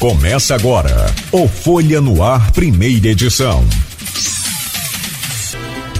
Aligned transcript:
Começa 0.00 0.54
agora 0.54 1.12
o 1.30 1.46
Folha 1.46 2.00
no 2.00 2.22
Ar, 2.22 2.52
primeira 2.52 3.08
edição. 3.08 3.62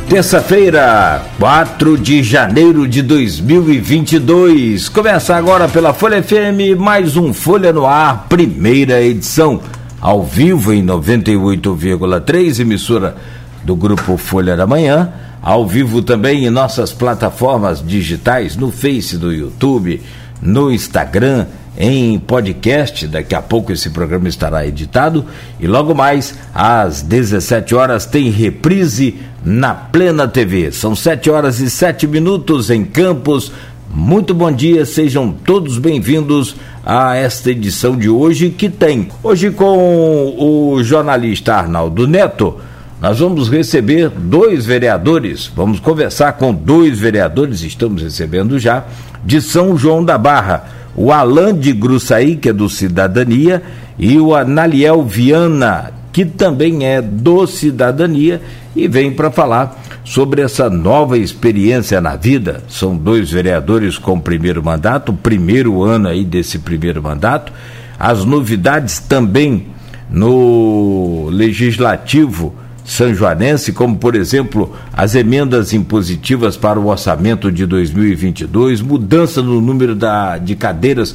Terça-feira, 0.08 1.22
4 1.38 1.98
de 1.98 2.22
janeiro 2.22 2.88
de 2.88 3.02
2022. 3.02 4.88
Começa 4.88 5.36
agora 5.36 5.68
pela 5.68 5.92
Folha 5.92 6.22
FM, 6.22 6.78
mais 6.78 7.18
um 7.18 7.34
Folha 7.34 7.74
no 7.74 7.84
Ar, 7.84 8.24
primeira 8.26 9.02
edição. 9.02 9.60
Ao 10.00 10.24
vivo 10.24 10.72
em 10.72 10.82
98,3, 10.82 12.58
emissora 12.58 13.14
do 13.62 13.76
grupo 13.76 14.16
Folha 14.16 14.56
da 14.56 14.66
Manhã. 14.66 15.12
Ao 15.42 15.68
vivo 15.68 16.00
também 16.00 16.46
em 16.46 16.50
nossas 16.50 16.90
plataformas 16.90 17.86
digitais, 17.86 18.56
no 18.56 18.72
Face, 18.72 19.18
no 19.18 19.30
YouTube, 19.30 20.00
no 20.40 20.72
Instagram 20.72 21.44
em 21.80 22.18
podcast. 22.18 23.08
Daqui 23.08 23.34
a 23.34 23.40
pouco 23.40 23.72
esse 23.72 23.88
programa 23.90 24.28
estará 24.28 24.66
editado 24.66 25.24
e 25.58 25.66
logo 25.66 25.94
mais 25.94 26.34
às 26.54 27.00
17 27.00 27.74
horas 27.74 28.04
tem 28.04 28.30
reprise 28.30 29.16
na 29.42 29.74
Plena 29.74 30.28
TV. 30.28 30.70
São 30.70 30.94
7 30.94 31.30
horas 31.30 31.58
e 31.58 31.70
7 31.70 32.06
minutos 32.06 32.68
em 32.68 32.84
Campos. 32.84 33.50
Muito 33.92 34.34
bom 34.34 34.52
dia, 34.52 34.84
sejam 34.84 35.32
todos 35.32 35.78
bem-vindos 35.78 36.54
a 36.84 37.16
esta 37.16 37.50
edição 37.50 37.96
de 37.96 38.08
hoje 38.08 38.50
que 38.50 38.68
tem. 38.68 39.08
Hoje 39.22 39.50
com 39.50 40.36
o 40.38 40.82
jornalista 40.84 41.54
Arnaldo 41.54 42.06
Neto, 42.06 42.58
nós 43.00 43.18
vamos 43.18 43.48
receber 43.48 44.10
dois 44.10 44.64
vereadores, 44.66 45.50
vamos 45.56 45.80
conversar 45.80 46.34
com 46.34 46.54
dois 46.54 47.00
vereadores, 47.00 47.62
estamos 47.62 48.02
recebendo 48.02 48.58
já, 48.58 48.84
de 49.24 49.40
São 49.40 49.76
João 49.76 50.04
da 50.04 50.16
Barra 50.16 50.79
o 51.00 51.10
Alain 51.10 51.54
de 51.54 51.72
Gruçaí, 51.72 52.36
que 52.36 52.50
é 52.50 52.52
do 52.52 52.68
Cidadania, 52.68 53.62
e 53.98 54.18
o 54.18 54.34
Analiel 54.34 55.02
Viana, 55.02 55.90
que 56.12 56.26
também 56.26 56.86
é 56.86 57.00
do 57.00 57.46
Cidadania, 57.46 58.42
e 58.76 58.86
vem 58.86 59.10
para 59.10 59.30
falar 59.30 59.82
sobre 60.04 60.42
essa 60.42 60.68
nova 60.68 61.16
experiência 61.16 62.02
na 62.02 62.16
vida. 62.16 62.62
São 62.68 62.94
dois 62.94 63.30
vereadores 63.30 63.96
com 63.96 64.20
primeiro 64.20 64.62
mandato, 64.62 65.10
primeiro 65.10 65.82
ano 65.82 66.06
aí 66.06 66.22
desse 66.22 66.58
primeiro 66.58 67.02
mandato. 67.02 67.50
As 67.98 68.22
novidades 68.26 68.98
também 68.98 69.68
no 70.10 71.30
legislativo 71.30 72.54
sanjoanense, 72.90 73.72
como 73.72 73.96
por 73.96 74.16
exemplo 74.16 74.74
as 74.92 75.14
emendas 75.14 75.72
impositivas 75.72 76.56
para 76.56 76.78
o 76.78 76.88
orçamento 76.88 77.50
de 77.50 77.64
2022, 77.64 78.80
mudança 78.80 79.40
no 79.40 79.60
número 79.60 79.94
da, 79.94 80.38
de 80.38 80.56
cadeiras 80.56 81.14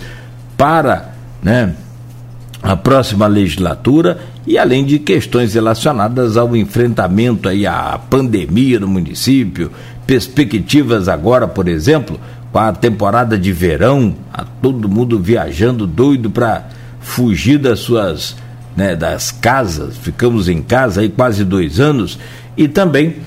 para 0.56 1.14
né, 1.44 1.76
a 2.64 2.78
próxima 2.78 3.28
legislatura 3.28 4.20
e 4.48 4.58
além 4.58 4.86
de 4.86 5.00
questões 5.00 5.54
relacionadas 5.54 6.38
ao 6.38 6.56
enfrentamento 6.56 7.50
aí 7.50 7.68
à 7.68 8.00
pandemia 8.10 8.80
no 8.80 8.88
município, 8.88 9.70
perspectivas 10.08 11.10
agora, 11.10 11.46
por 11.46 11.68
exemplo, 11.68 12.18
com 12.54 12.60
a 12.60 12.72
temporada 12.72 13.38
de 13.38 13.52
verão, 13.52 14.16
a 14.34 14.46
todo 14.46 14.88
mundo 14.88 15.20
viajando 15.20 15.86
doido 15.86 16.30
para 16.30 16.70
fugir 17.02 17.58
das 17.58 17.80
suas 17.80 18.38
né, 18.76 18.96
das 18.96 19.32
casas, 19.32 19.98
ficamos 19.98 20.50
em 20.50 20.62
casa 20.62 21.02
aí 21.02 21.10
quase 21.10 21.44
dois 21.44 21.80
anos, 21.80 22.20
e 22.58 22.68
também 22.68 23.18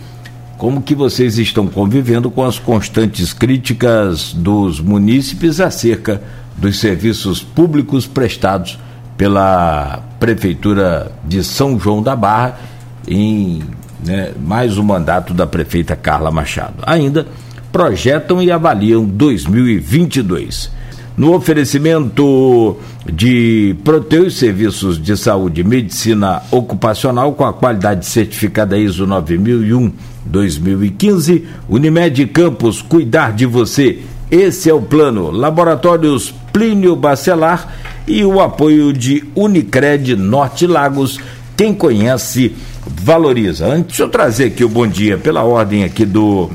como 0.57 0.83
que 0.83 0.95
vocês 0.95 1.39
estão 1.39 1.69
convivendo 1.69 2.31
com 2.31 2.45
as 2.45 2.59
constantes 2.59 3.33
críticas 3.33 4.33
dos 4.33 4.81
munícipes 4.81 5.61
acerca 5.61 6.21
dos 6.57 6.79
serviços 6.79 7.43
públicos 7.43 8.07
prestados 8.07 8.79
pela 9.17 10.03
Prefeitura 10.19 11.13
de 11.25 11.45
São 11.45 11.79
João 11.79 12.03
da 12.03 12.17
Barra 12.17 12.59
em 13.07 13.63
né, 14.05 14.33
mais 14.45 14.77
um 14.79 14.83
mandato 14.83 15.33
da 15.33 15.47
prefeita 15.47 15.95
Carla 15.95 16.31
Machado. 16.31 16.83
Ainda 16.83 17.27
projetam 17.71 18.43
e 18.43 18.51
avaliam 18.51 19.05
2022 19.05 20.71
no 21.19 21.35
oferecimento 21.35 22.77
de 23.05 23.77
Proteus 23.83 24.39
Serviços 24.39 25.03
de 25.03 25.17
Saúde 25.17 25.63
e 25.63 25.65
Medicina 25.65 26.43
Ocupacional 26.49 27.33
com 27.33 27.45
a 27.45 27.53
qualidade 27.53 28.07
certificada 28.07 28.79
ISO 28.79 29.05
9001 29.05 29.93
2015, 30.25 31.45
Unimed 31.69 32.27
Campos, 32.29 32.81
cuidar 32.81 33.33
de 33.33 33.47
você. 33.47 34.01
Esse 34.31 34.71
é 34.71 34.75
o 34.75 34.81
plano. 34.81 35.31
Laboratórios 35.31 36.33
Plínio 36.53 36.95
Bacelar 36.95 37.75
e 38.07 38.25
o 38.25 38.41
apoio 38.41 38.93
de 38.93 39.25
Unicred 39.35 40.15
Norte 40.15 40.67
Lagos. 40.67 41.19
Quem 41.57 41.75
conhece, 41.75 42.55
valoriza. 42.87 43.67
Antes 43.67 43.97
de 43.97 44.03
eu 44.03 44.09
trazer 44.09 44.45
aqui 44.45 44.63
o 44.63 44.69
bom 44.69 44.87
dia 44.87 45.19
pela 45.19 45.43
ordem 45.43 45.83
aqui 45.83 46.05
do 46.05 46.51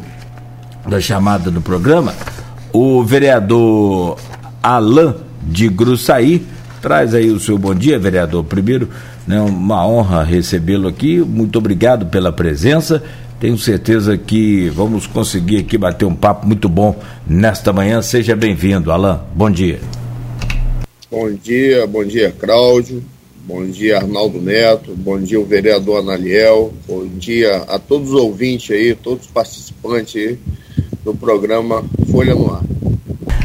da 0.88 1.01
chamada 1.01 1.50
do 1.50 1.62
programa, 1.62 2.13
o 2.72 3.03
vereador 3.03 4.18
Alain 4.63 5.13
de 5.44 5.68
Gruçaí. 5.68 6.41
Traz 6.81 7.13
aí 7.13 7.29
o 7.29 7.40
seu 7.40 7.57
bom 7.57 7.75
dia, 7.75 8.00
vereador. 8.00 8.44
Primeiro, 8.46 8.90
né, 9.28 9.40
uma 9.41 9.85
honra 9.85 10.24
recebê-lo 10.24 10.88
aqui. 10.88 11.19
Muito 11.19 11.59
obrigado 11.59 12.06
pela 12.06 12.31
presença. 12.31 13.03
Tenho 13.40 13.57
certeza 13.57 14.18
que 14.18 14.69
vamos 14.69 15.06
conseguir 15.06 15.57
aqui 15.57 15.78
bater 15.78 16.06
um 16.06 16.16
papo 16.16 16.47
muito 16.47 16.69
bom 16.69 16.97
nesta 17.28 17.74
manhã. 17.74 18.01
Seja 18.01 18.35
bem-vindo, 18.35 18.90
Alain. 18.90 19.19
Bom 19.35 19.51
dia. 19.51 19.79
Bom 21.12 21.30
dia, 21.31 21.85
bom 21.85 22.03
dia, 22.03 22.34
Cláudio. 22.40 23.03
Bom 23.45 23.66
dia, 23.66 23.97
Arnaldo 23.97 24.41
Neto. 24.41 24.95
Bom 24.95 25.19
dia, 25.19 25.40
o 25.40 25.45
vereador 25.45 26.00
Analiel. 26.00 26.74
Bom 26.88 27.06
dia 27.06 27.57
a 27.68 27.78
todos 27.78 28.13
os 28.13 28.16
ouvintes 28.16 28.72
aí, 28.72 28.95
todos 28.95 29.25
os 29.25 29.31
participantes 29.31 30.16
aí 30.16 30.40
do 31.03 31.13
programa 31.13 31.84
Folha 32.09 32.34
no 32.34 32.50
Ar. 32.53 32.63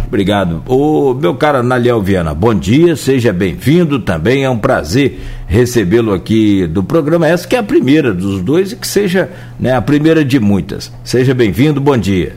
Obrigado. 0.09 0.63
O 0.67 1.13
meu 1.13 1.35
caro 1.35 1.63
Naliel 1.63 2.01
Viana, 2.01 2.33
bom 2.33 2.55
dia, 2.55 2.97
seja 2.97 3.31
bem-vindo 3.31 4.01
também. 4.01 4.43
É 4.43 4.49
um 4.49 4.59
prazer 4.59 5.21
recebê-lo 5.47 6.15
aqui 6.15 6.67
do 6.67 6.83
programa. 6.83 7.29
Essa 7.29 7.47
que 7.47 7.55
é 7.55 7.59
a 7.59 7.63
primeira 7.63 8.15
dos 8.15 8.41
dois 8.41 8.73
e 8.73 8.77
que 8.77 8.89
seja 8.89 9.31
né, 9.61 9.75
a 9.75 9.83
primeira 9.83 10.25
de 10.25 10.41
muitas. 10.41 10.91
Seja 11.05 11.35
bem-vindo, 11.35 11.79
bom 11.79 11.99
dia. 11.99 12.35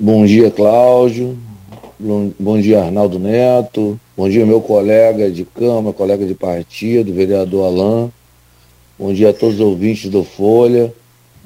Bom 0.00 0.26
dia, 0.26 0.50
Cláudio. 0.50 1.38
Bom 2.40 2.60
dia, 2.60 2.82
Arnaldo 2.82 3.20
Neto. 3.20 3.98
Bom 4.16 4.28
dia, 4.28 4.44
meu 4.44 4.60
colega 4.60 5.30
de 5.30 5.44
cama, 5.44 5.92
colega 5.92 6.26
de 6.26 6.34
partido, 6.34 7.14
vereador 7.14 7.66
Alain. 7.66 8.10
Bom 8.98 9.14
dia 9.14 9.30
a 9.30 9.32
todos 9.32 9.54
os 9.54 9.60
ouvintes 9.60 10.10
do 10.10 10.24
Folha. 10.24 10.92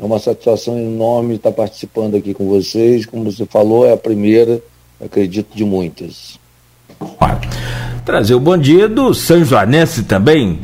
É 0.00 0.04
uma 0.04 0.20
satisfação 0.20 0.78
enorme 0.78 1.34
estar 1.34 1.50
participando 1.50 2.14
aqui 2.14 2.32
com 2.32 2.46
vocês. 2.46 3.04
Como 3.04 3.24
você 3.24 3.44
falou, 3.44 3.84
é 3.84 3.92
a 3.92 3.96
primeira, 3.96 4.62
acredito, 5.04 5.56
de 5.56 5.64
muitas. 5.64 6.38
Trazer 8.04 8.34
o 8.34 8.40
bom 8.40 8.56
dia 8.56 8.88
do 8.88 9.12
São 9.12 9.44
Joanense 9.44 10.04
também, 10.04 10.60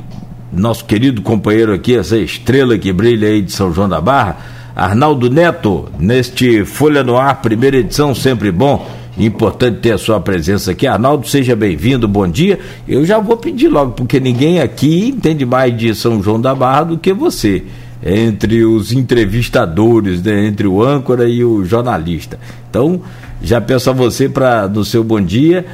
nosso 0.53 0.85
querido 0.85 1.21
companheiro 1.21 1.75
aqui, 1.75 1.97
essa 1.97 2.17
estrela 2.17 2.79
que 2.79 2.93
brilha 2.93 3.27
aí 3.27 3.43
de 3.43 3.51
São 3.51 3.73
João 3.73 3.89
da 3.89 4.01
Barra, 4.01 4.39
Arnaldo 4.77 5.29
Neto, 5.29 5.89
neste 5.99 6.65
Folha 6.65 7.03
no 7.03 7.17
Ar, 7.17 7.43
primeira 7.43 7.79
edição, 7.79 8.15
sempre 8.15 8.53
bom. 8.53 8.87
Importante 9.19 9.81
ter 9.81 9.93
a 9.93 9.99
sua 9.99 10.21
presença 10.21 10.71
aqui. 10.71 10.87
Arnaldo, 10.87 11.29
seja 11.29 11.57
bem-vindo, 11.57 12.07
bom 12.07 12.27
dia. 12.27 12.59
Eu 12.87 13.05
já 13.05 13.19
vou 13.19 13.37
pedir 13.37 13.69
logo, 13.69 13.93
porque 13.93 14.19
ninguém 14.21 14.61
aqui 14.61 15.09
entende 15.09 15.45
mais 15.45 15.77
de 15.77 15.93
São 15.93 16.23
João 16.23 16.41
da 16.41 16.55
Barra 16.55 16.85
do 16.85 16.99
que 16.99 17.13
você 17.13 17.65
entre 18.05 18.65
os 18.65 18.93
entrevistadores, 18.93 20.23
né, 20.23 20.47
entre 20.47 20.67
o 20.67 20.83
âncora 20.83 21.27
e 21.27 21.43
o 21.43 21.65
jornalista. 21.65 22.39
Então, 22.69 23.01
já 23.43 23.61
peço 23.61 23.89
a 23.89 23.93
você 23.95 24.29
para, 24.29 24.69
no 24.69 24.85
seu 24.85 25.03
bom 25.03 25.21
dia, 25.21 25.65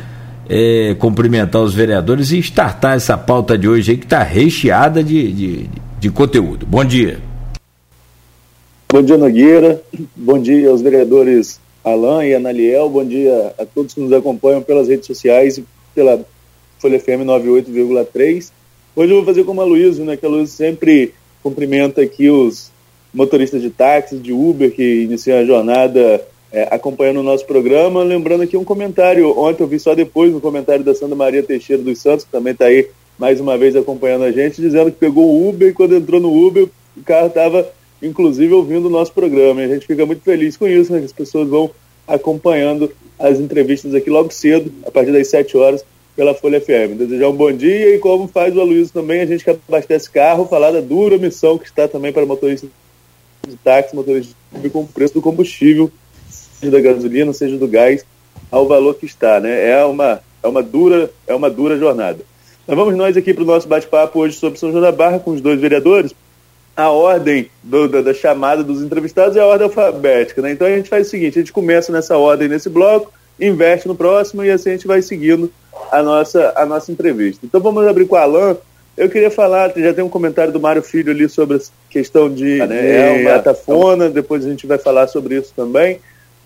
é, 0.48 0.94
cumprimentar 0.98 1.60
os 1.60 1.74
vereadores 1.74 2.30
e 2.30 2.38
startar 2.38 2.96
essa 2.96 3.18
pauta 3.18 3.58
de 3.58 3.68
hoje 3.68 3.92
aí 3.92 3.96
que 3.96 4.04
está 4.04 4.22
recheada 4.22 5.02
de, 5.02 5.32
de, 5.32 5.70
de 5.98 6.10
conteúdo. 6.10 6.64
Bom 6.66 6.84
dia. 6.84 7.18
Bom 8.92 9.02
dia, 9.02 9.18
Nogueira. 9.18 9.82
Bom 10.14 10.40
dia 10.40 10.70
aos 10.70 10.82
vereadores 10.82 11.60
Alain 11.84 12.28
e 12.28 12.34
Analiel. 12.34 12.88
Bom 12.88 13.04
dia 13.04 13.54
a 13.58 13.64
todos 13.64 13.94
que 13.94 14.00
nos 14.00 14.12
acompanham 14.12 14.62
pelas 14.62 14.88
redes 14.88 15.06
sociais 15.06 15.58
e 15.58 15.64
pela 15.94 16.24
Folha 16.78 16.98
FM 16.98 17.24
98,3. 17.24 18.50
Hoje 18.96 19.12
eu 19.12 19.16
vou 19.16 19.24
fazer 19.24 19.44
como 19.44 19.60
a 19.60 19.64
Luísa, 19.64 20.04
né? 20.04 20.16
Que 20.16 20.26
a 20.26 20.28
Luísa 20.28 20.52
sempre 20.52 21.14
cumprimenta 21.42 22.02
aqui 22.02 22.30
os 22.30 22.70
motoristas 23.12 23.60
de 23.60 23.70
táxi, 23.70 24.16
de 24.16 24.32
Uber, 24.32 24.70
que 24.70 25.02
iniciam 25.02 25.38
a 25.38 25.44
jornada 25.44 26.24
é, 26.52 26.68
acompanhando 26.70 27.20
o 27.20 27.22
nosso 27.22 27.44
programa. 27.46 28.02
Lembrando 28.02 28.42
aqui 28.42 28.56
um 28.56 28.64
comentário, 28.64 29.38
ontem 29.38 29.62
eu 29.62 29.68
vi 29.68 29.78
só 29.78 29.94
depois 29.94 30.32
no 30.32 30.40
comentário 30.40 30.84
da 30.84 30.94
Santa 30.94 31.14
Maria 31.14 31.42
Teixeira 31.42 31.82
dos 31.82 31.98
Santos, 31.98 32.24
que 32.24 32.30
também 32.30 32.52
está 32.52 32.66
aí 32.66 32.88
mais 33.18 33.40
uma 33.40 33.58
vez 33.58 33.76
acompanhando 33.76 34.24
a 34.24 34.32
gente, 34.32 34.60
dizendo 34.60 34.90
que 34.90 34.98
pegou 34.98 35.26
o 35.26 35.48
Uber 35.48 35.68
e 35.68 35.72
quando 35.74 35.94
entrou 35.94 36.20
no 36.20 36.32
Uber, 36.32 36.68
o 36.96 37.02
carro 37.02 37.26
estava 37.26 37.68
inclusive 38.02 38.52
ouvindo 38.54 38.86
o 38.86 38.90
nosso 38.90 39.12
programa. 39.12 39.60
E 39.60 39.64
a 39.64 39.68
gente 39.68 39.86
fica 39.86 40.06
muito 40.06 40.22
feliz 40.22 40.56
com 40.56 40.66
isso, 40.66 40.92
né? 40.92 41.00
Que 41.00 41.04
as 41.04 41.12
pessoas 41.12 41.48
vão 41.48 41.70
acompanhando 42.06 42.90
as 43.18 43.38
entrevistas 43.38 43.94
aqui 43.94 44.08
logo 44.08 44.32
cedo, 44.32 44.72
a 44.86 44.90
partir 44.90 45.12
das 45.12 45.28
7 45.28 45.56
horas, 45.56 45.84
pela 46.20 46.34
Folha 46.34 46.60
FM. 46.60 46.98
Desejar 46.98 47.30
um 47.30 47.34
bom 47.34 47.50
dia 47.50 47.94
e 47.94 47.98
como 47.98 48.28
faz 48.28 48.54
o 48.54 48.60
Aloysio 48.60 48.92
também, 48.92 49.22
a 49.22 49.26
gente 49.26 49.42
que 49.42 49.48
abastece 49.48 50.10
carro, 50.10 50.46
falar 50.46 50.70
da 50.70 50.82
dura 50.82 51.16
missão 51.16 51.56
que 51.56 51.64
está 51.64 51.88
também 51.88 52.12
para 52.12 52.26
motoristas 52.26 52.68
de 53.48 53.56
táxi, 53.56 53.96
motoristas 53.96 54.36
de 54.52 54.68
com 54.68 54.80
o 54.80 54.86
preço 54.86 55.14
do 55.14 55.22
combustível, 55.22 55.90
seja 56.28 56.70
da 56.70 56.78
gasolina, 56.78 57.32
seja 57.32 57.56
do 57.56 57.66
gás, 57.66 58.04
ao 58.50 58.68
valor 58.68 58.96
que 58.96 59.06
está, 59.06 59.40
né? 59.40 59.70
É 59.70 59.82
uma, 59.82 60.20
é 60.42 60.46
uma 60.46 60.62
dura, 60.62 61.10
é 61.26 61.34
uma 61.34 61.48
dura 61.48 61.78
jornada. 61.78 62.18
Mas 62.66 62.76
vamos 62.76 62.94
nós 62.96 63.16
aqui 63.16 63.32
para 63.32 63.42
o 63.42 63.46
nosso 63.46 63.66
bate-papo 63.66 64.18
hoje 64.18 64.36
sobre 64.36 64.58
São 64.58 64.70
João 64.70 64.82
da 64.82 64.92
Barra 64.92 65.20
com 65.20 65.30
os 65.30 65.40
dois 65.40 65.58
vereadores. 65.58 66.14
A 66.76 66.90
ordem 66.90 67.48
do, 67.62 67.88
da, 67.88 68.02
da, 68.02 68.12
chamada 68.12 68.62
dos 68.62 68.82
entrevistados 68.82 69.38
é 69.38 69.40
a 69.40 69.46
ordem 69.46 69.66
alfabética, 69.66 70.42
né? 70.42 70.52
Então 70.52 70.66
a 70.66 70.76
gente 70.76 70.90
faz 70.90 71.06
o 71.06 71.10
seguinte: 71.10 71.38
a 71.38 71.40
gente 71.40 71.52
começa 71.52 71.90
nessa 71.90 72.18
ordem 72.18 72.46
nesse 72.46 72.68
bloco, 72.68 73.10
investe 73.40 73.88
no 73.88 73.94
próximo 73.94 74.44
e 74.44 74.50
assim 74.50 74.70
a 74.70 74.72
gente 74.72 74.86
vai 74.86 75.02
seguindo 75.02 75.50
a 75.90 76.02
nossa, 76.02 76.52
a 76.56 76.66
nossa 76.66 76.92
entrevista. 76.92 77.44
Então 77.44 77.60
vamos 77.60 77.86
abrir 77.86 78.06
com 78.06 78.14
o 78.14 78.18
Alan. 78.18 78.56
Eu 78.96 79.08
queria 79.08 79.30
falar, 79.30 79.72
já 79.76 79.94
tem 79.94 80.04
um 80.04 80.08
comentário 80.08 80.52
do 80.52 80.60
Mário 80.60 80.82
Filho 80.82 81.10
ali 81.10 81.28
sobre 81.28 81.56
a 81.56 81.60
questão 81.88 82.32
de, 82.32 82.58
né, 82.58 83.32
atafona, 83.32 84.10
depois 84.10 84.44
a 84.44 84.50
gente 84.50 84.66
vai 84.66 84.78
falar 84.78 85.06
sobre 85.06 85.36
isso 85.36 85.52
também. 85.56 86.00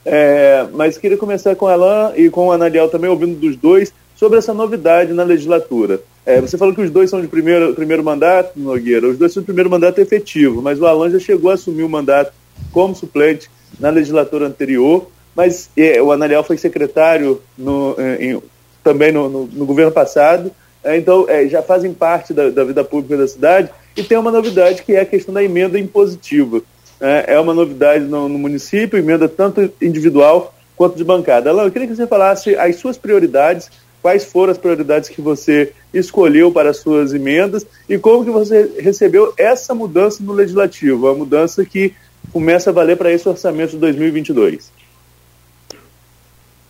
É, 0.05 0.67
mas 0.73 0.99
queria 0.99 1.17
começar 1.17 1.57
com 1.57 1.67
o 1.67 1.69
Alan 1.69 2.13
e 2.15 2.29
com 2.29 2.47
o 2.47 2.53
Analiel 2.53 2.89
também, 2.89 3.11
ouvindo 3.11 3.39
dos 3.39 3.57
dois, 3.57 3.93
sobre 4.15 4.39
essa 4.39 4.53
novidade 4.53 5.13
na 5.13 5.25
legislatura. 5.25 6.01
É, 6.27 6.41
você 6.41 6.57
falou 6.57 6.75
que 6.75 6.81
os 6.81 6.91
dois 6.91 7.11
são 7.11 7.21
de 7.21 7.27
primeiro, 7.27 7.75
primeiro 7.75 8.05
mandato, 8.05 8.59
Nogueira, 8.59 9.09
os 9.09 9.19
dois 9.19 9.33
são 9.33 9.43
de 9.43 9.47
primeiro 9.47 9.71
mandato 9.71 9.99
efetivo, 9.99 10.63
mas 10.63 10.81
o 10.81 10.87
Alan 10.87 11.11
já 11.11 11.19
chegou 11.19 11.51
a 11.51 11.55
assumir 11.55 11.83
o 11.83 11.89
mandato 11.89 12.33
como 12.73 12.95
suplente 12.95 13.51
na 13.79 13.91
legislatura 13.91 14.47
anterior, 14.47 15.09
mas 15.35 15.71
é, 15.77 16.01
o 16.01 16.13
Analiel 16.13 16.45
foi 16.45 16.57
secretário 16.57 17.41
no, 17.57 17.95
é, 17.99 18.25
em, 18.25 18.43
também 18.83 19.11
no, 19.11 19.29
no, 19.29 19.47
no, 19.47 19.67
governo 19.67 19.91
passado, 19.91 20.51
é, 20.83 20.97
então 20.97 21.27
é, 21.29 21.49
já 21.49 21.63
fazem 21.63 21.93
parte 21.93 22.33
da, 22.33 22.51
da, 22.51 22.65
vida 22.65 22.85
pública 22.85 23.17
da 23.17 23.27
cidade, 23.27 23.71
e 23.97 24.03
tem 24.03 24.19
uma 24.19 24.31
novidade 24.31 24.83
que 24.83 24.95
é 24.95 25.01
a 25.01 25.07
questão 25.07 25.33
da 25.33 25.43
emenda 25.43 25.79
impositiva. 25.79 26.61
É, 27.01 27.35
é 27.35 27.41
uma 27.41 27.55
novidade 27.55 28.05
no, 28.05 28.29
no 28.29 28.39
município, 28.39 28.99
emenda 28.99 29.29
tanto 29.29 29.73
individual 29.81 30.55
quanto 30.77 30.97
de 30.97 31.05
bancada. 31.05 31.51
Alan, 31.51 31.65
eu 31.65 31.71
queria 31.71 31.89
que 31.89 31.95
você 31.95 32.07
falasse 32.07 32.57
as 32.57 32.77
suas 32.77 32.97
prioridades, 32.97 33.71
quais 34.03 34.25
foram 34.25 34.53
as 34.53 34.59
prioridades 34.59 35.09
que 35.09 35.23
você 35.23 35.73
escolheu 35.93 36.53
para 36.53 36.71
as 36.71 36.79
suas 36.79 37.15
emendas 37.15 37.67
e 37.89 37.97
como 37.97 38.25
que 38.25 38.31
você 38.31 38.71
recebeu 38.79 39.33
essa 39.37 39.75
mudança 39.75 40.23
no 40.23 40.33
legislativo, 40.33 41.09
a 41.09 41.15
mudança 41.15 41.65
que 41.65 41.95
começa 42.33 42.71
a 42.71 42.73
valer 42.73 42.97
para 42.97 43.13
esse 43.13 43.29
orçamento 43.29 43.71
de 43.71 43.79
2022. 43.79 44.71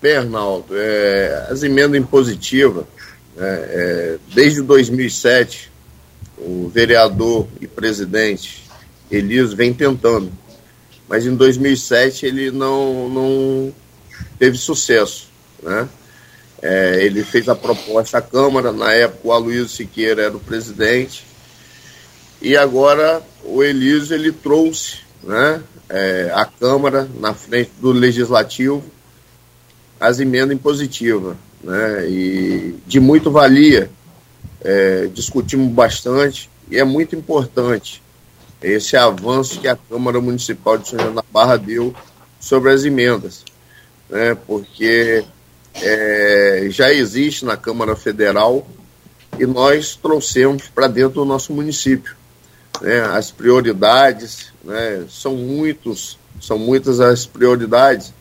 Bernardo, 0.05 0.67
é, 0.73 1.47
as 1.49 1.63
emendas 1.63 1.99
impositivas, 1.99 2.85
é, 3.39 3.41
é, 3.41 4.19
desde 4.35 4.61
2007, 4.61 5.73
o 6.37 6.69
vereador 6.69 7.49
e 7.59 7.67
presidente 7.67 8.65
Elias 9.11 9.55
vem 9.55 9.73
tentando, 9.73 10.31
mas 11.09 11.25
em 11.25 11.35
2007 11.35 12.27
ele 12.27 12.51
não, 12.51 13.09
não 13.09 13.75
teve 14.39 14.59
sucesso, 14.59 15.31
né? 15.63 15.89
É, 16.61 17.03
ele 17.03 17.25
fez 17.25 17.49
a 17.49 17.55
proposta 17.55 18.19
à 18.19 18.23
Câmara, 18.23 18.73
na 18.73 18.93
época 18.93 19.21
o 19.25 19.33
Aloysio 19.33 19.69
Siqueira 19.71 20.25
era 20.25 20.37
o 20.37 20.41
presidente, 20.41 21.25
e 22.43 22.55
agora 22.59 23.23
o 23.43 23.63
Elísio 23.63 24.15
ele 24.15 24.33
trouxe 24.33 24.99
né, 25.23 25.63
é, 25.89 26.31
a 26.35 26.45
Câmara 26.45 27.09
na 27.19 27.33
frente 27.33 27.71
do 27.81 27.91
Legislativo 27.91 28.93
as 29.99 30.21
emendas 30.21 30.55
impositivas, 30.57 31.37
né? 31.63 32.09
E 32.09 32.75
de 32.87 33.01
muito 33.01 33.31
valia, 33.31 33.91
é, 34.61 35.07
discutimos 35.13 35.73
bastante 35.73 36.51
e 36.71 36.79
é 36.79 36.85
muito 36.85 37.15
importante 37.15 38.03
esse 38.63 38.97
avanço 38.97 39.61
que 39.61 39.69
a 39.69 39.77
Câmara 39.77 40.21
Municipal 40.21 40.79
de 40.79 40.89
São 40.89 40.99
João 40.99 41.15
da 41.15 41.25
Barra 41.31 41.57
deu 41.57 41.95
sobre 42.41 42.73
as 42.73 42.85
emendas, 42.85 43.45
né? 44.09 44.35
Porque 44.47 45.25
é, 45.75 46.67
já 46.71 46.93
existe 46.93 47.45
na 47.45 47.57
Câmara 47.57 47.97
Federal 47.97 48.67
e 49.39 49.47
nós 49.47 49.97
trouxemos 49.97 50.69
para 50.69 50.87
dentro 50.87 51.15
do 51.15 51.25
nosso 51.25 51.53
município. 51.53 52.17
Né? 52.81 53.01
As 53.01 53.31
prioridades, 53.31 54.53
né? 54.63 55.05
são 55.09 55.35
muitos, 55.35 56.19
são 56.41 56.59
muitas 56.59 57.01
as 57.01 57.27
prioridades 57.27 58.13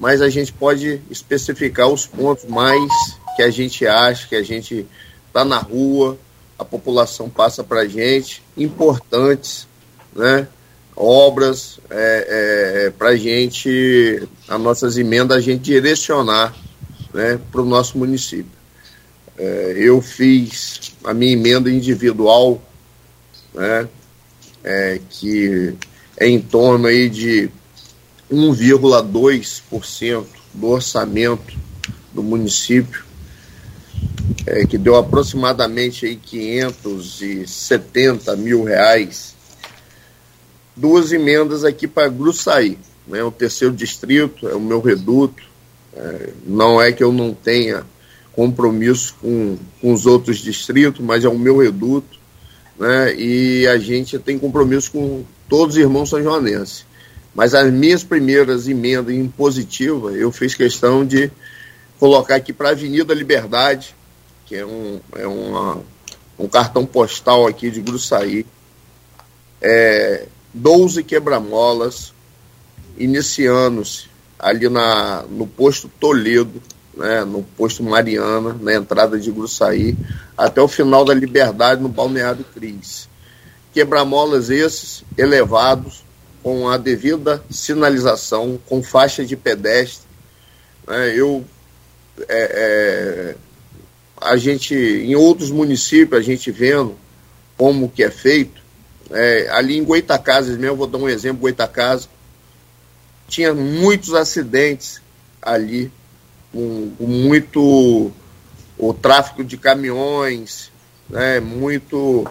mas 0.00 0.22
a 0.22 0.30
gente 0.30 0.50
pode 0.50 1.02
especificar 1.10 1.88
os 1.88 2.06
pontos 2.06 2.46
mais 2.46 2.90
que 3.36 3.42
a 3.42 3.50
gente 3.50 3.86
acha, 3.86 4.26
que 4.26 4.34
a 4.34 4.42
gente 4.42 4.86
está 5.28 5.44
na 5.44 5.58
rua, 5.58 6.18
a 6.58 6.64
população 6.64 7.28
passa 7.28 7.62
para 7.62 7.80
a 7.80 7.86
gente, 7.86 8.42
importantes, 8.56 9.68
né? 10.16 10.48
obras 10.96 11.78
é, 11.90 12.86
é, 12.86 12.90
para 12.90 13.10
a 13.10 13.16
gente, 13.16 14.26
as 14.48 14.60
nossas 14.60 14.98
emendas, 14.98 15.36
a 15.36 15.40
gente 15.40 15.62
direcionar 15.62 16.54
né, 17.12 17.38
para 17.50 17.60
o 17.60 17.64
nosso 17.64 17.96
município. 17.98 18.58
É, 19.38 19.74
eu 19.76 20.00
fiz 20.02 20.92
a 21.04 21.14
minha 21.14 21.32
emenda 21.32 21.70
individual, 21.70 22.60
né, 23.54 23.88
é, 24.62 25.00
que 25.08 25.74
é 26.18 26.28
em 26.28 26.40
torno 26.40 26.86
aí 26.86 27.08
de 27.08 27.50
1,2% 28.30 30.24
do 30.54 30.68
orçamento 30.68 31.58
do 32.12 32.22
município, 32.22 33.04
é, 34.46 34.64
que 34.66 34.78
deu 34.78 34.94
aproximadamente 34.96 36.06
aí 36.06 36.16
570 36.16 38.34
mil 38.36 38.64
reais. 38.64 39.34
Duas 40.76 41.12
emendas 41.12 41.64
aqui 41.64 41.88
para 41.88 42.08
Gruçaí, 42.08 42.78
né, 43.06 43.22
o 43.22 43.30
terceiro 43.30 43.74
distrito, 43.74 44.48
é 44.48 44.54
o 44.54 44.60
meu 44.60 44.80
reduto. 44.80 45.50
É, 45.92 46.30
não 46.46 46.80
é 46.80 46.92
que 46.92 47.02
eu 47.02 47.12
não 47.12 47.34
tenha 47.34 47.84
compromisso 48.32 49.16
com, 49.20 49.58
com 49.80 49.92
os 49.92 50.06
outros 50.06 50.38
distritos, 50.38 51.04
mas 51.04 51.24
é 51.24 51.28
o 51.28 51.36
meu 51.38 51.58
reduto. 51.58 52.18
Né, 52.78 53.16
e 53.16 53.66
a 53.66 53.76
gente 53.76 54.16
tem 54.18 54.38
compromisso 54.38 54.92
com 54.92 55.24
todos 55.48 55.74
os 55.74 55.82
irmãos 55.82 56.08
são 56.08 56.22
joanenses. 56.22 56.86
Mas 57.34 57.54
as 57.54 57.72
minhas 57.72 58.02
primeiras 58.02 58.66
emendas 58.66 59.14
impositivas, 59.14 60.16
eu 60.16 60.32
fiz 60.32 60.54
questão 60.54 61.04
de 61.04 61.30
colocar 61.98 62.36
aqui 62.36 62.52
para 62.52 62.70
a 62.70 62.72
Avenida 62.72 63.14
Liberdade, 63.14 63.94
que 64.46 64.56
é 64.56 64.66
um, 64.66 65.00
é 65.14 65.26
uma, 65.26 65.80
um 66.38 66.48
cartão 66.48 66.84
postal 66.84 67.46
aqui 67.46 67.70
de 67.70 67.80
Gruçaí, 67.80 68.44
é, 69.60 70.26
12 70.52 71.04
quebra-molas, 71.04 72.12
iniciando-se 72.98 74.08
ali 74.38 74.68
na, 74.68 75.22
no 75.30 75.46
posto 75.46 75.88
Toledo, 76.00 76.60
né, 76.96 77.24
no 77.24 77.42
posto 77.42 77.82
Mariana, 77.82 78.56
na 78.60 78.74
entrada 78.74 79.18
de 79.18 79.30
Gruçaí, 79.30 79.96
até 80.36 80.60
o 80.60 80.68
final 80.68 81.04
da 81.04 81.14
Liberdade 81.14 81.80
no 81.80 81.88
Balneário 81.88 82.44
Cris. 82.54 83.08
Quebra-molas 83.72 84.50
esses 84.50 85.04
elevados, 85.16 86.02
com 86.42 86.68
a 86.68 86.76
devida 86.76 87.42
sinalização, 87.50 88.58
com 88.66 88.82
faixa 88.82 89.24
de 89.24 89.36
pedestre. 89.36 90.06
Né? 90.86 91.14
Eu, 91.14 91.44
é, 92.28 93.34
é, 93.34 93.36
a 94.20 94.36
gente, 94.36 94.74
em 94.74 95.14
outros 95.14 95.50
municípios, 95.50 96.20
a 96.20 96.22
gente 96.22 96.50
vendo 96.50 96.96
como 97.56 97.90
que 97.90 98.02
é 98.02 98.10
feito, 98.10 98.60
é, 99.10 99.48
ali 99.50 99.76
em 99.76 99.84
Goitacazes 99.84 100.56
mesmo, 100.56 100.76
vou 100.76 100.86
dar 100.86 100.98
um 100.98 101.08
exemplo, 101.08 101.42
Goitacazes, 101.42 102.08
tinha 103.28 103.54
muitos 103.54 104.14
acidentes 104.14 105.00
ali, 105.42 105.90
com, 106.52 106.90
com 106.96 107.06
muito 107.06 108.12
o 108.78 108.94
tráfico 108.94 109.44
de 109.44 109.56
caminhões, 109.56 110.70
né, 111.08 111.38
muito 111.38 112.26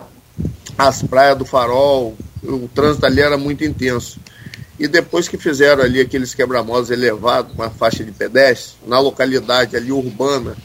as 0.78 1.04
praias 1.04 1.38
do 1.38 1.46
farol, 1.46 2.18
o 2.44 2.68
trânsito 2.68 3.06
ali 3.06 3.22
era 3.22 3.38
muito 3.38 3.64
intenso. 3.64 4.20
E 4.80 4.88
depois 4.88 5.28
que 5.28 5.38
fizeram 5.38 5.84
ali 5.84 6.00
aqueles 6.00 6.34
quebra-molas 6.34 6.90
elevados 6.90 7.54
com 7.54 7.62
a 7.62 7.70
faixa 7.70 8.04
de 8.04 8.12
pedestre, 8.12 8.78
na 8.88 8.98
localidade 9.00 9.76
ali 9.76 9.92
urbana 9.92 10.56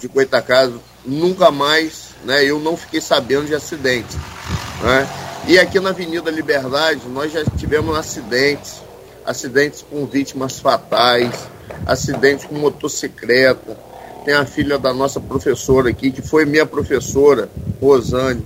de 0.00 0.08
Coitacasa, 0.08 0.74
nunca 1.06 1.50
mais, 1.50 2.10
né, 2.24 2.44
eu 2.44 2.58
não 2.58 2.76
fiquei 2.76 3.00
sabendo 3.00 3.46
de 3.46 3.54
acidentes. 3.54 4.16
Né? 4.82 5.08
E 5.46 5.58
aqui 5.58 5.78
na 5.78 5.90
Avenida 5.90 6.30
Liberdade, 6.30 7.02
nós 7.08 7.32
já 7.32 7.44
tivemos 7.44 7.96
acidentes, 7.96 8.82
acidentes 9.24 9.84
com 9.88 10.06
vítimas 10.06 10.58
fatais, 10.58 11.32
acidentes 11.86 12.44
com 12.44 12.56
motocicleta. 12.56 13.76
Tem 14.24 14.34
a 14.34 14.44
filha 14.44 14.78
da 14.78 14.92
nossa 14.92 15.20
professora 15.20 15.90
aqui, 15.90 16.10
que 16.10 16.22
foi 16.22 16.44
minha 16.44 16.66
professora, 16.66 17.48
Rosane. 17.80 18.44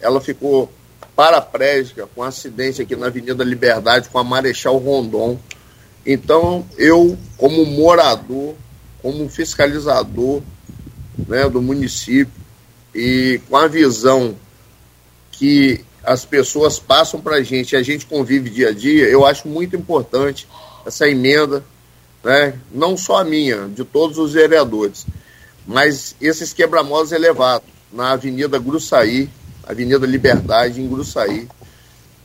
Ela 0.00 0.20
ficou 0.20 0.70
paraplégica 1.14 2.08
com 2.14 2.22
acidente 2.22 2.82
aqui 2.82 2.96
na 2.96 3.06
Avenida 3.06 3.44
Liberdade 3.44 4.08
com 4.08 4.18
a 4.18 4.24
Marechal 4.24 4.76
Rondon. 4.78 5.38
Então, 6.04 6.66
eu, 6.76 7.16
como 7.36 7.64
morador, 7.64 8.54
como 9.00 9.28
fiscalizador, 9.28 10.42
né, 11.28 11.48
do 11.48 11.62
município 11.62 12.32
e 12.94 13.40
com 13.48 13.56
a 13.56 13.66
visão 13.66 14.36
que 15.30 15.84
as 16.02 16.24
pessoas 16.24 16.78
passam 16.78 17.20
para 17.20 17.36
a 17.36 17.42
gente 17.42 17.72
e 17.72 17.76
a 17.76 17.82
gente 17.82 18.06
convive 18.06 18.50
dia 18.50 18.68
a 18.68 18.72
dia, 18.72 19.08
eu 19.08 19.24
acho 19.24 19.48
muito 19.48 19.74
importante 19.74 20.46
essa 20.84 21.08
emenda, 21.08 21.64
né, 22.22 22.58
não 22.70 22.96
só 22.96 23.18
a 23.18 23.24
minha, 23.24 23.68
de 23.68 23.84
todos 23.84 24.18
os 24.18 24.32
vereadores, 24.32 25.06
mas 25.66 26.14
esses 26.20 26.52
quebra-molas 26.52 27.12
elevados 27.12 27.68
na 27.92 28.12
Avenida 28.12 28.58
Gruçaí, 28.58 29.30
Avenida 29.66 30.06
Liberdade, 30.06 30.80
em 30.80 30.88
Gruçaí, 30.88 31.48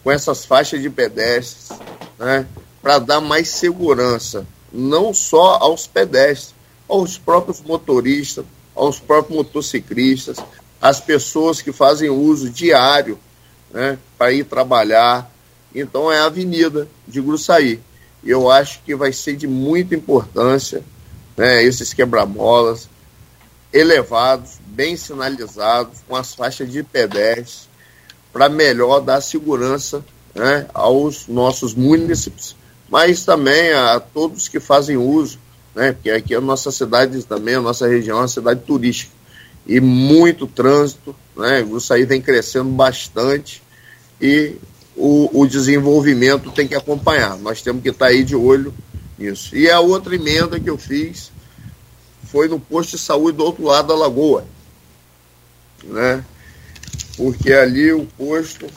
com 0.03 0.12
essas 0.12 0.46
faixas 0.46 0.81
de 0.81 0.89
pedestres, 0.89 1.77
né, 2.17 2.46
para 2.81 3.00
dar 3.00 3.22
mais 3.22 3.50
segurança, 3.50 4.46
não 4.72 5.13
só 5.13 5.55
aos 5.55 5.88
pedestres, 5.88 6.53
aos 6.88 7.17
próprios 7.17 7.62
motoristas, 7.62 8.46
aos 8.75 9.00
próprios 9.00 9.38
motociclistas, 9.38 10.38
às 10.81 11.00
pessoas 11.00 11.62
que 11.62 11.72
fazem 11.72 12.10
uso 12.10 12.50
diário 12.50 13.19
né, 13.72 13.98
para 14.17 14.31
ir 14.31 14.46
trabalhar. 14.46 15.29
Então 15.74 16.12
é 16.12 16.19
a 16.19 16.25
avenida 16.25 16.88
de 17.08 17.22
Gruçaí. 17.22 17.79
Eu 18.24 18.50
acho 18.50 18.81
que 18.84 18.96
vai 18.96 19.13
ser 19.13 19.36
de 19.36 19.48
muita 19.48 19.96
importância 19.96 20.84
né, 21.38 21.63
esses 21.63 21.93
quebra-molas 21.93 22.89
elevados, 23.72 24.59
bem 24.79 24.95
sinalizados, 24.95 25.98
com 26.07 26.15
as 26.15 26.33
faixas 26.33 26.71
de 26.71 26.81
pedestres, 26.83 27.67
para 28.31 28.48
melhor 28.48 29.01
dar 29.01 29.19
segurança 29.19 30.01
né, 30.33 30.67
aos 30.74 31.27
nossos 31.27 31.74
municípios, 31.74 32.55
mas 32.89 33.25
também 33.25 33.74
a 33.74 34.00
todos 34.00 34.48
que 34.48 34.57
fazem 34.57 34.95
uso, 34.95 35.38
né, 35.75 35.91
porque 35.91 36.09
aqui 36.09 36.33
a 36.33 36.39
nossa 36.39 36.71
cidade 36.71 37.21
também, 37.25 37.55
a 37.55 37.62
nossa 37.62 37.89
região 37.89 38.19
é 38.19 38.21
uma 38.21 38.27
cidade 38.29 38.62
turística, 38.62 39.12
e 39.67 39.81
muito 39.81 40.48
trânsito, 40.48 41.13
né, 41.36 41.62
Gruçaí 41.62 42.05
vem 42.05 42.21
crescendo 42.21 42.69
bastante, 42.69 43.62
e 44.21 44.55
o, 44.95 45.41
o 45.41 45.45
desenvolvimento 45.45 46.51
tem 46.51 46.65
que 46.65 46.75
acompanhar. 46.75 47.38
Nós 47.38 47.62
temos 47.62 47.83
que 47.83 47.89
estar 47.89 48.07
aí 48.07 48.24
de 48.24 48.36
olho 48.36 48.74
nisso. 49.17 49.55
E 49.55 49.69
a 49.69 49.81
outra 49.81 50.15
emenda 50.15 50.59
que 50.59 50.69
eu 50.69 50.77
fiz 50.77 51.31
foi 52.24 52.48
no 52.48 52.59
posto 52.59 52.91
de 52.91 52.98
saúde 52.98 53.38
do 53.38 53.43
outro 53.43 53.65
lado 53.65 53.89
da 53.89 53.95
lagoa. 53.95 54.45
Né? 55.83 56.24
Porque 57.17 57.51
ali 57.53 57.91
o 57.91 58.05
posto 58.17 58.67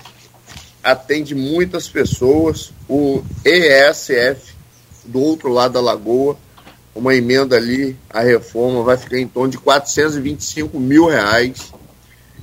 atende 0.82 1.34
muitas 1.34 1.88
pessoas. 1.88 2.72
O 2.88 3.22
ESF 3.44 4.54
do 5.04 5.20
outro 5.20 5.52
lado 5.52 5.74
da 5.74 5.80
lagoa, 5.80 6.36
uma 6.94 7.14
emenda 7.14 7.56
ali, 7.56 7.96
a 8.10 8.20
reforma 8.20 8.82
vai 8.82 8.96
ficar 8.96 9.18
em 9.18 9.26
torno 9.26 9.50
de 9.50 9.58
425 9.58 10.78
mil 10.78 11.06
reais. 11.06 11.72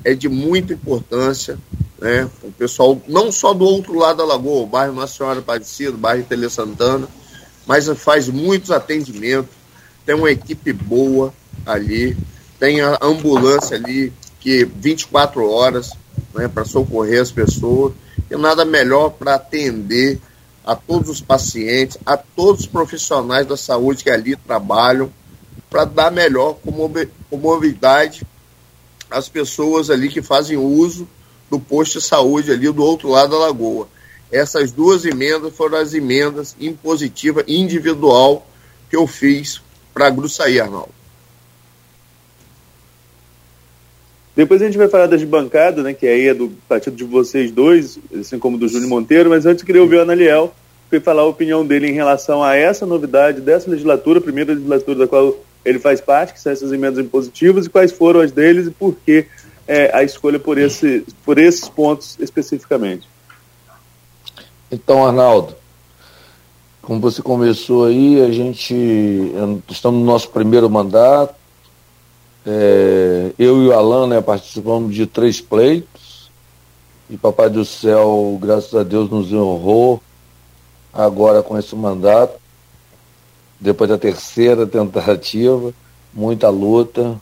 É 0.04 0.14
de 0.14 0.30
muita 0.30 0.74
importância 0.74 1.58
né? 2.00 2.30
O 2.42 2.52
pessoal, 2.52 3.02
não 3.08 3.32
só 3.32 3.54
do 3.54 3.66
outro 3.66 3.98
lado 3.98 4.18
da 4.18 4.26
lagoa, 4.26 4.64
o 4.64 4.68
bairro 4.68 4.94
Nossa 4.94 5.18
Senhora 5.18 5.40
Aparecida, 5.40 5.92
o 5.92 5.98
bairro 5.98 6.24
Tele 6.24 6.50
Santana, 6.50 7.08
mas 7.68 7.88
faz 7.90 8.28
muitos 8.30 8.72
atendimentos, 8.72 9.52
tem 10.06 10.16
uma 10.16 10.32
equipe 10.32 10.72
boa 10.72 11.34
ali, 11.66 12.18
tem 12.60 12.82
a 12.82 12.98
ambulância 13.02 13.76
ali 13.76 14.14
que 14.40 14.64
24 14.64 15.50
horas 15.50 15.92
né, 16.34 16.48
para 16.48 16.66
socorrer 16.66 17.22
as 17.22 17.32
pessoas, 17.32 17.94
e 18.30 18.36
nada 18.36 18.64
melhor 18.64 19.10
para 19.12 19.36
atender 19.36 20.20
a 20.64 20.76
todos 20.76 21.10
os 21.10 21.22
pacientes, 21.22 21.98
a 22.06 22.16
todos 22.16 22.62
os 22.62 22.68
profissionais 22.68 23.48
da 23.48 23.58
saúde 23.58 24.04
que 24.04 24.10
ali 24.10 24.36
trabalham, 24.36 25.12
para 25.70 25.86
dar 25.86 26.12
melhor 26.12 26.58
comodidade 27.30 28.24
às 29.10 29.30
pessoas 29.30 29.90
ali 29.90 30.10
que 30.10 30.22
fazem 30.22 30.58
uso 30.58 31.08
do 31.50 31.60
posto 31.60 32.00
de 32.00 32.06
saúde 32.06 32.52
ali 32.52 32.72
do 32.72 32.84
outro 32.84 33.10
lado 33.10 33.32
da 33.32 33.38
lagoa. 33.38 33.88
Essas 34.32 34.72
duas 34.72 35.06
emendas 35.06 35.56
foram 35.56 35.80
as 35.80 35.94
emendas 35.94 36.56
impositiva 36.60 37.44
individual 37.48 38.48
que 38.90 38.96
eu 38.96 39.08
fiz 39.08 39.62
para 39.94 40.10
Gruçaí, 40.10 40.60
Arnaldo. 40.60 40.99
Depois 44.36 44.62
a 44.62 44.66
gente 44.66 44.78
vai 44.78 44.88
falar 44.88 45.08
das 45.08 45.24
bancadas, 45.24 45.84
né, 45.84 45.94
que 45.94 46.08
aí 46.08 46.28
é 46.28 46.34
do 46.34 46.50
partido 46.68 46.96
de 46.96 47.04
vocês 47.04 47.52
dois, 47.52 48.00
assim 48.18 48.40
como 48.40 48.58
do 48.58 48.68
Júnior 48.68 48.90
Monteiro, 48.90 49.30
mas 49.30 49.46
antes 49.46 49.64
queria 49.64 49.82
ouvir 49.82 49.98
o 49.98 50.02
Analiel, 50.02 50.54
que 50.90 51.00
falar 51.00 51.24
a 51.24 51.26
opinião 51.26 51.66
dele 51.66 51.88
em 51.88 51.94
relação 51.94 52.44
a 52.44 52.56
essa 52.56 52.86
novidade 52.86 53.42
dessa 53.42 53.70
legislatura, 53.70 54.22
primeira 54.22 54.54
legislatura 54.54 55.00
da 55.00 55.08
qual 55.08 55.36
ele 55.64 55.78
faz 55.78 56.02
parte, 56.02 56.34
que 56.34 56.40
são 56.40 56.52
essas 56.52 56.72
emendas 56.72 57.04
impositivas, 57.04 57.66
e 57.66 57.70
quais 57.70 57.92
foram 57.92 58.22
as 58.22 58.32
deles 58.32 58.68
e 58.68 58.72
por 58.72 58.96
que 59.06 59.26
é, 59.68 59.96
a 59.96 60.04
escolha 60.04 60.40
por, 60.40 60.58
esse, 60.58 61.06
por 61.24 61.38
esses 61.38 61.70
pontos 61.70 62.18
especificamente. 62.20 63.08
Então, 64.72 65.06
Arnaldo, 65.06 65.56
como 66.82 67.00
você 67.00 67.22
começou 67.22 67.86
aí, 67.86 68.20
a 68.22 68.32
gente 68.32 68.74
estamos 69.70 70.00
no 70.00 70.06
nosso 70.06 70.30
primeiro 70.30 70.68
mandato. 70.70 71.36
É, 72.46 73.32
eu 73.38 73.64
e 73.64 73.68
o 73.68 73.74
Alan 73.74 74.08
né, 74.08 74.22
participamos 74.22 74.96
de 74.96 75.06
três 75.06 75.42
pleitos 75.42 76.30
e 77.10 77.18
Papai 77.18 77.50
do 77.50 77.66
Céu, 77.66 78.38
graças 78.40 78.74
a 78.76 78.84
Deus, 78.84 79.10
nos 79.10 79.34
honrou 79.34 80.02
agora 80.94 81.42
com 81.42 81.58
esse 81.58 81.76
mandato, 81.76 82.40
depois 83.60 83.90
da 83.90 83.98
terceira 83.98 84.68
tentativa, 84.68 85.74
muita 86.14 86.50
luta, 86.50 87.20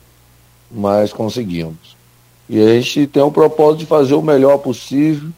mas 0.69 1.13
conseguimos. 1.13 1.95
E 2.49 2.61
a 2.61 2.79
gente 2.79 3.07
tem 3.07 3.23
o 3.23 3.31
propósito 3.31 3.79
de 3.79 3.85
fazer 3.85 4.15
o 4.15 4.21
melhor 4.21 4.57
possível. 4.57 5.29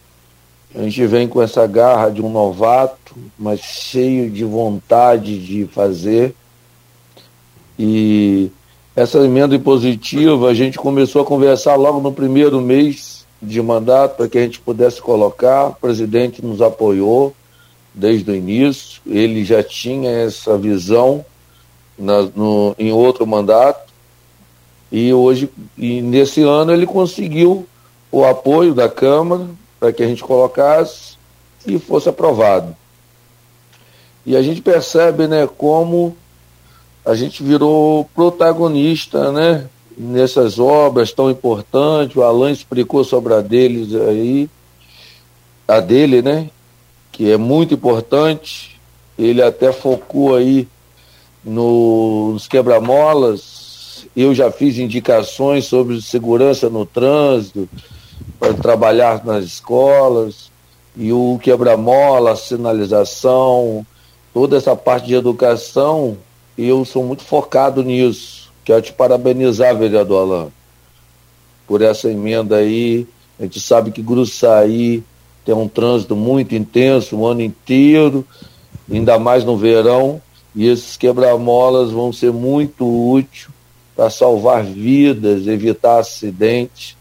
A 0.76 0.84
gente 0.84 1.06
vem 1.08 1.28
com 1.28 1.42
essa 1.42 1.66
garra 1.66 2.10
de 2.10 2.22
um 2.22 2.30
novato, 2.30 3.16
mas 3.38 3.60
cheio 3.60 4.30
de 4.30 4.44
vontade 4.44 5.44
de 5.44 5.66
fazer. 5.68 6.36
E 7.78 8.52
essa 9.00 9.18
emenda 9.20 9.56
impositiva, 9.56 10.50
a 10.50 10.54
gente 10.54 10.78
começou 10.78 11.22
a 11.22 11.26
conversar 11.26 11.76
logo 11.76 12.02
no 12.02 12.12
primeiro 12.12 12.60
mês 12.60 13.26
de 13.42 13.62
mandato 13.62 14.18
para 14.18 14.28
que 14.28 14.38
a 14.38 14.42
gente 14.42 14.60
pudesse 14.60 15.02
colocar. 15.02 15.68
O 15.68 15.76
presidente 15.76 16.44
nos 16.44 16.62
apoiou 16.62 17.34
desde 17.94 18.30
o 18.30 18.36
início. 18.36 19.02
Ele 19.08 19.46
já 19.46 19.64
tinha 19.64 20.12
essa 20.12 20.58
visão 20.58 21.24
na, 21.98 22.24
no, 22.24 22.76
em 22.78 22.92
outro 22.92 23.26
mandato 23.26 23.90
e 24.92 25.14
hoje, 25.14 25.50
e 25.78 26.02
nesse 26.02 26.42
ano, 26.42 26.74
ele 26.74 26.86
conseguiu 26.86 27.66
o 28.12 28.26
apoio 28.26 28.74
da 28.74 28.90
Câmara 28.90 29.48
para 29.80 29.94
que 29.94 30.04
a 30.04 30.08
gente 30.08 30.24
colocasse 30.24 31.18
e 31.66 31.80
fosse 31.80 32.10
aprovado. 32.10 32.76
E 34.26 34.36
a 34.36 34.42
gente 34.42 34.62
percebe 34.62 35.26
né, 35.26 35.48
como 35.58 36.18
a 37.10 37.16
gente 37.16 37.42
virou 37.42 38.06
protagonista 38.14 39.32
né, 39.32 39.68
nessas 39.98 40.60
obras 40.60 41.12
tão 41.12 41.28
importantes. 41.32 42.16
O 42.16 42.22
Alan 42.22 42.52
explicou 42.52 43.04
sobre 43.04 43.34
a 43.34 43.42
deles 43.42 43.96
aí, 43.96 44.48
a 45.68 45.80
dele, 45.80 46.22
né? 46.22 46.52
Que 47.12 47.32
é 47.32 47.38
muito 47.38 47.74
importante. 47.74 48.80
Ele 49.18 49.42
até 49.42 49.72
focou 49.72 50.36
aí 50.36 50.68
no, 51.44 52.34
nos 52.34 52.48
quebra-molas, 52.48 54.06
eu 54.16 54.36
já 54.36 54.52
fiz 54.52 54.78
indicações 54.78 55.66
sobre 55.66 56.00
segurança 56.04 56.70
no 56.70 56.86
trânsito, 56.86 57.68
para 58.40 58.54
trabalhar 58.54 59.26
nas 59.26 59.46
escolas, 59.46 60.52
e 60.96 61.12
o 61.12 61.40
quebra-mola, 61.42 62.36
sinalização, 62.36 63.84
toda 64.32 64.58
essa 64.58 64.76
parte 64.76 65.08
de 65.08 65.16
educação, 65.16 66.16
eu 66.68 66.84
sou 66.84 67.04
muito 67.04 67.24
focado 67.24 67.84
nisso. 67.84 68.52
Quero 68.66 68.82
te 68.82 68.94
parabenizar, 68.94 69.78
vereador 69.78 70.22
Alain, 70.22 70.52
por 71.68 71.82
essa 71.82 72.12
emenda 72.12 72.58
aí. 72.58 73.08
A 73.40 73.44
gente 73.44 73.60
sabe 73.60 73.92
que 73.92 74.02
Gruçaí 74.02 75.04
tem 75.46 75.56
um 75.56 75.68
trânsito 75.68 76.16
muito 76.16 76.54
intenso 76.54 77.16
o 77.16 77.26
ano 77.26 77.42
inteiro, 77.42 78.26
ainda 78.92 79.18
mais 79.18 79.44
no 79.44 79.58
verão, 79.58 80.22
e 80.56 80.68
esses 80.68 80.98
quebra-molas 80.98 81.92
vão 81.92 82.12
ser 82.12 82.32
muito 82.32 82.86
úteis 82.86 83.48
para 83.96 84.10
salvar 84.10 84.64
vidas, 84.64 85.48
evitar 85.48 86.00
acidentes, 86.00 86.96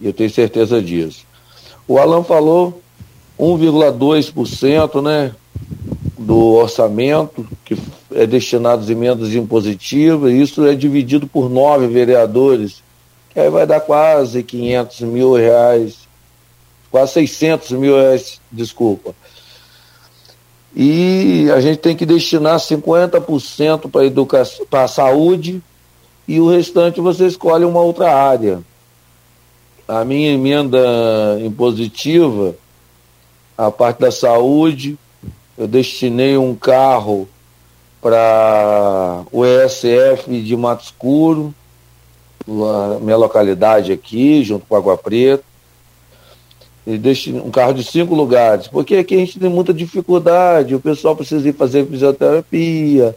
e 0.00 0.06
eu 0.06 0.12
tenho 0.12 0.30
certeza 0.30 0.80
disso. 0.80 1.26
O 1.88 1.98
Alan 1.98 2.22
falou 2.22 2.80
1,2% 3.38 5.02
né, 5.02 5.34
do 6.30 6.52
orçamento 6.54 7.44
que 7.64 7.76
é 8.14 8.24
destinado 8.24 8.82
às 8.82 8.88
emendas 8.88 9.34
impositivas, 9.34 10.32
isso 10.32 10.64
é 10.64 10.76
dividido 10.76 11.26
por 11.26 11.50
nove 11.50 11.88
vereadores, 11.88 12.84
que 13.30 13.40
aí 13.40 13.50
vai 13.50 13.66
dar 13.66 13.80
quase 13.80 14.40
500 14.44 15.00
mil 15.00 15.34
reais, 15.34 15.98
quase 16.88 17.14
600 17.14 17.72
mil 17.72 17.96
reais, 17.96 18.40
desculpa. 18.52 19.12
E 20.72 21.50
a 21.52 21.60
gente 21.60 21.78
tem 21.78 21.96
que 21.96 22.06
destinar 22.06 22.60
50% 22.60 23.90
para 23.90 24.06
educação, 24.06 24.64
para 24.70 24.84
a 24.84 24.88
saúde, 24.88 25.60
e 26.28 26.40
o 26.40 26.48
restante 26.48 27.00
você 27.00 27.26
escolhe 27.26 27.64
uma 27.64 27.80
outra 27.80 28.14
área. 28.14 28.60
A 29.88 30.04
minha 30.04 30.30
emenda 30.30 30.78
impositiva, 31.44 32.54
a 33.58 33.68
parte 33.68 33.98
da 33.98 34.12
saúde, 34.12 34.96
eu 35.60 35.68
destinei 35.68 36.38
um 36.38 36.54
carro 36.54 37.28
para 38.00 39.24
o 39.30 39.44
ESF 39.44 40.40
de 40.40 40.56
Mato 40.56 40.84
Escuro, 40.84 41.54
minha 43.02 43.18
localidade 43.18 43.92
aqui, 43.92 44.42
junto 44.42 44.64
com 44.66 44.74
Água 44.74 44.96
Preta. 44.96 45.44
E 46.86 46.96
destinei 46.96 47.42
um 47.42 47.50
carro 47.50 47.74
de 47.74 47.84
cinco 47.84 48.14
lugares, 48.14 48.68
porque 48.68 48.96
aqui 48.96 49.14
a 49.14 49.18
gente 49.18 49.38
tem 49.38 49.50
muita 49.50 49.74
dificuldade, 49.74 50.74
o 50.74 50.80
pessoal 50.80 51.14
precisa 51.14 51.46
ir 51.46 51.52
fazer 51.52 51.86
fisioterapia, 51.86 53.14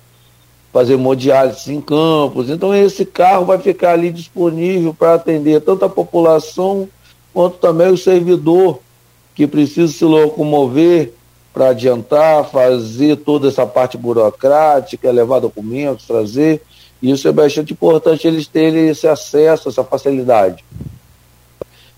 fazer 0.73 0.95
hemodiálise 0.95 1.73
em 1.73 1.79
campos. 1.79 2.49
Então 2.49 2.75
esse 2.75 3.05
carro 3.05 3.45
vai 3.45 3.57
ficar 3.57 3.93
ali 3.93 4.11
disponível 4.11 4.93
para 4.93 5.13
atender 5.13 5.61
tanto 5.61 5.85
a 5.85 5.89
população 5.89 6.89
quanto 7.33 7.55
também 7.55 7.87
o 7.87 7.97
servidor 7.97 8.81
que 9.33 9.47
precisa 9.47 9.93
se 9.93 10.03
locomover 10.03 11.13
para 11.53 11.69
adiantar, 11.69 12.49
fazer 12.49 13.17
toda 13.17 13.47
essa 13.47 13.65
parte 13.65 13.95
burocrática, 13.95 15.11
levar 15.11 15.39
documentos, 15.39 16.07
trazer. 16.07 16.61
Isso 17.01 17.27
é 17.27 17.31
bastante 17.31 17.73
importante 17.73 18.27
eles 18.27 18.47
terem 18.47 18.87
esse 18.87 19.07
acesso, 19.07 19.69
essa 19.69 19.83
facilidade. 19.83 20.65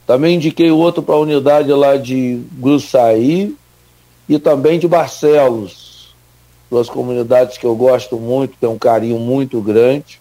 Também 0.05 0.35
indiquei 0.35 0.69
outro 0.71 1.01
para 1.01 1.15
a 1.15 1.19
unidade 1.19 1.71
lá 1.71 1.95
de 1.95 2.41
Gruçaí 2.53 3.55
e 4.27 4.37
também 4.37 4.77
de 4.77 4.87
Barcelos. 4.87 6.13
Duas 6.69 6.89
comunidades 6.89 7.57
que 7.57 7.65
eu 7.65 7.75
gosto 7.75 8.17
muito, 8.17 8.57
tenho 8.59 8.73
um 8.73 8.77
carinho 8.77 9.17
muito 9.17 9.61
grande. 9.61 10.19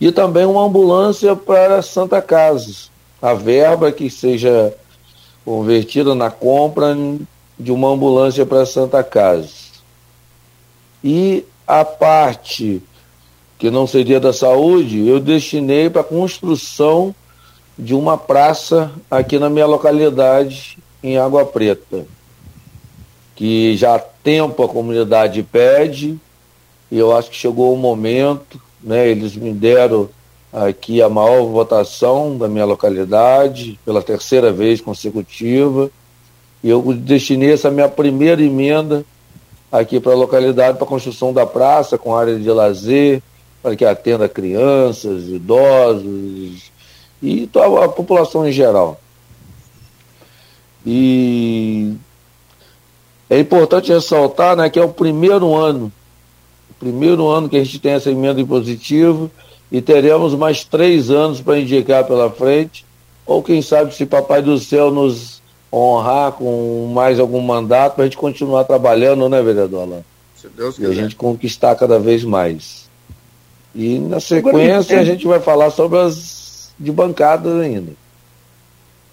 E 0.00 0.10
também 0.10 0.44
uma 0.44 0.64
ambulância 0.64 1.36
para 1.36 1.80
Santa 1.80 2.20
Casa. 2.20 2.90
A 3.20 3.34
verba 3.34 3.92
que 3.92 4.10
seja 4.10 4.74
convertida 5.44 6.14
na 6.14 6.30
compra 6.30 6.96
de 7.58 7.72
uma 7.72 7.88
ambulância 7.88 8.44
para 8.44 8.66
Santa 8.66 9.02
Casa. 9.02 9.48
E 11.02 11.44
a 11.66 11.84
parte 11.84 12.82
que 13.58 13.70
não 13.70 13.86
seria 13.86 14.18
da 14.18 14.32
saúde, 14.32 15.06
eu 15.06 15.20
destinei 15.20 15.88
para 15.88 16.00
a 16.00 16.04
construção 16.04 17.14
de 17.78 17.94
uma 17.94 18.18
praça 18.18 18.90
aqui 19.10 19.38
na 19.38 19.48
minha 19.48 19.66
localidade, 19.66 20.78
em 21.02 21.16
Água 21.16 21.44
Preta, 21.44 22.04
que 23.36 23.76
já 23.76 23.94
há 23.94 23.98
tempo 23.98 24.62
a 24.62 24.68
comunidade 24.68 25.42
pede, 25.44 26.18
e 26.90 26.98
eu 26.98 27.16
acho 27.16 27.30
que 27.30 27.36
chegou 27.36 27.72
o 27.72 27.78
momento, 27.78 28.60
né, 28.82 29.08
eles 29.08 29.36
me 29.36 29.52
deram 29.52 30.08
aqui 30.52 31.00
a 31.00 31.08
maior 31.08 31.44
votação 31.46 32.36
da 32.36 32.48
minha 32.48 32.64
localidade, 32.64 33.78
pela 33.84 34.02
terceira 34.02 34.52
vez 34.52 34.80
consecutiva, 34.80 35.88
e 36.62 36.70
eu 36.70 36.80
destinei 36.94 37.52
essa 37.52 37.70
minha 37.70 37.88
primeira 37.88 38.42
emenda 38.42 39.04
aqui 39.70 39.98
para 39.98 40.12
a 40.12 40.16
localidade 40.16 40.76
para 40.76 40.86
a 40.86 40.88
construção 40.88 41.32
da 41.32 41.46
praça 41.46 41.98
com 41.98 42.14
área 42.14 42.38
de 42.38 42.50
lazer, 42.50 43.22
para 43.62 43.74
que 43.74 43.84
atenda 43.84 44.28
crianças, 44.28 45.28
idosos 45.28 46.70
e 47.22 47.48
a 47.54 47.88
população 47.88 48.46
em 48.46 48.52
geral. 48.52 49.00
E 50.84 51.94
é 53.30 53.38
importante 53.38 53.92
ressaltar 53.92 54.56
né, 54.56 54.68
que 54.68 54.78
é 54.78 54.84
o 54.84 54.88
primeiro 54.88 55.54
ano, 55.54 55.90
o 56.70 56.74
primeiro 56.74 57.28
ano 57.28 57.48
que 57.48 57.56
a 57.56 57.64
gente 57.64 57.78
tem 57.78 57.92
essa 57.92 58.10
emenda 58.10 58.40
impositiva 58.40 59.30
e 59.70 59.80
teremos 59.80 60.34
mais 60.34 60.64
três 60.64 61.10
anos 61.10 61.40
para 61.40 61.58
indicar 61.58 62.04
pela 62.04 62.30
frente, 62.30 62.84
ou 63.24 63.42
quem 63.42 63.62
sabe 63.62 63.94
se 63.94 64.04
Papai 64.04 64.42
do 64.42 64.58
Céu 64.58 64.90
nos 64.90 65.41
honrar 65.72 66.32
com 66.32 66.90
mais 66.92 67.18
algum 67.18 67.40
mandato 67.40 67.94
para 67.94 68.04
a 68.04 68.06
gente 68.06 68.16
continuar 68.16 68.64
trabalhando, 68.64 69.28
né, 69.28 69.42
vereador 69.42 69.82
Alain? 69.82 70.04
Se 70.36 70.48
Deus 70.48 70.76
quiser. 70.76 70.88
E 70.88 70.90
a 70.90 70.94
gente 70.94 71.16
conquistar 71.16 71.74
cada 71.76 71.98
vez 71.98 72.24
mais. 72.24 72.88
E 73.74 73.98
na 73.98 74.20
sequência 74.20 75.00
a 75.00 75.04
gente 75.04 75.26
vai 75.26 75.40
falar 75.40 75.70
sobre 75.70 75.98
as 75.98 76.72
de 76.78 76.90
bancadas 76.90 77.60
ainda. 77.60 77.92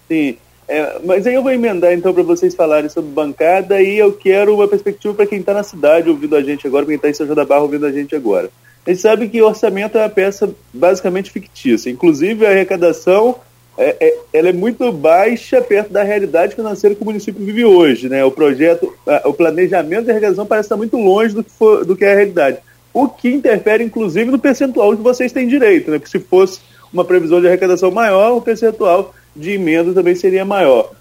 Sim. 0.08 0.38
É, 0.68 1.00
mas 1.04 1.26
aí 1.26 1.34
eu 1.34 1.42
vou 1.42 1.52
emendar 1.52 1.94
então 1.94 2.14
para 2.14 2.22
vocês 2.22 2.54
falarem 2.54 2.90
sobre 2.90 3.10
bancada 3.10 3.82
e 3.82 3.98
eu 3.98 4.14
quero 4.14 4.54
uma 4.54 4.68
perspectiva 4.68 5.14
para 5.16 5.26
quem 5.26 5.40
está 5.40 5.54
na 5.54 5.64
cidade 5.64 6.10
ouvindo 6.10 6.36
a 6.36 6.44
gente 6.44 6.68
agora, 6.68 6.86
quem 6.86 6.96
está 6.96 7.10
em 7.10 7.14
São 7.14 7.26
João 7.26 7.36
da 7.36 7.46
Barra 7.46 7.62
ouvindo 7.62 7.88
a 7.88 7.92
gente 7.92 8.16
agora. 8.16 8.52
A 8.86 8.90
gente 8.92 9.02
sabe 9.02 9.28
que 9.30 9.42
o 9.42 9.48
orçamento 9.48 9.98
é 9.98 10.02
uma 10.02 10.10
peça 10.10 10.50
basicamente 10.74 11.32
fictícia. 11.32 11.90
Inclusive 11.90 12.46
a 12.46 12.52
arrecadação 12.52 13.36
é, 13.80 13.96
é, 13.98 14.18
ela 14.34 14.50
é 14.50 14.54
muito 14.54 14.92
baixa 14.92 15.62
perto 15.62 15.94
da 15.94 16.04
realidade 16.04 16.54
financeira 16.54 16.94
que 16.94 17.02
o 17.02 17.06
município 17.06 17.44
vive 17.44 17.64
hoje. 17.64 18.10
Né? 18.10 18.26
O 18.26 18.32
projeto, 18.32 18.94
o 19.24 19.34
planejamento 19.34 20.04
de 20.04 20.12
arrecadação 20.12 20.46
parece 20.46 20.66
estar 20.66 20.76
muito 20.76 20.98
longe 20.98 21.34
do 21.34 21.42
que, 21.42 21.50
for, 21.50 21.86
do 21.86 21.96
que 21.96 22.04
é 22.04 22.12
a 22.12 22.16
realidade. 22.16 22.58
O 22.94 23.08
que 23.08 23.30
interfere, 23.30 23.82
inclusive, 23.82 24.30
no 24.30 24.38
percentual 24.38 24.96
que 24.98 25.02
vocês 25.02 25.32
têm 25.32 25.48
direito. 25.48 25.90
Né? 25.90 25.98
Porque 25.98 26.12
se 26.12 26.20
fosse 26.20 26.60
uma 26.92 27.06
previsão 27.06 27.40
de 27.40 27.48
arrecadação 27.48 27.90
maior, 27.90 28.36
o 28.36 28.42
percentual 28.42 29.14
de 29.34 29.52
emenda 29.52 29.94
também 29.94 30.14
seria 30.14 30.44
maior. 30.44 30.92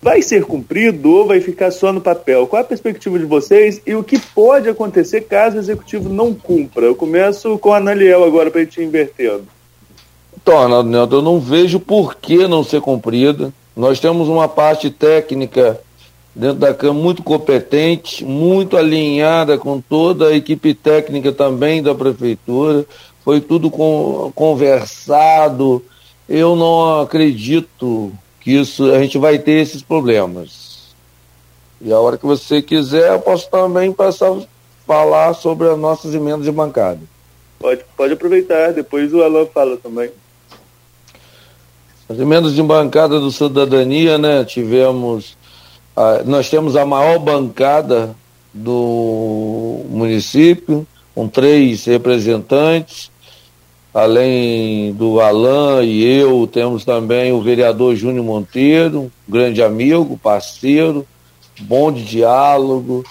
Vai 0.00 0.20
ser 0.20 0.44
cumprido 0.44 1.12
ou 1.12 1.26
vai 1.28 1.40
ficar 1.40 1.70
só 1.70 1.92
no 1.92 2.00
papel? 2.00 2.44
Qual 2.48 2.60
a 2.60 2.64
perspectiva 2.64 3.16
de 3.20 3.24
vocês 3.24 3.80
e 3.86 3.94
o 3.94 4.02
que 4.02 4.18
pode 4.18 4.68
acontecer 4.68 5.20
caso 5.20 5.58
o 5.58 5.60
executivo 5.60 6.08
não 6.08 6.34
cumpra? 6.34 6.86
Eu 6.86 6.96
começo 6.96 7.56
com 7.58 7.72
a 7.72 7.76
Analiel 7.76 8.24
agora 8.24 8.50
para 8.50 8.62
a 8.62 8.64
gente 8.64 8.80
ir 8.80 8.84
invertendo. 8.84 9.46
Então, 10.42 10.58
Arnaldo 10.58 10.90
Neto, 10.90 11.14
eu 11.14 11.22
não 11.22 11.38
vejo 11.38 11.78
por 11.78 12.16
que 12.16 12.48
não 12.48 12.64
ser 12.64 12.80
cumprida. 12.80 13.52
Nós 13.76 14.00
temos 14.00 14.26
uma 14.26 14.48
parte 14.48 14.90
técnica 14.90 15.80
dentro 16.34 16.56
da 16.56 16.74
Câmara 16.74 17.00
muito 17.00 17.22
competente, 17.22 18.24
muito 18.24 18.76
alinhada 18.76 19.56
com 19.56 19.80
toda 19.80 20.28
a 20.28 20.34
equipe 20.34 20.74
técnica 20.74 21.30
também 21.30 21.80
da 21.80 21.94
Prefeitura. 21.94 22.84
Foi 23.24 23.40
tudo 23.40 23.70
conversado. 24.34 25.80
Eu 26.28 26.56
não 26.56 27.00
acredito 27.00 28.12
que 28.40 28.50
isso 28.50 28.90
a 28.90 28.98
gente 28.98 29.18
vai 29.18 29.38
ter 29.38 29.62
esses 29.62 29.80
problemas. 29.80 30.92
E 31.80 31.92
a 31.92 32.00
hora 32.00 32.18
que 32.18 32.26
você 32.26 32.60
quiser, 32.60 33.12
eu 33.12 33.20
posso 33.20 33.48
também 33.48 33.92
passar 33.92 34.36
falar 34.84 35.34
sobre 35.34 35.68
as 35.68 35.78
nossas 35.78 36.12
emendas 36.12 36.44
de 36.44 36.50
bancada. 36.50 37.00
Pode, 37.60 37.84
pode 37.96 38.12
aproveitar, 38.14 38.72
depois 38.72 39.14
o 39.14 39.22
Alan 39.22 39.46
fala 39.46 39.76
também. 39.76 40.10
As 42.12 42.18
emendas 42.18 42.52
de 42.52 42.62
bancada 42.62 43.18
do 43.18 43.32
Cidadania, 43.32 44.18
né? 44.18 44.44
Tivemos. 44.44 45.34
Nós 46.26 46.50
temos 46.50 46.76
a 46.76 46.84
maior 46.84 47.18
bancada 47.18 48.14
do 48.52 49.80
município, 49.88 50.86
com 51.14 51.26
três 51.26 51.86
representantes, 51.86 53.10
além 53.94 54.92
do 54.92 55.20
Alain 55.22 55.86
e 55.86 56.04
eu, 56.04 56.46
temos 56.46 56.84
também 56.84 57.32
o 57.32 57.40
vereador 57.40 57.96
Júnior 57.96 58.26
Monteiro, 58.26 59.10
grande 59.26 59.62
amigo, 59.62 60.20
parceiro, 60.22 61.06
bom 61.60 61.90
de 61.90 62.04
diálogo, 62.04 63.04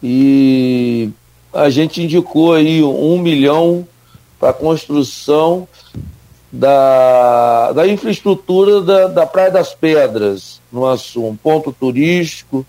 e 0.00 1.10
a 1.52 1.68
gente 1.68 2.00
indicou 2.00 2.52
aí 2.52 2.84
um 2.84 3.18
milhão 3.18 3.84
para 4.38 4.52
construção 4.52 5.66
da, 6.52 7.72
da 7.72 7.88
infraestrutura 7.88 8.82
da, 8.82 9.06
da 9.06 9.26
Praia 9.26 9.50
das 9.50 9.74
Pedras, 9.74 10.60
no 10.70 10.84
um 11.16 11.34
ponto 11.34 11.72
turístico. 11.72 12.66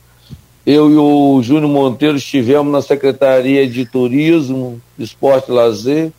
Eu 0.66 0.90
e 0.90 0.96
o 0.96 1.42
Júnior 1.44 1.70
Monteiro 1.70 2.16
estivemos 2.16 2.72
na 2.72 2.82
Secretaria 2.82 3.68
de 3.68 3.86
Turismo, 3.86 4.82
Esporte 4.98 5.50
e 5.50 5.54
Lazer. 5.54 6.12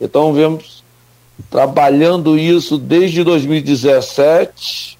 Então, 0.00 0.32
vemos 0.32 0.82
trabalhando 1.48 2.36
isso 2.36 2.76
desde 2.76 3.22
2017. 3.22 4.98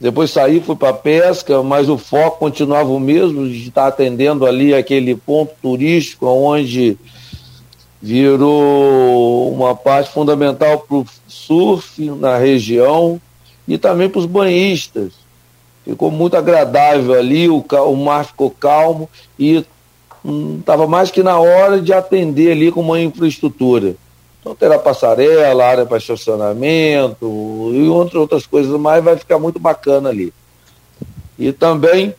Depois 0.00 0.32
saí, 0.32 0.60
fui 0.60 0.74
para 0.74 0.92
pesca, 0.92 1.62
mas 1.62 1.88
o 1.88 1.96
foco 1.96 2.38
continuava 2.38 2.88
o 2.90 2.98
mesmo, 2.98 3.48
de 3.48 3.68
estar 3.68 3.86
atendendo 3.86 4.44
ali 4.44 4.74
aquele 4.74 5.14
ponto 5.14 5.52
turístico 5.62 6.26
onde 6.26 6.98
virou 8.00 9.52
uma 9.52 9.74
parte 9.74 10.12
fundamental 10.12 10.78
para 10.78 10.96
o 10.96 11.06
surf 11.26 12.04
na 12.10 12.38
região 12.38 13.20
e 13.66 13.76
também 13.76 14.08
para 14.08 14.20
os 14.20 14.26
banhistas. 14.26 15.12
Ficou 15.84 16.10
muito 16.10 16.36
agradável 16.36 17.14
ali, 17.14 17.48
o, 17.48 17.64
o 17.64 17.96
mar 17.96 18.24
ficou 18.24 18.50
calmo 18.50 19.08
e 19.38 19.64
estava 20.60 20.84
hum, 20.84 20.88
mais 20.88 21.10
que 21.10 21.22
na 21.22 21.38
hora 21.38 21.80
de 21.80 21.92
atender 21.92 22.52
ali 22.52 22.70
com 22.70 22.80
uma 22.80 23.00
infraestrutura. 23.00 23.96
Então 24.40 24.54
terá 24.54 24.78
passarela, 24.78 25.64
área 25.64 25.86
para 25.86 25.98
estacionamento 25.98 27.70
e 27.74 27.88
outras, 27.88 28.14
outras 28.14 28.46
coisas 28.46 28.78
mais, 28.78 29.02
vai 29.02 29.16
ficar 29.16 29.38
muito 29.38 29.58
bacana 29.58 30.08
ali. 30.08 30.32
E 31.38 31.52
também 31.52 32.14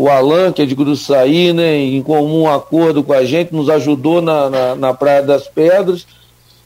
o 0.00 0.08
Alan, 0.08 0.50
que 0.50 0.62
é 0.62 0.64
de 0.64 0.74
Gruçaí, 0.74 1.52
né, 1.52 1.76
em 1.76 2.02
comum 2.02 2.48
acordo 2.48 3.04
com 3.04 3.12
a 3.12 3.22
gente, 3.22 3.52
nos 3.52 3.68
ajudou 3.68 4.22
na, 4.22 4.48
na, 4.48 4.74
na 4.74 4.94
Praia 4.94 5.22
das 5.22 5.46
Pedras. 5.46 6.06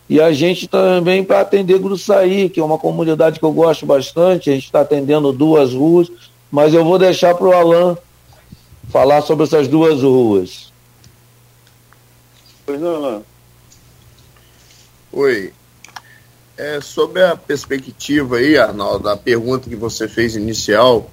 E 0.09 0.21
a 0.21 0.33
gente 0.33 0.69
também 0.69 1.25
para 1.25 1.41
atender 1.41 1.81
Gruçaí, 1.81 2.49
que 2.49 2.61
é 2.61 2.65
uma 2.65 2.79
comunidade 2.79 3.41
que 3.41 3.45
eu 3.45 3.51
gosto 3.51 3.85
bastante, 3.85 4.51
a 4.51 4.53
gente 4.53 4.67
está 4.67 4.83
atendendo 4.83 5.33
duas 5.33 5.75
ruas, 5.75 6.13
mas 6.49 6.73
eu 6.75 6.85
vou 6.85 6.97
deixar 6.97 7.35
para 7.35 7.49
o 7.49 7.53
Alan 7.53 7.99
falar 8.89 9.21
sobre 9.21 9.43
essas 9.43 9.67
duas 9.67 10.01
ruas. 10.01 10.73
Pois 12.65 12.81
não, 12.81 12.95
Alan. 12.95 13.23
Oi. 15.13 15.53
É, 16.57 16.81
sobre 16.81 17.21
a 17.25 17.35
perspectiva 17.35 18.37
aí, 18.37 18.57
Arnaldo, 18.57 19.09
a 19.09 19.17
pergunta 19.17 19.69
que 19.69 19.75
você 19.75 20.07
fez 20.07 20.37
inicial, 20.37 21.11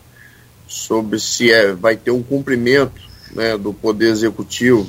sobre 0.71 1.19
se 1.19 1.51
é, 1.51 1.73
vai 1.73 1.97
ter 1.97 2.12
um 2.12 2.23
cumprimento 2.23 3.01
né, 3.34 3.57
do 3.57 3.73
Poder 3.73 4.07
Executivo 4.07 4.88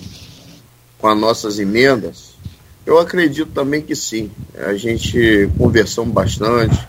com 0.96 1.08
as 1.08 1.18
nossas 1.18 1.58
emendas, 1.58 2.34
eu 2.86 3.00
acredito 3.00 3.50
também 3.50 3.82
que 3.82 3.96
sim. 3.96 4.30
A 4.56 4.74
gente 4.74 5.50
conversamos 5.58 6.14
bastante 6.14 6.88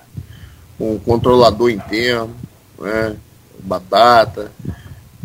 com 0.78 0.96
o 0.96 1.00
controlador 1.00 1.72
interno, 1.72 2.36
né, 2.80 3.16
Batata, 3.58 4.52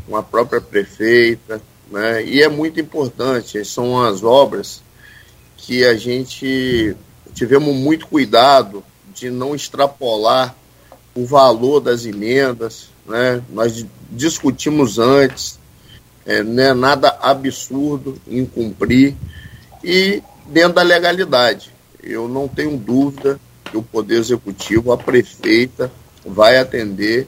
com 0.07 0.17
a 0.17 0.23
própria 0.23 0.63
prefeita, 0.63 1.61
né, 1.91 2.25
e 2.25 2.41
é 2.41 2.49
muito 2.49 2.81
importante, 2.81 3.63
são 3.67 4.03
as 4.03 4.23
obras 4.23 4.83
que 5.59 5.85
a 5.85 5.95
gente 5.95 6.97
tivemos 7.35 7.75
muito 7.75 8.07
cuidado 8.07 8.83
de 9.15 9.29
não 9.29 9.55
extrapolar 9.55 10.57
o 11.15 11.27
valor 11.27 11.81
das 11.81 12.07
emendas, 12.07 12.89
né? 13.09 13.43
Nós 13.51 13.85
discutimos 14.11 14.99
antes, 14.99 15.59
é, 16.27 16.43
não 16.43 16.63
é 16.63 16.75
nada 16.75 17.19
absurdo 17.23 18.21
em 18.29 18.45
cumprir 18.45 19.17
e 19.83 20.23
dentro 20.47 20.75
da 20.75 20.83
legalidade. 20.83 21.73
Eu 22.03 22.29
não 22.29 22.47
tenho 22.47 22.77
dúvida 22.77 23.41
que 23.65 23.77
o 23.77 23.83
Poder 23.83 24.17
Executivo, 24.17 24.93
a 24.93 24.99
prefeita, 24.99 25.91
vai 26.25 26.59
atender 26.59 27.27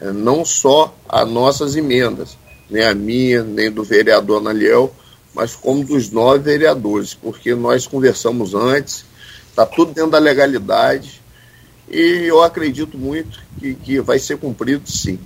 é, 0.00 0.12
não 0.12 0.44
só 0.44 0.94
as 1.08 1.28
nossas 1.28 1.76
emendas, 1.76 2.36
nem 2.68 2.84
a 2.84 2.94
minha, 2.94 3.42
nem 3.42 3.70
do 3.70 3.84
vereador 3.84 4.38
Analiel, 4.38 4.92
mas 5.34 5.54
como 5.54 5.84
dos 5.84 6.10
nove 6.10 6.40
vereadores, 6.40 7.14
porque 7.14 7.54
nós 7.54 7.86
conversamos 7.86 8.54
antes, 8.54 9.04
está 9.48 9.64
tudo 9.64 9.92
dentro 9.92 10.10
da 10.10 10.18
legalidade, 10.18 11.19
e 11.90 12.26
eu 12.26 12.42
acredito 12.42 12.96
muito 12.96 13.40
que, 13.58 13.74
que 13.74 14.00
vai 14.00 14.18
ser 14.18 14.38
cumprido 14.38 14.88
sim. 14.88 15.18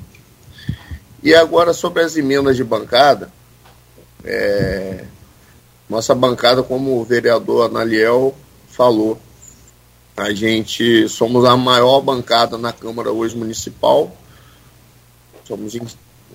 E 1.23 1.35
agora 1.35 1.75
sobre 1.75 2.03
as 2.03 2.17
emendas 2.17 2.57
de 2.57 2.65
bancada, 2.65 3.31
é, 4.25 5.05
nossa 5.89 6.15
bancada, 6.15 6.63
como 6.63 6.99
o 6.99 7.05
vereador 7.05 7.67
Analiel 7.67 8.35
falou, 8.69 9.19
a 10.17 10.33
gente 10.33 11.09
somos 11.09 11.45
a 11.45 11.57
maior 11.57 12.01
bancada 12.01 12.57
na 12.57 12.73
Câmara 12.73 13.13
hoje 13.13 13.37
municipal, 13.37 14.17
somos 15.45 15.77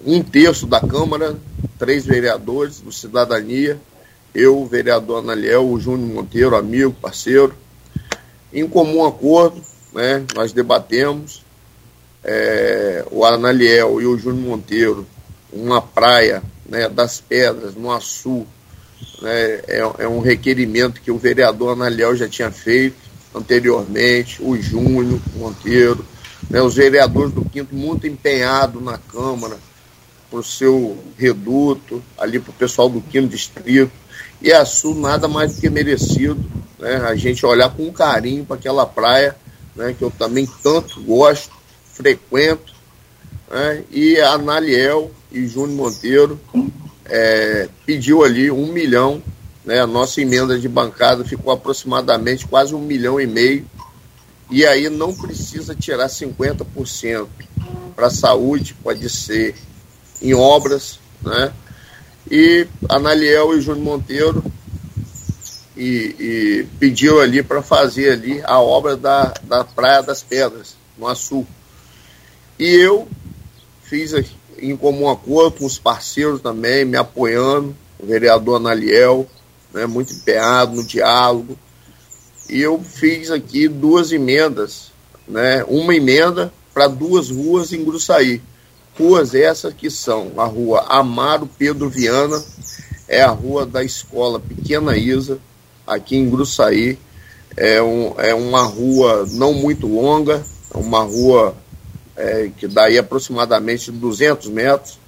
um 0.05 0.21
terço 0.21 0.67
da 0.67 0.79
Câmara, 0.79 1.35
três 1.77 2.05
vereadores 2.05 2.79
do 2.79 2.91
Cidadania, 2.91 3.79
eu, 4.33 4.59
o 4.59 4.67
vereador 4.67 5.19
Analiel, 5.19 5.67
o 5.67 5.79
Júnior 5.79 6.15
Monteiro, 6.15 6.55
amigo, 6.55 6.93
parceiro, 6.93 7.53
em 8.53 8.67
comum 8.67 9.05
acordo, 9.05 9.61
né? 9.99 10.23
Nós 10.33 10.53
debatemos 10.53 11.43
é, 12.23 13.05
o 13.11 13.25
Analiel 13.25 14.01
e 14.01 14.05
o 14.05 14.17
Júnior 14.17 14.47
Monteiro, 14.47 15.05
uma 15.51 15.81
praia 15.81 16.41
né, 16.65 16.87
das 16.87 17.19
pedras, 17.19 17.75
no 17.75 17.91
Açu, 17.91 18.47
né, 19.21 19.59
é, 19.67 19.91
é, 19.99 20.07
um 20.07 20.21
requerimento 20.21 21.01
que 21.01 21.11
o 21.11 21.17
vereador 21.17 21.73
Analiel 21.73 22.15
já 22.15 22.29
tinha 22.29 22.49
feito 22.49 22.95
anteriormente, 23.35 24.41
o 24.41 24.55
Júnior 24.55 25.19
Monteiro, 25.35 26.05
né, 26.49 26.61
os 26.61 26.75
vereadores 26.75 27.33
do 27.33 27.43
Quinto 27.43 27.75
muito 27.75 28.07
empenhados 28.07 28.81
na 28.81 28.97
Câmara, 28.97 29.57
para 30.29 30.39
o 30.39 30.43
seu 30.43 30.97
reduto, 31.17 32.01
ali 32.17 32.39
para 32.39 32.51
o 32.51 32.53
pessoal 32.53 32.87
do 32.87 33.01
Quinto 33.01 33.27
Distrito, 33.27 33.91
e 34.41 34.53
a 34.53 34.63
Sul 34.63 34.95
nada 34.95 35.27
mais 35.27 35.55
do 35.55 35.61
que 35.61 35.69
merecido, 35.69 36.39
né, 36.77 36.95
a 37.05 37.15
gente 37.15 37.45
olhar 37.45 37.69
com 37.69 37.91
carinho 37.91 38.45
para 38.45 38.55
aquela 38.55 38.85
praia 38.85 39.35
né, 39.75 39.95
que 39.97 40.03
eu 40.03 40.11
também 40.11 40.47
tanto 40.61 41.01
gosto, 41.01 41.51
frequento, 41.93 42.73
né, 43.49 43.83
e 43.91 44.19
a 44.19 44.37
Naliel 44.37 45.11
e 45.31 45.47
Júnior 45.47 45.91
Monteiro 45.91 46.39
é, 47.05 47.69
pediu 47.85 48.23
ali 48.23 48.51
um 48.51 48.71
milhão, 48.71 49.21
né, 49.65 49.79
a 49.79 49.87
nossa 49.87 50.21
emenda 50.21 50.57
de 50.57 50.67
bancada 50.67 51.23
ficou 51.23 51.51
aproximadamente 51.51 52.47
quase 52.47 52.73
um 52.73 52.81
milhão 52.81 53.19
e 53.19 53.27
meio, 53.27 53.65
e 54.49 54.65
aí 54.65 54.89
não 54.89 55.13
precisa 55.13 55.75
tirar 55.75 56.07
50% 56.07 57.27
para 57.95 58.07
a 58.07 58.11
saúde, 58.11 58.75
pode 58.81 59.07
ser 59.09 59.55
em 60.21 60.33
obras, 60.33 60.99
né? 61.21 61.53
E 62.29 62.67
a 62.87 62.99
Naliel 62.99 63.57
e 63.57 63.61
Júnior 63.61 63.83
Monteiro 63.83 64.43
e, 65.79 66.15
e 66.19 66.67
pediu 66.77 67.21
ali 67.21 67.41
para 67.41 67.61
fazer 67.61 68.11
ali 68.11 68.41
a 68.43 68.59
obra 68.59 68.97
da, 68.97 69.33
da 69.43 69.63
Praia 69.63 70.03
das 70.03 70.21
Pedras, 70.21 70.75
no 70.97 71.07
Açu. 71.07 71.47
E 72.59 72.67
eu 72.67 73.07
fiz 73.83 74.13
em 74.61 74.75
comum 74.75 75.09
acordo 75.09 75.59
com 75.59 75.65
os 75.65 75.79
parceiros 75.79 76.41
também, 76.41 76.83
me 76.83 76.97
apoiando, 76.97 77.73
o 77.97 78.05
vereador 78.05 78.57
Analiel, 78.57 79.25
né, 79.73 79.85
muito 79.85 80.11
empenhado 80.11 80.75
no 80.75 80.83
diálogo. 80.83 81.57
E 82.49 82.59
eu 82.59 82.83
fiz 82.83 83.31
aqui 83.31 83.69
duas 83.69 84.11
emendas, 84.11 84.91
né, 85.25 85.63
uma 85.65 85.95
emenda 85.95 86.51
para 86.73 86.89
duas 86.89 87.29
ruas 87.29 87.71
em 87.71 87.85
Gruçaí. 87.85 88.41
Ruas 88.97 89.33
essas 89.33 89.73
que 89.73 89.89
são 89.89 90.33
a 90.37 90.43
rua 90.43 90.85
Amaro 90.89 91.49
Pedro 91.57 91.89
Viana, 91.89 92.43
é 93.07 93.21
a 93.21 93.29
rua 93.29 93.65
da 93.65 93.81
escola 93.81 94.41
Pequena 94.41 94.97
Isa, 94.97 95.39
aqui 95.89 96.15
em 96.15 96.29
Gruçaí. 96.29 96.97
É, 97.57 97.81
um, 97.81 98.13
é 98.17 98.33
uma 98.33 98.61
rua 98.61 99.27
não 99.31 99.53
muito 99.53 99.87
longa, 99.87 100.43
é 100.73 100.77
uma 100.77 101.01
rua 101.01 101.55
é, 102.15 102.51
que 102.55 102.67
dá 102.67 102.85
aí 102.85 102.97
aproximadamente 102.97 103.91
200 103.91 104.47
metros, 104.47 104.99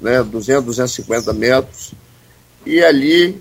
né, 0.00 0.22
200, 0.22 0.64
250 0.64 1.32
metros. 1.32 1.92
E 2.64 2.82
ali 2.82 3.40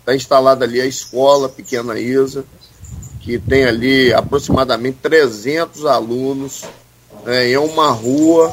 está 0.00 0.14
instalada 0.14 0.64
ali 0.64 0.80
a 0.80 0.86
escola 0.86 1.48
Pequena 1.48 1.98
Isa, 1.98 2.44
que 3.20 3.38
tem 3.38 3.64
ali 3.64 4.12
aproximadamente 4.12 4.98
300 5.02 5.84
alunos. 5.86 6.62
Né, 7.24 7.50
é 7.52 7.58
uma 7.58 7.90
rua 7.90 8.52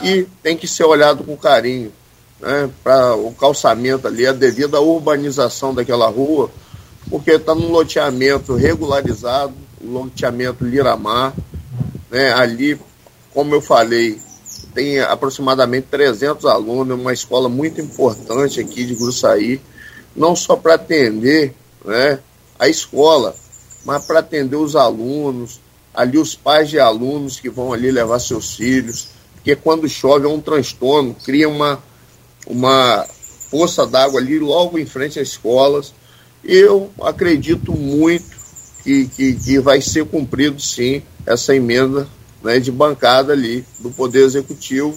que 0.00 0.26
tem 0.42 0.56
que 0.56 0.68
ser 0.68 0.84
olhado 0.84 1.24
com 1.24 1.36
carinho. 1.36 1.92
Né, 2.40 2.70
para 2.82 3.14
o 3.14 3.32
calçamento 3.32 4.06
ali, 4.06 4.26
a 4.26 4.32
devida 4.32 4.80
urbanização 4.80 5.72
daquela 5.72 6.08
rua, 6.08 6.50
porque 7.12 7.32
está 7.32 7.54
num 7.54 7.70
loteamento 7.70 8.54
regularizado, 8.54 9.52
o 9.82 9.86
loteamento 9.86 10.64
Liramar, 10.64 11.34
né, 12.10 12.32
ali, 12.32 12.80
como 13.34 13.54
eu 13.54 13.60
falei, 13.60 14.18
tem 14.74 14.98
aproximadamente 14.98 15.88
300 15.90 16.46
alunos, 16.46 16.98
uma 16.98 17.12
escola 17.12 17.50
muito 17.50 17.82
importante 17.82 18.60
aqui 18.60 18.86
de 18.86 18.94
Gruçaí, 18.94 19.60
não 20.16 20.34
só 20.34 20.56
para 20.56 20.76
atender 20.76 21.54
né, 21.84 22.18
a 22.58 22.66
escola, 22.66 23.36
mas 23.84 24.06
para 24.06 24.20
atender 24.20 24.56
os 24.56 24.74
alunos, 24.74 25.60
ali 25.92 26.16
os 26.16 26.34
pais 26.34 26.70
de 26.70 26.80
alunos 26.80 27.38
que 27.38 27.50
vão 27.50 27.74
ali 27.74 27.90
levar 27.90 28.20
seus 28.20 28.54
filhos, 28.56 29.08
porque 29.34 29.54
quando 29.54 29.86
chove 29.86 30.24
é 30.24 30.30
um 30.30 30.40
transtorno, 30.40 31.14
cria 31.22 31.46
uma, 31.46 31.78
uma 32.46 33.06
poça 33.50 33.86
d'água 33.86 34.18
ali 34.18 34.38
logo 34.38 34.78
em 34.78 34.86
frente 34.86 35.20
às 35.20 35.28
escolas, 35.28 35.92
eu 36.44 36.90
acredito 37.02 37.72
muito 37.72 38.24
que, 38.82 39.06
que, 39.08 39.34
que 39.34 39.58
vai 39.58 39.80
ser 39.80 40.04
cumprido 40.04 40.60
sim 40.60 41.02
essa 41.24 41.54
emenda 41.54 42.08
né, 42.42 42.58
de 42.58 42.72
bancada 42.72 43.32
ali 43.32 43.64
do 43.78 43.90
Poder 43.90 44.24
Executivo, 44.24 44.96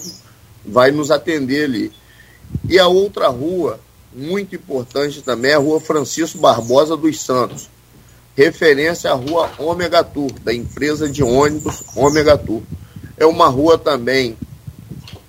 vai 0.64 0.90
nos 0.90 1.10
atender 1.10 1.64
ali. 1.64 1.92
E 2.68 2.78
a 2.78 2.88
outra 2.88 3.28
rua, 3.28 3.78
muito 4.12 4.56
importante 4.56 5.22
também, 5.22 5.52
é 5.52 5.54
a 5.54 5.58
rua 5.58 5.80
Francisco 5.80 6.38
Barbosa 6.38 6.96
dos 6.96 7.20
Santos, 7.20 7.68
referência 8.36 9.10
à 9.10 9.14
rua 9.14 9.50
Ômega 9.58 10.02
Tour, 10.02 10.32
da 10.42 10.52
empresa 10.52 11.08
de 11.08 11.22
ônibus 11.22 11.82
Ômega 11.94 12.36
Tour. 12.36 12.62
É 13.16 13.24
uma 13.24 13.48
rua 13.48 13.78
também 13.78 14.36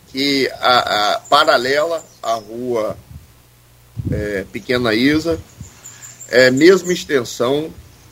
que 0.07 0.49
a, 0.59 1.13
a 1.15 1.19
paralela 1.21 2.03
à 2.23 2.33
rua 2.33 2.97
é, 4.11 4.45
Pequena 4.51 4.93
Isa, 4.93 5.39
é 6.29 6.51
mesma 6.51 6.91
extensão, 6.91 7.69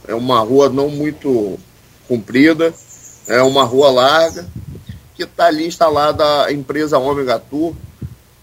é 0.08 0.14
uma 0.14 0.40
rua 0.40 0.70
não 0.70 0.90
muito 0.90 1.60
comprida, 2.08 2.74
é 3.28 3.42
uma 3.42 3.64
rua 3.64 3.90
larga, 3.90 4.48
que 5.16 5.24
está 5.24 5.48
ali 5.48 5.66
instalada 5.68 6.46
a 6.46 6.52
empresa 6.52 7.00
Omega 7.00 7.40
Tour, 7.40 7.74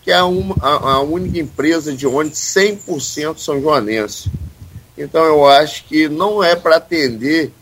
que 0.03 0.11
é 0.11 0.23
uma, 0.23 0.57
a, 0.61 0.95
a 0.95 1.01
única 1.01 1.39
empresa 1.39 1.93
de 1.93 2.07
ônibus 2.07 2.39
100% 2.39 3.39
são 3.39 3.61
joanense. 3.61 4.31
Então 4.97 5.25
eu 5.25 5.47
acho 5.47 5.85
que 5.85 6.09
não 6.09 6.43
é 6.43 6.57
para 6.57 6.77
atender 6.77 7.53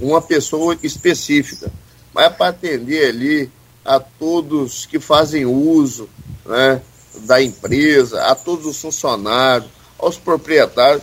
uma 0.00 0.20
pessoa 0.20 0.76
específica, 0.82 1.72
mas 2.12 2.26
é 2.26 2.30
para 2.30 2.48
atender 2.48 3.08
ali 3.08 3.50
a 3.84 3.98
todos 3.98 4.86
que 4.86 5.00
fazem 5.00 5.46
uso 5.46 6.08
né, 6.44 6.80
da 7.22 7.42
empresa, 7.42 8.22
a 8.22 8.34
todos 8.34 8.66
os 8.66 8.80
funcionários, 8.80 9.70
aos 9.98 10.16
proprietários, 10.16 11.02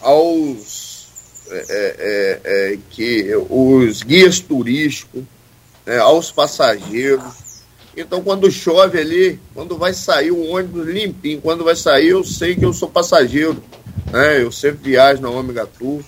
aos 0.00 0.90
é, 1.50 1.64
é, 1.68 2.40
é, 2.44 2.78
que 2.90 3.34
os 3.48 4.02
guias 4.02 4.38
turísticos, 4.38 5.24
né, 5.84 5.98
aos 5.98 6.30
passageiros. 6.30 7.24
Então, 7.96 8.22
quando 8.22 8.50
chove 8.50 9.00
ali, 9.00 9.40
quando 9.52 9.76
vai 9.76 9.92
sair 9.92 10.30
o 10.30 10.50
ônibus 10.50 10.86
limpinho, 10.86 11.40
quando 11.40 11.64
vai 11.64 11.74
sair, 11.74 12.10
eu 12.10 12.22
sei 12.22 12.54
que 12.54 12.64
eu 12.64 12.72
sou 12.72 12.88
passageiro. 12.88 13.60
Né? 14.12 14.42
Eu 14.42 14.52
sempre 14.52 14.90
viajo 14.90 15.20
na 15.20 15.28
Omega 15.28 15.66
Tour. 15.66 16.02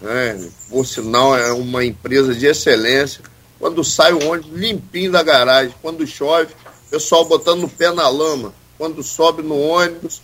Né? 0.00 0.48
Por 0.70 0.86
sinal, 0.86 1.36
é 1.36 1.52
uma 1.52 1.84
empresa 1.84 2.32
de 2.32 2.46
excelência. 2.46 3.20
Quando 3.58 3.82
sai 3.82 4.12
o 4.12 4.28
ônibus 4.28 4.52
limpinho 4.52 5.10
da 5.10 5.22
garagem, 5.22 5.74
quando 5.82 6.06
chove, 6.06 6.54
pessoal 6.90 7.24
botando 7.24 7.64
o 7.64 7.68
pé 7.68 7.90
na 7.90 8.08
lama. 8.08 8.54
Quando 8.78 9.02
sobe 9.02 9.42
no 9.42 9.58
ônibus, 9.58 10.22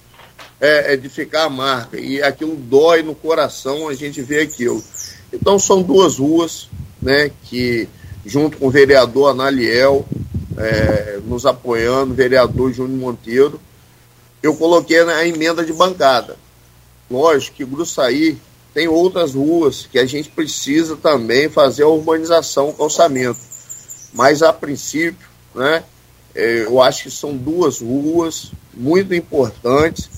é, 0.60 0.94
é 0.94 0.96
de 0.96 1.08
ficar 1.08 1.44
a 1.44 1.50
marca. 1.50 1.98
E 1.98 2.22
aquilo 2.22 2.56
dói 2.56 3.02
no 3.02 3.14
coração, 3.14 3.88
a 3.88 3.94
gente 3.94 4.22
vê 4.22 4.40
aquilo. 4.40 4.82
Então, 5.32 5.58
são 5.58 5.82
duas 5.82 6.18
ruas 6.18 6.68
né, 7.00 7.30
que, 7.44 7.88
junto 8.24 8.58
com 8.58 8.66
o 8.66 8.70
vereador 8.70 9.30
Analiel, 9.30 10.06
é, 10.56 11.20
nos 11.24 11.46
apoiando, 11.46 12.14
vereador 12.14 12.72
Júnior 12.72 12.98
Monteiro, 12.98 13.60
eu 14.42 14.54
coloquei 14.54 15.00
a 15.00 15.26
emenda 15.26 15.64
de 15.64 15.72
bancada. 15.72 16.36
Lógico 17.10 17.56
que 17.56 17.64
Gruçaí 17.64 18.38
tem 18.74 18.88
outras 18.88 19.34
ruas 19.34 19.86
que 19.90 19.98
a 19.98 20.06
gente 20.06 20.30
precisa 20.30 20.96
também 20.96 21.48
fazer 21.48 21.82
a 21.82 21.88
urbanização, 21.88 22.70
o 22.70 22.74
calçamento. 22.74 23.38
Mas, 24.12 24.42
a 24.42 24.52
princípio, 24.52 25.28
né, 25.54 25.84
é, 26.34 26.64
eu 26.64 26.80
acho 26.80 27.04
que 27.04 27.10
são 27.10 27.36
duas 27.36 27.80
ruas 27.80 28.52
muito 28.74 29.14
importantes, 29.14 30.08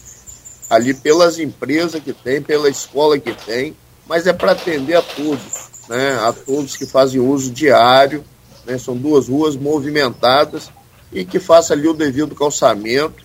ali 0.74 0.94
pelas 0.94 1.38
empresas 1.38 2.02
que 2.02 2.12
tem, 2.12 2.42
pela 2.42 2.68
escola 2.68 3.18
que 3.18 3.32
tem, 3.32 3.74
mas 4.06 4.26
é 4.26 4.32
para 4.32 4.52
atender 4.52 4.96
a 4.96 5.02
todos, 5.02 5.68
né, 5.88 6.18
a 6.22 6.32
todos 6.32 6.76
que 6.76 6.86
fazem 6.86 7.20
uso 7.20 7.50
diário 7.50 8.24
né? 8.66 8.78
São 8.78 8.96
duas 8.96 9.28
ruas 9.28 9.56
movimentadas 9.56 10.70
e 11.12 11.24
que 11.24 11.38
faça 11.38 11.74
ali 11.74 11.86
o 11.86 11.94
devido 11.94 12.34
calçamento 12.34 13.24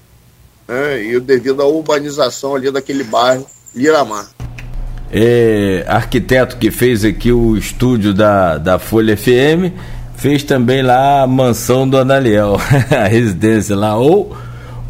né? 0.68 1.04
e 1.04 1.16
o 1.16 1.22
devido 1.22 1.62
à 1.62 1.66
urbanização 1.66 2.56
ali 2.56 2.72
daquele 2.72 3.04
bairro 3.04 3.46
Liramar. 3.76 4.30
É, 5.12 5.84
arquiteto 5.88 6.58
que 6.58 6.70
fez 6.70 7.04
aqui 7.04 7.32
o 7.32 7.58
estúdio 7.58 8.14
da, 8.14 8.58
da 8.58 8.78
Folha 8.78 9.18
FM 9.18 9.74
fez 10.16 10.44
também 10.44 10.84
lá 10.84 11.24
a 11.24 11.28
mansão 11.28 11.90
do 11.90 11.98
Analiel, 11.98 12.58
a 12.92 13.08
residência 13.08 13.76
lá, 13.76 13.98
ou 13.98 14.36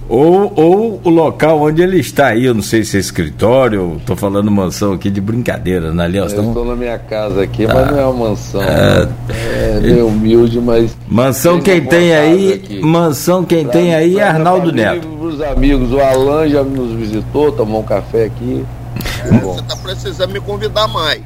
ou, 0.10 0.52
ou 0.56 1.02
o 1.04 1.10
local 1.10 1.62
onde 1.62 1.84
ele 1.84 2.00
está 2.00 2.30
aí, 2.30 2.46
eu 2.46 2.56
não 2.56 2.64
sei 2.64 2.84
se 2.84 2.98
é 2.98 3.00
escritório, 3.00 3.98
estou 3.98 4.16
falando 4.16 4.50
mansão 4.50 4.94
aqui 4.94 5.12
de 5.12 5.22
brincadeira, 5.22 5.94
né, 5.94 6.08
Léo? 6.08 6.24
Eu 6.24 6.48
estou 6.48 6.66
na 6.66 6.76
minha 6.76 6.98
casa 6.98 7.44
aqui, 7.44 7.68
tá. 7.68 7.76
mas 7.76 7.92
não 7.92 8.00
é 8.00 8.06
uma 8.08 8.30
mansão. 8.30 8.62
É, 8.64 9.08
é 9.30 9.80
meio 9.80 10.08
humilde, 10.08 10.60
mas. 10.60 10.98
Mansão 11.08 11.62
quem 11.62 11.86
tem 11.86 12.16
aí, 12.16 12.54
aqui. 12.54 12.82
mansão 12.82 13.46
quem 13.46 13.64
pra, 13.66 13.74
tem 13.74 13.94
aí 13.94 14.18
é 14.18 14.24
Arnaldo 14.24 14.72
Neto. 14.72 15.08
Os 15.22 15.40
amigos, 15.42 15.92
o 15.92 16.00
Alan 16.00 16.50
já 16.50 16.64
nos 16.64 16.92
visitou, 16.94 17.52
tomou 17.52 17.82
um 17.82 17.86
café 17.86 18.26
aqui. 18.26 18.66
É, 19.24 19.38
você 19.38 19.62
está 19.62 19.76
precisando 19.76 20.34
me 20.34 20.40
convidar 20.40 20.88
mais. 20.88 21.22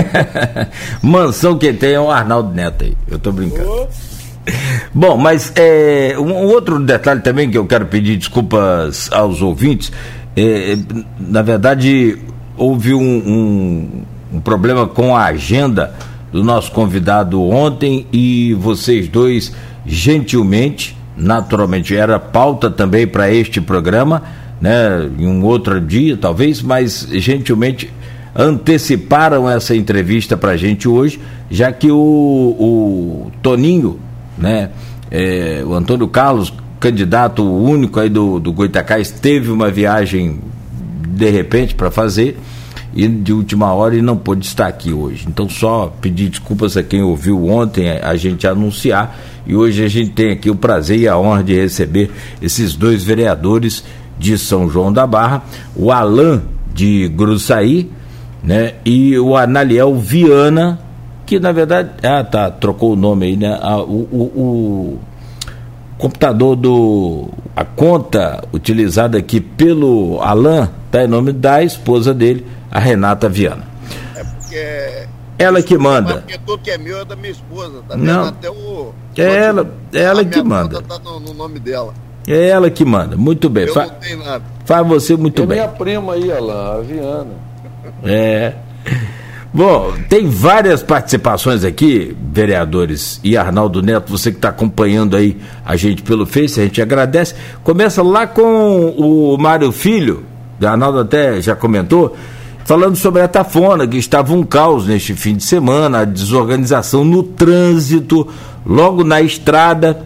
mansão 1.02 1.58
quem 1.58 1.74
tem 1.74 1.92
é 1.92 2.00
o 2.00 2.10
Arnaldo 2.10 2.54
Neto 2.54 2.84
aí, 2.84 2.96
eu 3.06 3.18
estou 3.18 3.34
brincando. 3.34 3.70
Oh. 3.70 4.11
Bom, 4.94 5.16
mas 5.16 5.52
é, 5.56 6.14
um, 6.18 6.32
outro 6.46 6.78
detalhe 6.80 7.20
também 7.20 7.50
que 7.50 7.56
eu 7.56 7.66
quero 7.66 7.86
pedir 7.86 8.16
desculpas 8.16 9.10
aos 9.12 9.42
ouvintes. 9.42 9.92
É, 10.36 10.76
na 11.18 11.42
verdade, 11.42 12.18
houve 12.56 12.94
um, 12.94 13.00
um, 13.00 14.02
um, 14.34 14.40
problema 14.40 14.86
com 14.86 15.16
a 15.16 15.26
agenda 15.26 15.94
do 16.30 16.42
nosso 16.42 16.72
convidado 16.72 17.42
ontem 17.42 18.06
e 18.12 18.54
vocês 18.54 19.08
dois, 19.08 19.52
gentilmente, 19.84 20.96
naturalmente, 21.16 21.94
era 21.94 22.18
pauta 22.18 22.70
também 22.70 23.06
para 23.06 23.30
este 23.30 23.60
programa, 23.60 24.22
né, 24.60 25.10
em 25.18 25.26
um 25.26 25.44
outro 25.44 25.80
dia 25.80 26.16
talvez, 26.16 26.62
mas 26.62 27.06
gentilmente 27.10 27.92
anteciparam 28.34 29.48
essa 29.50 29.76
entrevista 29.76 30.36
para 30.36 30.52
a 30.52 30.56
gente 30.56 30.88
hoje, 30.88 31.20
já 31.50 31.70
que 31.70 31.90
o, 31.90 31.96
o 31.98 33.32
Toninho 33.42 34.00
né? 34.36 34.70
É, 35.10 35.62
o 35.66 35.74
Antônio 35.74 36.08
Carlos, 36.08 36.52
candidato 36.80 37.44
único 37.44 38.00
aí 38.00 38.08
do, 38.08 38.40
do 38.40 38.52
Goitacás, 38.52 39.10
teve 39.10 39.50
uma 39.50 39.70
viagem 39.70 40.40
de 41.08 41.30
repente 41.30 41.74
para 41.74 41.90
fazer 41.90 42.38
e 42.94 43.06
de 43.08 43.32
última 43.32 43.72
hora 43.72 43.94
e 43.96 44.02
não 44.02 44.16
pôde 44.16 44.46
estar 44.46 44.66
aqui 44.66 44.92
hoje. 44.92 45.26
Então 45.28 45.48
só 45.48 45.92
pedir 46.00 46.28
desculpas 46.28 46.76
a 46.76 46.82
quem 46.82 47.02
ouviu 47.02 47.48
ontem 47.48 47.90
a 47.90 48.16
gente 48.16 48.46
anunciar 48.46 49.18
e 49.46 49.54
hoje 49.54 49.84
a 49.84 49.88
gente 49.88 50.10
tem 50.10 50.32
aqui 50.32 50.50
o 50.50 50.54
prazer 50.54 50.98
e 50.98 51.08
a 51.08 51.18
honra 51.18 51.42
de 51.42 51.54
receber 51.54 52.10
esses 52.40 52.74
dois 52.74 53.02
vereadores 53.02 53.84
de 54.18 54.38
São 54.38 54.70
João 54.70 54.92
da 54.92 55.06
Barra, 55.06 55.42
o 55.74 55.90
Alain 55.90 56.42
de 56.72 57.08
Gruçaí, 57.08 57.90
né, 58.42 58.74
e 58.84 59.18
o 59.18 59.36
Analiel 59.36 59.94
Viana 59.96 60.78
que 61.32 61.40
na 61.40 61.50
verdade. 61.50 61.90
Ah, 62.02 62.22
tá, 62.22 62.50
trocou 62.50 62.92
o 62.92 62.96
nome 62.96 63.26
aí, 63.26 63.36
né? 63.36 63.58
Ah, 63.62 63.78
o, 63.78 64.06
o, 64.12 64.22
o, 64.36 64.98
computador 65.96 66.56
do. 66.56 67.30
A 67.56 67.64
conta 67.64 68.42
utilizada 68.52 69.16
aqui 69.16 69.40
pelo 69.40 70.20
Alain 70.20 70.68
tá 70.90 71.04
em 71.04 71.06
nome 71.06 71.32
da 71.32 71.62
esposa 71.62 72.12
dele, 72.12 72.46
a 72.70 72.78
Renata 72.78 73.30
Viana. 73.30 73.64
É 74.14 74.24
porque. 74.24 75.08
Ela 75.38 75.62
que 75.62 75.78
manda. 75.78 76.18
Porque 76.18 76.38
tudo 76.38 76.62
que 76.62 76.70
é 76.70 76.76
meu 76.76 77.00
é 77.00 77.04
da 77.04 77.16
minha 77.16 77.32
esposa, 77.32 77.82
tá 77.88 77.96
Não. 77.96 78.26
Até 78.26 78.50
o. 78.50 78.92
É 79.16 79.22
ela, 79.22 79.70
é 79.92 80.02
ela 80.02 80.24
que 80.24 80.42
manda. 80.42 80.82
Tá 80.82 80.98
no, 80.98 81.18
no, 81.18 81.32
nome 81.32 81.58
dela. 81.58 81.94
É 82.28 82.48
ela 82.48 82.70
que 82.70 82.84
manda. 82.84 83.16
Muito 83.16 83.48
bem. 83.48 83.66
Eu 83.66 83.74
Fa 83.74 83.86
não 83.86 83.94
tenho 83.94 84.18
nada. 84.22 84.44
Faz 84.66 84.86
você 84.86 85.16
muito 85.16 85.42
é 85.42 85.46
bem. 85.46 85.58
minha 85.58 85.68
prima 85.68 86.12
aí, 86.12 86.30
Alain, 86.30 86.78
a 86.78 86.82
Viana. 86.82 87.30
É. 88.04 88.54
Bom, 89.54 89.92
tem 90.08 90.30
várias 90.30 90.82
participações 90.82 91.62
aqui, 91.62 92.16
vereadores 92.32 93.20
e 93.22 93.36
Arnaldo 93.36 93.82
Neto, 93.82 94.10
você 94.10 94.30
que 94.30 94.38
está 94.38 94.48
acompanhando 94.48 95.14
aí 95.14 95.36
a 95.62 95.76
gente 95.76 96.02
pelo 96.02 96.24
Face, 96.24 96.58
a 96.58 96.64
gente 96.64 96.80
agradece. 96.80 97.34
Começa 97.62 98.02
lá 98.02 98.26
com 98.26 98.88
o 98.96 99.36
Mário 99.36 99.70
Filho, 99.70 100.24
o 100.58 100.66
Arnaldo 100.66 101.00
até 101.00 101.38
já 101.42 101.54
comentou, 101.54 102.16
falando 102.64 102.96
sobre 102.96 103.20
a 103.20 103.28
Tafona, 103.28 103.86
que 103.86 103.98
estava 103.98 104.32
um 104.32 104.42
caos 104.42 104.86
neste 104.86 105.12
fim 105.12 105.36
de 105.36 105.44
semana, 105.44 105.98
a 105.98 106.04
desorganização 106.06 107.04
no 107.04 107.22
trânsito, 107.22 108.26
logo 108.64 109.04
na 109.04 109.20
estrada, 109.20 110.02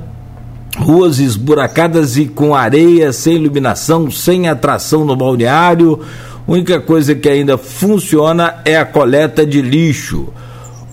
ruas 0.76 1.20
esburacadas 1.20 2.16
e 2.16 2.26
com 2.26 2.52
areia, 2.52 3.12
sem 3.12 3.37
iluminação, 3.37 4.11
sem 4.11 4.48
atração 4.48 5.04
no 5.04 5.14
balneário 5.14 6.00
única 6.46 6.80
coisa 6.80 7.14
que 7.14 7.28
ainda 7.28 7.59
funciona 7.59 8.56
é 8.64 8.76
a 8.76 8.85
coleta 8.85 9.44
de 9.44 9.61
lixo. 9.61 10.28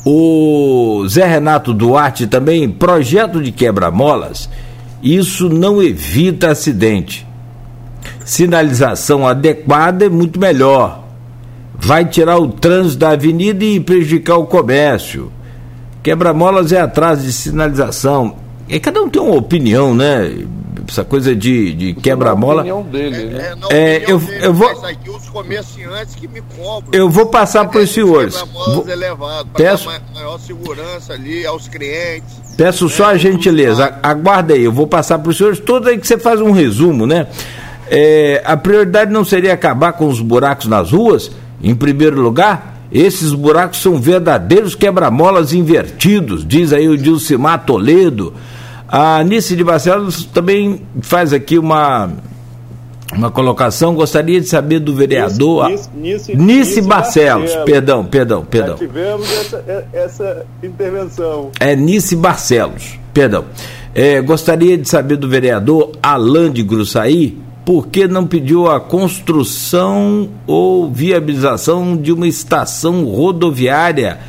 O 0.05 1.05
Zé 1.07 1.25
Renato 1.25 1.73
Duarte 1.73 2.27
também, 2.27 2.69
projeto 2.69 3.41
de 3.41 3.51
quebra-molas, 3.51 4.49
isso 5.01 5.49
não 5.49 5.81
evita 5.81 6.49
acidente. 6.49 7.25
Sinalização 8.25 9.27
adequada 9.27 10.05
é 10.05 10.09
muito 10.09 10.39
melhor. 10.39 11.03
Vai 11.75 12.05
tirar 12.05 12.37
o 12.37 12.47
trânsito 12.49 12.99
da 12.99 13.09
avenida 13.11 13.63
e 13.63 13.79
prejudicar 13.79 14.37
o 14.37 14.45
comércio. 14.45 15.31
Quebra-molas 16.01 16.71
é 16.71 16.81
atrás 16.81 17.23
de 17.23 17.31
sinalização. 17.31 18.35
E 18.67 18.79
cada 18.79 19.01
um 19.01 19.09
tem 19.09 19.21
uma 19.21 19.35
opinião, 19.35 19.93
né? 19.93 20.45
Essa 20.93 21.03
coisa 21.03 21.35
de, 21.35 21.73
de 21.73 21.93
quebra-mola. 21.95 22.63
Dele, 22.83 23.25
né? 23.25 23.55
É, 23.71 23.75
é, 23.75 23.95
é 23.95 24.03
eu, 24.07 24.19
dele, 24.19 24.45
eu 24.45 24.53
vou. 24.53 24.69
Aqui, 24.85 25.09
os 25.09 25.27
comerciantes 25.29 26.13
que 26.13 26.27
me 26.27 26.41
cobram. 26.55 26.91
Eu 26.93 27.09
vou 27.09 27.25
passar 27.25 27.65
para 27.65 27.81
os 27.81 27.91
senhores. 27.91 28.35
Vou... 28.53 28.87
Elevado, 28.87 29.49
peço 29.55 29.89
maior 30.13 30.39
segurança 30.39 31.13
ali 31.13 31.45
aos 31.45 31.67
clientes. 31.67 32.43
Peço 32.55 32.87
só 32.87 33.05
a 33.05 33.17
gentileza, 33.17 33.97
aguarda 34.03 34.53
aí, 34.53 34.63
eu 34.63 34.71
vou 34.71 34.85
passar 34.85 35.17
para 35.17 35.31
os 35.31 35.37
senhores 35.37 35.59
tudo 35.59 35.89
aí 35.89 35.97
que 35.97 36.05
você 36.05 36.19
faz 36.19 36.39
um 36.39 36.51
resumo, 36.51 37.07
né? 37.07 37.25
É, 37.89 38.43
a 38.45 38.55
prioridade 38.55 39.11
não 39.11 39.25
seria 39.25 39.53
acabar 39.53 39.93
com 39.93 40.07
os 40.07 40.21
buracos 40.21 40.67
nas 40.67 40.91
ruas, 40.91 41.31
em 41.61 41.73
primeiro 41.73 42.21
lugar? 42.21 42.81
Esses 42.91 43.33
buracos 43.33 43.81
são 43.81 43.99
verdadeiros 43.99 44.75
quebra-molas 44.75 45.51
invertidos, 45.51 46.45
diz 46.47 46.71
aí 46.71 46.87
o 46.87 46.95
Dilcimar 46.95 47.65
Toledo 47.65 48.35
A 48.95 49.23
Nice 49.23 49.55
de 49.55 49.63
Barcelos 49.63 50.23
também 50.23 50.83
faz 51.01 51.33
aqui 51.33 51.57
uma 51.57 52.11
uma 53.11 53.31
colocação. 53.31 53.95
Gostaria 53.95 54.39
de 54.39 54.47
saber 54.47 54.79
do 54.81 54.93
vereador 54.93 55.67
Nice, 55.67 55.89
Nice, 55.95 56.35
Nice, 56.35 56.35
Nice 56.35 56.81
Barcelos. 56.83 57.41
Barcelos. 57.41 57.65
Perdão, 57.65 58.05
perdão, 58.05 58.45
perdão. 58.45 58.77
Já 58.77 58.85
tivemos 58.85 59.31
essa, 59.31 59.87
essa 59.91 60.45
intervenção. 60.61 61.49
É 61.59 61.75
Nice 61.75 62.15
Barcelos, 62.15 62.99
perdão. 63.11 63.45
É, 63.95 64.21
gostaria 64.21 64.77
de 64.77 64.87
saber 64.87 65.15
do 65.15 65.27
vereador 65.27 65.93
Alain 66.03 66.51
de 66.51 66.61
Gruçaí 66.61 67.35
por 67.65 67.87
que 67.87 68.07
não 68.07 68.27
pediu 68.27 68.69
a 68.69 68.79
construção 68.79 70.29
ou 70.45 70.91
viabilização 70.91 71.97
de 71.97 72.11
uma 72.11 72.27
estação 72.27 73.05
rodoviária 73.05 74.19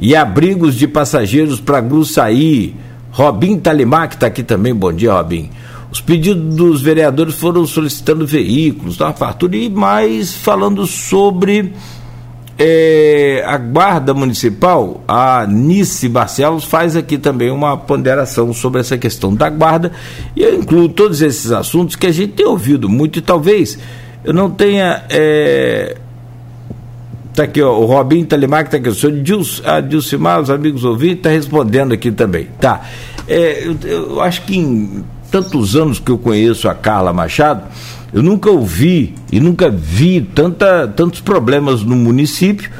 e 0.00 0.16
abrigos 0.16 0.74
de 0.74 0.88
passageiros 0.88 1.60
para 1.60 1.82
Gruçaí. 1.82 2.85
Robin 3.16 3.58
Talimar, 3.58 4.10
que 4.10 4.16
está 4.16 4.26
aqui 4.26 4.42
também, 4.42 4.74
bom 4.74 4.92
dia, 4.92 5.14
Robin. 5.14 5.48
Os 5.90 6.02
pedidos 6.02 6.54
dos 6.54 6.82
vereadores 6.82 7.34
foram 7.34 7.66
solicitando 7.66 8.26
veículos, 8.26 9.00
uma 9.00 9.14
fartura 9.14 9.56
e 9.56 9.70
mais 9.70 10.34
falando 10.34 10.86
sobre 10.86 11.72
é, 12.58 13.42
a 13.46 13.56
Guarda 13.56 14.12
Municipal, 14.12 15.02
a 15.08 15.46
Nice 15.46 16.06
Barcelos, 16.10 16.64
faz 16.64 16.94
aqui 16.94 17.16
também 17.16 17.50
uma 17.50 17.74
ponderação 17.74 18.52
sobre 18.52 18.82
essa 18.82 18.98
questão 18.98 19.34
da 19.34 19.48
Guarda, 19.48 19.92
e 20.36 20.42
eu 20.42 20.54
incluo 20.54 20.86
todos 20.86 21.22
esses 21.22 21.50
assuntos 21.50 21.96
que 21.96 22.06
a 22.06 22.12
gente 22.12 22.34
tem 22.34 22.44
ouvido 22.44 22.86
muito, 22.86 23.18
e 23.18 23.22
talvez 23.22 23.78
eu 24.22 24.34
não 24.34 24.50
tenha. 24.50 25.04
É, 25.08 25.96
Tá 27.36 27.42
aqui, 27.42 27.60
ó, 27.60 27.78
o 27.78 27.84
Robin 27.84 28.24
Telemac 28.24 28.70
tá 28.70 28.78
aqui, 28.78 28.88
o 28.88 28.94
senhor 28.94 29.20
Dils, 29.20 29.60
a 29.62 29.78
Dilcimar, 29.82 30.40
os 30.40 30.48
amigos 30.48 30.84
ouvintes, 30.84 31.20
tá 31.20 31.28
respondendo 31.28 31.92
aqui 31.92 32.10
também. 32.10 32.48
Tá. 32.58 32.80
É, 33.28 33.62
eu, 33.66 33.76
eu, 33.84 34.20
acho 34.22 34.40
que 34.46 34.56
em 34.56 35.04
tantos 35.30 35.76
anos 35.76 36.00
que 36.00 36.10
eu 36.10 36.16
conheço 36.16 36.66
a 36.66 36.74
Carla 36.74 37.12
Machado, 37.12 37.64
eu 38.10 38.22
nunca 38.22 38.50
ouvi 38.50 39.14
e 39.30 39.38
nunca 39.38 39.68
vi 39.68 40.22
tanta, 40.22 40.88
tantos 40.88 41.20
problemas 41.20 41.82
no 41.82 41.94
município, 41.94 42.70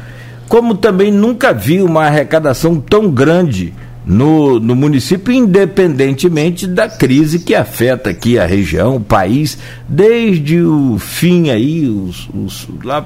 como 0.47 0.73
também 0.73 1.11
nunca 1.11 1.53
vi 1.53 1.83
uma 1.83 2.05
arrecadação 2.05 2.79
tão 2.79 3.11
grande 3.11 3.75
no, 4.03 4.59
no 4.59 4.75
município, 4.75 5.31
independentemente 5.31 6.65
da 6.65 6.89
crise 6.89 7.37
que 7.37 7.53
afeta 7.53 8.09
aqui 8.09 8.39
a 8.39 8.47
região, 8.47 8.95
o 8.95 9.01
país, 9.01 9.55
desde 9.87 10.59
o 10.63 10.97
fim 10.97 11.51
aí, 11.51 11.87
os, 11.87 12.27
os, 12.33 12.67
lá 12.83 13.05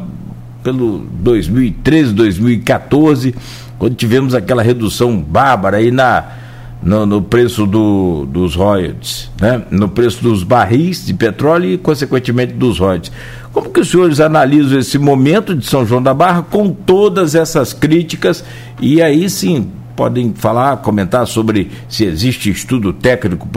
pelo 0.64 1.00
2013, 1.00 2.14
2014, 2.14 3.36
quando 3.78 3.96
tivemos 3.96 4.34
aquela 4.34 4.62
redução 4.62 5.18
bárbara 5.22 5.78
aí 5.78 5.92
na 5.92 6.42
no, 6.82 7.06
no 7.06 7.22
preço 7.22 7.68
do, 7.68 8.26
dos 8.26 8.56
royalties, 8.56 9.30
né? 9.40 9.62
no 9.70 9.88
preço 9.88 10.24
dos 10.24 10.44
barris 10.44 11.06
de 11.06 11.14
petróleo 11.14 11.70
e, 11.74 11.78
consequentemente, 11.78 12.54
dos 12.54 12.80
royalties. 12.80 13.12
Como 13.54 13.70
que 13.70 13.80
os 13.80 13.90
senhores 13.90 14.20
analisam 14.20 14.80
esse 14.80 14.98
momento 14.98 15.56
de 15.56 15.66
São 15.66 15.86
João 15.86 16.02
da 16.02 16.14
Barra 16.14 16.42
com 16.42 16.72
todas 16.72 17.36
essas 17.36 17.74
críticas 17.74 18.44
e 18.82 19.02
aí 19.02 19.30
sim 19.30 19.70
podem 19.96 20.34
falar, 20.34 20.78
comentar 20.78 21.28
sobre 21.28 21.70
se 21.88 22.06
existe 22.06 22.50
estudo 22.50 22.92
técnico 22.92 23.48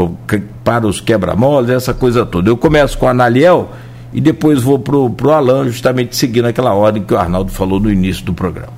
para 0.63 0.87
os 0.87 1.01
quebra-molas, 1.01 1.71
essa 1.71 1.95
coisa 1.95 2.27
toda. 2.27 2.51
Eu 2.51 2.57
começo 2.57 2.99
com 2.99 3.07
a 3.07 3.13
Analiel 3.13 3.73
e 4.15 4.21
depois 4.21 4.63
vou 4.63 4.79
para 4.79 4.97
o 4.97 5.31
Alan, 5.31 5.67
justamente 5.67 6.17
seguindo 6.17 6.47
aquela 6.47 6.73
ordem 6.73 7.03
que 7.03 7.13
o 7.13 7.19
Arnaldo 7.19 7.51
falou 7.51 7.79
no 7.79 7.91
início 7.91 8.25
do 8.25 8.33
programa. 8.33 8.73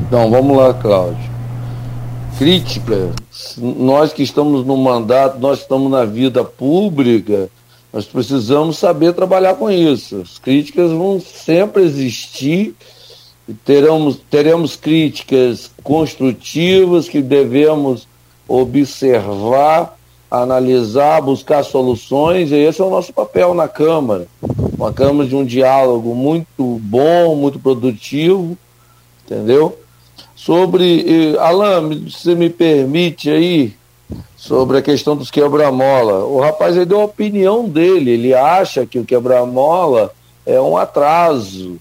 Então, 0.00 0.30
vamos 0.30 0.56
lá, 0.56 0.74
Cláudio 0.74 1.38
crítica, 2.38 3.12
nós 3.58 4.12
que 4.12 4.22
estamos 4.22 4.64
no 4.64 4.76
mandato, 4.76 5.40
nós 5.40 5.60
estamos 5.60 5.90
na 5.90 6.04
vida 6.04 6.44
pública, 6.44 7.50
nós 7.92 8.04
precisamos 8.04 8.78
saber 8.78 9.12
trabalhar 9.12 9.54
com 9.54 9.68
isso. 9.68 10.20
As 10.20 10.38
críticas 10.38 10.92
vão 10.92 11.20
sempre 11.20 11.82
existir, 11.82 12.76
teremos, 13.64 14.20
teremos 14.30 14.76
críticas 14.76 15.68
construtivas 15.82 17.08
que 17.08 17.20
devemos 17.20 18.06
observar, 18.46 19.97
analisar, 20.30 21.22
buscar 21.22 21.62
soluções, 21.64 22.52
e 22.52 22.56
esse 22.56 22.80
é 22.80 22.84
o 22.84 22.90
nosso 22.90 23.12
papel 23.12 23.54
na 23.54 23.66
Câmara. 23.66 24.26
Uma 24.76 24.92
Câmara 24.92 25.28
de 25.28 25.34
um 25.34 25.44
diálogo 25.44 26.14
muito 26.14 26.78
bom, 26.82 27.34
muito 27.34 27.58
produtivo, 27.58 28.56
entendeu? 29.24 29.78
Sobre, 30.36 31.36
Alain, 31.38 32.08
você 32.08 32.34
me 32.34 32.50
permite 32.50 33.30
aí, 33.30 33.74
sobre 34.36 34.78
a 34.78 34.82
questão 34.82 35.16
dos 35.16 35.30
quebra-mola. 35.30 36.24
O 36.24 36.40
rapaz 36.40 36.76
aí 36.76 36.86
deu 36.86 37.00
a 37.00 37.04
opinião 37.04 37.68
dele, 37.68 38.12
ele 38.12 38.34
acha 38.34 38.86
que 38.86 38.98
o 38.98 39.04
quebra-mola 39.04 40.12
é 40.46 40.60
um 40.60 40.76
atraso. 40.76 41.78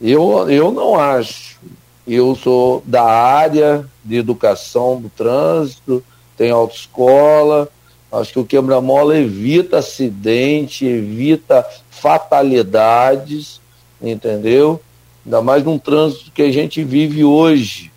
Eu, 0.00 0.48
eu 0.50 0.72
não 0.72 0.98
acho. 0.98 1.60
Eu 2.06 2.34
sou 2.34 2.82
da 2.86 3.04
área 3.04 3.84
de 4.04 4.16
educação 4.16 5.00
do 5.00 5.08
trânsito, 5.10 6.02
tenho 6.36 6.56
autoescola, 6.56 7.68
acho 8.12 8.32
que 8.32 8.38
o 8.38 8.44
quebra-mola 8.44 9.16
evita 9.16 9.78
acidente, 9.78 10.84
evita 10.84 11.64
fatalidades, 11.90 13.60
entendeu? 14.02 14.80
Ainda 15.24 15.42
mais 15.42 15.64
num 15.64 15.78
trânsito 15.78 16.32
que 16.32 16.42
a 16.42 16.50
gente 16.50 16.82
vive 16.82 17.24
hoje 17.24 17.90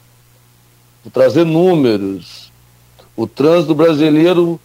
Vou 1.04 1.12
trazer 1.12 1.46
números. 1.46 2.50
O 3.16 3.28
trânsito 3.28 3.76
brasileiro 3.76 4.60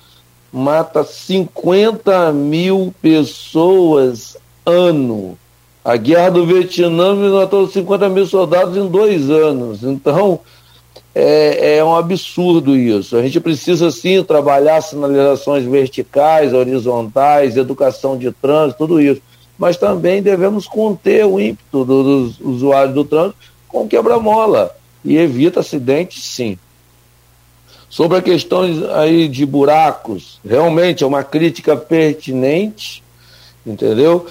mata 0.52 1.02
50 1.02 2.32
mil 2.32 2.94
pessoas 3.02 4.36
ano. 4.64 5.36
A 5.84 5.96
guerra 5.96 6.30
do 6.30 6.46
Vietnã 6.46 7.14
matou 7.14 7.66
50 7.66 8.08
mil 8.08 8.26
soldados 8.26 8.76
em 8.76 8.86
dois 8.86 9.28
anos. 9.28 9.82
Então, 9.82 10.38
é, 11.20 11.78
é, 11.78 11.84
um 11.84 11.96
absurdo 11.96 12.76
isso. 12.76 13.16
A 13.16 13.22
gente 13.22 13.40
precisa, 13.40 13.90
sim, 13.90 14.22
trabalhar 14.22 14.80
sinalizações 14.80 15.64
verticais, 15.64 16.54
horizontais, 16.54 17.56
educação 17.56 18.16
de 18.16 18.30
trânsito, 18.30 18.78
tudo 18.78 19.00
isso. 19.00 19.20
Mas 19.58 19.76
também 19.76 20.22
devemos 20.22 20.68
conter 20.68 21.26
o 21.26 21.40
ímpeto 21.40 21.84
dos 21.84 22.38
usuários 22.40 22.94
do 22.94 23.04
trânsito 23.04 23.36
com 23.66 23.88
quebra-mola 23.88 24.70
e 25.04 25.16
evita 25.16 25.58
acidentes, 25.58 26.22
sim. 26.22 26.56
Sobre 27.90 28.18
a 28.18 28.22
questão 28.22 28.62
aí 28.94 29.26
de 29.26 29.44
buracos, 29.44 30.38
realmente 30.46 31.02
é 31.02 31.06
uma 31.06 31.24
crítica 31.24 31.76
pertinente, 31.76 33.02
entendeu? 33.66 34.24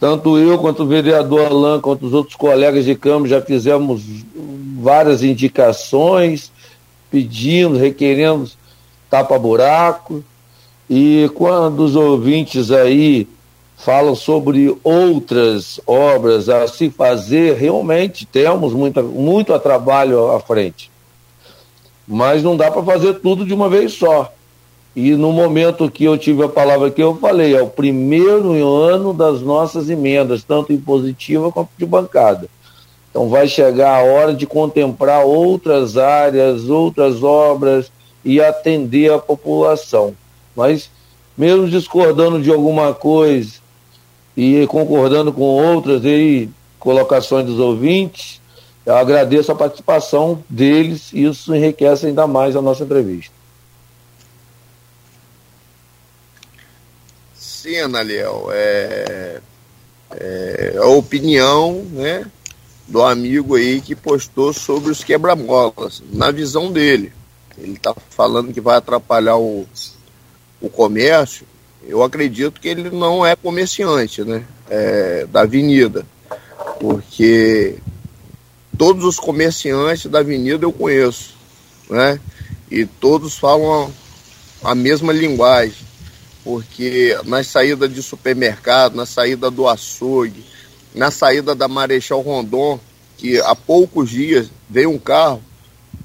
Tanto 0.00 0.38
eu 0.38 0.58
quanto 0.58 0.82
o 0.82 0.86
vereador 0.86 1.46
Alain, 1.46 1.78
quanto 1.78 2.06
os 2.06 2.14
outros 2.14 2.34
colegas 2.34 2.86
de 2.86 2.94
Câmara 2.94 3.28
já 3.28 3.42
fizemos 3.42 4.02
várias 4.80 5.22
indicações, 5.22 6.50
pedindo, 7.10 7.76
requerendo 7.76 8.50
tapa-buraco. 9.10 10.24
E 10.88 11.30
quando 11.34 11.80
os 11.80 11.94
ouvintes 11.94 12.70
aí 12.70 13.28
falam 13.76 14.14
sobre 14.14 14.74
outras 14.82 15.78
obras 15.86 16.48
a 16.48 16.66
se 16.66 16.88
fazer, 16.88 17.56
realmente 17.56 18.24
temos 18.24 18.72
muita, 18.72 19.02
muito 19.02 19.52
a 19.52 19.58
trabalho 19.58 20.32
à 20.32 20.40
frente. 20.40 20.90
Mas 22.08 22.42
não 22.42 22.56
dá 22.56 22.70
para 22.70 22.82
fazer 22.82 23.20
tudo 23.20 23.44
de 23.44 23.52
uma 23.52 23.68
vez 23.68 23.92
só. 23.92 24.32
E 24.94 25.12
no 25.12 25.32
momento 25.32 25.90
que 25.90 26.04
eu 26.04 26.18
tive 26.18 26.42
a 26.42 26.48
palavra 26.48 26.88
aqui, 26.88 27.00
eu 27.00 27.16
falei, 27.16 27.54
é 27.54 27.62
o 27.62 27.68
primeiro 27.68 28.52
ano 28.66 29.14
das 29.14 29.40
nossas 29.40 29.88
emendas, 29.88 30.42
tanto 30.42 30.72
impositiva 30.72 31.52
quanto 31.52 31.70
de 31.78 31.86
bancada. 31.86 32.48
Então 33.10 33.28
vai 33.28 33.46
chegar 33.48 33.96
a 33.96 34.04
hora 34.04 34.34
de 34.34 34.46
contemplar 34.46 35.24
outras 35.24 35.96
áreas, 35.96 36.68
outras 36.68 37.22
obras 37.22 37.90
e 38.24 38.40
atender 38.40 39.12
a 39.12 39.18
população. 39.18 40.14
Mas 40.54 40.90
mesmo 41.36 41.68
discordando 41.68 42.42
de 42.42 42.50
alguma 42.50 42.92
coisa, 42.92 43.60
e 44.36 44.66
concordando 44.66 45.32
com 45.32 45.42
outras 45.42 46.04
aí, 46.04 46.48
colocações 46.78 47.46
dos 47.46 47.58
ouvintes, 47.58 48.40
eu 48.86 48.94
agradeço 48.94 49.52
a 49.52 49.54
participação 49.54 50.42
deles 50.48 51.12
e 51.12 51.24
isso 51.24 51.54
enriquece 51.54 52.06
ainda 52.06 52.26
mais 52.26 52.56
a 52.56 52.62
nossa 52.62 52.84
entrevista. 52.84 53.39
Sim, 57.60 57.76
Analiel, 57.76 58.48
é, 58.50 59.38
é 60.12 60.74
a 60.78 60.86
opinião 60.86 61.84
né, 61.92 62.24
do 62.88 63.02
amigo 63.02 63.54
aí 63.54 63.82
que 63.82 63.94
postou 63.94 64.54
sobre 64.54 64.90
os 64.90 65.04
quebra-molas, 65.04 66.02
na 66.10 66.30
visão 66.30 66.72
dele. 66.72 67.12
Ele 67.58 67.74
está 67.74 67.94
falando 68.08 68.50
que 68.50 68.62
vai 68.62 68.78
atrapalhar 68.78 69.36
o, 69.36 69.68
o 70.58 70.70
comércio, 70.70 71.46
eu 71.86 72.02
acredito 72.02 72.58
que 72.58 72.68
ele 72.68 72.88
não 72.88 73.26
é 73.26 73.36
comerciante 73.36 74.24
né, 74.24 74.42
é, 74.70 75.26
da 75.26 75.42
avenida, 75.42 76.06
porque 76.80 77.76
todos 78.78 79.04
os 79.04 79.20
comerciantes 79.20 80.10
da 80.10 80.20
avenida 80.20 80.64
eu 80.64 80.72
conheço, 80.72 81.34
né? 81.90 82.18
E 82.70 82.86
todos 82.86 83.36
falam 83.36 83.92
a 84.64 84.74
mesma 84.74 85.12
linguagem, 85.12 85.89
porque 86.44 87.18
na 87.24 87.42
saída 87.42 87.88
de 87.88 88.02
supermercado, 88.02 88.94
na 88.94 89.06
saída 89.06 89.50
do 89.50 89.68
açougue, 89.68 90.44
na 90.94 91.10
saída 91.10 91.54
da 91.54 91.68
Marechal 91.68 92.20
Rondon, 92.20 92.80
que 93.16 93.38
há 93.40 93.54
poucos 93.54 94.10
dias 94.10 94.50
veio 94.68 94.90
um 94.90 94.98
carro 94.98 95.42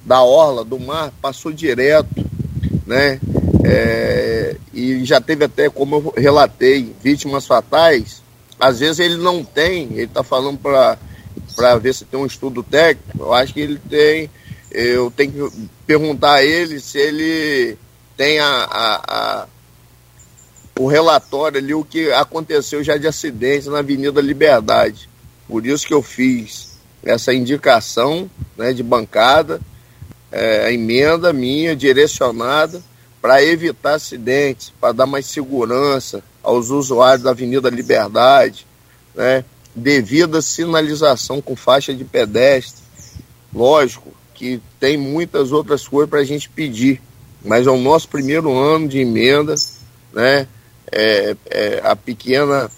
da 0.06 0.22
orla 0.22 0.64
do 0.64 0.80
mar, 0.80 1.12
passou 1.22 1.52
direto, 1.52 2.26
né? 2.86 3.20
É, 3.64 4.58
e 4.72 5.04
já 5.04 5.20
teve 5.20 5.46
até, 5.46 5.70
como 5.70 5.96
eu 5.96 6.14
relatei, 6.16 6.94
vítimas 7.02 7.48
fatais. 7.48 8.22
Às 8.60 8.80
vezes 8.80 9.00
ele 9.00 9.18
não 9.18 9.44
tem, 9.44 9.86
ele 9.94 10.04
está 10.04 10.24
falando 10.24 10.60
para 10.60 10.98
ver 11.78 11.94
se 11.94 12.06
tem 12.06 12.20
um 12.20 12.26
estudo 12.26 12.62
técnico. 12.62 13.24
Eu 13.24 13.34
acho 13.34 13.54
que 13.54 13.60
ele 13.60 13.80
tem. 13.90 14.30
Eu 14.70 15.10
tenho 15.10 15.50
que 15.50 15.70
perguntar 15.88 16.36
a 16.36 16.44
ele 16.44 16.80
se 16.80 16.98
ele 17.00 17.78
tem 18.16 18.40
a, 18.40 18.48
a, 18.48 19.42
a 19.42 19.48
o 20.80 20.88
relatório 20.88 21.57
ali, 21.57 21.73
o 21.73 21.86
que 21.86 22.11
aconteceu 22.11 22.84
já 22.84 22.97
de 22.97 23.07
acidente 23.07 23.69
na 23.69 23.80
Avenida 23.80 24.21
Liberdade. 24.21 25.09
Por 25.47 25.65
isso 25.65 25.88
que 25.88 25.93
eu 25.93 26.01
fiz 26.01 26.78
essa 27.03 27.34
indicação 27.34 28.30
né, 28.57 28.73
de 28.73 28.84
bancada, 28.84 29.61
é, 30.32 30.65
a 30.65 30.71
emenda 30.71 31.32
minha 31.32 31.76
direcionada 31.76 32.84
para 33.21 33.43
evitar 33.43 33.95
acidentes, 33.95 34.73
para 34.80 34.91
dar 34.91 35.05
mais 35.05 35.26
segurança 35.28 36.23
aos 36.43 36.69
usuários 36.69 37.23
da 37.23 37.32
Avenida 37.32 37.69
Liberdade, 37.69 38.67
né? 39.15 39.43
devida 39.76 40.41
sinalização 40.41 41.41
com 41.41 41.55
faixa 41.55 41.93
de 41.93 42.03
pedestre. 42.03 42.84
Lógico 43.53 44.11
que 44.34 44.61
tem 44.80 44.97
muitas 44.97 45.51
outras 45.51 45.88
coisas 45.88 46.09
para 46.09 46.19
a 46.19 46.26
gente 46.26 46.49
pedir, 46.49 47.01
mas 47.43 47.65
é 47.65 47.71
o 47.71 47.78
nosso 47.78 48.07
primeiro 48.09 48.55
ano 48.55 48.88
de 48.88 48.99
emenda, 48.99 49.55
né? 50.13 50.47
É, 50.92 51.36
é 51.50 51.82
a 51.84 51.96
pequena 51.96 52.70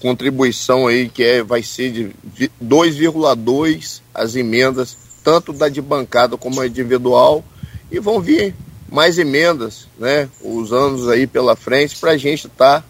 contribuição 0.00 0.86
aí 0.86 1.08
que 1.08 1.22
é, 1.22 1.42
vai 1.42 1.62
ser 1.62 1.90
de 1.90 2.50
2,2 2.62 4.00
as 4.14 4.36
emendas, 4.36 4.96
tanto 5.24 5.52
da 5.52 5.68
de 5.68 5.82
bancada 5.82 6.36
como 6.36 6.60
a 6.60 6.66
individual, 6.66 7.44
e 7.90 7.98
vão 7.98 8.20
vir 8.20 8.54
mais 8.90 9.18
emendas, 9.18 9.86
né, 9.98 10.28
os 10.42 10.72
anos 10.72 11.08
aí 11.08 11.26
pela 11.26 11.54
frente, 11.54 11.96
para 11.96 12.12
a 12.12 12.16
gente 12.16 12.46
estar 12.46 12.80
tá, 12.80 12.84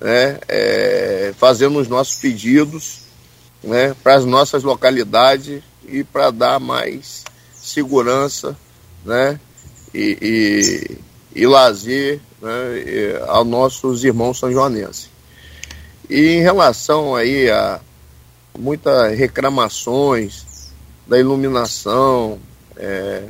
né, 0.00 0.38
é, 0.48 1.32
fazendo 1.36 1.78
os 1.78 1.88
nossos 1.88 2.16
pedidos 2.16 3.06
né, 3.62 3.94
para 4.02 4.14
as 4.14 4.24
nossas 4.24 4.62
localidades 4.62 5.62
e 5.86 6.04
para 6.04 6.30
dar 6.30 6.60
mais 6.60 7.24
segurança 7.54 8.56
né, 9.04 9.38
e, 9.94 10.18
e, 10.20 10.98
e 11.36 11.46
lazer 11.46 12.18
né, 12.40 13.20
aos 13.28 13.46
nossos 13.46 14.02
irmãos 14.04 14.38
são 14.38 14.50
joanenses. 14.50 15.10
E 16.08 16.30
em 16.30 16.40
relação 16.40 17.14
aí 17.14 17.50
a 17.50 17.78
muitas 18.58 19.16
reclamações 19.18 20.70
da 21.06 21.18
iluminação, 21.18 22.38
é, 22.74 23.24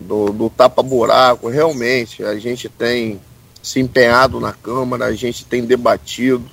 do, 0.00 0.32
do 0.32 0.50
tapa-buraco. 0.50 1.48
Realmente, 1.48 2.24
a 2.24 2.36
gente 2.36 2.68
tem 2.68 3.20
se 3.62 3.78
empenhado 3.78 4.40
na 4.40 4.52
Câmara, 4.52 5.06
a 5.06 5.14
gente 5.14 5.44
tem 5.44 5.64
debatido. 5.64 6.44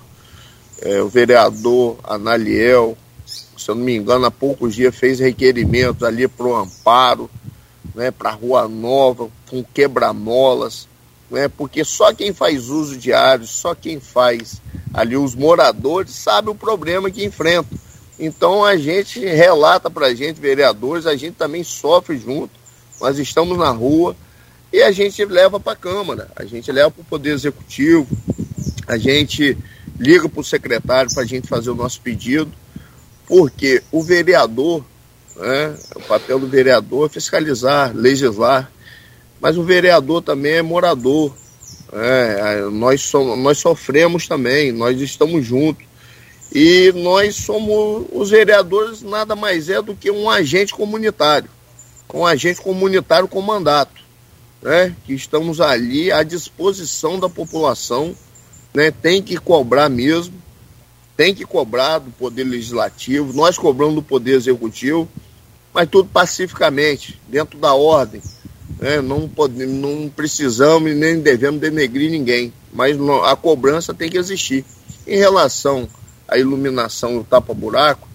É, 0.79 1.01
o 1.01 1.09
vereador 1.09 1.97
Analiel, 2.03 2.95
se 3.25 3.67
eu 3.67 3.73
não 3.73 3.83
me 3.83 3.95
engano, 3.95 4.25
há 4.25 4.31
poucos 4.31 4.75
dias 4.75 4.95
fez 4.95 5.19
requerimentos 5.19 6.03
ali 6.03 6.27
para 6.27 6.45
o 6.45 6.55
amparo, 6.55 7.27
né, 7.97 8.11
para 8.11 8.29
a 8.29 8.33
Rua 8.33 8.67
Nova, 8.69 9.29
com 9.49 9.61
quebra-molas, 9.61 10.87
né, 11.29 11.49
porque 11.49 11.83
só 11.83 12.13
quem 12.13 12.31
faz 12.31 12.69
uso 12.69 12.97
diário, 12.97 13.45
só 13.45 13.75
quem 13.75 13.99
faz 13.99 14.61
ali 14.93 15.17
os 15.17 15.35
moradores, 15.35 16.11
sabe 16.11 16.49
o 16.49 16.55
problema 16.55 17.11
que 17.11 17.25
enfrenta. 17.25 17.75
Então 18.17 18.63
a 18.63 18.77
gente 18.77 19.19
relata 19.19 19.89
para 19.89 20.07
a 20.07 20.15
gente, 20.15 20.39
vereadores, 20.39 21.05
a 21.05 21.15
gente 21.15 21.35
também 21.35 21.63
sofre 21.63 22.17
junto 22.17 22.57
nós 22.99 23.19
estamos 23.19 23.57
na 23.57 23.69
rua 23.69 24.15
e 24.73 24.81
a 24.81 24.91
gente 24.91 25.23
leva 25.25 25.59
para 25.59 25.73
a 25.73 25.75
Câmara, 25.75 26.29
a 26.35 26.43
gente 26.45 26.71
leva 26.71 26.91
para 26.91 27.01
o 27.01 27.05
Poder 27.05 27.31
Executivo, 27.31 28.07
a 28.87 28.97
gente 28.97 29.57
liga 29.99 30.27
para 30.27 30.41
o 30.41 30.43
secretário 30.43 31.13
para 31.13 31.23
a 31.23 31.25
gente 31.25 31.47
fazer 31.47 31.69
o 31.69 31.75
nosso 31.75 32.01
pedido, 32.01 32.51
porque 33.27 33.83
o 33.91 34.01
vereador, 34.01 34.83
né, 35.37 35.75
o 35.95 36.01
papel 36.01 36.39
do 36.39 36.47
vereador 36.47 37.07
é 37.07 37.13
fiscalizar, 37.13 37.95
legislar, 37.95 38.71
mas 39.39 39.57
o 39.57 39.63
vereador 39.63 40.21
também 40.21 40.53
é 40.53 40.61
morador. 40.61 41.35
Né, 41.91 42.61
nós, 42.71 43.01
somos, 43.01 43.37
nós 43.39 43.57
sofremos 43.57 44.27
também, 44.27 44.71
nós 44.71 44.99
estamos 44.99 45.45
juntos. 45.45 45.85
E 46.53 46.93
nós 46.95 47.35
somos, 47.35 48.05
os 48.11 48.29
vereadores 48.29 49.01
nada 49.01 49.35
mais 49.35 49.69
é 49.69 49.81
do 49.81 49.93
que 49.93 50.09
um 50.09 50.29
agente 50.29 50.73
comunitário 50.73 51.49
com 52.07 52.25
agente 52.25 52.61
comunitário 52.61 53.27
com 53.27 53.41
mandato, 53.41 54.01
né? 54.61 54.95
Que 55.05 55.13
estamos 55.13 55.59
ali 55.59 56.11
à 56.11 56.23
disposição 56.23 57.19
da 57.19 57.27
população, 57.27 58.15
né? 58.73 58.89
Tem 58.89 59.21
que 59.21 59.37
cobrar 59.37 59.89
mesmo, 59.89 60.33
tem 61.15 61.35
que 61.35 61.45
cobrar 61.45 61.99
do 61.99 62.11
Poder 62.11 62.45
Legislativo, 62.45 63.33
nós 63.33 63.57
cobramos 63.57 63.95
do 63.95 64.01
Poder 64.01 64.35
Executivo, 64.35 65.07
mas 65.77 65.87
tudo 65.87 66.09
pacificamente, 66.09 67.21
dentro 67.27 67.59
da 67.59 67.71
ordem. 67.75 68.19
Né? 68.79 68.99
Não, 68.99 69.29
não 69.67 70.09
precisamos 70.09 70.91
e 70.91 70.95
nem 70.95 71.19
devemos 71.19 71.61
denegrir 71.61 72.09
ninguém, 72.09 72.51
mas 72.73 72.97
a 73.23 73.35
cobrança 73.35 73.93
tem 73.93 74.09
que 74.09 74.17
existir. 74.17 74.65
Em 75.05 75.17
relação 75.17 75.87
à 76.27 76.35
iluminação 76.35 77.19
do 77.19 77.23
tapa-buraco, 77.23 78.09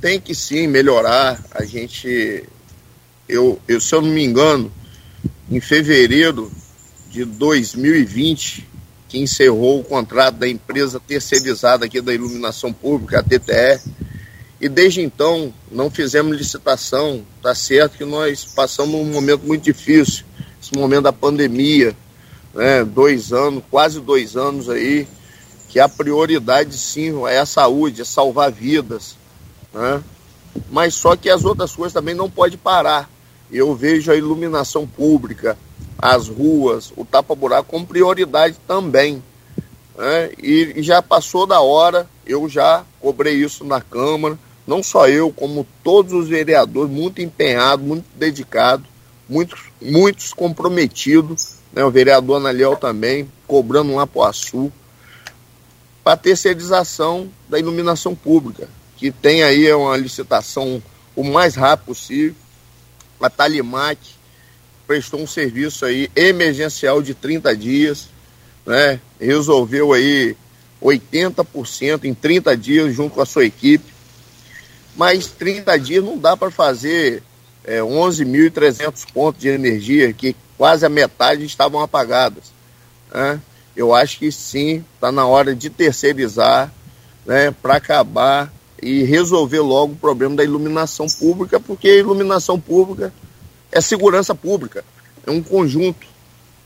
tem 0.00 0.18
que 0.18 0.34
sim 0.34 0.66
melhorar. 0.66 1.38
A 1.50 1.66
gente, 1.66 2.48
eu, 3.28 3.60
eu, 3.68 3.78
se 3.78 3.94
eu 3.94 4.00
não 4.00 4.08
me 4.08 4.24
engano, 4.24 4.72
em 5.50 5.60
fevereiro 5.60 6.50
de 7.10 7.26
2020, 7.26 8.66
que 9.06 9.18
encerrou 9.18 9.80
o 9.80 9.84
contrato 9.84 10.36
da 10.36 10.48
empresa 10.48 10.98
terceirizada 10.98 11.84
aqui 11.84 12.00
da 12.00 12.14
iluminação 12.14 12.72
pública, 12.72 13.18
a 13.18 13.22
TTE, 13.22 13.82
e 14.62 14.68
desde 14.68 15.02
então 15.02 15.52
não 15.72 15.90
fizemos 15.90 16.38
licitação. 16.38 17.24
Tá 17.42 17.52
certo 17.52 17.98
que 17.98 18.04
nós 18.04 18.44
passamos 18.44 18.94
um 18.94 19.04
momento 19.04 19.42
muito 19.44 19.64
difícil, 19.64 20.24
esse 20.62 20.72
momento 20.78 21.02
da 21.02 21.12
pandemia, 21.12 21.96
né? 22.54 22.84
Dois 22.84 23.32
anos, 23.32 23.64
quase 23.68 23.98
dois 23.98 24.36
anos 24.36 24.70
aí, 24.70 25.08
que 25.68 25.80
a 25.80 25.88
prioridade 25.88 26.78
sim 26.78 27.12
é 27.26 27.40
a 27.40 27.46
saúde, 27.46 28.02
é 28.02 28.04
salvar 28.04 28.52
vidas, 28.52 29.16
né? 29.74 30.00
Mas 30.70 30.94
só 30.94 31.16
que 31.16 31.28
as 31.28 31.44
outras 31.44 31.74
coisas 31.74 31.92
também 31.92 32.14
não 32.14 32.30
pode 32.30 32.56
parar. 32.56 33.10
Eu 33.50 33.74
vejo 33.74 34.12
a 34.12 34.16
iluminação 34.16 34.86
pública, 34.86 35.58
as 35.98 36.28
ruas, 36.28 36.92
o 36.96 37.04
tapa-buraco 37.04 37.68
como 37.68 37.84
prioridade 37.84 38.56
também. 38.68 39.20
Né? 39.98 40.30
E, 40.40 40.74
e 40.76 40.82
já 40.84 41.02
passou 41.02 41.46
da 41.46 41.60
hora, 41.60 42.08
eu 42.24 42.48
já 42.48 42.84
cobrei 43.00 43.34
isso 43.34 43.64
na 43.64 43.80
Câmara, 43.80 44.38
não 44.66 44.82
só 44.82 45.08
eu, 45.08 45.32
como 45.32 45.66
todos 45.82 46.12
os 46.12 46.28
vereadores, 46.28 46.90
muito 46.90 47.20
empenhados, 47.20 47.84
muito 47.84 48.04
dedicados, 48.14 48.86
muitos, 49.28 49.60
muitos 49.80 50.32
comprometidos, 50.32 51.56
né? 51.72 51.84
o 51.84 51.90
vereador 51.90 52.36
Analiel 52.36 52.76
também, 52.76 53.28
cobrando 53.46 53.98
Apoaçu, 53.98 54.72
para 56.04 56.14
a 56.14 56.16
terceirização 56.16 57.30
da 57.48 57.58
iluminação 57.58 58.14
pública 58.14 58.68
que 59.02 59.10
tem 59.10 59.42
aí 59.42 59.72
uma 59.72 59.96
licitação 59.96 60.80
o 61.16 61.24
mais 61.24 61.56
rápido 61.56 61.86
possível. 61.86 62.36
A 63.20 63.28
Talimac 63.28 63.98
prestou 64.86 65.20
um 65.20 65.26
serviço 65.26 65.84
aí 65.84 66.08
emergencial 66.14 67.02
de 67.02 67.12
30 67.12 67.56
dias, 67.56 68.08
né? 68.64 69.00
Resolveu 69.20 69.92
aí 69.92 70.36
80% 70.80 72.04
em 72.04 72.14
30 72.14 72.56
dias 72.56 72.94
junto 72.94 73.16
com 73.16 73.20
a 73.20 73.26
sua 73.26 73.44
equipe. 73.44 73.91
Mas 74.96 75.26
30 75.26 75.78
dias 75.78 76.04
não 76.04 76.18
dá 76.18 76.36
para 76.36 76.50
fazer 76.50 77.22
é, 77.64 77.80
11.300 77.80 79.04
pontos 79.12 79.40
de 79.40 79.48
energia, 79.48 80.12
que 80.12 80.36
quase 80.56 80.84
a 80.84 80.88
metade 80.88 81.44
estavam 81.44 81.80
apagadas. 81.80 82.52
Né? 83.12 83.40
Eu 83.74 83.94
acho 83.94 84.18
que 84.18 84.30
sim, 84.30 84.84
está 84.94 85.10
na 85.10 85.26
hora 85.26 85.54
de 85.54 85.70
terceirizar 85.70 86.72
né, 87.24 87.50
para 87.50 87.76
acabar 87.76 88.52
e 88.80 89.04
resolver 89.04 89.60
logo 89.60 89.92
o 89.92 89.96
problema 89.96 90.36
da 90.36 90.44
iluminação 90.44 91.06
pública, 91.06 91.58
porque 91.60 91.88
a 91.88 91.96
iluminação 91.96 92.60
pública 92.60 93.12
é 93.70 93.80
segurança 93.80 94.34
pública, 94.34 94.84
é 95.26 95.30
um 95.30 95.42
conjunto. 95.42 96.06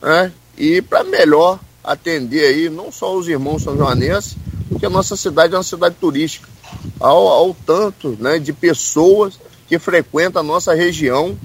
Né? 0.00 0.32
E 0.56 0.80
para 0.82 1.04
melhor 1.04 1.60
atender 1.84 2.44
aí 2.46 2.68
não 2.68 2.90
só 2.90 3.14
os 3.14 3.28
irmãos 3.28 3.62
são 3.62 3.76
joanenses, 3.76 4.36
porque 4.68 4.86
a 4.86 4.90
nossa 4.90 5.14
cidade 5.14 5.54
é 5.54 5.56
uma 5.56 5.62
cidade 5.62 5.94
turística, 6.00 6.48
ao, 7.00 7.28
ao 7.28 7.54
tanto 7.54 8.16
né, 8.20 8.38
de 8.38 8.52
pessoas 8.52 9.38
que 9.66 9.78
frequentam 9.78 10.40
a 10.40 10.44
nossa 10.44 10.74
região, 10.74 11.36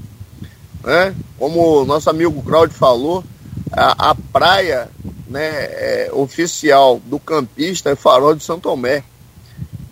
né? 0.84 1.16
como 1.38 1.82
o 1.82 1.86
nosso 1.86 2.10
amigo 2.10 2.42
Claudio 2.44 2.76
falou, 2.76 3.24
a, 3.72 4.12
a 4.12 4.16
praia 4.16 4.90
né, 5.28 5.50
é, 5.50 6.10
oficial 6.14 7.00
do 7.06 7.20
campista 7.20 7.90
é 7.90 7.96
Farol 7.96 8.36
de 8.36 8.44
Santo 8.44 8.64
Tomé, 8.64 9.04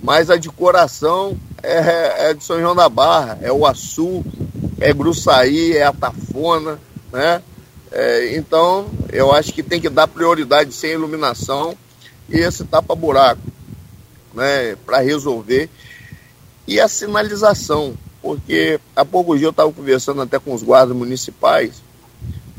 mas 0.02 0.30
a 0.30 0.38
de 0.38 0.50
coração 0.50 1.38
é, 1.64 2.30
é 2.30 2.34
de 2.34 2.44
São 2.44 2.60
João 2.60 2.76
da 2.76 2.88
Barra, 2.88 3.40
é 3.42 3.52
o 3.52 3.66
Açu, 3.66 4.24
é 4.80 4.94
Gruçaí, 4.94 5.76
é 5.76 5.84
Atafona, 5.84 6.80
né? 7.12 7.42
É, 7.92 8.36
então, 8.38 8.88
eu 9.12 9.34
acho 9.34 9.52
que 9.52 9.64
tem 9.64 9.82
que 9.82 9.90
dar 9.90 10.08
prioridade 10.08 10.74
sem 10.74 10.92
iluminação 10.92 11.76
e 12.30 12.38
esse 12.38 12.64
tapa-buraco, 12.64 13.42
né, 14.34 14.76
para 14.86 15.00
resolver. 15.00 15.70
E 16.68 16.80
a 16.80 16.88
sinalização, 16.88 17.96
porque 18.22 18.80
há 18.96 19.04
pouco 19.04 19.38
dia 19.38 19.48
eu 19.48 19.52
estava 19.52 19.72
conversando 19.72 20.22
até 20.22 20.38
com 20.40 20.54
os 20.54 20.64
guardas 20.64 20.96
municipais, 20.96 21.82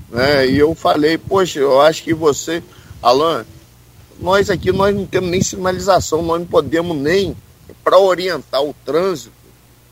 né, 0.08 0.46
e 0.48 0.58
eu 0.58 0.74
falei, 0.74 1.16
poxa, 1.16 1.60
eu 1.60 1.80
acho 1.80 2.02
que 2.02 2.12
você, 2.12 2.62
Alan, 3.02 3.44
nós 4.18 4.50
aqui 4.50 4.72
nós 4.72 4.94
não 4.94 5.06
temos 5.06 5.30
nem 5.30 5.42
sinalização, 5.42 6.22
nós 6.22 6.40
não 6.40 6.46
podemos 6.46 6.96
nem, 6.96 7.36
para 7.82 7.98
orientar 7.98 8.62
o 8.62 8.74
trânsito, 8.84 9.32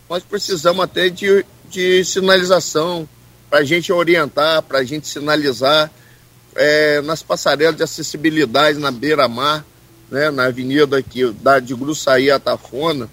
nós 0.09 0.23
precisamos 0.23 0.83
até 0.83 1.09
de, 1.09 1.45
de 1.71 2.05
sinalização, 2.05 3.09
para 3.49 3.61
a 3.61 3.65
gente 3.65 3.93
orientar, 3.93 4.63
para 4.63 4.79
a 4.79 4.85
gente 4.85 5.09
sinalizar 5.09 5.91
é, 6.55 7.01
nas 7.01 7.23
passarelas 7.23 7.77
de 7.77 7.83
acessibilidade 7.83 8.79
na 8.79 8.91
beira-mar, 8.91 9.65
né, 10.11 10.31
na 10.31 10.45
avenida 10.47 10.99
aqui 10.99 11.31
da, 11.41 11.59
de 11.59 11.75
Gruçaí 11.75 12.31
a 12.31 12.39
Tafona, 12.39 13.09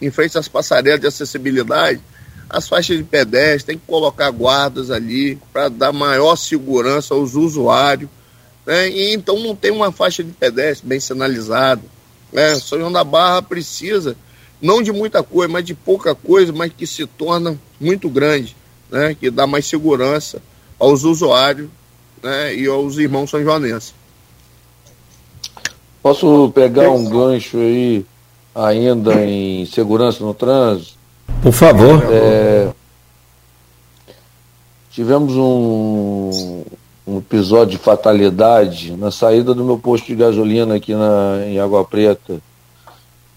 em 0.00 0.10
frente 0.10 0.36
às 0.38 0.48
passarelas 0.48 1.00
de 1.00 1.06
acessibilidade, 1.06 2.00
as 2.48 2.68
faixas 2.68 2.98
de 2.98 3.04
pedestre, 3.04 3.72
tem 3.72 3.78
que 3.78 3.86
colocar 3.86 4.30
guardas 4.30 4.90
ali 4.90 5.38
para 5.52 5.68
dar 5.68 5.92
maior 5.92 6.36
segurança 6.36 7.14
aos 7.14 7.34
usuários. 7.34 8.10
Né? 8.66 8.90
E 8.90 9.14
então 9.14 9.38
não 9.38 9.56
tem 9.56 9.70
uma 9.70 9.90
faixa 9.90 10.22
de 10.22 10.32
pedestre 10.32 10.86
bem 10.86 11.00
sinalizada. 11.00 11.82
Né? 12.32 12.54
São 12.56 12.78
João 12.78 12.92
da 12.92 13.04
Barra 13.04 13.40
precisa, 13.40 14.16
não 14.60 14.82
de 14.82 14.92
muita 14.92 15.22
coisa, 15.22 15.52
mas 15.52 15.64
de 15.64 15.74
pouca 15.74 16.14
coisa, 16.14 16.52
mas 16.52 16.72
que 16.76 16.86
se 16.86 17.06
torna 17.06 17.58
muito 17.80 18.08
grande 18.10 18.54
né, 18.92 19.16
que 19.18 19.30
dá 19.30 19.46
mais 19.46 19.66
segurança 19.66 20.40
aos 20.78 21.02
usuários 21.02 21.70
né, 22.22 22.54
e 22.54 22.66
aos 22.66 22.98
irmãos 22.98 23.30
são 23.30 23.42
joanenses. 23.42 23.94
Posso 26.02 26.50
pegar 26.52 26.90
um 26.90 27.08
gancho 27.08 27.58
aí 27.58 28.04
ainda 28.54 29.24
em 29.24 29.64
segurança 29.66 30.24
no 30.24 30.34
trânsito? 30.34 30.94
Por 31.40 31.52
favor. 31.52 32.02
É, 32.10 32.68
tivemos 34.90 35.34
um, 35.34 36.64
um, 37.06 37.18
episódio 37.18 37.78
de 37.78 37.78
fatalidade 37.78 38.96
na 38.96 39.10
saída 39.10 39.54
do 39.54 39.64
meu 39.64 39.78
posto 39.78 40.06
de 40.06 40.16
gasolina 40.16 40.74
aqui 40.74 40.94
na, 40.94 41.44
em 41.46 41.60
Água 41.60 41.84
Preta. 41.84 42.40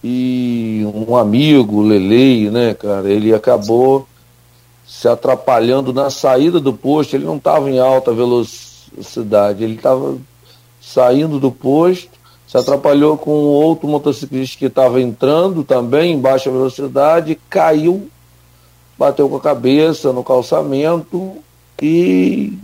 E 0.02 0.86
um 0.94 1.16
amigo, 1.16 1.82
Lelei, 1.82 2.50
né, 2.50 2.74
cara, 2.74 3.08
ele 3.08 3.32
acabou 3.32 4.06
se 4.86 5.08
atrapalhando 5.08 5.92
na 5.92 6.10
saída 6.10 6.60
do 6.60 6.72
posto. 6.72 7.14
Ele 7.14 7.24
não 7.24 7.36
estava 7.36 7.70
em 7.70 7.78
alta 7.78 8.12
velocidade, 8.12 9.64
ele 9.64 9.74
estava 9.74 10.16
saindo 10.80 11.40
do 11.40 11.50
posto, 11.50 12.15
se 12.56 12.60
atrapalhou 12.60 13.18
com 13.18 13.30
outro 13.30 13.86
motociclista 13.86 14.58
que 14.58 14.64
estava 14.64 14.98
entrando 15.00 15.62
também 15.62 16.14
em 16.14 16.18
baixa 16.18 16.50
velocidade, 16.50 17.38
caiu, 17.50 18.08
bateu 18.98 19.28
com 19.28 19.36
a 19.36 19.40
cabeça 19.40 20.10
no 20.10 20.24
calçamento 20.24 21.36
e 21.82 22.56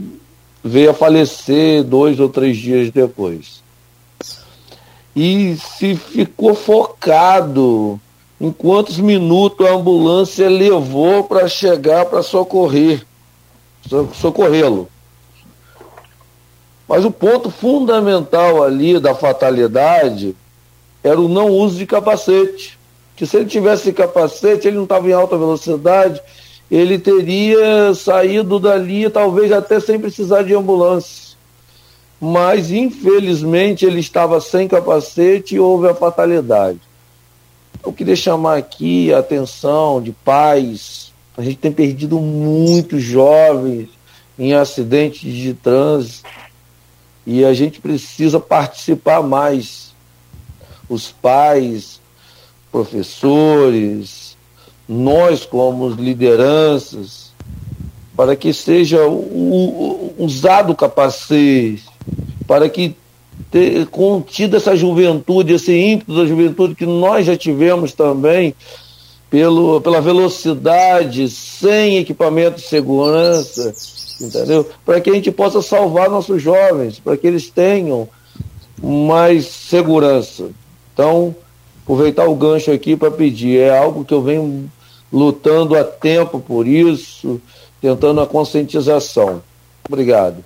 veio 0.64 0.90
a 0.90 0.94
falecer 0.94 1.84
dois 1.84 2.18
ou 2.18 2.30
três 2.30 2.56
dias 2.56 2.90
depois. 2.90 3.62
E 5.14 5.56
se 5.56 5.94
ficou 5.94 6.54
focado 6.54 8.00
em 8.40 8.50
quantos 8.50 8.98
minutos 8.98 9.66
a 9.66 9.74
ambulância 9.74 10.48
levou 10.48 11.24
para 11.24 11.46
chegar 11.48 12.06
para 12.06 12.22
socorrer, 12.22 13.04
socorrê-lo. 14.14 14.88
Mas 16.92 17.06
o 17.06 17.10
ponto 17.10 17.50
fundamental 17.50 18.62
ali 18.62 19.00
da 19.00 19.14
fatalidade 19.14 20.36
era 21.02 21.18
o 21.18 21.26
não 21.26 21.48
uso 21.48 21.78
de 21.78 21.86
capacete. 21.86 22.78
Que 23.16 23.24
se 23.24 23.38
ele 23.38 23.46
tivesse 23.46 23.94
capacete, 23.94 24.68
ele 24.68 24.76
não 24.76 24.82
estava 24.82 25.08
em 25.08 25.14
alta 25.14 25.38
velocidade, 25.38 26.20
ele 26.70 26.98
teria 26.98 27.94
saído 27.94 28.58
dali, 28.58 29.08
talvez 29.08 29.50
até 29.52 29.80
sem 29.80 29.98
precisar 29.98 30.42
de 30.42 30.54
ambulância. 30.54 31.34
Mas, 32.20 32.70
infelizmente, 32.70 33.86
ele 33.86 34.00
estava 34.00 34.38
sem 34.38 34.68
capacete 34.68 35.54
e 35.54 35.60
houve 35.60 35.88
a 35.88 35.94
fatalidade. 35.94 36.80
Eu 37.82 37.94
queria 37.94 38.16
chamar 38.16 38.58
aqui 38.58 39.10
a 39.14 39.20
atenção 39.20 39.98
de 40.02 40.12
pais. 40.12 41.10
A 41.38 41.42
gente 41.42 41.56
tem 41.56 41.72
perdido 41.72 42.20
muitos 42.20 43.02
jovens 43.02 43.88
em 44.38 44.52
acidentes 44.52 45.32
de 45.32 45.54
trânsito 45.54 46.28
e 47.26 47.44
a 47.44 47.52
gente 47.54 47.80
precisa 47.80 48.40
participar 48.40 49.22
mais. 49.22 49.92
Os 50.88 51.10
pais, 51.10 52.00
professores, 52.70 54.36
nós 54.88 55.46
como 55.46 55.88
lideranças, 55.88 57.32
para 58.16 58.36
que 58.36 58.52
seja 58.52 58.98
usado 60.18 60.72
o 60.72 60.76
capacete, 60.76 61.84
para 62.46 62.68
que 62.68 62.94
ter 63.50 63.86
contido 63.86 64.56
essa 64.56 64.76
juventude, 64.76 65.54
esse 65.54 65.72
ímpeto 65.72 66.14
da 66.14 66.26
juventude 66.26 66.74
que 66.74 66.86
nós 66.86 67.26
já 67.26 67.36
tivemos 67.36 67.92
também, 67.92 68.54
pelo, 69.32 69.80
pela 69.80 69.98
velocidade, 69.98 71.26
sem 71.30 71.96
equipamento 71.96 72.56
de 72.56 72.68
segurança, 72.68 73.72
entendeu? 74.20 74.68
Para 74.84 75.00
que 75.00 75.08
a 75.08 75.14
gente 75.14 75.30
possa 75.30 75.62
salvar 75.62 76.10
nossos 76.10 76.42
jovens, 76.42 76.98
para 76.98 77.16
que 77.16 77.26
eles 77.26 77.48
tenham 77.48 78.06
mais 78.82 79.46
segurança. 79.46 80.50
Então, 80.92 81.34
aproveitar 81.82 82.26
o 82.28 82.34
gancho 82.34 82.70
aqui 82.70 82.94
para 82.94 83.10
pedir, 83.10 83.58
é 83.58 83.74
algo 83.74 84.04
que 84.04 84.12
eu 84.12 84.20
venho 84.20 84.70
lutando 85.10 85.74
há 85.76 85.82
tempo 85.82 86.38
por 86.38 86.66
isso, 86.66 87.40
tentando 87.80 88.20
a 88.20 88.26
conscientização. 88.26 89.42
Obrigado. 89.88 90.44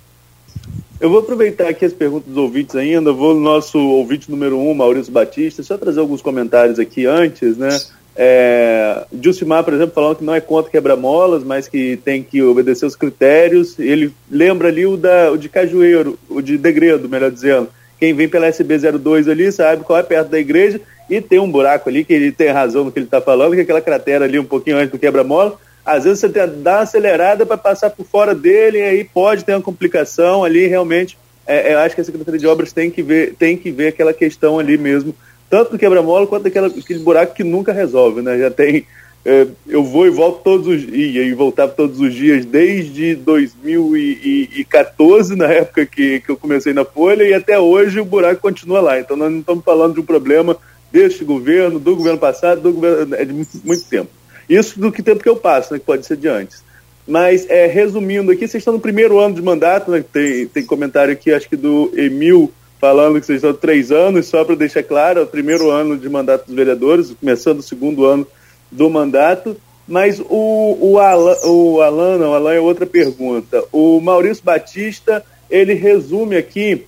Eu 0.97 1.09
vou 1.09 1.19
aproveitar 1.19 1.67
aqui 1.67 1.83
as 1.83 1.91
perguntas 1.91 2.29
dos 2.29 2.37
ouvintes 2.37 2.73
ainda, 2.77 3.11
vou 3.11 3.33
no 3.33 3.41
nosso 3.41 3.77
ouvinte 3.77 4.31
número 4.31 4.57
um, 4.57 4.73
Maurício 4.73 5.11
Batista, 5.11 5.61
só 5.61 5.77
trazer 5.77 5.99
alguns 5.99 6.21
comentários 6.21 6.79
aqui 6.79 7.05
antes, 7.05 7.57
né? 7.57 7.77
É, 8.17 9.05
Jusimar, 9.21 9.63
por 9.63 9.73
exemplo, 9.73 9.93
falando 9.93 10.17
que 10.17 10.23
não 10.23 10.33
é 10.33 10.41
contra 10.41 10.71
quebra-molas, 10.71 11.43
mas 11.43 11.67
que 11.67 11.97
tem 11.97 12.23
que 12.23 12.41
obedecer 12.41 12.85
os 12.85 12.95
critérios. 12.95 13.77
Ele 13.77 14.11
lembra 14.29 14.69
ali 14.69 14.85
o, 14.85 14.97
da, 14.97 15.31
o 15.31 15.37
de 15.37 15.47
Cajueiro, 15.47 16.17
o 16.27 16.41
de 16.41 16.57
Degredo, 16.57 17.07
melhor 17.07 17.31
dizendo. 17.31 17.69
Quem 17.99 18.13
vem 18.13 18.27
pela 18.27 18.49
SB02 18.49 19.29
ali 19.29 19.51
sabe 19.51 19.83
qual 19.83 19.99
é 19.99 20.03
perto 20.03 20.29
da 20.29 20.39
igreja 20.39 20.81
e 21.09 21.21
tem 21.21 21.39
um 21.39 21.49
buraco 21.49 21.89
ali 21.89 22.03
que 22.03 22.13
ele 22.13 22.31
tem 22.31 22.49
razão 22.49 22.83
no 22.83 22.91
que 22.91 22.99
ele 22.99 23.05
está 23.05 23.21
falando, 23.21 23.53
que 23.53 23.59
é 23.59 23.63
aquela 23.63 23.81
cratera 23.81 24.25
ali 24.25 24.37
um 24.37 24.45
pouquinho 24.45 24.77
antes 24.77 24.91
do 24.91 24.99
quebra-mola 24.99 25.57
às 25.87 26.03
vezes 26.03 26.19
você 26.19 26.27
tem 26.27 26.43
que 26.43 26.55
dar 26.57 26.75
uma 26.75 26.81
acelerada 26.81 27.45
para 27.45 27.57
passar 27.57 27.89
por 27.89 28.05
fora 28.05 28.35
dele, 28.35 28.79
e 28.79 28.81
aí 28.81 29.03
pode 29.05 29.45
ter 29.45 29.53
uma 29.53 29.61
complicação 29.61 30.43
ali, 30.43 30.67
realmente. 30.67 31.17
É, 31.45 31.71
é, 31.71 31.73
eu 31.75 31.79
acho 31.79 31.95
que 31.95 32.01
a 32.01 32.03
Secretaria 32.03 32.37
de 32.37 32.45
Obras 32.45 32.73
tem 32.73 32.91
que 32.91 33.01
ver, 33.01 33.35
tem 33.35 33.57
que 33.57 33.71
ver 33.71 33.87
aquela 33.87 34.13
questão 34.13 34.59
ali 34.59 34.77
mesmo, 34.77 35.15
tanto 35.49 35.71
do 35.71 35.79
quebra-mola 35.79 36.27
quanto 36.27 36.43
daquela, 36.43 36.67
aquele 36.67 36.99
buraco 36.99 37.33
que 37.33 37.43
nunca 37.43 37.73
resolve, 37.73 38.21
né? 38.21 38.37
Já 38.37 38.51
tem. 38.51 38.85
É, 39.25 39.47
eu 39.67 39.83
vou 39.83 40.07
e 40.07 40.09
volto 40.09 40.41
todos 40.41 40.67
os 40.67 40.81
dias, 40.81 41.27
e 41.27 41.33
voltava 41.33 41.73
todos 41.73 41.99
os 41.99 42.13
dias 42.13 42.45
desde 42.45 43.13
2014, 43.15 45.35
na 45.35 45.47
época 45.47 45.85
que, 45.85 46.21
que 46.21 46.29
eu 46.29 46.37
comecei 46.37 46.73
na 46.73 46.85
Folha, 46.85 47.23
e 47.23 47.33
até 47.33 47.59
hoje 47.59 47.99
o 47.99 48.05
buraco 48.05 48.41
continua 48.41 48.79
lá. 48.79 48.97
Então 48.99 49.17
nós 49.17 49.29
não 49.29 49.39
estamos 49.39 49.65
falando 49.65 49.95
de 49.95 49.99
um 49.99 50.05
problema 50.05 50.57
deste 50.91 51.25
governo, 51.25 51.79
do 51.79 51.95
governo 51.95 52.19
passado, 52.19 52.61
do 52.61 52.71
governo 52.71 53.15
é 53.15 53.25
de 53.25 53.33
muito, 53.33 53.49
muito 53.63 53.83
tempo. 53.85 54.09
Isso 54.49 54.79
do 54.79 54.91
que 54.91 55.03
tempo 55.03 55.21
que 55.21 55.29
eu 55.29 55.35
passo, 55.35 55.73
né, 55.73 55.79
que 55.79 55.85
pode 55.85 56.05
ser 56.05 56.17
de 56.17 56.27
antes. 56.27 56.63
Mas, 57.05 57.49
é, 57.49 57.67
resumindo 57.67 58.31
aqui, 58.31 58.47
vocês 58.47 58.61
estão 58.61 58.73
no 58.73 58.79
primeiro 58.79 59.19
ano 59.19 59.35
de 59.35 59.41
mandato, 59.41 59.91
né, 59.91 60.03
tem, 60.11 60.47
tem 60.47 60.65
comentário 60.65 61.13
aqui, 61.13 61.31
acho 61.31 61.49
que 61.49 61.55
do 61.55 61.91
Emil, 61.95 62.51
falando 62.79 63.19
que 63.19 63.25
vocês 63.25 63.37
estão 63.37 63.53
três 63.53 63.91
anos, 63.91 64.27
só 64.27 64.43
para 64.43 64.55
deixar 64.55 64.83
claro, 64.83 65.19
é 65.19 65.23
o 65.23 65.27
primeiro 65.27 65.69
ano 65.69 65.97
de 65.97 66.07
mandato 66.09 66.45
dos 66.45 66.55
vereadores, 66.55 67.13
começando 67.19 67.59
o 67.59 67.63
segundo 67.63 68.05
ano 68.05 68.25
do 68.71 68.89
mandato. 68.89 69.57
Mas 69.87 70.19
o, 70.19 70.77
o, 70.79 70.99
Alan, 70.99 71.35
o 71.45 71.81
Alan, 71.81 72.17
não, 72.17 72.33
Alan 72.33 72.53
é 72.53 72.59
outra 72.59 72.85
pergunta. 72.85 73.63
O 73.71 74.01
Maurício 74.01 74.43
Batista, 74.43 75.23
ele 75.49 75.73
resume 75.73 76.35
aqui 76.35 76.85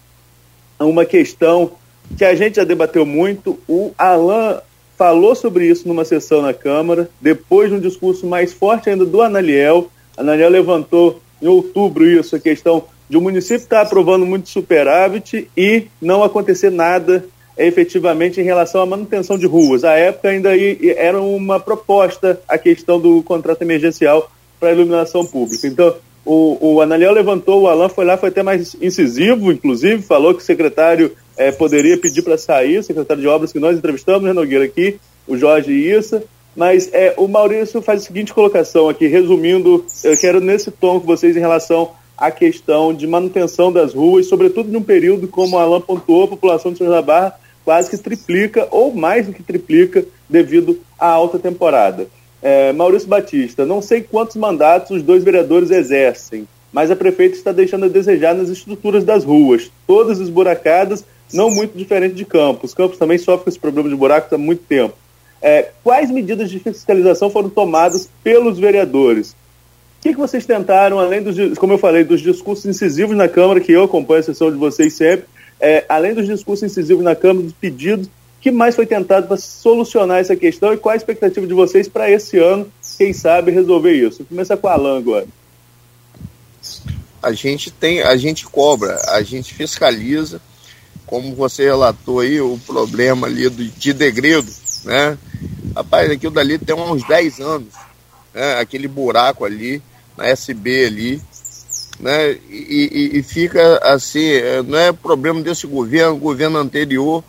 uma 0.77 1.05
questão 1.05 1.71
que 2.17 2.25
a 2.25 2.35
gente 2.35 2.57
já 2.57 2.63
debateu 2.63 3.05
muito. 3.05 3.57
O 3.67 3.91
Alan 3.97 4.61
falou 4.97 5.33
sobre 5.33 5.65
isso 5.65 5.87
numa 5.87 6.03
sessão 6.03 6.41
na 6.41 6.53
Câmara, 6.53 7.09
depois 7.21 7.69
de 7.69 7.77
um 7.77 7.79
discurso 7.79 8.27
mais 8.27 8.51
forte 8.51 8.89
ainda 8.89 9.05
do 9.05 9.21
Analiel. 9.21 9.89
Analiel 10.17 10.49
levantou 10.49 11.21
em 11.41 11.47
outubro 11.47 12.05
isso, 12.05 12.35
a 12.35 12.39
questão 12.39 12.83
de 13.09 13.17
o 13.17 13.19
um 13.19 13.23
município 13.23 13.63
estar 13.63 13.77
tá 13.77 13.81
aprovando 13.81 14.25
muito 14.25 14.49
superávit 14.49 15.49
e 15.57 15.87
não 16.01 16.23
acontecer 16.23 16.69
nada 16.69 17.25
efetivamente 17.57 18.39
em 18.39 18.43
relação 18.43 18.81
à 18.81 18.85
manutenção 18.85 19.37
de 19.37 19.45
ruas. 19.45 19.83
À 19.83 19.93
época 19.95 20.29
ainda 20.29 20.51
era 20.95 21.19
uma 21.19 21.59
proposta 21.59 22.39
a 22.47 22.57
questão 22.57 22.99
do 22.99 23.21
contrato 23.23 23.61
emergencial 23.61 24.31
para 24.59 24.71
iluminação 24.71 25.25
pública. 25.25 25.67
Então, 25.67 25.95
o, 26.25 26.75
o 26.75 26.81
Analiel 26.81 27.11
levantou, 27.11 27.63
o 27.63 27.67
Alan 27.67 27.89
foi 27.89 28.05
lá, 28.05 28.17
foi 28.17 28.29
até 28.29 28.43
mais 28.43 28.75
incisivo, 28.81 29.51
inclusive, 29.51 30.01
falou 30.01 30.33
que 30.33 30.41
o 30.41 30.45
secretário 30.45 31.11
é, 31.37 31.51
poderia 31.51 31.97
pedir 31.97 32.21
para 32.21 32.37
sair, 32.37 32.77
o 32.77 32.83
secretário 32.83 33.21
de 33.21 33.27
obras 33.27 33.51
que 33.51 33.59
nós 33.59 33.77
entrevistamos, 33.77 34.23
né, 34.23 34.33
Nogueira, 34.33 34.65
aqui, 34.65 34.99
o 35.27 35.37
Jorge 35.37 35.71
Issa, 35.71 36.23
mas 36.55 36.89
é, 36.93 37.13
o 37.17 37.27
Maurício 37.27 37.81
faz 37.81 38.01
a 38.01 38.05
seguinte 38.05 38.33
colocação 38.33 38.89
aqui, 38.89 39.07
resumindo, 39.07 39.85
eu 40.03 40.17
quero 40.17 40.39
nesse 40.41 40.71
tom 40.71 40.99
com 40.99 41.05
vocês 41.05 41.35
em 41.35 41.39
relação 41.39 41.91
à 42.19 42.29
questão 42.29 42.93
de 42.93 43.07
manutenção 43.07 43.71
das 43.71 43.93
ruas, 43.93 44.27
sobretudo 44.27 44.71
num 44.71 44.81
período, 44.81 45.27
como 45.27 45.57
a 45.57 45.61
Alan 45.61 45.79
pontuou, 45.79 46.25
a 46.25 46.27
população 46.27 46.71
de 46.71 46.77
São 46.77 46.87
José 46.87 46.97
da 46.97 47.01
Barra 47.01 47.39
quase 47.63 47.89
que 47.89 47.97
triplica, 47.97 48.67
ou 48.71 48.93
mais 48.93 49.27
do 49.27 49.33
que 49.33 49.43
triplica, 49.43 50.03
devido 50.27 50.79
à 50.97 51.07
alta 51.07 51.37
temporada. 51.37 52.07
É, 52.41 52.73
Maurício 52.73 53.07
Batista, 53.07 53.65
não 53.65 53.81
sei 53.81 54.01
quantos 54.01 54.35
mandatos 54.35 54.91
os 54.91 55.03
dois 55.03 55.23
vereadores 55.23 55.69
exercem, 55.69 56.47
mas 56.73 56.89
a 56.89 56.95
prefeita 56.95 57.35
está 57.35 57.51
deixando 57.51 57.85
a 57.85 57.89
desejar 57.89 58.33
nas 58.33 58.49
estruturas 58.49 59.03
das 59.03 59.23
ruas, 59.23 59.71
todas 59.85 60.19
esburacadas, 60.19 61.05
não 61.33 61.49
muito 61.49 61.77
diferente 61.77 62.15
de 62.15 62.25
Campos. 62.25 62.73
Campos 62.73 62.97
também 62.97 63.17
sofre 63.17 63.43
com 63.43 63.49
esse 63.49 63.59
problema 63.59 63.87
de 63.87 63.95
buracos 63.95 64.33
há 64.33 64.37
muito 64.37 64.63
tempo. 64.63 64.95
É, 65.41 65.69
quais 65.83 66.09
medidas 66.11 66.49
de 66.49 66.59
fiscalização 66.59 67.29
foram 67.29 67.49
tomadas 67.49 68.09
pelos 68.23 68.57
vereadores? 68.57 69.35
O 69.99 70.01
que, 70.01 70.13
que, 70.13 70.19
vocês 70.19 70.45
tentaram, 70.45 70.97
além 70.97 71.21
dos, 71.21 71.57
como 71.57 71.73
eu 71.73 71.77
falei, 71.77 72.05
dos 72.05 72.21
discursos 72.21 72.65
incisivos 72.65 73.17
na 73.17 73.27
Câmara, 73.27 73.59
que 73.59 73.73
eu 73.73 73.83
acompanho 73.83 74.21
a 74.21 74.23
sessão 74.23 74.49
de 74.49 74.57
vocês 74.57 74.93
sempre, 74.93 75.25
é, 75.59 75.83
além 75.89 76.13
dos 76.13 76.25
discursos 76.25 76.71
incisivos 76.71 77.03
na 77.03 77.15
Câmara, 77.15 77.43
dos 77.43 77.53
pedidos, 77.53 78.07
o 78.07 78.41
que 78.41 78.49
mais 78.49 78.75
foi 78.75 78.85
tentado 78.85 79.27
para 79.27 79.35
solucionar 79.35 80.19
essa 80.19 80.37
questão 80.37 80.73
e 80.73 80.77
qual 80.77 80.93
a 80.93 80.95
expectativa 80.95 81.45
de 81.45 81.53
vocês 81.53 81.89
para 81.89 82.09
esse 82.09 82.37
ano, 82.37 82.71
quem 82.97 83.11
sabe, 83.11 83.51
resolver 83.51 83.91
isso? 83.91 84.19
Vou 84.19 84.27
começar 84.27 84.55
com 84.55 84.69
a 84.69 84.73
Alan 84.73 84.97
agora. 84.97 85.27
A 87.21 87.33
gente 87.33 87.69
tem, 87.69 88.01
a 88.01 88.15
gente 88.15 88.45
cobra, 88.45 88.97
a 89.09 89.21
gente 89.21 89.53
fiscaliza, 89.53 90.39
como 91.05 91.35
você 91.35 91.65
relatou 91.65 92.21
aí, 92.21 92.39
o 92.39 92.57
problema 92.65 93.27
ali 93.27 93.49
do, 93.49 93.65
de 93.65 93.91
degredo, 93.91 94.49
né? 94.85 95.17
Rapaz, 95.75 96.09
aquilo 96.09 96.33
dali 96.33 96.57
tem 96.57 96.73
uns 96.73 97.05
10 97.05 97.39
anos, 97.41 97.73
né? 98.33 98.53
aquele 98.59 98.87
buraco 98.87 99.43
ali, 99.43 99.81
na 100.19 100.27
SB 100.27 100.85
ali, 100.85 101.21
né? 101.99 102.31
E, 102.49 103.11
e, 103.13 103.19
e, 103.19 103.23
fica 103.23 103.79
assim, 103.83 104.25
é, 104.25 104.61
não 104.61 104.77
é 104.77 104.91
problema 104.91 105.41
desse 105.41 105.65
governo, 105.65 106.17
governo 106.17 106.59
anterior. 106.59 107.23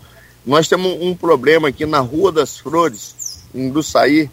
Nós 0.45 0.69
temos 0.69 1.01
um 1.01 1.15
problema 1.15 1.69
aqui 1.69 1.87
na 1.87 2.01
Rua 2.01 2.33
das 2.33 2.59
Flores, 2.59 3.45
em 3.55 3.71
Gruçaí. 3.71 4.29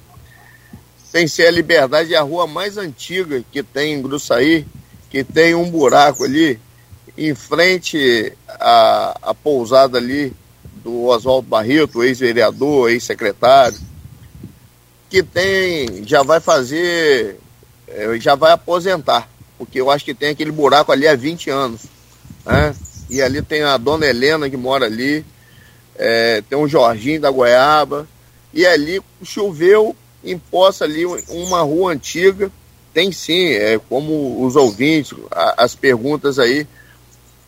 Tem 1.12 1.28
ser 1.28 1.48
a 1.48 1.52
Liberdade, 1.52 2.14
é 2.14 2.18
a 2.18 2.22
rua 2.22 2.46
mais 2.46 2.78
antiga 2.78 3.44
que 3.52 3.64
tem 3.64 3.94
em 3.94 4.02
Gruçaí, 4.02 4.66
que 5.10 5.24
tem 5.24 5.56
um 5.56 5.70
buraco 5.70 6.24
ali, 6.24 6.60
em 7.18 7.34
frente 7.34 8.34
à, 8.48 9.18
à 9.22 9.34
pousada 9.34 9.98
ali 9.98 10.34
do 10.84 11.06
Oswaldo 11.06 11.48
Barreto, 11.48 12.04
ex-vereador, 12.04 12.92
ex-secretário, 12.92 13.80
que 15.10 15.24
tem, 15.24 16.06
já 16.06 16.22
vai 16.24 16.40
fazer, 16.40 17.40
é, 17.88 18.20
já 18.20 18.36
vai 18.36 18.52
aposentar 18.52 19.30
porque 19.58 19.82
eu 19.82 19.90
acho 19.90 20.06
que 20.06 20.14
tem 20.14 20.30
aquele 20.30 20.52
buraco 20.52 20.92
ali 20.92 21.08
há 21.08 21.16
20 21.16 21.50
anos. 21.50 21.82
Né? 22.46 22.76
E 23.10 23.22
ali 23.22 23.42
tem 23.42 23.64
a 23.64 23.78
dona 23.78 24.06
Helena 24.06 24.50
que 24.50 24.58
mora 24.58 24.86
ali, 24.86 25.26
é, 25.96 26.42
tem 26.48 26.58
o 26.58 26.68
Jorginho 26.68 27.22
da 27.22 27.32
Goiaba, 27.32 28.08
e 28.54 28.66
ali 28.66 29.02
choveu, 29.24 29.96
imposta 30.24 30.86
ali 30.86 31.06
uma 31.06 31.62
rua 31.62 31.94
antiga. 31.94 32.52
Tem 32.94 33.12
sim, 33.12 33.50
é, 33.50 33.80
como 33.90 34.46
os 34.46 34.56
ouvintes, 34.56 35.14
a, 35.32 35.64
as 35.64 35.76
perguntas 35.76 36.40
aí, 36.40 36.68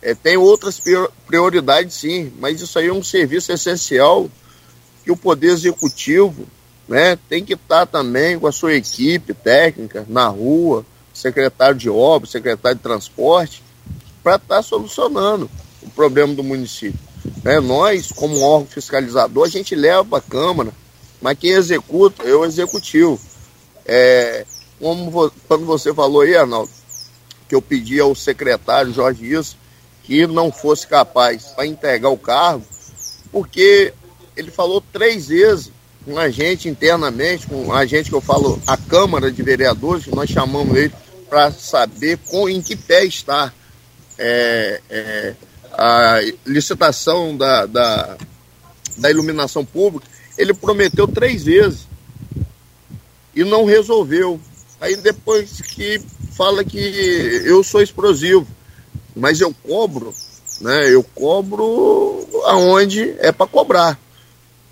é, 0.02 0.14
tem 0.14 0.36
outras 0.36 0.80
prioridades 1.26 1.94
sim, 1.94 2.32
mas 2.38 2.60
isso 2.60 2.78
aí 2.78 2.88
é 2.88 2.92
um 2.92 3.02
serviço 3.02 3.52
essencial 3.52 4.30
que 5.04 5.10
o 5.10 5.16
Poder 5.16 5.48
Executivo 5.48 6.46
né, 6.90 7.16
tem 7.28 7.44
que 7.44 7.54
estar 7.54 7.86
também 7.86 8.36
com 8.36 8.48
a 8.48 8.52
sua 8.52 8.74
equipe 8.74 9.32
técnica 9.32 10.04
na 10.08 10.26
rua, 10.26 10.84
secretário 11.14 11.76
de 11.76 11.88
obras, 11.88 12.32
secretário 12.32 12.76
de 12.78 12.82
transporte, 12.82 13.62
para 14.24 14.34
estar 14.34 14.56
tá 14.56 14.62
solucionando 14.62 15.48
o 15.80 15.90
problema 15.90 16.34
do 16.34 16.42
município. 16.42 16.98
É, 17.44 17.60
nós, 17.60 18.10
como 18.10 18.40
órgão 18.40 18.66
fiscalizador, 18.66 19.46
a 19.46 19.48
gente 19.48 19.72
leva 19.76 20.04
para 20.04 20.18
a 20.18 20.20
Câmara, 20.22 20.72
mas 21.22 21.38
quem 21.38 21.52
executa 21.52 22.24
é 22.24 22.34
o 22.34 22.44
Executivo. 22.44 23.20
É, 23.86 24.44
como 24.80 25.30
quando 25.46 25.64
você 25.64 25.94
falou 25.94 26.22
aí, 26.22 26.36
Arnaldo, 26.36 26.72
que 27.48 27.54
eu 27.54 27.62
pedi 27.62 28.00
ao 28.00 28.16
secretário 28.16 28.92
Jorge 28.92 29.32
isso, 29.32 29.56
que 30.02 30.26
não 30.26 30.50
fosse 30.50 30.88
capaz 30.88 31.52
para 31.54 31.66
entregar 31.66 32.08
o 32.08 32.18
cargo, 32.18 32.64
porque 33.30 33.94
ele 34.36 34.50
falou 34.50 34.82
três 34.92 35.28
vezes 35.28 35.70
com 36.04 36.18
a 36.18 36.30
gente 36.30 36.68
internamente, 36.68 37.46
com 37.46 37.72
a 37.72 37.84
gente 37.84 38.08
que 38.08 38.16
eu 38.16 38.20
falo, 38.20 38.60
a 38.66 38.76
Câmara 38.76 39.30
de 39.30 39.42
Vereadores, 39.42 40.06
nós 40.06 40.30
chamamos 40.30 40.76
ele 40.76 40.92
para 41.28 41.52
saber 41.52 42.18
com, 42.26 42.48
em 42.48 42.60
que 42.60 42.74
pé 42.74 43.04
está 43.04 43.52
é, 44.18 44.80
é, 44.90 45.34
a 45.72 46.20
licitação 46.46 47.36
da, 47.36 47.66
da, 47.66 48.16
da 48.96 49.10
iluminação 49.10 49.64
pública. 49.64 50.06
Ele 50.36 50.52
prometeu 50.54 51.06
três 51.06 51.44
vezes 51.44 51.86
e 53.34 53.44
não 53.44 53.64
resolveu. 53.64 54.40
Aí 54.80 54.96
depois 54.96 55.60
que 55.60 56.00
fala 56.32 56.64
que 56.64 56.78
eu 57.44 57.62
sou 57.62 57.82
explosivo, 57.82 58.46
mas 59.14 59.40
eu 59.40 59.54
cobro, 59.62 60.14
né? 60.60 60.92
Eu 60.92 61.02
cobro 61.02 62.26
aonde 62.46 63.14
é 63.18 63.30
para 63.30 63.46
cobrar. 63.46 63.98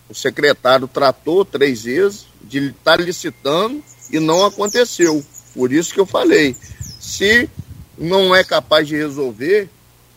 O 0.08 0.14
secretário 0.14 0.88
tratou 0.88 1.44
três 1.44 1.82
vezes 1.82 2.26
de 2.42 2.68
estar 2.68 2.96
tá 2.96 3.02
licitando 3.02 3.82
e 4.10 4.18
não 4.18 4.44
aconteceu. 4.44 5.24
Por 5.54 5.72
isso 5.72 5.92
que 5.92 6.00
eu 6.00 6.06
falei, 6.06 6.56
se 6.98 7.48
não 7.96 8.34
é 8.34 8.42
capaz 8.42 8.86
de 8.88 8.96
resolver, 8.96 9.68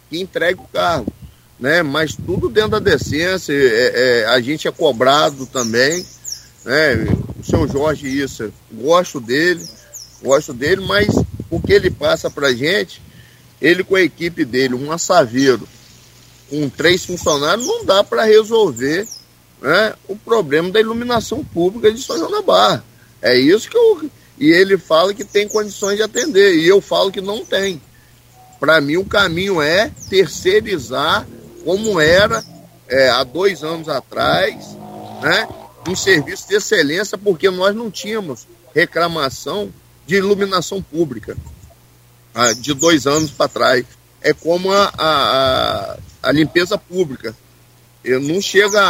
que 0.10 0.20
entregue 0.20 0.62
o 0.62 0.68
cargo. 0.72 1.12
Né? 1.60 1.84
Mas 1.84 2.16
tudo 2.16 2.50
dentro 2.50 2.72
da 2.72 2.80
decência, 2.80 3.54
é, 3.54 4.22
é, 4.22 4.26
a 4.28 4.39
gente 4.39 4.68
é 4.68 4.72
cobrado 4.72 5.46
também. 5.46 6.06
Né? 6.64 6.96
O 7.39 7.44
seu 7.44 7.68
Jorge 7.68 8.08
Issa, 8.08 8.52
gosto 8.72 9.20
dele, 9.20 9.66
gosto 10.22 10.54
dele, 10.54 10.86
mas 10.86 11.08
o 11.50 11.60
que 11.60 11.74
ele 11.74 11.89
passa 11.89 12.30
pra 12.30 12.54
gente, 12.54 13.02
ele 13.62 13.84
com 13.84 13.96
a 13.96 14.02
equipe 14.02 14.46
dele, 14.46 14.76
um 14.76 14.92
assaveiro, 14.92 15.68
com 16.50 16.70
três 16.70 17.04
funcionários, 17.04 17.66
não 17.66 17.86
dá 17.86 18.04
para 18.04 18.24
resolver 18.24 19.08
né, 19.62 19.93
o 20.07 20.16
problema 20.16 20.70
da 20.70 20.80
iluminação 20.80 21.43
pública 21.43 21.91
de 21.91 22.01
São 22.01 22.18
João 22.18 22.32
da 22.32 22.41
Barra. 22.41 22.84
É 23.22 23.36
isso 23.38 23.70
que 23.70 23.78
eu, 23.78 24.09
e 24.39 24.49
ele 24.49 24.78
fala 24.78 25.14
que 25.14 25.24
tem 25.24 25.47
condições 25.47 25.97
de 25.97 26.03
atender, 26.03 26.55
e 26.55 26.68
eu 26.68 26.82
falo 26.82 27.12
que 27.12 27.22
não 27.22 27.45
tem. 27.45 27.82
Para 28.59 28.82
mim, 28.82 28.97
o 28.97 29.05
caminho 29.05 29.62
é 29.62 29.91
terceirizar, 30.09 31.28
como 31.64 31.99
era 31.99 32.43
é, 32.88 33.09
há 33.09 33.24
dois 33.24 33.64
anos 33.64 33.88
atrás, 33.88 34.76
né, 35.22 35.47
um 35.88 35.95
serviço 35.95 36.47
de 36.47 36.55
excelência, 36.55 37.18
porque 37.18 37.49
nós 37.49 37.76
não 37.76 37.89
tínhamos 37.89 38.47
reclamação 38.74 39.72
de 40.05 40.16
iluminação 40.16 40.82
pública 40.82 41.38
ah, 42.34 42.53
de 42.53 42.74
dois 42.74 43.07
anos 43.07 43.32
para 43.32 43.47
trás. 43.47 43.86
É 44.22 44.34
como 44.34 44.72
a, 44.72 44.91
a, 44.97 45.97
a, 46.24 46.32
limpeza 46.32 46.78
pública. 46.78 47.36
Eu 48.04 48.20
não 48.20 48.41
chega 48.41 48.82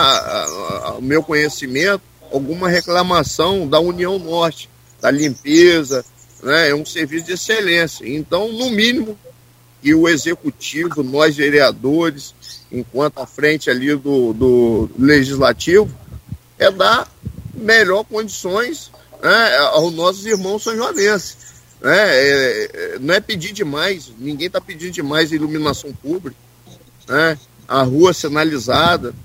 ao 0.84 1.02
meu 1.02 1.22
conhecimento 1.22 2.02
alguma 2.32 2.70
reclamação 2.70 3.68
da 3.68 3.80
União 3.80 4.18
Norte 4.18 4.70
da 5.02 5.12
limpeza, 5.12 6.06
né? 6.42 6.70
é 6.70 6.76
um 6.76 6.86
serviço 6.86 7.26
de 7.26 7.34
excelência. 7.34 8.08
Então, 8.08 8.52
no 8.52 8.70
mínimo, 8.70 9.18
que 9.82 9.94
o 9.94 10.08
executivo, 10.08 11.04
nós 11.04 11.36
vereadores, 11.36 12.36
enquanto 12.72 13.20
à 13.20 13.26
frente 13.26 13.70
ali 13.70 13.96
do, 13.96 14.32
do 14.32 14.90
legislativo, 14.98 15.90
é 16.58 16.72
dar 16.72 17.12
melhor 17.54 18.04
condições 18.04 18.92
né, 19.22 19.58
aos 19.72 19.94
nossos 19.94 20.26
irmãos 20.26 20.64
são 20.64 20.76
joanenses. 20.76 21.38
Né? 21.82 21.98
É, 21.98 22.70
é, 22.74 23.00
não 23.00 23.14
é 23.14 23.20
pedir 23.20 23.52
demais, 23.52 24.12
ninguém 24.20 24.48
está 24.48 24.62
pedindo 24.62 24.92
demais 24.92 25.32
iluminação 25.32 25.92
pública, 25.94 26.38
né? 27.08 27.38
A 27.72 27.84
rua 27.84 28.14
sinalizada. 28.14 29.16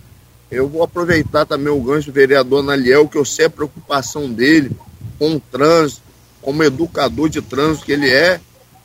Eu 0.49 0.68
vou 0.68 0.84
aproveitar 0.84 1.44
também 1.44 1.72
o 1.72 1.82
gancho 1.82 2.07
do 2.07 2.14
vereador 2.14 2.62
Naliel, 2.62 3.09
que 3.09 3.18
eu 3.18 3.24
sei 3.24 3.47
a 3.47 3.51
preocupação 3.51 4.32
dele 4.32 4.70
com 5.18 5.34
o 5.34 5.40
trânsito, 5.40 6.03
como 6.40 6.62
educador 6.62 7.28
de 7.28 7.42
trânsito 7.42 7.84
que 7.84 7.90
ele 7.90 8.09
é, 8.09 8.40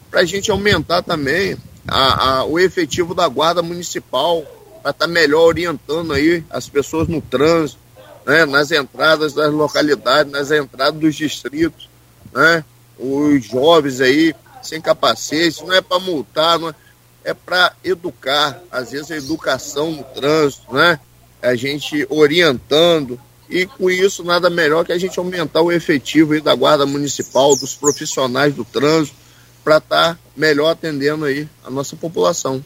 para 0.10 0.22
a 0.22 0.26
gente 0.26 0.50
aumentar 0.50 1.04
também 1.04 1.56
a, 1.88 2.40
a, 2.40 2.46
o 2.46 2.58
efetivo 2.58 3.14
da 3.14 3.28
Guarda 3.28 3.62
Municipal 3.62 4.42
para 4.82 4.90
estar 4.90 5.06
tá 5.06 5.08
melhor 5.08 5.44
orientando 5.44 6.12
aí 6.12 6.44
as 6.50 6.68
pessoas 6.68 7.08
no 7.08 7.22
trânsito, 7.22 7.80
né, 8.26 8.46
nas 8.46 8.72
entradas 8.72 9.34
das 9.34 9.54
localidades, 9.54 10.32
nas 10.32 10.50
entradas 10.50 11.00
dos 11.00 11.16
distritos, 11.16 11.88
né, 12.34 12.66
os 12.98 13.46
jovens 13.46 14.02
aí 14.02 14.34
sem 14.64 14.82
capacete, 14.82 15.64
não 15.64 15.74
é 15.74 15.82
para 15.82 16.00
multar, 16.00 16.58
não 16.58 16.70
é, 16.70 16.76
é 17.24 17.34
para 17.34 17.74
educar, 17.84 18.62
às 18.72 18.92
vezes 18.92 19.12
a 19.12 19.18
educação 19.18 19.92
no 19.92 20.04
trânsito, 20.04 20.74
né, 20.74 21.00
a 21.42 21.56
gente 21.56 22.06
orientando, 22.10 23.20
e 23.50 23.66
com 23.66 23.90
isso 23.90 24.24
nada 24.24 24.50
melhor 24.50 24.86
que 24.86 24.94
a 24.94 24.98
gente 24.98 25.20
aumentar 25.20 25.62
o 25.62 25.72
efetivo 25.72 26.40
da 26.42 26.56
Guarda 26.56 26.86
Municipal, 26.86 27.56
dos 27.56 27.76
profissionais 27.76 28.54
do 28.54 28.64
trânsito, 28.64 29.18
para 29.64 29.78
estar 29.78 30.14
tá 30.14 30.20
melhor 30.36 30.70
atendendo 30.70 31.26
aí 31.26 31.48
a 31.66 31.70
nossa 31.70 31.96
população. 31.96 32.64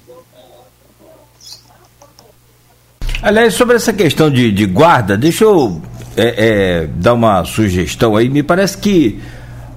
Aliás, 3.22 3.56
sobre 3.56 3.76
essa 3.76 3.92
questão 3.92 4.30
de, 4.30 4.52
de 4.52 4.66
guarda, 4.68 5.18
deixa 5.18 5.44
eu 5.44 5.82
é, 6.16 6.84
é, 6.84 6.88
dar 6.88 7.14
uma 7.14 7.44
sugestão 7.44 8.16
aí. 8.16 8.30
Me 8.30 8.44
parece 8.44 8.78
que 8.78 9.20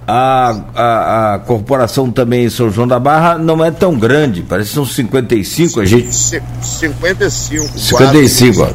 a, 0.09 0.61
a, 0.74 1.34
a, 1.34 1.38
corporação 1.40 2.11
também 2.11 2.46
em 2.46 2.50
São 2.50 2.70
João 2.70 2.88
da 2.88 2.98
Barra 2.98 3.36
não 3.36 3.62
é 3.62 3.70
tão 3.70 3.98
grande, 3.98 4.42
parece 4.42 4.70
que 4.70 4.74
são 4.74 4.86
55 4.86 5.80
a 5.80 5.84
gente. 5.84 6.12
55. 6.12 7.78
55. 7.78 8.74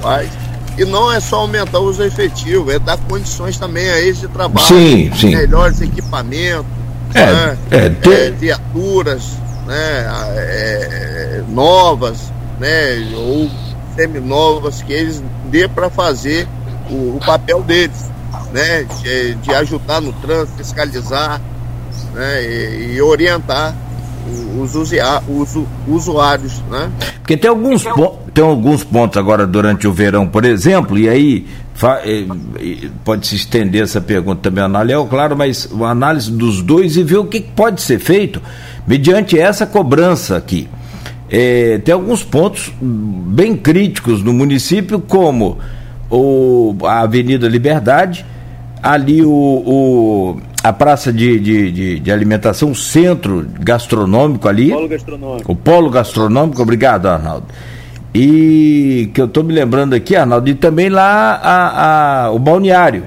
E 0.77 0.85
não 0.85 1.11
é 1.11 1.19
só 1.19 1.37
aumentar 1.37 1.79
os 1.79 1.99
efetivos, 1.99 2.73
é 2.73 2.79
dar 2.79 2.97
condições 2.97 3.57
também 3.57 3.89
a 3.89 3.99
eles 3.99 4.19
de 4.19 4.27
trabalho. 4.27 4.65
Sim, 4.65 5.11
sim. 5.15 5.35
Melhores 5.35 5.81
equipamentos, 5.81 6.65
é, 7.13 7.25
né? 7.25 7.57
é, 7.71 7.89
ter... 7.89 8.13
é, 8.13 8.31
viaturas 8.31 9.43
né? 9.65 10.07
É, 10.35 11.43
novas, 11.49 12.31
né? 12.59 13.11
Ou 13.15 13.49
seminovas 13.95 14.81
que 14.81 14.93
eles 14.93 15.23
dê 15.49 15.67
para 15.67 15.89
fazer 15.89 16.47
o, 16.89 17.17
o, 17.17 17.19
papel 17.23 17.61
deles, 17.61 18.09
né? 18.51 18.85
De, 19.01 19.35
de, 19.35 19.53
ajudar 19.53 20.01
no 20.01 20.13
trânsito, 20.13 20.57
fiscalizar 20.57 21.41
né? 22.13 22.43
e, 22.43 22.95
e 22.95 23.01
orientar 23.01 23.75
os, 24.57 24.75
os, 24.75 25.65
usuários, 25.87 26.61
né? 26.69 26.89
Porque 27.19 27.35
tem 27.37 27.49
alguns, 27.49 27.83
tem 28.33 28.43
alguns 28.43 28.83
pontos 28.83 29.17
agora 29.17 29.45
durante 29.45 29.87
o 29.87 29.93
verão, 29.93 30.27
por 30.27 30.45
exemplo, 30.45 30.97
e 30.97 31.09
aí 31.09 31.45
pode 33.03 33.27
se 33.27 33.35
estender 33.35 33.83
essa 33.83 33.99
pergunta 33.99 34.41
também 34.41 34.61
ao 34.61 34.69
Analiel, 34.69 35.05
claro, 35.05 35.35
mas 35.35 35.65
uma 35.65 35.89
análise 35.89 36.31
dos 36.31 36.61
dois 36.61 36.95
e 36.95 37.03
ver 37.03 37.17
o 37.17 37.25
que 37.25 37.41
pode 37.41 37.81
ser 37.81 37.99
feito 37.99 38.41
mediante 38.87 39.37
essa 39.37 39.65
cobrança 39.65 40.37
aqui. 40.37 40.67
É, 41.29 41.79
tem 41.79 41.93
alguns 41.93 42.23
pontos 42.23 42.71
bem 42.79 43.55
críticos 43.55 44.21
no 44.21 44.31
município, 44.31 44.99
como 44.99 45.57
o, 46.09 46.75
a 46.83 47.01
Avenida 47.01 47.47
Liberdade, 47.47 48.25
ali 48.81 49.23
o, 49.23 49.31
o 49.31 50.41
a 50.63 50.71
praça 50.71 51.11
de, 51.11 51.39
de, 51.39 51.71
de, 51.71 51.99
de, 51.99 52.11
alimentação, 52.11 52.71
o 52.71 52.75
centro 52.75 53.45
gastronômico 53.59 54.47
ali. 54.47 54.71
O 54.71 54.75
polo 54.75 54.87
gastronômico. 54.87 55.51
O 55.51 55.55
polo 55.55 55.89
gastronômico, 55.89 56.61
obrigado, 56.61 57.07
Arnaldo. 57.07 57.47
E 58.15 59.09
que 59.13 59.19
eu 59.19 59.25
estou 59.25 59.43
me 59.43 59.53
lembrando 59.53 59.93
aqui, 59.93 60.15
Arnaldo, 60.15 60.49
e 60.49 60.55
também 60.55 60.87
lá 60.87 61.33
a, 61.43 62.25
a, 62.27 62.31
o 62.31 62.39
balneário 62.39 63.03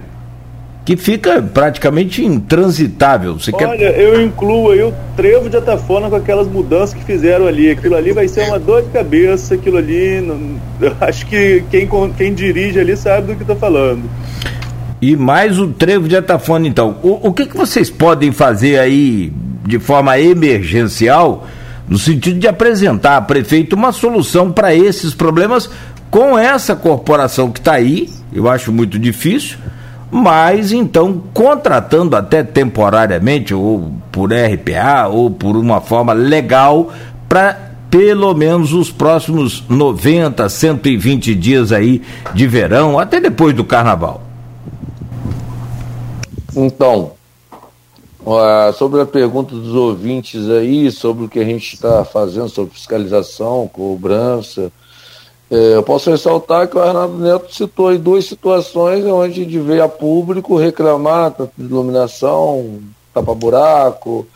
que 0.87 0.97
fica 0.97 1.43
praticamente 1.43 2.25
intransitável. 2.25 3.37
Você 3.37 3.51
Olha, 3.53 3.77
quer... 3.77 4.01
eu 4.01 4.23
incluo 4.23 4.71
aí 4.71 4.85
o 4.85 4.95
trevo 5.17 5.51
de 5.51 5.57
Atafona 5.57 6.09
com 6.09 6.15
aquelas 6.15 6.47
mudanças 6.47 6.95
que 6.95 7.05
fizeram 7.05 7.49
ali. 7.49 7.69
Aquilo 7.69 7.97
ali 7.97 8.13
vai 8.13 8.29
ser 8.29 8.47
uma 8.47 8.59
dor 8.61 8.85
de 8.85 8.91
cabeça, 8.91 9.57
aquilo 9.57 9.79
ali. 9.79 10.21
Não... 10.21 10.61
acho 11.03 11.27
que 11.27 11.65
quem, 11.73 11.89
quem 12.17 12.33
dirige 12.33 12.79
ali 12.79 12.97
sabe 12.97 13.27
do 13.27 13.35
que 13.35 13.43
está 13.43 13.57
falando. 13.57 14.09
E 15.03 15.17
mais 15.17 15.59
o 15.59 15.67
trevo 15.67 16.09
de 16.09 16.17
Atafona, 16.17 16.69
então. 16.69 16.99
O, 17.03 17.31
o 17.31 17.33
que, 17.33 17.47
que 17.47 17.57
vocês 17.57 17.91
podem 17.91 18.31
fazer 18.31 18.79
aí 18.79 19.33
de 19.65 19.81
forma 19.81 20.17
emergencial, 20.21 21.49
no 21.89 21.99
sentido 21.99 22.39
de 22.39 22.47
apresentar 22.47 23.17
a 23.17 23.21
prefeito 23.21 23.75
uma 23.75 23.91
solução 23.91 24.53
para 24.53 24.73
esses 24.73 25.13
problemas 25.13 25.69
com 26.13 26.39
essa 26.39 26.77
corporação 26.77 27.51
que 27.51 27.59
está 27.59 27.73
aí? 27.73 28.09
Eu 28.33 28.49
acho 28.49 28.71
muito 28.71 29.01
difícil 29.01 29.59
mas 30.17 30.73
então 30.73 31.23
contratando 31.35 32.17
até 32.17 32.43
temporariamente, 32.43 33.53
ou 33.53 33.93
por 34.11 34.33
RPA, 34.33 35.09
ou 35.09 35.31
por 35.31 35.57
uma 35.57 35.79
forma 35.79 36.15
legal, 36.15 36.91
para 37.29 37.73
pelo 37.91 38.33
menos 38.33 38.73
os 38.73 38.91
próximos 38.91 39.63
90, 39.69 40.49
120 40.49 41.35
dias 41.35 41.71
aí 41.71 42.01
de 42.35 42.47
verão, 42.47 42.99
até 42.99 43.21
depois 43.21 43.55
do 43.55 43.63
carnaval. 43.63 44.23
Então, 46.57 47.13
sobre 48.75 49.03
a 49.03 49.07
pergunta 49.07 49.55
dos 49.55 49.75
ouvintes 49.75 50.49
aí, 50.49 50.91
sobre 50.91 51.27
o 51.27 51.29
que 51.29 51.41
a 51.41 51.45
gente 51.45 51.75
está 51.75 52.07
fazendo 52.07 52.49
sobre 52.49 52.73
fiscalização, 52.73 53.69
cobrança, 53.71 54.73
eu 55.51 55.83
posso 55.83 56.11
ressaltar 56.11 56.69
que 56.69 56.77
o 56.77 56.81
Arnaldo 56.81 57.19
Neto 57.19 57.55
citou 57.55 57.89
aí 57.89 57.99
duas 57.99 58.25
situações 58.25 59.05
onde 59.05 59.41
a 59.41 59.45
gente 59.45 59.59
veio 59.59 59.85
a 59.85 59.89
público 59.89 60.57
reclamar 60.57 61.33
de 61.57 61.65
iluminação, 61.65 62.81
tapa-buraco, 63.15 64.27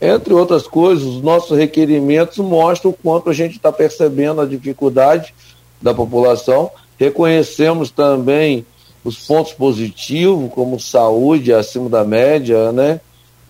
entre 0.00 0.32
outras 0.32 0.66
coisas, 0.68 1.04
os 1.04 1.22
nossos 1.22 1.56
requerimentos 1.56 2.38
mostram 2.38 2.90
o 2.92 2.94
quanto 2.94 3.30
a 3.30 3.32
gente 3.32 3.56
está 3.56 3.72
percebendo 3.72 4.40
a 4.40 4.46
dificuldade 4.46 5.34
da 5.82 5.92
população. 5.92 6.70
Reconhecemos 6.98 7.90
também 7.90 8.64
os 9.04 9.18
pontos 9.26 9.52
positivos, 9.52 10.52
como 10.52 10.78
saúde 10.78 11.52
acima 11.52 11.88
da 11.88 12.04
média, 12.04 12.70
né? 12.72 13.00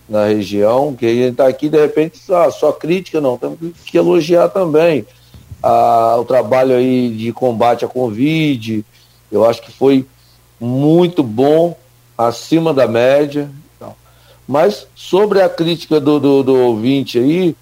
Na 0.09 0.25
região, 0.25 0.95
que 0.95 1.05
a 1.05 1.11
gente 1.11 1.33
está 1.33 1.47
aqui, 1.47 1.69
de 1.69 1.79
repente, 1.79 2.19
ah, 2.31 2.51
só 2.51 2.73
crítica, 2.73 3.21
não, 3.21 3.37
temos 3.37 3.59
que 3.85 3.99
elogiar 3.99 4.49
também 4.49 5.05
a, 5.63 6.17
o 6.19 6.25
trabalho 6.25 6.77
aí 6.77 7.11
de 7.11 7.33
combate 7.33 7.85
à 7.85 7.89
Covid, 7.89 8.85
eu 9.31 9.45
acho 9.45 9.63
que 9.63 9.73
foi 9.73 10.07
muito 10.61 11.23
bom, 11.23 11.77
acima 12.17 12.75
da 12.75 12.87
média. 12.89 13.51
Então. 13.77 13.95
Mas 14.47 14.87
sobre 14.95 15.41
a 15.41 15.49
crítica 15.49 16.01
do, 16.01 16.19
do, 16.19 16.43
do 16.43 16.55
ouvinte 16.55 17.19
aí, 17.19 17.55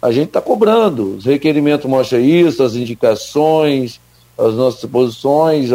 a 0.00 0.10
gente 0.10 0.28
está 0.28 0.40
cobrando. 0.40 1.16
Os 1.16 1.24
requerimentos 1.24 1.88
mostram 1.88 2.20
isso, 2.20 2.62
as 2.62 2.74
indicações, 2.74 4.00
as 4.36 4.54
nossas 4.54 4.88
posições, 4.90 5.70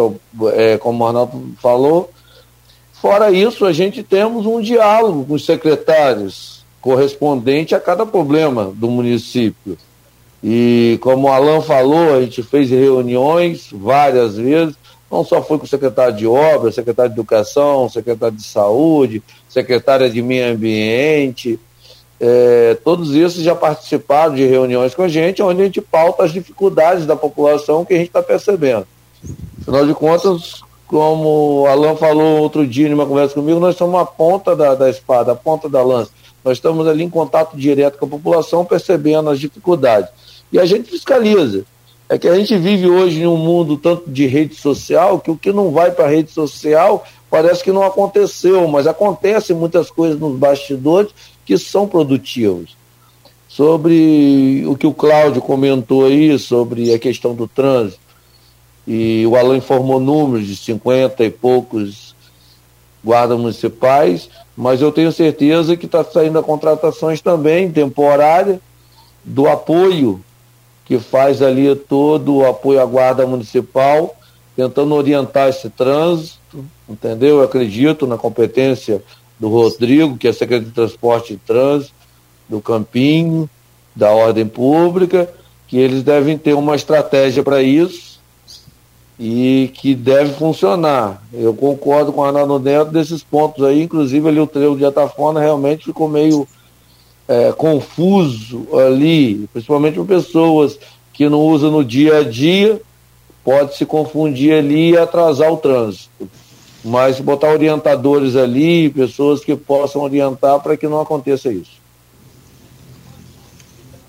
é, 0.53 0.77
como 0.77 1.03
o 1.03 1.07
Arnaldo 1.07 1.53
falou. 1.61 2.09
Fora 2.93 3.31
isso, 3.31 3.65
a 3.65 3.71
gente 3.71 4.01
temos 4.03 4.45
um 4.45 4.59
diálogo 4.59 5.25
com 5.25 5.33
os 5.35 5.45
secretários 5.45 6.57
correspondente 6.81 7.75
a 7.75 7.79
cada 7.79 8.05
problema 8.05 8.71
do 8.73 8.89
município. 8.89 9.77
E 10.43 10.99
como 11.01 11.27
o 11.27 11.31
Alan 11.31 11.61
falou, 11.61 12.15
a 12.15 12.21
gente 12.21 12.43
fez 12.43 12.69
reuniões 12.69 13.69
várias 13.71 14.35
vezes, 14.35 14.75
não 15.09 15.23
só 15.23 15.41
foi 15.41 15.57
com 15.57 15.65
o 15.65 15.67
secretário 15.67 16.15
de 16.15 16.27
obras, 16.27 16.75
secretário 16.75 17.11
de 17.11 17.19
educação, 17.19 17.89
secretário 17.89 18.35
de 18.35 18.43
saúde, 18.43 19.23
secretária 19.49 20.09
de 20.09 20.21
meio 20.21 20.53
ambiente, 20.53 21.59
é, 22.19 22.77
todos 22.83 23.15
esses 23.15 23.43
já 23.43 23.55
participaram 23.55 24.35
de 24.35 24.45
reuniões 24.45 24.93
com 24.95 25.03
a 25.03 25.07
gente, 25.07 25.41
onde 25.41 25.61
a 25.61 25.65
gente 25.65 25.81
pauta 25.81 26.23
as 26.23 26.33
dificuldades 26.33 27.05
da 27.05 27.15
população 27.15 27.85
que 27.85 27.93
a 27.93 27.97
gente 27.97 28.07
está 28.07 28.21
percebendo. 28.21 28.87
Afinal 29.61 29.85
de 29.85 29.93
contas, 29.93 30.61
como 30.87 31.61
o 31.61 31.67
Alan 31.67 31.95
falou 31.95 32.39
outro 32.39 32.65
dia 32.65 32.89
numa 32.89 33.05
conversa 33.05 33.35
comigo, 33.35 33.59
nós 33.59 33.75
somos 33.75 33.99
a 33.99 34.05
ponta 34.05 34.55
da, 34.55 34.73
da 34.73 34.89
espada, 34.89 35.31
a 35.31 35.35
ponta 35.35 35.69
da 35.69 35.83
lança. 35.83 36.11
Nós 36.43 36.57
estamos 36.57 36.87
ali 36.87 37.03
em 37.03 37.09
contato 37.09 37.55
direto 37.55 37.97
com 37.97 38.05
a 38.05 38.09
população, 38.09 38.65
percebendo 38.65 39.29
as 39.29 39.39
dificuldades 39.39 40.09
e 40.51 40.59
a 40.59 40.65
gente 40.65 40.89
fiscaliza. 40.89 41.65
É 42.09 42.17
que 42.17 42.27
a 42.27 42.35
gente 42.35 42.57
vive 42.57 42.87
hoje 42.87 43.21
em 43.21 43.27
um 43.27 43.35
mundo 43.35 43.75
tanto 43.75 44.09
de 44.09 44.25
rede 44.27 44.55
social 44.55 45.19
que 45.19 45.29
o 45.29 45.35
que 45.35 45.51
não 45.51 45.71
vai 45.71 45.91
para 45.91 46.05
a 46.05 46.09
rede 46.09 46.31
social 46.31 47.03
parece 47.29 47.61
que 47.61 47.71
não 47.71 47.83
aconteceu, 47.83 48.65
mas 48.67 48.87
acontecem 48.87 49.53
muitas 49.53 49.91
coisas 49.91 50.17
nos 50.17 50.37
bastidores 50.37 51.11
que 51.45 51.57
são 51.57 51.85
produtivas. 51.85 52.77
Sobre 53.49 54.63
o 54.67 54.77
que 54.77 54.87
o 54.87 54.93
Cláudio 54.93 55.41
comentou 55.41 56.05
aí, 56.05 56.37
sobre 56.39 56.93
a 56.93 56.99
questão 56.99 57.35
do 57.35 57.47
trânsito, 57.47 57.99
e 58.87 59.25
o 59.27 59.35
Alan 59.35 59.57
informou 59.57 59.99
números 59.99 60.47
de 60.47 60.55
50 60.55 61.25
e 61.25 61.29
poucos 61.29 62.15
guardas 63.03 63.37
municipais, 63.37 64.29
mas 64.55 64.81
eu 64.81 64.91
tenho 64.91 65.11
certeza 65.11 65.75
que 65.75 65.85
está 65.85 66.03
saindo 66.03 66.39
a 66.39 66.43
contratações 66.43 67.19
também 67.19 67.69
temporária 67.69 68.61
do 69.23 69.47
apoio 69.47 70.23
que 70.87 70.97
faz 70.97 71.41
ali 71.41 71.75
todo 71.75 72.37
o 72.37 72.45
apoio 72.45 72.81
à 72.81 72.85
Guarda 72.85 73.27
Municipal, 73.27 74.15
tentando 74.55 74.95
orientar 74.95 75.49
esse 75.49 75.69
trânsito, 75.69 76.63
entendeu? 76.87 77.37
Eu 77.37 77.43
acredito 77.43 78.07
na 78.07 78.17
competência 78.17 79.03
do 79.37 79.49
Rodrigo, 79.49 80.17
que 80.17 80.29
é 80.29 80.31
secretário 80.31 80.67
de 80.67 80.71
Transporte 80.71 81.33
e 81.33 81.37
Trânsito, 81.37 81.93
do 82.47 82.61
Campinho, 82.61 83.49
da 83.93 84.11
ordem 84.11 84.47
pública, 84.47 85.29
que 85.67 85.77
eles 85.77 86.03
devem 86.03 86.37
ter 86.37 86.53
uma 86.53 86.75
estratégia 86.75 87.43
para 87.43 87.61
isso 87.61 88.21
e 89.19 89.69
que 89.73 89.93
deve 89.93 90.33
funcionar. 90.35 91.21
Eu 91.33 91.53
concordo 91.53 92.13
com 92.13 92.23
a 92.23 92.27
Arnaldo 92.27 92.59
Neto 92.59 92.91
desses 92.91 93.21
pontos 93.21 93.65
aí, 93.65 93.83
inclusive 93.83 94.29
ali 94.29 94.39
o 94.39 94.47
trevo 94.47 94.77
de 94.77 94.85
Atafona 94.85 95.41
realmente 95.41 95.83
ficou 95.83 96.07
meio 96.07 96.47
é, 97.27 97.51
confuso 97.51 98.67
ali, 98.77 99.47
principalmente 99.51 99.95
para 99.95 100.05
pessoas 100.05 100.79
que 101.13 101.27
não 101.27 101.41
usam 101.41 101.71
no 101.71 101.83
dia 101.83 102.19
a 102.19 102.23
dia, 102.23 102.79
pode 103.43 103.75
se 103.75 103.85
confundir 103.85 104.53
ali 104.53 104.91
e 104.91 104.97
atrasar 104.97 105.51
o 105.51 105.57
trânsito. 105.57 106.29
Mas 106.83 107.19
botar 107.19 107.51
orientadores 107.51 108.35
ali, 108.35 108.89
pessoas 108.89 109.43
que 109.43 109.55
possam 109.55 110.03
orientar 110.03 110.59
para 110.61 110.77
que 110.77 110.87
não 110.87 111.01
aconteça 111.01 111.51
isso. 111.51 111.77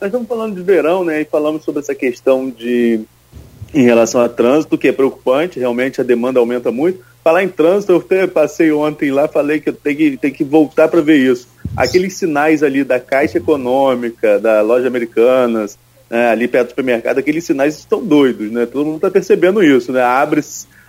Nós 0.01 0.09
estamos 0.09 0.29
falando 0.29 0.55
de 0.55 0.63
verão, 0.63 1.03
né? 1.03 1.23
E 1.23 1.25
falamos 1.25 1.65
sobre 1.65 1.81
essa 1.81 1.95
questão 1.95 2.49
de 2.49 3.01
em 3.75 3.83
relação 3.83 4.21
a 4.21 4.29
trânsito, 4.29 4.79
que 4.79 4.89
é 4.89 4.93
preocupante, 4.93 5.59
realmente 5.59 6.01
a 6.01 6.05
demanda 6.05 6.41
aumenta 6.41 6.71
muito. 6.71 7.01
Falar 7.23 7.43
em 7.43 7.49
trânsito, 7.49 7.93
eu 7.93 8.29
passei 8.29 8.73
ontem 8.73 9.11
lá, 9.11 9.29
falei 9.29 9.61
que 9.61 9.69
eu 9.69 9.75
tenho 9.75 9.97
que, 9.97 10.17
tenho 10.17 10.35
que 10.35 10.45
voltar 10.45 10.89
para 10.89 11.03
ver 11.03 11.19
isso. 11.19 11.49
Aqueles 11.79 12.15
sinais 12.15 12.63
ali 12.63 12.85
da 12.85 12.99
Caixa 12.99 13.39
Econômica, 13.39 14.39
da 14.39 14.61
Loja 14.63 14.87
Americanas, 14.87 15.79
né, 16.11 16.31
ali 16.31 16.49
perto 16.49 16.67
do 16.67 16.71
supermercado, 16.71 17.19
aqueles 17.19 17.45
sinais 17.45 17.79
estão 17.79 18.03
doidos, 18.03 18.51
né? 18.51 18.67
Todo 18.67 18.87
mundo 18.87 18.97
está 18.97 19.11
percebendo 19.11 19.63
isso, 19.63 19.93
né? 19.93 20.03
Abre 20.03 20.43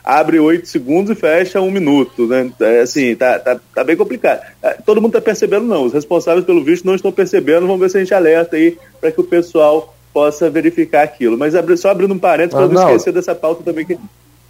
abre 0.04 0.40
oito 0.40 0.68
segundos 0.68 1.12
e 1.12 1.16
fecha 1.16 1.62
um 1.62 1.70
minuto, 1.70 2.26
né? 2.26 2.52
É, 2.62 2.82
assim, 2.82 3.16
tá, 3.16 3.38
tá, 3.38 3.60
tá 3.76 3.84
bem 3.84 3.96
complicado. 3.96 4.42
É, 4.64 4.72
todo 4.86 5.02
mundo 5.02 5.12
está 5.12 5.22
percebendo, 5.22 5.66
não. 5.66 5.84
Os 5.86 5.94
responsáveis 5.94 6.46
pelo 6.46 6.64
visto 6.64 6.86
não 6.86 6.96
estão 6.96 7.12
percebendo. 7.12 7.68
Vamos 7.68 7.80
ver 7.80 7.90
se 7.90 7.98
a 7.98 8.00
gente 8.00 8.14
alerta 8.14 8.56
aí 8.56 8.78
para 9.00 9.12
que 9.12 9.22
o 9.22 9.24
pessoal 9.24 9.94
possa 10.14 10.50
verificar 10.50 11.04
aquilo. 11.04 11.38
Mas 11.38 11.54
só 11.80 11.90
abrindo 11.90 12.14
um 12.14 12.20
parênteses 12.20 12.56
para 12.58 12.68
não 12.68 12.88
esquecer 12.88 13.14
dessa 13.14 13.36
pauta 13.36 13.64
também. 13.64 13.86
Que... 13.86 13.98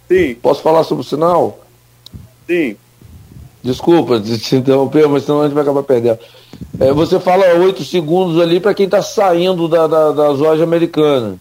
Sim. 0.08 0.34
Posso 0.40 0.62
falar 0.62 0.84
sobre 0.84 1.04
o 1.04 1.06
sinal? 1.06 1.60
Sim. 2.46 2.76
Desculpa 3.62 4.18
te 4.20 4.56
interromper, 4.56 5.06
mas 5.06 5.24
senão 5.24 5.42
a 5.42 5.44
gente 5.44 5.54
vai 5.54 5.62
acabar 5.62 5.82
perdendo. 5.82 6.18
É, 6.78 6.92
você 6.92 7.20
fala 7.20 7.54
oito 7.58 7.84
segundos 7.84 8.40
ali 8.40 8.58
para 8.58 8.74
quem 8.74 8.86
está 8.86 9.02
saindo 9.02 9.68
da, 9.68 9.86
da, 9.86 10.12
da 10.12 10.28
loja 10.30 10.64
americana. 10.64 11.38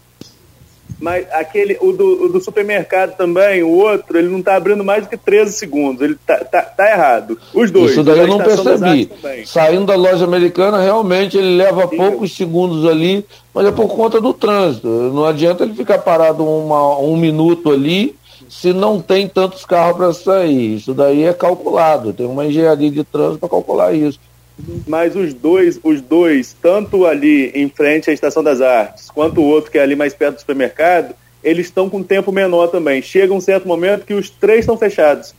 Mas 1.00 1.26
aquele, 1.32 1.78
o 1.80 1.94
do, 1.94 2.26
o 2.26 2.30
do, 2.30 2.42
supermercado 2.42 3.16
também, 3.16 3.64
o 3.64 3.70
outro, 3.70 4.18
ele 4.18 4.28
não 4.28 4.40
está 4.40 4.56
abrindo 4.56 4.84
mais 4.84 5.04
do 5.04 5.10
que 5.10 5.16
13 5.16 5.54
segundos. 5.54 6.02
Ele 6.02 6.18
tá, 6.26 6.44
tá, 6.44 6.62
tá 6.62 6.92
errado. 6.92 7.40
Os 7.54 7.72
dois. 7.72 7.92
Isso 7.92 8.04
daí 8.04 8.20
eu 8.20 8.28
não 8.28 8.38
percebi. 8.38 9.10
Saindo 9.46 9.86
da 9.86 9.96
loja 9.96 10.26
americana, 10.26 10.82
realmente 10.82 11.38
ele 11.38 11.56
leva 11.56 11.88
Sim. 11.88 11.96
poucos 11.96 12.36
segundos 12.36 12.86
ali, 12.86 13.26
mas 13.54 13.66
é 13.66 13.72
por 13.72 13.88
conta 13.88 14.20
do 14.20 14.34
trânsito. 14.34 14.88
Não 14.88 15.24
adianta 15.24 15.64
ele 15.64 15.74
ficar 15.74 16.00
parado 16.00 16.44
uma, 16.46 17.00
um 17.00 17.16
minuto 17.16 17.72
ali 17.72 18.19
se 18.50 18.74
não 18.74 19.00
tem 19.02 19.28
tantos 19.28 19.64
carros 19.64 19.96
para 19.96 20.14
sair. 20.14 20.76
Isso 20.76 20.94
daí 20.94 21.24
é 21.24 21.34
calculado. 21.34 22.12
Tem 22.12 22.26
uma 22.26 22.46
engenharia 22.46 22.92
de 22.92 23.04
trânsito 23.04 23.40
para 23.40 23.50
calcular 23.50 23.94
isso 23.94 24.20
mas 24.88 25.16
os 25.16 25.34
dois, 25.34 25.80
os 25.84 26.02
dois, 26.02 26.56
tanto 26.62 27.06
ali 27.06 27.52
em 27.56 27.70
frente 27.70 28.10
à 28.10 28.14
Estação 28.14 28.44
das 28.44 28.62
Artes, 28.62 29.10
quanto 29.10 29.42
o 29.42 29.46
outro 29.46 29.72
que 29.72 29.78
é 29.78 29.82
ali 29.82 29.96
mais 29.96 30.14
perto 30.14 30.36
do 30.36 30.40
supermercado, 30.40 31.16
eles 31.44 31.68
estão 31.68 31.90
com 31.90 32.04
tempo 32.04 32.32
menor 32.32 32.68
também. 32.68 33.02
Chega 33.02 33.34
um 33.34 33.40
certo 33.40 33.68
momento 33.68 34.06
que 34.06 34.14
os 34.14 34.30
três 34.30 34.62
estão 34.62 34.78
fechados. 34.78 35.34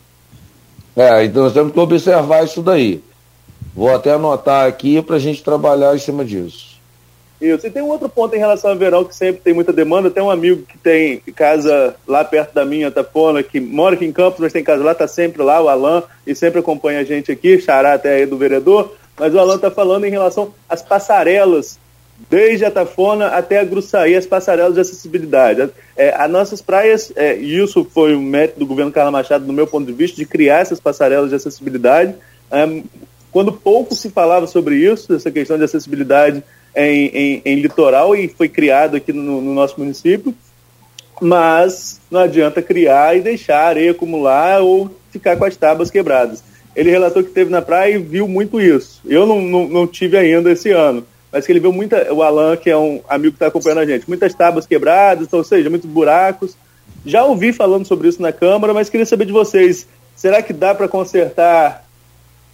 É, 0.96 1.24
então 1.24 1.44
nós 1.44 1.52
temos 1.52 1.72
que 1.72 1.78
observar 1.78 2.44
isso 2.44 2.62
daí. 2.62 3.02
Vou 3.74 3.94
até 3.94 4.12
anotar 4.12 4.66
aqui 4.66 5.00
para 5.02 5.16
a 5.16 5.20
gente 5.20 5.42
trabalhar 5.42 5.94
em 5.94 5.98
cima 5.98 6.24
disso. 6.24 6.79
Isso. 7.40 7.66
E 7.66 7.70
tem 7.70 7.82
um 7.82 7.88
outro 7.88 8.08
ponto 8.08 8.34
em 8.34 8.38
relação 8.38 8.70
ao 8.70 8.76
verão 8.76 9.04
que 9.04 9.16
sempre 9.16 9.40
tem 9.40 9.54
muita 9.54 9.72
demanda. 9.72 10.10
Tem 10.10 10.22
um 10.22 10.30
amigo 10.30 10.62
que 10.62 10.76
tem 10.76 11.20
casa 11.34 11.94
lá 12.06 12.22
perto 12.22 12.52
da 12.52 12.64
minha, 12.64 12.90
Tapona, 12.90 13.42
que 13.42 13.60
mora 13.60 13.94
aqui 13.94 14.04
em 14.04 14.12
Campos, 14.12 14.40
mas 14.40 14.52
tem 14.52 14.62
casa 14.62 14.84
lá, 14.84 14.92
está 14.92 15.08
sempre 15.08 15.42
lá, 15.42 15.60
o 15.60 15.68
Alan, 15.68 16.02
e 16.26 16.34
sempre 16.34 16.60
acompanha 16.60 17.00
a 17.00 17.04
gente 17.04 17.32
aqui, 17.32 17.58
xará 17.60 17.94
até 17.94 18.16
aí 18.16 18.26
do 18.26 18.36
vereador 18.36 18.94
mas 19.20 19.34
o 19.34 19.38
Alan 19.38 19.56
está 19.56 19.70
falando 19.70 20.06
em 20.06 20.10
relação 20.10 20.54
às 20.66 20.80
passarelas, 20.80 21.78
desde 22.30 22.64
a 22.64 22.70
Tafona 22.70 23.26
até 23.26 23.58
a 23.58 23.64
Gruçaí, 23.64 24.16
as 24.16 24.24
passarelas 24.24 24.72
de 24.72 24.80
acessibilidade. 24.80 25.70
É, 25.94 26.14
as 26.16 26.30
nossas 26.30 26.62
praias, 26.62 27.12
é, 27.14 27.34
isso 27.34 27.86
foi 27.92 28.16
um 28.16 28.22
mérito 28.22 28.58
do 28.58 28.64
governo 28.64 28.90
Carla 28.90 29.10
Machado, 29.10 29.46
no 29.46 29.52
meu 29.52 29.66
ponto 29.66 29.84
de 29.86 29.92
vista, 29.92 30.16
de 30.16 30.24
criar 30.24 30.60
essas 30.60 30.80
passarelas 30.80 31.28
de 31.28 31.36
acessibilidade. 31.36 32.14
É, 32.50 32.82
quando 33.30 33.52
pouco 33.52 33.94
se 33.94 34.08
falava 34.08 34.46
sobre 34.46 34.76
isso, 34.76 35.12
essa 35.12 35.30
questão 35.30 35.58
de 35.58 35.64
acessibilidade 35.64 36.42
em, 36.74 37.06
em, 37.06 37.42
em 37.44 37.54
litoral, 37.56 38.14
e 38.14 38.28
foi 38.28 38.48
criado 38.48 38.96
aqui 38.96 39.12
no, 39.12 39.40
no 39.40 39.54
nosso 39.54 39.78
município, 39.78 40.34
mas 41.20 42.00
não 42.10 42.20
adianta 42.20 42.62
criar 42.62 43.16
e 43.16 43.20
deixar 43.20 43.66
areia 43.66 43.90
acumular 43.90 44.60
ou 44.60 44.90
ficar 45.10 45.36
com 45.36 45.44
as 45.44 45.56
tábuas 45.56 45.90
quebradas 45.90 46.42
ele 46.74 46.90
relatou 46.90 47.22
que 47.22 47.30
teve 47.30 47.50
na 47.50 47.62
praia 47.62 47.94
e 47.94 47.98
viu 47.98 48.28
muito 48.28 48.60
isso. 48.60 49.00
Eu 49.04 49.26
não, 49.26 49.40
não, 49.40 49.68
não 49.68 49.86
tive 49.86 50.16
ainda 50.16 50.50
esse 50.50 50.70
ano, 50.70 51.04
mas 51.32 51.44
que 51.44 51.52
ele 51.52 51.60
viu 51.60 51.72
muita. 51.72 52.12
O 52.12 52.22
Alan, 52.22 52.56
que 52.56 52.70
é 52.70 52.76
um 52.76 53.00
amigo 53.08 53.32
que 53.32 53.36
está 53.36 53.48
acompanhando 53.48 53.80
a 53.80 53.86
gente, 53.86 54.08
muitas 54.08 54.34
tábuas 54.34 54.66
quebradas, 54.66 55.32
ou 55.32 55.42
seja, 55.42 55.68
muitos 55.68 55.88
buracos. 55.88 56.56
Já 57.04 57.24
ouvi 57.24 57.52
falando 57.52 57.86
sobre 57.86 58.08
isso 58.08 58.20
na 58.20 58.32
Câmara, 58.32 58.74
mas 58.74 58.88
queria 58.88 59.06
saber 59.06 59.24
de 59.24 59.32
vocês: 59.32 59.86
será 60.14 60.42
que 60.42 60.52
dá 60.52 60.74
para 60.74 60.88
consertar 60.88 61.84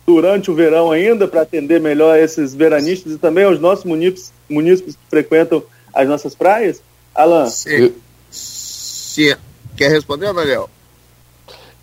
durante 0.07 0.51
o 0.51 0.55
verão 0.55 0.91
ainda, 0.91 1.27
para 1.27 1.43
atender 1.43 1.81
melhor 1.81 2.19
esses 2.19 2.55
veranistas 2.55 3.15
e 3.15 3.19
também 3.19 3.45
aos 3.45 3.59
nossos 3.59 3.85
munícipes, 3.85 4.33
munícipes 4.49 4.95
que 4.95 5.11
frequentam 5.11 5.63
as 5.93 6.09
nossas 6.09 6.35
praias? 6.35 6.81
Alan? 7.15 7.47
Sim. 7.47 7.93
Sim. 8.31 9.35
Quer 9.77 9.91
responder, 9.91 10.33
Daniel? 10.33 10.71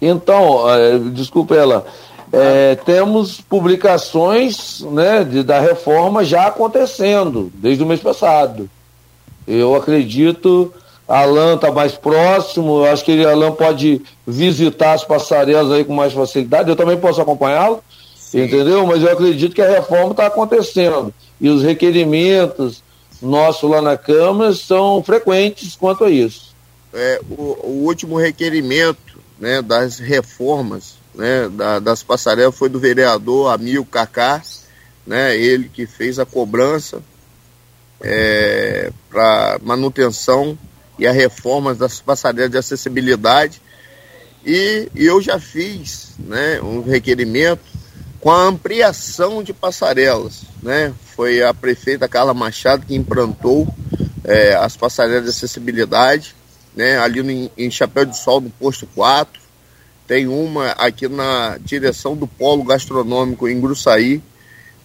Então, 0.01 0.65
uh, 0.65 1.09
desculpa 1.11 1.55
ela. 1.55 1.85
É, 2.31 2.75
temos 2.83 3.39
publicações 3.41 4.81
né, 4.81 5.23
de, 5.23 5.43
da 5.43 5.59
reforma 5.59 6.25
já 6.25 6.47
acontecendo 6.47 7.51
desde 7.53 7.83
o 7.83 7.85
mês 7.85 7.99
passado. 7.99 8.67
Eu 9.47 9.75
acredito, 9.75 10.73
Alan 11.07 11.53
está 11.53 11.71
mais 11.71 11.93
próximo, 11.93 12.79
eu 12.79 12.91
acho 12.91 13.05
que 13.05 13.11
ele, 13.11 13.23
Alan 13.23 13.51
pode 13.51 14.01
visitar 14.25 14.93
as 14.93 15.03
passarelas 15.03 15.71
aí 15.71 15.83
com 15.83 15.93
mais 15.93 16.11
facilidade, 16.11 16.69
eu 16.69 16.75
também 16.75 16.97
posso 16.97 17.21
acompanhá-lo, 17.21 17.83
entendeu? 18.33 18.85
Mas 18.85 19.01
eu 19.01 19.11
acredito 19.11 19.53
que 19.53 19.61
a 19.61 19.69
reforma 19.69 20.11
está 20.11 20.27
acontecendo. 20.27 21.13
E 21.39 21.49
os 21.49 21.61
requerimentos 21.63 22.83
nossos 23.21 23.69
lá 23.69 23.81
na 23.81 23.97
Câmara 23.97 24.53
são 24.53 25.03
frequentes 25.03 25.75
quanto 25.75 26.03
a 26.03 26.09
isso. 26.09 26.53
É, 26.93 27.21
o, 27.29 27.57
o 27.63 27.83
último 27.85 28.17
requerimento 28.17 29.19
né, 29.39 29.61
das 29.61 29.97
reformas 29.97 30.95
né, 31.13 31.49
da, 31.49 31.79
das 31.79 32.03
passarelas 32.03 32.55
foi 32.55 32.69
do 32.69 32.79
vereador 32.79 33.51
Amil 33.51 33.85
Cacá, 33.85 34.41
né, 35.05 35.35
ele 35.35 35.69
que 35.69 35.85
fez 35.85 36.19
a 36.19 36.25
cobrança 36.25 37.01
é, 38.01 38.91
para 39.09 39.59
manutenção 39.63 40.57
e 40.97 41.07
a 41.07 41.11
reforma 41.11 41.73
das 41.73 41.99
passarelas 42.01 42.51
de 42.51 42.57
acessibilidade. 42.57 43.61
E, 44.45 44.89
e 44.93 45.05
eu 45.05 45.21
já 45.21 45.39
fiz 45.39 46.15
né, 46.19 46.61
um 46.61 46.81
requerimento 46.81 47.61
com 48.23 48.31
a 48.31 48.45
ampliação 48.45 49.43
de 49.43 49.53
passarelas. 49.53 50.43
Né? 50.61 50.93
Foi 51.15 51.43
a 51.43 51.53
prefeita 51.53 52.07
Carla 52.07 52.33
Machado 52.33 52.85
que 52.85 52.95
implantou 52.95 53.67
é, 54.23 54.55
as 54.55 54.77
passarelas 54.77 55.25
de 55.25 55.29
acessibilidade 55.29 56.33
né, 56.73 56.97
ali 56.97 57.21
no, 57.21 57.51
em 57.57 57.69
Chapéu 57.69 58.05
de 58.05 58.17
Sol, 58.17 58.41
no 58.41 58.49
posto 58.49 58.87
4 58.95 59.43
tem 60.07 60.27
uma 60.27 60.71
aqui 60.71 61.07
na 61.07 61.57
direção 61.59 62.15
do 62.15 62.27
polo 62.27 62.63
gastronômico 62.63 63.47
em 63.47 63.59
Gruçaí, 63.59 64.21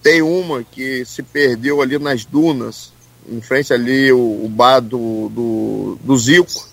tem 0.02 0.22
uma 0.22 0.62
que 0.62 1.04
se 1.04 1.22
perdeu 1.22 1.82
ali 1.82 1.98
nas 1.98 2.24
dunas, 2.24 2.92
em 3.28 3.40
frente 3.40 3.72
ali 3.72 4.12
o, 4.12 4.44
o 4.44 4.48
bar 4.48 4.80
do, 4.80 5.28
do, 5.28 5.98
do 6.02 6.16
Zico, 6.16 6.68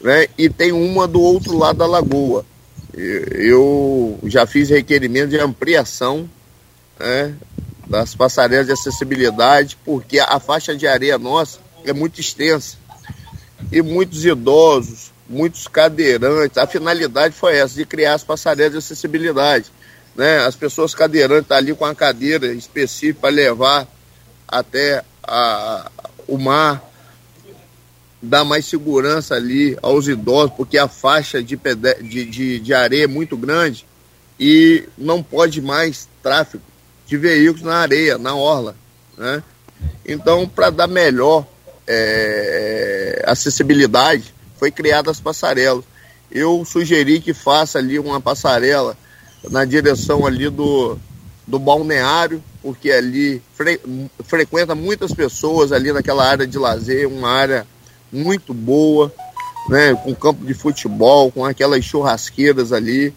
né? 0.00 0.26
e 0.36 0.48
tem 0.48 0.72
uma 0.72 1.06
do 1.06 1.20
outro 1.20 1.56
lado 1.56 1.78
da 1.78 1.86
lagoa. 1.86 2.44
Eu 2.94 4.18
já 4.24 4.46
fiz 4.46 4.70
requerimento 4.70 5.30
de 5.30 5.38
ampliação 5.38 6.28
né, 6.98 7.34
das 7.86 8.14
passarelas 8.14 8.66
de 8.66 8.72
acessibilidade, 8.72 9.76
porque 9.84 10.18
a 10.18 10.38
faixa 10.38 10.76
de 10.76 10.86
areia 10.86 11.18
nossa 11.18 11.58
é 11.84 11.92
muito 11.92 12.20
extensa. 12.20 12.76
E 13.70 13.82
muitos 13.82 14.24
idosos, 14.24 15.12
muitos 15.28 15.68
cadeirantes. 15.68 16.58
A 16.58 16.66
finalidade 16.66 17.34
foi 17.34 17.56
essa, 17.56 17.74
de 17.74 17.84
criar 17.84 18.14
as 18.14 18.24
passarelas 18.24 18.72
de 18.72 18.78
acessibilidade. 18.78 19.66
Né? 20.16 20.38
As 20.38 20.56
pessoas 20.56 20.94
cadeirantes 20.94 21.48
tá 21.48 21.56
ali 21.56 21.74
com 21.74 21.84
a 21.84 21.94
cadeira 21.94 22.52
específica 22.52 23.20
para 23.20 23.30
levar 23.30 23.88
até 24.48 25.04
a, 25.22 25.90
o 26.26 26.36
mar, 26.36 26.89
dar 28.22 28.44
mais 28.44 28.66
segurança 28.66 29.34
ali 29.34 29.76
aos 29.80 30.06
idosos, 30.06 30.52
porque 30.56 30.76
a 30.76 30.88
faixa 30.88 31.42
de, 31.42 31.58
de, 32.02 32.24
de, 32.26 32.60
de 32.60 32.74
areia 32.74 33.04
é 33.04 33.06
muito 33.06 33.36
grande 33.36 33.86
e 34.38 34.84
não 34.96 35.22
pode 35.22 35.60
mais 35.60 36.08
tráfego 36.22 36.62
de 37.06 37.16
veículos 37.16 37.62
na 37.62 37.76
areia, 37.76 38.18
na 38.18 38.34
orla. 38.34 38.76
Né? 39.16 39.42
Então, 40.06 40.48
para 40.48 40.70
dar 40.70 40.86
melhor 40.86 41.46
é, 41.86 43.22
acessibilidade, 43.26 44.34
foi 44.58 44.70
criadas 44.70 45.16
as 45.16 45.20
passarelas. 45.20 45.84
Eu 46.30 46.64
sugeri 46.64 47.20
que 47.20 47.34
faça 47.34 47.78
ali 47.78 47.98
uma 47.98 48.20
passarela 48.20 48.96
na 49.50 49.64
direção 49.64 50.26
ali 50.26 50.48
do, 50.48 50.98
do 51.46 51.58
balneário, 51.58 52.42
porque 52.62 52.90
ali 52.90 53.42
fre, 53.54 53.80
frequenta 54.24 54.74
muitas 54.74 55.12
pessoas 55.12 55.72
ali 55.72 55.92
naquela 55.92 56.24
área 56.24 56.46
de 56.46 56.58
lazer, 56.58 57.08
uma 57.08 57.30
área 57.30 57.66
muito 58.12 58.52
boa, 58.52 59.12
né, 59.68 59.94
com 59.94 60.14
campo 60.14 60.44
de 60.44 60.54
futebol, 60.54 61.30
com 61.30 61.44
aquelas 61.44 61.84
churrasqueiras 61.84 62.72
ali, 62.72 63.14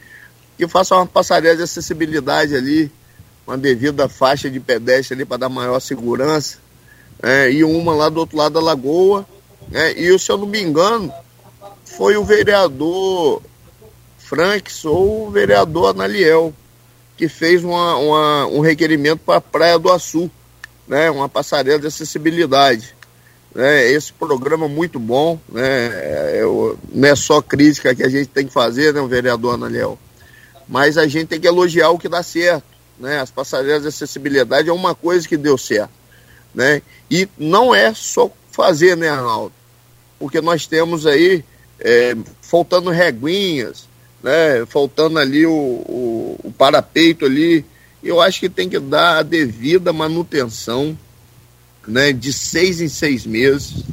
que 0.57 0.67
faça 0.67 0.95
uma 0.95 1.05
passarela 1.05 1.55
de 1.55 1.63
acessibilidade 1.63 2.55
ali, 2.55 2.91
uma 3.45 3.57
devida 3.57 4.07
faixa 4.07 4.49
de 4.49 4.59
pedestre 4.59 5.15
ali 5.15 5.25
para 5.25 5.37
dar 5.37 5.49
maior 5.49 5.79
segurança, 5.79 6.57
é, 7.21 7.51
e 7.51 7.63
uma 7.63 7.93
lá 7.93 8.09
do 8.09 8.19
outro 8.19 8.37
lado 8.37 8.53
da 8.53 8.59
lagoa, 8.59 9.25
né, 9.69 9.93
e 9.93 10.17
se 10.19 10.31
eu 10.31 10.37
não 10.37 10.45
me 10.45 10.61
engano, 10.61 11.11
foi 11.85 12.17
o 12.17 12.23
vereador 12.23 13.41
Franks 14.17 14.83
ou 14.85 15.27
o 15.27 15.31
vereador 15.31 15.89
Analiel, 15.89 16.53
que 17.15 17.27
fez 17.27 17.63
uma, 17.63 17.95
uma, 17.97 18.47
um 18.47 18.59
requerimento 18.59 19.19
para 19.19 19.37
a 19.37 19.41
Praia 19.41 19.77
do 19.77 19.91
Açu, 19.91 20.29
né, 20.87 21.09
uma 21.09 21.29
passarela 21.29 21.79
de 21.79 21.87
acessibilidade. 21.87 22.95
Né, 23.53 23.91
esse 23.91 24.11
programa 24.11 24.67
muito 24.67 24.99
bom, 24.99 25.39
né, 25.47 25.61
é, 25.61 26.41
não 26.91 27.07
é 27.07 27.15
só 27.15 27.39
crítica 27.39 27.93
que 27.93 28.01
a 28.01 28.09
gente 28.09 28.27
tem 28.27 28.47
que 28.47 28.53
fazer, 28.53 28.91
né, 28.93 29.05
vereador 29.07 29.53
Analiel, 29.53 29.99
mas 30.67 30.97
a 30.97 31.07
gente 31.07 31.27
tem 31.27 31.39
que 31.39 31.47
elogiar 31.47 31.91
o 31.91 31.99
que 31.99 32.09
dá 32.09 32.23
certo. 32.23 32.65
Né, 32.99 33.19
as 33.19 33.29
passarelas 33.29 33.83
de 33.83 33.89
acessibilidade 33.89 34.69
é 34.69 34.73
uma 34.73 34.95
coisa 34.95 35.27
que 35.27 35.37
deu 35.37 35.57
certo. 35.57 35.91
Né, 36.53 36.81
e 37.11 37.27
não 37.37 37.75
é 37.75 37.93
só 37.93 38.31
fazer, 38.51 38.97
né, 38.97 39.09
Arnaldo? 39.09 39.53
Porque 40.17 40.41
nós 40.41 40.65
temos 40.65 41.05
aí, 41.05 41.43
é, 41.79 42.15
faltando 42.41 42.89
reguinhas, 42.89 43.87
né, 44.23 44.65
faltando 44.67 45.19
ali 45.19 45.45
o, 45.45 45.51
o, 45.51 46.39
o 46.43 46.51
parapeito 46.51 47.25
ali, 47.25 47.63
eu 48.03 48.19
acho 48.19 48.39
que 48.39 48.49
tem 48.49 48.67
que 48.67 48.79
dar 48.79 49.19
a 49.19 49.23
devida 49.23 49.93
manutenção, 49.93 50.97
né, 51.87 52.13
de 52.13 52.31
seis 52.31 52.81
em 52.81 52.87
seis 52.87 53.25
meses, 53.25 53.83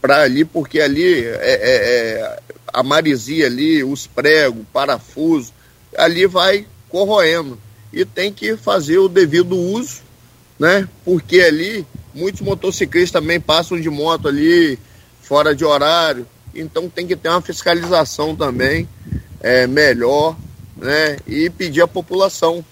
para 0.00 0.22
ali, 0.22 0.44
porque 0.44 0.80
ali 0.80 1.24
é, 1.24 1.38
é, 1.40 1.58
é, 1.62 2.42
a 2.72 2.82
marisia 2.82 3.46
ali, 3.46 3.82
os 3.82 4.06
pregos, 4.06 4.64
parafuso, 4.72 5.52
ali 5.96 6.26
vai 6.26 6.66
corroendo 6.90 7.58
e 7.92 8.04
tem 8.04 8.32
que 8.32 8.56
fazer 8.56 8.98
o 8.98 9.08
devido 9.08 9.56
uso, 9.56 10.02
né? 10.58 10.86
Porque 11.04 11.40
ali 11.40 11.86
muitos 12.12 12.42
motociclistas 12.42 13.12
também 13.12 13.40
passam 13.40 13.80
de 13.80 13.88
moto 13.88 14.28
ali 14.28 14.78
fora 15.22 15.54
de 15.54 15.64
horário, 15.64 16.26
então 16.54 16.88
tem 16.88 17.06
que 17.06 17.16
ter 17.16 17.30
uma 17.30 17.40
fiscalização 17.40 18.36
também 18.36 18.88
é, 19.40 19.66
melhor, 19.66 20.36
né? 20.76 21.16
E 21.26 21.48
pedir 21.48 21.80
à 21.80 21.88
população 21.88 22.64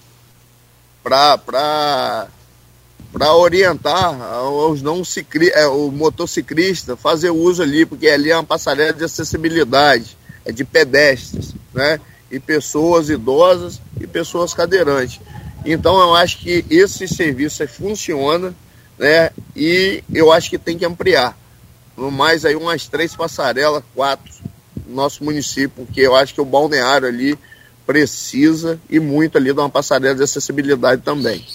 para 1.03 2.27
para 3.13 3.31
orientar 3.35 4.11
os 4.67 4.81
não 4.81 5.05
cicli, 5.05 5.51
é, 5.51 5.67
o 5.67 5.91
motociclista 5.91 6.97
fazer 6.97 7.29
uso 7.29 7.61
ali, 7.61 7.85
porque 7.85 8.07
ali 8.07 8.31
é 8.31 8.35
uma 8.35 8.43
passarela 8.43 8.91
de 8.91 9.03
acessibilidade, 9.03 10.17
é 10.43 10.51
de 10.51 10.65
pedestres, 10.65 11.53
né? 11.71 12.01
E 12.31 12.39
pessoas 12.39 13.09
idosas 13.09 13.79
e 14.01 14.07
pessoas 14.07 14.55
cadeirantes. 14.55 15.21
Então 15.63 16.01
eu 16.01 16.15
acho 16.15 16.39
que 16.39 16.65
esse 16.71 17.07
serviço 17.07 17.65
funciona, 17.67 18.51
né? 18.97 19.29
E 19.55 20.03
eu 20.11 20.31
acho 20.31 20.49
que 20.49 20.57
tem 20.57 20.75
que 20.75 20.85
ampliar. 20.85 21.37
No 21.95 22.09
mais 22.09 22.43
aí 22.43 22.55
umas 22.55 22.87
três 22.87 23.15
passarelas, 23.15 23.83
quatro 23.93 24.33
no 24.87 24.95
nosso 24.95 25.23
município, 25.23 25.85
porque 25.85 26.01
eu 26.01 26.15
acho 26.15 26.33
que 26.33 26.41
o 26.41 26.45
balneário 26.45 27.07
ali 27.07 27.37
precisa 27.85 28.79
e 28.89 28.99
muito 28.99 29.37
ali 29.37 29.53
de 29.53 29.59
uma 29.59 29.69
passarela 29.69 30.15
de 30.15 30.23
acessibilidade 30.23 31.03
também. 31.03 31.45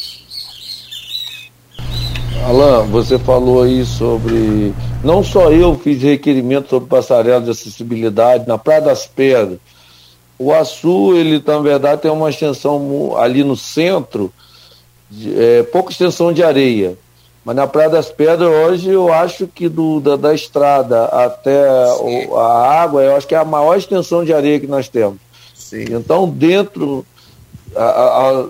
Alan, 2.47 2.85
você 2.87 3.19
falou 3.19 3.63
aí 3.63 3.85
sobre. 3.85 4.73
Não 5.03 5.23
só 5.23 5.51
eu 5.51 5.79
fiz 5.79 6.03
requerimento 6.03 6.69
sobre 6.69 6.89
passarela 6.89 7.41
de 7.41 7.51
acessibilidade 7.51 8.47
na 8.47 8.57
Praia 8.57 8.81
das 8.81 9.07
Pedras. 9.07 9.59
O 10.39 10.53
Açu, 10.53 11.15
ele 11.17 11.43
na 11.45 11.59
verdade 11.59 12.03
tem 12.03 12.11
uma 12.11 12.31
extensão 12.31 13.17
ali 13.17 13.43
no 13.43 13.57
centro, 13.57 14.33
de, 15.11 15.39
é, 15.39 15.63
pouca 15.65 15.91
extensão 15.91 16.33
de 16.33 16.43
areia. 16.43 16.97
Mas 17.45 17.57
na 17.57 17.67
Praia 17.67 17.91
das 17.91 18.11
Pedras, 18.11 18.49
hoje, 18.49 18.91
eu 18.91 19.13
acho 19.13 19.47
que 19.47 19.69
do, 19.69 20.01
da, 20.01 20.17
da 20.17 20.35
estrada 20.35 21.07
até 21.07 21.93
o, 22.01 22.37
a 22.37 22.83
água, 22.83 23.03
eu 23.03 23.17
acho 23.17 23.27
que 23.27 23.35
é 23.35 23.39
a 23.39 23.45
maior 23.45 23.77
extensão 23.77 24.25
de 24.25 24.33
areia 24.33 24.61
que 24.61 24.67
nós 24.67 24.89
temos. 24.89 25.19
Sim. 25.55 25.85
Então, 25.91 26.29
dentro, 26.29 27.05
a, 27.75 27.83
a, 27.83 28.47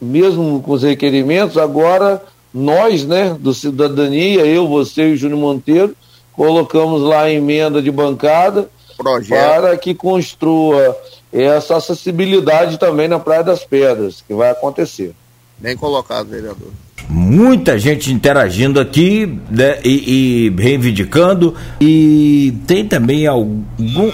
mesmo 0.00 0.62
com 0.62 0.72
os 0.72 0.82
requerimentos, 0.82 1.58
agora 1.58 2.22
nós, 2.52 3.04
né, 3.04 3.36
do 3.38 3.52
Cidadania, 3.52 4.44
eu, 4.46 4.66
você 4.66 5.08
e 5.08 5.12
o 5.12 5.16
Júnior 5.16 5.40
Monteiro, 5.40 5.94
colocamos 6.32 7.02
lá 7.02 7.22
a 7.22 7.30
emenda 7.30 7.82
de 7.82 7.90
bancada 7.90 8.68
Projeto. 8.96 9.38
para 9.38 9.76
que 9.76 9.94
construa 9.94 10.96
essa 11.32 11.76
acessibilidade 11.76 12.78
também 12.78 13.08
na 13.08 13.18
Praia 13.18 13.44
das 13.44 13.64
Pedras, 13.64 14.22
que 14.26 14.34
vai 14.34 14.50
acontecer. 14.50 15.14
Bem 15.58 15.76
colocado, 15.76 16.28
vereador. 16.28 16.68
Muita 17.08 17.78
gente 17.78 18.12
interagindo 18.12 18.78
aqui 18.78 19.40
né, 19.50 19.78
e, 19.84 20.50
e, 20.54 20.62
reivindicando. 20.62 21.54
E 21.80 22.54
tem 22.66 22.86
também 22.86 23.26
algum, 23.26 24.12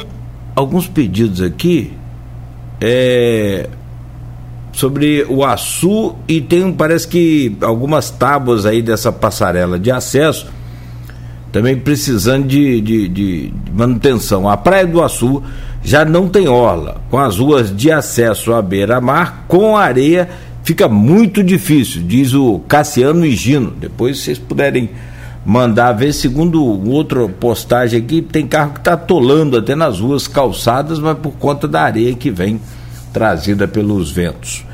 alguns 0.55 0.87
pedidos 0.87 1.43
aqui. 1.43 1.93
É, 2.81 3.69
sobre 4.75 5.25
o 5.29 5.45
Açu 5.45 6.17
e 6.27 6.41
tem, 6.41 6.73
parece 6.73 7.07
que, 7.07 7.57
algumas 7.61 8.11
tábuas 8.11 8.67
aí 8.67 8.83
dessa 8.83 9.13
passarela 9.13 9.79
de 9.79 9.91
acesso 9.91 10.47
também 11.55 11.77
precisando 11.77 12.49
de, 12.49 12.81
de, 12.81 13.07
de, 13.07 13.55
manutenção. 13.73 14.49
A 14.49 14.57
Praia 14.57 14.85
do 14.85 15.01
Açu 15.01 15.41
já 15.85 16.05
não 16.05 16.29
tem 16.29 16.49
orla, 16.49 17.01
com 17.09 17.17
as 17.17 17.39
ruas 17.39 17.75
de 17.75 17.93
acesso 17.93 18.53
à 18.53 18.61
beira-mar, 18.61 19.45
com 19.47 19.77
areia, 19.77 20.29
fica 20.65 20.89
muito 20.89 21.45
difícil, 21.45 22.03
diz 22.03 22.35
o 22.35 22.59
Cassiano 22.67 23.25
Higino. 23.25 23.71
Depois, 23.71 24.19
se 24.19 24.25
vocês 24.25 24.39
puderem 24.41 24.91
mandar 25.47 25.93
ver, 25.93 26.13
segundo 26.13 26.61
outra 26.91 27.29
postagem 27.29 28.01
aqui, 28.01 28.21
tem 28.21 28.49
carro 28.49 28.73
que 28.73 28.81
está 28.81 28.95
atolando 28.95 29.57
até 29.57 29.77
nas 29.77 30.01
ruas 30.01 30.27
calçadas, 30.27 30.99
mas 30.99 31.17
por 31.19 31.35
conta 31.35 31.69
da 31.69 31.83
areia 31.83 32.15
que 32.15 32.33
vem 32.33 32.61
trazida 33.15 33.67
pelos 33.69 34.11
ventos. 34.11 34.67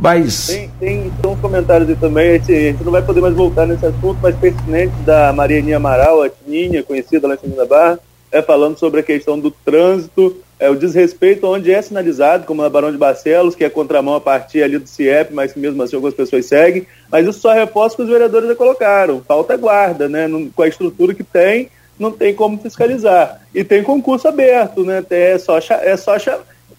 Mas... 0.00 0.48
Tem, 0.48 0.70
tem, 0.80 1.10
tem 1.10 1.30
uns 1.30 1.40
comentários 1.40 1.88
aí 1.88 1.96
também, 1.96 2.30
a 2.30 2.32
gente, 2.38 2.52
a 2.52 2.56
gente, 2.56 2.84
não 2.84 2.90
vai 2.90 3.02
poder 3.02 3.20
mais 3.20 3.34
voltar 3.34 3.66
nesse 3.66 3.86
assunto, 3.86 4.18
mas 4.20 4.34
pertinente 4.34 4.94
da 5.04 5.32
Marianinha 5.32 5.76
Amaral, 5.76 6.22
a 6.22 6.28
Tininha, 6.28 6.82
conhecida 6.82 7.28
lá 7.28 7.34
em 7.34 7.38
Segunda 7.38 7.64
Barra, 7.64 8.00
é 8.32 8.40
falando 8.42 8.78
sobre 8.78 9.00
a 9.00 9.02
questão 9.02 9.38
do 9.38 9.50
trânsito, 9.50 10.36
é, 10.58 10.70
o 10.70 10.74
desrespeito 10.74 11.46
onde 11.46 11.72
é 11.72 11.80
sinalizado, 11.82 12.44
como 12.44 12.62
na 12.62 12.68
Barão 12.68 12.90
de 12.92 12.98
Barcelos, 12.98 13.54
que 13.54 13.64
é 13.64 13.70
contramão 13.70 14.14
a 14.14 14.20
partir 14.20 14.62
ali 14.62 14.78
do 14.78 14.88
CIEP, 14.88 15.32
mas 15.32 15.52
que 15.52 15.58
mesmo 15.58 15.82
assim 15.82 15.96
algumas 15.96 16.14
pessoas 16.14 16.46
seguem, 16.46 16.86
mas 17.10 17.26
isso 17.26 17.40
só 17.40 17.52
reforça 17.52 17.96
que 17.96 18.02
os 18.02 18.08
vereadores 18.08 18.48
já 18.48 18.54
colocaram, 18.54 19.22
falta 19.26 19.56
guarda, 19.56 20.08
né, 20.08 20.28
com 20.54 20.62
a 20.62 20.68
estrutura 20.68 21.14
que 21.14 21.24
tem, 21.24 21.70
não 21.98 22.10
tem 22.10 22.34
como 22.34 22.58
fiscalizar. 22.58 23.40
E 23.54 23.64
tem 23.64 23.82
concurso 23.82 24.28
aberto, 24.28 24.84
né, 24.84 25.04
é 25.10 25.38
só, 25.38 25.58
é 25.58 25.96
só 25.96 26.16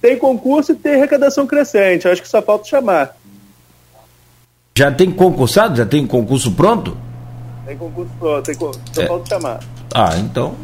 tem 0.01 0.17
concurso 0.17 0.71
e 0.71 0.75
tem 0.75 0.95
arrecadação 0.95 1.45
crescente. 1.45 2.07
Acho 2.07 2.21
que 2.21 2.27
só 2.27 2.41
falta 2.41 2.67
chamar. 2.67 3.15
Já 4.77 4.91
tem 4.91 5.11
concursado? 5.11 5.77
Já 5.77 5.85
tem 5.85 6.07
concurso 6.07 6.51
pronto? 6.53 6.97
Tem 7.65 7.77
concurso 7.77 8.11
pronto, 8.19 8.43
tem 8.43 8.55
só 8.55 9.01
é. 9.01 9.07
falta 9.07 9.29
chamar. 9.29 9.59
Ah, 9.93 10.17
então. 10.17 10.55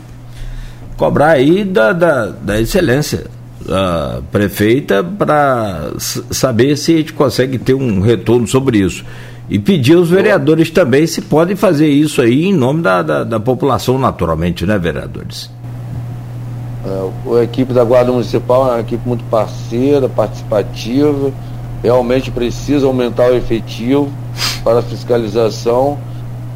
Cobrar 0.97 1.31
aí 1.31 1.63
da, 1.63 1.93
da, 1.93 2.25
da 2.25 2.59
excelência 2.59 3.25
a 3.69 4.21
prefeita 4.31 5.03
para 5.03 5.91
saber 5.97 6.77
se 6.77 6.93
a 6.93 6.97
gente 6.97 7.13
consegue 7.13 7.59
ter 7.59 7.73
um 7.73 8.01
retorno 8.01 8.47
sobre 8.47 8.79
isso. 8.79 9.05
E 9.49 9.57
pedir 9.59 9.95
aos 9.95 10.09
vereadores 10.09 10.69
também 10.69 11.07
se 11.07 11.21
podem 11.21 11.55
fazer 11.55 11.87
isso 11.87 12.21
aí 12.21 12.45
em 12.45 12.53
nome 12.53 12.81
da, 12.81 13.01
da, 13.01 13.23
da 13.23 13.39
população, 13.39 13.97
naturalmente, 13.97 14.65
né, 14.65 14.77
vereadores? 14.77 15.49
É, 16.87 17.39
a 17.39 17.43
equipe 17.43 17.73
da 17.73 17.83
Guarda 17.83 18.11
Municipal 18.11 18.67
é 18.67 18.71
uma 18.75 18.79
equipe 18.79 19.05
muito 19.05 19.23
parceira, 19.25 20.07
participativa, 20.07 21.31
realmente 21.83 22.31
precisa 22.31 22.87
aumentar 22.87 23.29
o 23.29 23.35
efetivo 23.35 24.09
para 24.63 24.81
fiscalização, 24.81 25.97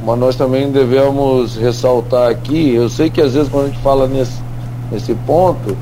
mas 0.06 0.18
nós 0.18 0.36
também 0.36 0.72
devemos 0.72 1.58
ressaltar 1.58 2.30
aqui, 2.32 2.74
eu 2.74 2.88
sei 2.88 3.10
que 3.10 3.20
às 3.20 3.34
vezes 3.34 3.50
quando 3.50 3.66
a 3.66 3.68
gente 3.68 3.80
fala 3.80 4.08
nesse, 4.08 4.42
nesse 4.90 5.14
ponto, 5.14 5.76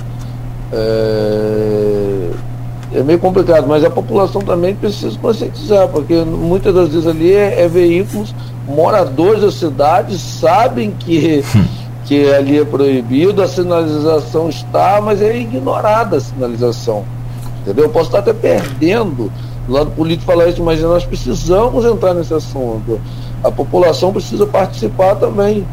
é, 0.74 2.32
é 2.96 3.04
meio 3.04 3.20
complicado, 3.20 3.68
mas 3.68 3.84
a 3.84 3.90
população 3.90 4.42
também 4.42 4.74
precisa 4.74 5.18
conscientizar, 5.20 5.88
porque 5.90 6.16
muitas 6.24 6.74
das 6.74 6.90
vezes 6.90 7.06
ali 7.06 7.34
é, 7.34 7.62
é 7.62 7.68
veículos, 7.68 8.34
moradores 8.68 9.42
da 9.42 9.52
cidade 9.52 10.18
sabem 10.18 10.92
que, 10.92 11.44
que 12.10 12.28
ali 12.34 12.58
é 12.58 12.66
proibido, 12.66 13.40
a 13.40 13.48
sinalização 13.48 14.50
está, 14.50 15.00
mas 15.00 15.22
é 15.22 15.38
ignorada 15.38 16.18
a 16.18 16.20
sinalização. 16.20 17.06
Entendeu? 17.62 17.86
Eu 17.86 17.92
posso 17.92 18.08
estar 18.08 18.18
até 18.18 18.34
perdendo 18.34 19.32
do 19.68 19.74
lado 19.74 19.92
político 19.92 20.26
falar 20.26 20.48
isso, 20.48 20.64
mas 20.64 20.82
nós 20.82 21.06
precisamos 21.06 21.86
entrar 21.86 22.16
nesse 22.16 22.34
assunto. 22.34 23.00
A 23.44 23.52
população 23.52 24.12
precisa 24.12 24.48
participar 24.48 25.18
também, 25.18 25.64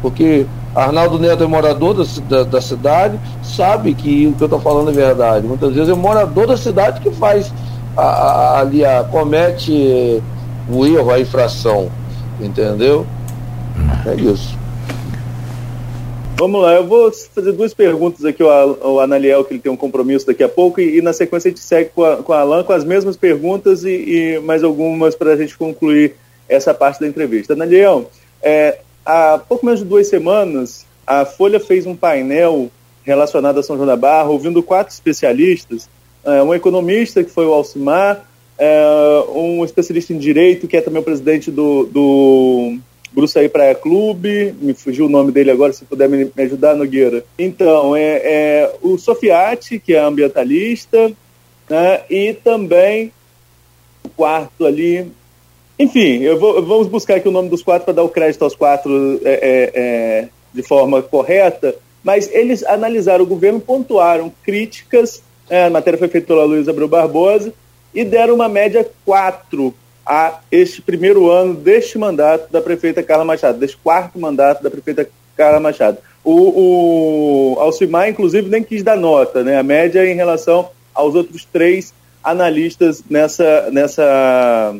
porque 0.00 0.46
Arnaldo 0.74 1.18
Neto 1.18 1.44
é 1.44 1.46
morador 1.46 1.92
da, 1.92 2.04
da, 2.26 2.42
da 2.42 2.60
cidade, 2.62 3.20
sabe 3.42 3.92
que 3.92 4.28
o 4.28 4.32
que 4.32 4.44
eu 4.44 4.46
estou 4.46 4.60
falando 4.60 4.88
é 4.88 4.94
verdade. 4.94 5.46
Muitas 5.46 5.74
vezes 5.74 5.90
é 5.90 5.94
morador 5.94 6.46
da 6.46 6.56
cidade 6.56 7.02
que 7.02 7.10
faz 7.10 7.52
a, 7.94 8.02
a, 8.02 8.60
ali, 8.60 8.82
a, 8.82 9.04
comete 9.04 10.22
o 10.70 10.86
erro, 10.86 11.10
a 11.10 11.20
infração. 11.20 11.90
Entendeu? 12.40 13.06
É 14.06 14.14
isso. 14.14 14.61
Vamos 16.36 16.60
lá, 16.60 16.74
eu 16.74 16.86
vou 16.86 17.12
fazer 17.12 17.52
duas 17.52 17.72
perguntas 17.72 18.24
aqui 18.24 18.42
ao, 18.42 18.98
Analiel, 18.98 19.44
que 19.44 19.54
ele 19.54 19.60
tem 19.60 19.70
um 19.70 19.76
compromisso 19.76 20.26
daqui 20.26 20.42
a 20.42 20.48
pouco, 20.48 20.80
e, 20.80 20.98
e 20.98 21.02
na 21.02 21.12
sequência 21.12 21.48
a 21.48 21.50
gente 21.50 21.60
segue 21.60 21.90
com 21.94 22.04
a, 22.04 22.16
com 22.16 22.32
a 22.32 22.40
Alan 22.40 22.64
com 22.64 22.72
as 22.72 22.84
mesmas 22.84 23.16
perguntas 23.16 23.84
e, 23.84 23.90
e 23.90 24.40
mais 24.40 24.64
algumas 24.64 25.14
para 25.14 25.32
a 25.32 25.36
gente 25.36 25.56
concluir 25.56 26.14
essa 26.48 26.74
parte 26.74 27.00
da 27.00 27.06
entrevista. 27.06 27.52
Analiel, 27.52 28.10
é, 28.42 28.78
há 29.06 29.38
pouco 29.38 29.64
menos 29.64 29.80
de 29.80 29.86
duas 29.86 30.08
semanas, 30.08 30.84
a 31.06 31.24
Folha 31.24 31.60
fez 31.60 31.86
um 31.86 31.94
painel 31.94 32.70
relacionado 33.04 33.58
a 33.58 33.62
São 33.62 33.76
João 33.76 33.86
da 33.86 33.96
Barra, 33.96 34.30
ouvindo 34.30 34.62
quatro 34.62 34.92
especialistas, 34.92 35.88
é, 36.24 36.42
um 36.42 36.54
economista, 36.54 37.22
que 37.22 37.30
foi 37.30 37.46
o 37.46 37.52
Alcimar, 37.52 38.24
é, 38.58 39.24
um 39.34 39.64
especialista 39.64 40.12
em 40.12 40.18
direito, 40.18 40.68
que 40.68 40.76
é 40.76 40.80
também 40.80 41.00
o 41.00 41.04
presidente 41.04 41.50
do, 41.50 41.84
do 41.84 42.78
Bruçaí 43.12 43.48
Praia 43.48 43.74
Clube, 43.74 44.54
me 44.60 44.72
fugiu 44.72 45.06
o 45.06 45.08
nome 45.08 45.30
dele 45.30 45.50
agora, 45.50 45.72
se 45.72 45.84
puder 45.84 46.08
me, 46.08 46.24
me 46.24 46.42
ajudar, 46.42 46.74
Nogueira. 46.74 47.24
Então, 47.38 47.94
é, 47.94 48.20
é, 48.24 48.74
o 48.80 48.96
Sofiati, 48.96 49.78
que 49.78 49.94
é 49.94 50.00
ambientalista, 50.00 51.12
né, 51.68 52.02
e 52.08 52.32
também 52.32 53.12
o 54.02 54.08
quarto 54.08 54.64
ali, 54.64 55.06
enfim, 55.78 56.22
eu 56.22 56.38
vou, 56.38 56.62
vamos 56.62 56.88
buscar 56.88 57.16
aqui 57.16 57.28
o 57.28 57.32
nome 57.32 57.48
dos 57.48 57.62
quatro 57.62 57.84
para 57.84 57.94
dar 57.94 58.02
o 58.02 58.08
crédito 58.08 58.42
aos 58.42 58.54
quatro 58.54 59.20
é, 59.24 59.32
é, 59.32 59.72
é, 59.74 60.28
de 60.52 60.62
forma 60.62 61.02
correta, 61.02 61.74
mas 62.02 62.30
eles 62.32 62.64
analisaram 62.64 63.24
o 63.24 63.28
governo, 63.28 63.60
pontuaram 63.60 64.32
críticas, 64.42 65.22
é, 65.50 65.64
a 65.64 65.70
matéria 65.70 65.98
foi 65.98 66.08
feita 66.08 66.26
pela 66.26 66.44
Luiz 66.44 66.68
Abreu 66.68 66.88
Barbosa, 66.88 67.52
e 67.94 68.04
deram 68.04 68.34
uma 68.34 68.48
média 68.48 68.88
4 69.04 69.74
a 70.04 70.40
este 70.50 70.82
primeiro 70.82 71.30
ano 71.30 71.54
deste 71.54 71.98
mandato 71.98 72.50
da 72.52 72.60
prefeita 72.60 73.02
Carla 73.02 73.24
Machado, 73.24 73.58
deste 73.58 73.76
quarto 73.76 74.18
mandato 74.18 74.62
da 74.62 74.70
prefeita 74.70 75.08
Carla 75.36 75.60
Machado. 75.60 75.98
O, 76.24 77.54
o 77.54 77.60
Alcimar, 77.60 78.08
inclusive, 78.08 78.48
nem 78.48 78.62
quis 78.62 78.82
dar 78.82 78.96
nota, 78.96 79.42
né? 79.42 79.58
A 79.58 79.62
média 79.62 80.06
em 80.06 80.14
relação 80.14 80.70
aos 80.94 81.14
outros 81.14 81.44
três 81.44 81.92
analistas 82.22 83.02
nessa, 83.08 83.70
nessa 83.70 84.74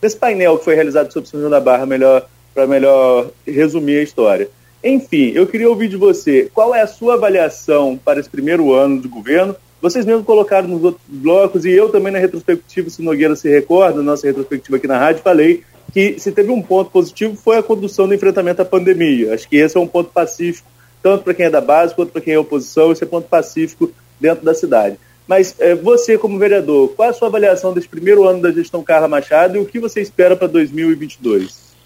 desse 0.00 0.16
painel 0.16 0.58
que 0.58 0.64
foi 0.64 0.74
realizado 0.74 1.12
sobre 1.12 1.28
São 1.28 1.40
João 1.40 1.50
da 1.50 1.60
Barra, 1.60 1.86
melhor 1.86 2.26
para 2.54 2.66
melhor 2.66 3.30
resumir 3.46 3.98
a 3.98 4.02
história. 4.02 4.48
Enfim, 4.82 5.32
eu 5.34 5.46
queria 5.46 5.68
ouvir 5.68 5.88
de 5.88 5.96
você 5.96 6.50
qual 6.54 6.74
é 6.74 6.80
a 6.80 6.86
sua 6.86 7.14
avaliação 7.14 7.98
para 8.02 8.20
esse 8.20 8.30
primeiro 8.30 8.72
ano 8.72 9.00
de 9.00 9.08
governo. 9.08 9.54
Vocês 9.86 10.04
mesmo 10.04 10.24
colocaram 10.24 10.66
nos 10.66 10.82
outros 10.82 11.04
blocos 11.06 11.64
e 11.64 11.70
eu 11.70 11.88
também 11.88 12.12
na 12.12 12.18
retrospectiva, 12.18 12.90
se 12.90 13.00
Nogueira 13.00 13.36
se 13.36 13.48
recorda, 13.48 14.02
nossa 14.02 14.26
retrospectiva 14.26 14.78
aqui 14.78 14.88
na 14.88 14.98
rádio, 14.98 15.22
falei 15.22 15.62
que 15.92 16.18
se 16.18 16.32
teve 16.32 16.50
um 16.50 16.60
ponto 16.60 16.90
positivo 16.90 17.36
foi 17.36 17.56
a 17.56 17.62
condução 17.62 18.08
do 18.08 18.12
enfrentamento 18.12 18.60
à 18.60 18.64
pandemia. 18.64 19.32
Acho 19.32 19.48
que 19.48 19.54
esse 19.54 19.76
é 19.76 19.80
um 19.80 19.86
ponto 19.86 20.10
pacífico, 20.10 20.68
tanto 21.00 21.22
para 21.22 21.34
quem 21.34 21.46
é 21.46 21.50
da 21.50 21.60
base 21.60 21.94
quanto 21.94 22.10
para 22.10 22.20
quem 22.20 22.34
é 22.34 22.38
oposição, 22.38 22.90
esse 22.90 23.04
é 23.04 23.06
ponto 23.06 23.28
pacífico 23.28 23.88
dentro 24.18 24.44
da 24.44 24.54
cidade. 24.54 24.98
Mas 25.24 25.54
é, 25.60 25.76
você, 25.76 26.18
como 26.18 26.36
vereador, 26.36 26.88
qual 26.88 27.08
a 27.08 27.12
sua 27.12 27.28
avaliação 27.28 27.72
desse 27.72 27.88
primeiro 27.88 28.26
ano 28.26 28.42
da 28.42 28.50
gestão 28.50 28.82
Carla 28.82 29.06
Machado 29.06 29.56
e 29.56 29.60
o 29.60 29.66
que 29.66 29.78
você 29.78 30.00
espera 30.00 30.34
para 30.34 30.48
2022? 30.48 31.76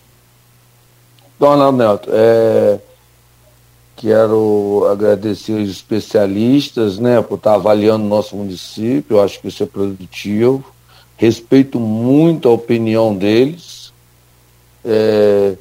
Donald 1.38 1.76
Neto, 1.76 2.08
é, 2.10 2.78
quero 4.00 4.88
agradecer 4.90 5.52
os 5.52 5.70
especialistas 5.70 6.98
né, 6.98 7.20
por 7.20 7.34
estar 7.34 7.54
avaliando 7.54 8.06
nosso 8.06 8.34
município, 8.34 9.16
eu 9.16 9.22
acho 9.22 9.38
que 9.38 9.48
isso 9.48 9.62
é 9.62 9.66
produtivo. 9.66 10.64
Respeito 11.18 11.78
muito 11.78 12.48
a 12.48 12.52
opinião 12.52 13.14
deles. 13.14 13.92
É, 14.82 15.54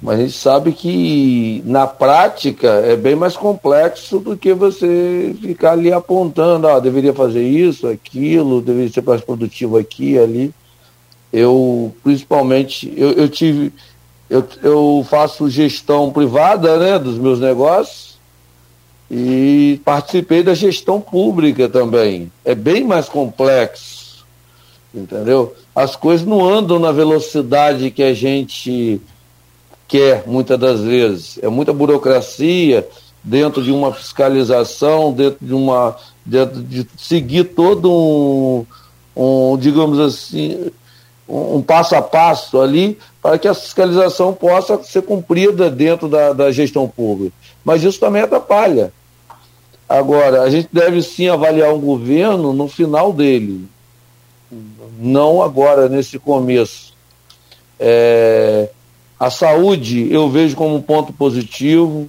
mas 0.00 0.20
a 0.20 0.22
gente 0.22 0.34
sabe 0.34 0.72
que 0.72 1.62
na 1.66 1.84
prática 1.84 2.68
é 2.68 2.94
bem 2.96 3.16
mais 3.16 3.36
complexo 3.36 4.20
do 4.20 4.36
que 4.36 4.54
você 4.54 5.34
ficar 5.40 5.72
ali 5.72 5.92
apontando, 5.92 6.68
ah, 6.68 6.78
deveria 6.78 7.12
fazer 7.12 7.42
isso, 7.42 7.88
aquilo, 7.88 8.62
deveria 8.62 8.92
ser 8.92 9.02
mais 9.02 9.20
produtivo 9.20 9.76
aqui, 9.76 10.16
ali. 10.16 10.54
Eu, 11.32 11.92
principalmente, 12.04 12.92
eu, 12.96 13.10
eu 13.12 13.28
tive, 13.28 13.72
eu, 14.30 14.46
eu 14.62 15.06
faço 15.10 15.50
gestão 15.50 16.12
privada 16.12 16.78
né, 16.78 16.98
dos 17.00 17.18
meus 17.18 17.40
negócios 17.40 18.16
e 19.10 19.80
participei 19.84 20.40
da 20.44 20.54
gestão 20.54 21.00
pública 21.00 21.68
também. 21.68 22.30
É 22.44 22.54
bem 22.54 22.84
mais 22.84 23.08
complexo, 23.08 24.24
entendeu? 24.94 25.52
As 25.74 25.96
coisas 25.96 26.24
não 26.24 26.48
andam 26.48 26.78
na 26.78 26.92
velocidade 26.92 27.90
que 27.90 28.04
a 28.04 28.14
gente 28.14 29.00
quer, 29.88 30.22
muitas 30.28 30.56
das 30.56 30.80
vezes. 30.80 31.40
É 31.42 31.48
muita 31.48 31.72
burocracia 31.72 32.86
dentro 33.24 33.60
de 33.64 33.72
uma 33.72 33.92
fiscalização, 33.92 35.12
dentro 35.12 35.44
de 35.44 35.52
uma. 35.52 35.96
dentro 36.24 36.62
de 36.62 36.86
seguir 36.96 37.44
todo 37.44 37.90
um, 37.90 38.64
um 39.16 39.58
digamos 39.58 39.98
assim, 39.98 40.70
um, 41.28 41.56
um 41.56 41.62
passo 41.62 41.96
a 41.96 42.02
passo 42.02 42.60
ali 42.60 42.96
para 43.22 43.38
que 43.38 43.48
a 43.48 43.54
fiscalização 43.54 44.32
possa 44.32 44.82
ser 44.82 45.02
cumprida 45.02 45.70
dentro 45.70 46.08
da, 46.08 46.32
da 46.32 46.50
gestão 46.50 46.88
pública. 46.88 47.34
Mas 47.64 47.82
isso 47.82 48.00
também 48.00 48.22
atrapalha. 48.22 48.92
Agora, 49.88 50.42
a 50.42 50.50
gente 50.50 50.68
deve 50.72 51.02
sim 51.02 51.28
avaliar 51.28 51.74
um 51.74 51.80
governo 51.80 52.52
no 52.52 52.68
final 52.68 53.12
dele, 53.12 53.66
não 54.98 55.42
agora, 55.42 55.88
nesse 55.88 56.18
começo. 56.18 56.94
É, 57.78 58.68
a 59.18 59.30
saúde 59.30 60.12
eu 60.12 60.28
vejo 60.28 60.54
como 60.54 60.76
um 60.76 60.82
ponto 60.82 61.12
positivo. 61.12 62.08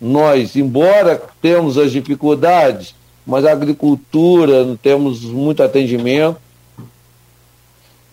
Nós, 0.00 0.56
embora 0.56 1.20
temos 1.40 1.78
as 1.78 1.92
dificuldades, 1.92 2.94
mas 3.26 3.44
a 3.44 3.52
agricultura 3.52 4.76
temos 4.82 5.22
muito 5.22 5.62
atendimento. 5.62 6.36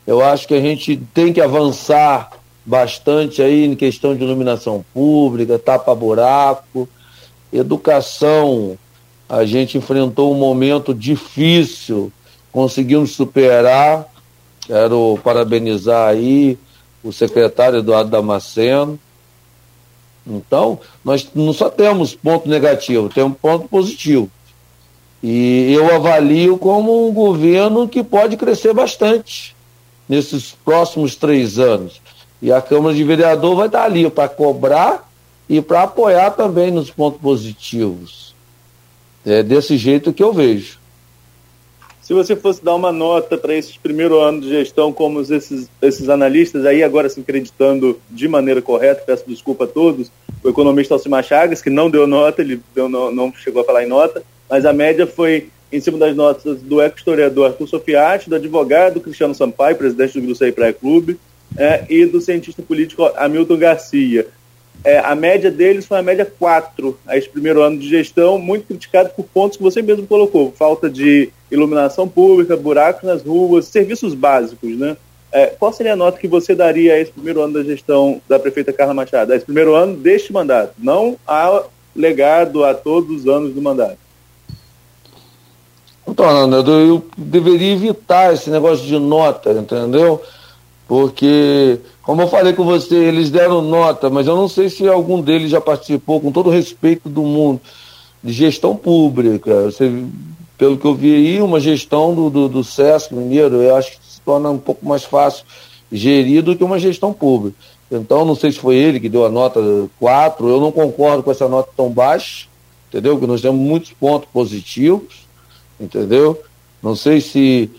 Eu 0.07 0.23
acho 0.23 0.47
que 0.47 0.53
a 0.53 0.61
gente 0.61 0.95
tem 1.13 1.33
que 1.33 1.41
avançar 1.41 2.31
bastante 2.65 3.41
aí 3.41 3.65
em 3.65 3.75
questão 3.75 4.15
de 4.15 4.23
iluminação 4.23 4.83
pública, 4.93 5.59
tapa-buraco, 5.59 6.87
educação. 7.51 8.77
A 9.27 9.43
gente 9.43 9.77
enfrentou 9.77 10.33
um 10.33 10.39
momento 10.39 10.93
difícil, 10.93 12.09
conseguimos 12.53 13.11
superar. 13.11 14.07
Quero 14.65 15.19
parabenizar 15.21 16.07
aí 16.07 16.57
o 17.03 17.11
secretário 17.11 17.79
Eduardo 17.79 18.09
Damasceno. 18.09 18.97
Então, 20.25 20.79
nós 21.03 21.27
não 21.35 21.51
só 21.51 21.69
temos 21.69 22.15
ponto 22.15 22.47
negativo, 22.47 23.09
temos 23.09 23.37
ponto 23.37 23.67
positivo. 23.67 24.31
E 25.21 25.73
eu 25.73 25.93
avalio 25.93 26.57
como 26.57 27.09
um 27.09 27.13
governo 27.13 27.89
que 27.89 28.01
pode 28.01 28.37
crescer 28.37 28.73
bastante 28.73 29.56
nesses 30.07 30.55
próximos 30.63 31.15
três 31.15 31.59
anos. 31.59 32.01
E 32.41 32.51
a 32.51 32.61
Câmara 32.61 32.95
de 32.95 33.03
Vereador 33.03 33.55
vai 33.55 33.67
estar 33.67 33.83
ali 33.83 34.09
para 34.09 34.29
cobrar 34.29 35.09
e 35.49 35.61
para 35.61 35.83
apoiar 35.83 36.31
também 36.31 36.71
nos 36.71 36.91
pontos 36.91 37.19
positivos. 37.19 38.35
É 39.25 39.41
desse 39.41 39.77
jeito 39.77 40.13
que 40.13 40.23
eu 40.23 40.31
vejo. 40.31 40.77
Se 42.01 42.13
você 42.13 42.37
fosse 42.37 42.63
dar 42.63 42.73
uma 42.73 42.89
nota 42.89 43.37
para 43.37 43.53
esse 43.53 43.77
primeiro 43.79 44.17
ano 44.17 44.39
de 44.39 44.47
gestão, 44.47 44.93
como 44.93 45.19
esses, 45.19 45.69
esses 45.81 46.07
analistas, 46.07 46.65
aí 46.65 46.81
agora 46.81 47.09
se 47.09 47.19
acreditando 47.19 47.99
de 48.09 48.29
maneira 48.29 48.61
correta, 48.61 49.03
peço 49.05 49.25
desculpa 49.27 49.65
a 49.65 49.67
todos, 49.67 50.09
o 50.41 50.47
economista 50.47 50.93
Alcimar 50.93 51.21
Chagas, 51.21 51.61
que 51.61 51.69
não 51.69 51.89
deu 51.89 52.07
nota, 52.07 52.41
ele 52.41 52.61
deu, 52.73 52.87
não, 52.87 53.11
não 53.11 53.33
chegou 53.33 53.61
a 53.61 53.65
falar 53.65 53.83
em 53.83 53.89
nota, 53.89 54.23
mas 54.49 54.65
a 54.65 54.71
média 54.71 55.05
foi 55.05 55.49
em 55.71 55.79
cima 55.79 55.97
das 55.97 56.15
notas 56.15 56.61
do 56.61 56.81
ex-historiador 56.81 57.47
Arthur 57.47 57.67
Sofiati, 57.67 58.29
do 58.29 58.35
advogado 58.35 59.01
Cristiano 59.01 59.35
Sampaio, 59.35 59.75
presidente 59.75 60.19
do 60.19 60.25
Grupo 60.25 60.55
Praia 60.55 60.73
Clube, 60.73 61.19
é, 61.57 61.85
e 61.89 62.05
do 62.05 62.21
cientista 62.21 62.61
político 62.61 63.03
Hamilton 63.15 63.57
Garcia. 63.57 64.27
É, 64.83 64.99
a 64.99 65.15
média 65.15 65.49
deles 65.49 65.85
foi 65.85 65.97
a 65.97 66.03
média 66.03 66.25
4 66.25 66.97
a 67.05 67.17
esse 67.17 67.27
primeiro 67.27 67.61
ano 67.61 67.79
de 67.79 67.89
gestão, 67.89 68.37
muito 68.37 68.67
criticado 68.67 69.09
por 69.09 69.25
pontos 69.25 69.57
que 69.57 69.63
você 69.63 69.81
mesmo 69.81 70.05
colocou, 70.05 70.53
falta 70.55 70.89
de 70.89 71.29
iluminação 71.49 72.07
pública, 72.07 72.55
buracos 72.55 73.03
nas 73.03 73.23
ruas, 73.23 73.65
serviços 73.65 74.13
básicos, 74.13 74.77
né? 74.77 74.95
É, 75.31 75.47
qual 75.47 75.73
seria 75.73 75.93
a 75.93 75.95
nota 75.95 76.17
que 76.17 76.27
você 76.27 76.55
daria 76.55 76.93
a 76.93 76.99
esse 76.99 77.11
primeiro 77.11 77.41
ano 77.41 77.53
da 77.53 77.63
gestão 77.63 78.21
da 78.29 78.39
prefeita 78.39 78.71
Carla 78.71 78.93
Machado? 78.93 79.33
A 79.33 79.35
esse 79.35 79.45
primeiro 79.45 79.75
ano 79.75 79.97
deste 79.97 80.31
mandato, 80.31 80.73
não 80.77 81.17
a 81.27 81.63
legado 81.95 82.63
a 82.63 82.73
todos 82.73 83.21
os 83.21 83.27
anos 83.27 83.53
do 83.53 83.61
mandato. 83.61 83.97
Então, 86.17 86.51
eu 86.51 87.05
deveria 87.15 87.73
evitar 87.73 88.33
esse 88.33 88.49
negócio 88.49 88.83
de 88.83 88.97
nota, 88.97 89.51
entendeu? 89.51 90.19
Porque, 90.87 91.79
como 92.01 92.23
eu 92.23 92.27
falei 92.27 92.53
com 92.53 92.63
você, 92.65 92.95
eles 92.95 93.29
deram 93.29 93.61
nota, 93.61 94.09
mas 94.09 94.25
eu 94.25 94.35
não 94.35 94.47
sei 94.47 94.67
se 94.67 94.87
algum 94.87 95.21
deles 95.21 95.51
já 95.51 95.61
participou, 95.61 96.19
com 96.19 96.31
todo 96.31 96.47
o 96.47 96.51
respeito 96.51 97.07
do 97.07 97.21
mundo, 97.21 97.61
de 98.23 98.33
gestão 98.33 98.75
pública. 98.75 99.65
Você, 99.65 100.05
pelo 100.57 100.75
que 100.75 100.85
eu 100.85 100.95
vi 100.95 101.13
aí, 101.13 101.39
uma 101.39 101.59
gestão 101.59 102.15
do, 102.15 102.31
do, 102.31 102.49
do 102.49 102.63
SESC 102.63 103.13
Mineiro, 103.13 103.61
eu 103.61 103.75
acho 103.75 103.91
que 103.91 103.97
se 104.03 104.19
torna 104.21 104.49
um 104.49 104.57
pouco 104.57 104.83
mais 104.87 105.03
fácil 105.03 105.45
gerir 105.91 106.41
do 106.41 106.55
que 106.55 106.63
uma 106.63 106.79
gestão 106.79 107.13
pública. 107.13 107.55
Então, 107.91 108.25
não 108.25 108.33
sei 108.33 108.51
se 108.51 108.57
foi 108.57 108.75
ele 108.75 108.99
que 108.99 109.07
deu 109.07 109.23
a 109.23 109.29
nota 109.29 109.61
4, 109.99 110.49
eu 110.49 110.59
não 110.59 110.71
concordo 110.71 111.21
com 111.21 111.29
essa 111.29 111.47
nota 111.47 111.69
tão 111.77 111.91
baixa, 111.91 112.47
entendeu? 112.89 113.13
Porque 113.13 113.27
nós 113.27 113.41
temos 113.41 113.61
muitos 113.61 113.93
pontos 113.93 114.27
positivos, 114.33 115.26
entendeu? 115.79 116.41
Não 116.81 116.95
sei 116.95 117.21
se 117.21 117.69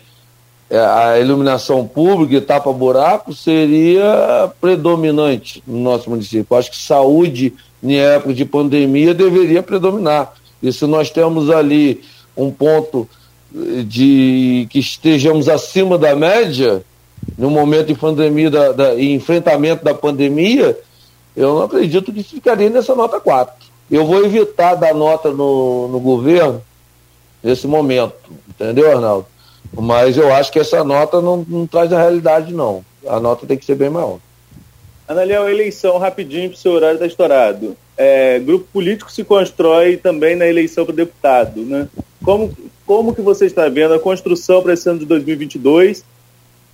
é, 0.70 0.78
a 0.78 1.18
iluminação 1.18 1.86
pública 1.86 2.34
e 2.34 2.40
tapa-buraco 2.40 3.32
seria 3.32 4.50
predominante 4.60 5.62
no 5.66 5.78
nosso 5.78 6.10
município. 6.10 6.56
Acho 6.56 6.70
que 6.70 6.76
saúde, 6.76 7.54
em 7.82 7.96
época 7.98 8.34
de 8.34 8.44
pandemia, 8.44 9.14
deveria 9.14 9.62
predominar. 9.62 10.34
E 10.62 10.72
se 10.72 10.86
nós 10.86 11.10
temos 11.10 11.48
ali 11.50 12.02
um 12.36 12.50
ponto 12.50 13.08
de 13.86 14.66
que 14.70 14.78
estejamos 14.78 15.48
acima 15.48 15.96
da 15.96 16.14
média, 16.14 16.82
no 17.36 17.50
momento 17.50 17.86
de 17.86 17.94
pandemia, 17.94 18.50
da, 18.50 18.72
da 18.72 19.00
enfrentamento 19.00 19.84
da 19.84 19.94
pandemia, 19.94 20.78
eu 21.36 21.54
não 21.54 21.62
acredito 21.62 22.12
que 22.12 22.22
ficaria 22.22 22.68
nessa 22.68 22.94
nota 22.94 23.18
4. 23.20 23.54
Eu 23.90 24.04
vou 24.04 24.24
evitar 24.24 24.74
dar 24.74 24.94
nota 24.94 25.30
no, 25.30 25.88
no 25.88 26.00
governo 26.00 26.62
nesse 27.42 27.66
momento, 27.66 28.14
entendeu, 28.48 28.90
Arnaldo? 28.90 29.26
Mas 29.72 30.16
eu 30.16 30.32
acho 30.32 30.50
que 30.50 30.58
essa 30.58 30.82
nota 30.82 31.20
não, 31.20 31.44
não 31.46 31.66
traz 31.66 31.92
a 31.92 31.98
realidade, 31.98 32.54
não. 32.54 32.84
A 33.06 33.20
nota 33.20 33.46
tem 33.46 33.56
que 33.56 33.64
ser 33.64 33.74
bem 33.74 33.90
maior. 33.90 34.18
Analiel, 35.06 35.48
eleição 35.48 35.98
rapidinho 35.98 36.50
para 36.50 36.56
o 36.56 36.58
seu 36.58 36.72
horário 36.72 36.94
está 36.94 37.06
estourado. 37.06 37.76
É, 37.96 38.38
grupo 38.38 38.66
político 38.72 39.10
se 39.10 39.24
constrói 39.24 39.96
também 39.96 40.36
na 40.36 40.46
eleição 40.46 40.84
para 40.84 40.94
deputado, 40.94 41.62
né? 41.62 41.88
Como, 42.22 42.54
como 42.86 43.14
que 43.14 43.22
você 43.22 43.46
está 43.46 43.68
vendo 43.68 43.94
a 43.94 43.98
construção 43.98 44.62
para 44.62 44.74
esse 44.74 44.88
ano 44.88 44.98
de 44.98 45.06
2022? 45.06 46.04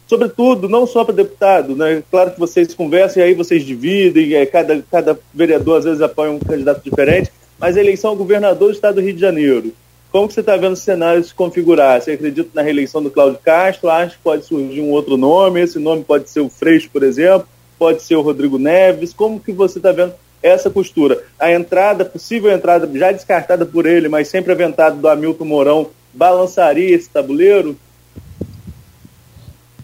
Sobretudo, 0.07 0.69
não 0.69 0.87
só 0.87 1.05
para 1.05 1.15
deputado, 1.15 1.77
né? 1.77 2.03
Claro 2.11 2.33
que 2.33 2.41
vocês 2.41 2.75
conversam 2.75 3.23
e 3.23 3.27
aí 3.27 3.35
vocês 3.35 3.65
dividem, 3.65 4.35
é, 4.35 4.45
cada, 4.45 4.85
cada 4.91 5.19
vereador 5.33 5.79
às 5.79 5.85
vezes 5.85 6.03
apoia 6.03 6.31
um 6.31 6.39
candidato 6.39 6.83
diferente, 6.83 7.31
mas 7.59 7.77
a 7.77 7.81
eleição 7.81 8.11
ao 8.11 8.17
governador 8.17 8.69
do 8.69 8.75
estado 8.75 8.97
do 8.97 9.01
Rio 9.01 9.15
de 9.15 9.21
Janeiro. 9.21 9.73
Como 10.15 10.29
que 10.29 10.35
você 10.35 10.41
está 10.43 10.57
vendo 10.57 10.75
o 10.75 10.77
cenário 10.77 11.25
se 11.25 11.35
configurar? 11.35 12.01
Você 12.01 12.13
acredita 12.13 12.49
na 12.55 12.63
reeleição 12.63 13.03
do 13.03 13.11
Cláudio 13.11 13.41
Castro? 13.45 13.91
Acha 13.91 14.15
que 14.15 14.23
pode 14.23 14.45
surgir 14.45 14.81
um 14.81 14.93
outro 14.93 15.17
nome? 15.17 15.61
Esse 15.61 15.77
nome 15.77 16.05
pode 16.05 16.31
ser 16.31 16.39
o 16.39 16.49
Freixo, 16.49 16.89
por 16.93 17.03
exemplo? 17.03 17.49
Pode 17.77 18.01
ser 18.01 18.15
o 18.15 18.23
Rodrigo 18.23 18.57
Neves? 18.57 19.13
Como 19.13 19.41
que 19.41 19.51
você 19.51 19.81
está 19.81 19.91
vendo 19.91 20.13
essa 20.41 20.71
costura? 20.71 21.21
A 21.37 21.51
entrada, 21.51 22.05
possível 22.05 22.53
entrada, 22.53 22.89
já 22.97 23.11
descartada 23.11 23.67
por 23.67 23.87
ele, 23.87 24.09
mas 24.09 24.29
sempre 24.29 24.53
aventada 24.53 24.95
do 24.95 25.09
Hamilton 25.09 25.45
Mourão, 25.45 25.91
balançaria 26.13 26.95
esse 26.95 27.11
tabuleiro? 27.11 27.77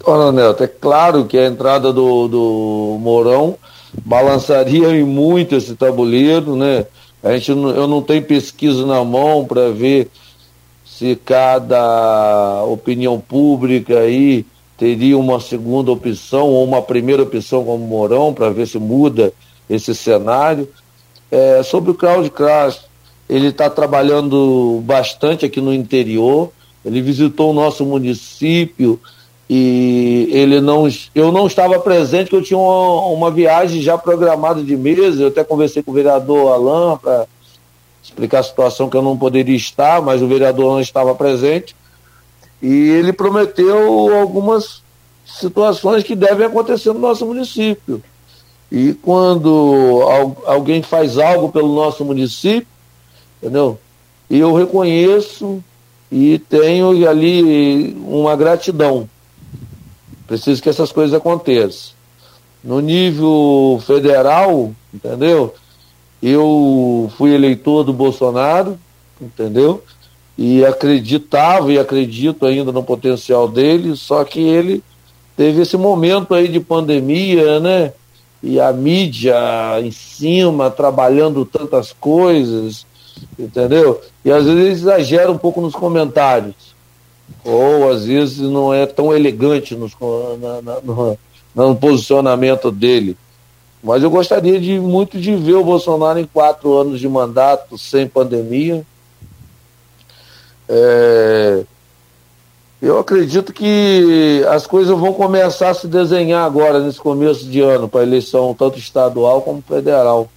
Olha, 0.04 0.30
Neto, 0.30 0.62
é 0.62 0.68
claro 0.68 1.24
que 1.24 1.36
a 1.36 1.46
entrada 1.46 1.92
do, 1.92 2.28
do 2.28 2.98
Mourão 3.00 3.56
balançaria 4.04 4.90
muito 5.04 5.56
esse 5.56 5.74
tabuleiro, 5.74 6.54
né? 6.54 6.86
A 7.20 7.32
gente, 7.32 7.50
eu 7.50 7.88
não 7.88 8.00
tenho 8.00 8.22
pesquisa 8.22 8.86
na 8.86 9.04
mão 9.04 9.44
para 9.44 9.70
ver 9.70 10.08
se 11.00 11.16
cada 11.16 12.62
opinião 12.64 13.18
pública 13.18 14.00
aí 14.00 14.44
teria 14.76 15.16
uma 15.16 15.40
segunda 15.40 15.90
opção 15.90 16.48
ou 16.48 16.62
uma 16.62 16.82
primeira 16.82 17.22
opção 17.22 17.64
como 17.64 17.86
Mourão 17.86 18.34
para 18.34 18.50
ver 18.50 18.66
se 18.66 18.78
muda 18.78 19.32
esse 19.68 19.94
cenário. 19.94 20.68
É, 21.30 21.62
sobre 21.62 21.90
o 21.90 21.94
Cláudio 21.94 22.30
Castro, 22.30 22.86
ele 23.30 23.46
está 23.46 23.70
trabalhando 23.70 24.82
bastante 24.84 25.46
aqui 25.46 25.58
no 25.58 25.72
interior, 25.72 26.50
ele 26.84 27.00
visitou 27.00 27.52
o 27.52 27.54
nosso 27.54 27.82
município 27.86 29.00
e 29.48 30.28
ele 30.30 30.60
não, 30.60 30.86
eu 31.14 31.32
não 31.32 31.46
estava 31.46 31.80
presente, 31.80 32.24
porque 32.24 32.36
eu 32.36 32.42
tinha 32.42 32.58
uma, 32.58 33.06
uma 33.06 33.30
viagem 33.30 33.80
já 33.80 33.96
programada 33.96 34.62
de 34.62 34.76
meses, 34.76 35.18
eu 35.18 35.28
até 35.28 35.42
conversei 35.42 35.82
com 35.82 35.92
o 35.92 35.94
vereador 35.94 36.52
Alain 36.52 36.98
para 36.98 37.26
explicar 38.02 38.40
a 38.40 38.44
situação 38.44 38.88
que 38.88 38.96
eu 38.96 39.02
não 39.02 39.16
poderia 39.16 39.56
estar, 39.56 40.00
mas 40.00 40.22
o 40.22 40.28
vereador 40.28 40.72
não 40.72 40.80
estava 40.80 41.14
presente, 41.14 41.74
e 42.62 42.68
ele 42.68 43.12
prometeu 43.12 44.18
algumas 44.18 44.82
situações 45.24 46.02
que 46.02 46.14
devem 46.14 46.46
acontecer 46.46 46.92
no 46.92 46.98
nosso 46.98 47.24
município. 47.26 48.02
E 48.70 48.94
quando 48.94 50.02
alguém 50.46 50.82
faz 50.82 51.18
algo 51.18 51.50
pelo 51.50 51.74
nosso 51.74 52.04
município, 52.04 52.68
entendeu? 53.38 53.78
Eu 54.28 54.54
reconheço 54.54 55.62
e 56.10 56.38
tenho 56.38 57.08
ali 57.08 57.96
uma 58.06 58.36
gratidão 58.36 59.08
Preciso 60.30 60.62
que 60.62 60.68
essas 60.68 60.92
coisas 60.92 61.12
aconteçam. 61.12 61.90
No 62.62 62.78
nível 62.78 63.82
federal, 63.84 64.72
entendeu? 64.94 65.52
Eu 66.22 67.10
fui 67.16 67.34
eleitor 67.34 67.84
do 67.84 67.92
Bolsonaro, 67.92 68.78
entendeu? 69.20 69.82
E 70.36 70.64
acreditava 70.64 71.72
e 71.72 71.78
acredito 71.78 72.46
ainda 72.46 72.72
no 72.72 72.82
potencial 72.82 73.48
dele, 73.48 73.96
só 73.96 74.24
que 74.24 74.40
ele 74.40 74.82
teve 75.36 75.62
esse 75.62 75.76
momento 75.76 76.34
aí 76.34 76.48
de 76.48 76.60
pandemia, 76.60 77.60
né? 77.60 77.92
E 78.42 78.58
a 78.58 78.72
mídia 78.72 79.36
em 79.82 79.90
cima, 79.90 80.70
trabalhando 80.70 81.44
tantas 81.44 81.92
coisas, 81.92 82.86
entendeu? 83.38 84.00
E 84.24 84.30
às 84.30 84.44
vezes 84.44 84.82
exagera 84.82 85.30
um 85.30 85.38
pouco 85.38 85.60
nos 85.60 85.74
comentários 85.74 86.70
ou 87.44 87.90
às 87.90 88.04
vezes 88.04 88.38
não 88.38 88.72
é 88.72 88.86
tão 88.86 89.14
elegante 89.14 89.74
nos, 89.74 89.92
na, 90.40 90.62
na, 90.62 90.80
no, 90.80 91.18
no, 91.54 91.76
posicionamento 91.76 92.70
dele. 92.70 93.16
Mas 93.82 94.02
eu 94.02 94.10
gostaria 94.10 94.60
de 94.60 94.78
muito 94.78 95.18
de 95.18 95.34
ver 95.34 95.54
o 95.54 95.64
Bolsonaro 95.64 96.18
em 96.18 96.26
quatro 96.26 96.76
anos 96.76 97.00
de 97.00 97.08
mandato, 97.08 97.78
sem 97.78 98.06
pandemia. 98.06 98.84
É, 100.68 101.64
eu 102.80 102.98
acredito 102.98 103.52
que 103.52 104.44
as 104.50 104.66
coisas 104.66 104.96
vão 104.98 105.12
começar 105.12 105.70
a 105.70 105.74
se 105.74 105.88
desenhar 105.88 106.44
agora, 106.44 106.80
nesse 106.80 106.98
começo 106.98 107.46
de 107.46 107.60
ano, 107.60 107.88
para 107.88 108.00
a 108.00 108.04
eleição 108.04 108.54
tanto 108.54 108.78
estadual 108.78 109.42
como 109.42 109.62
federal. 109.62 110.28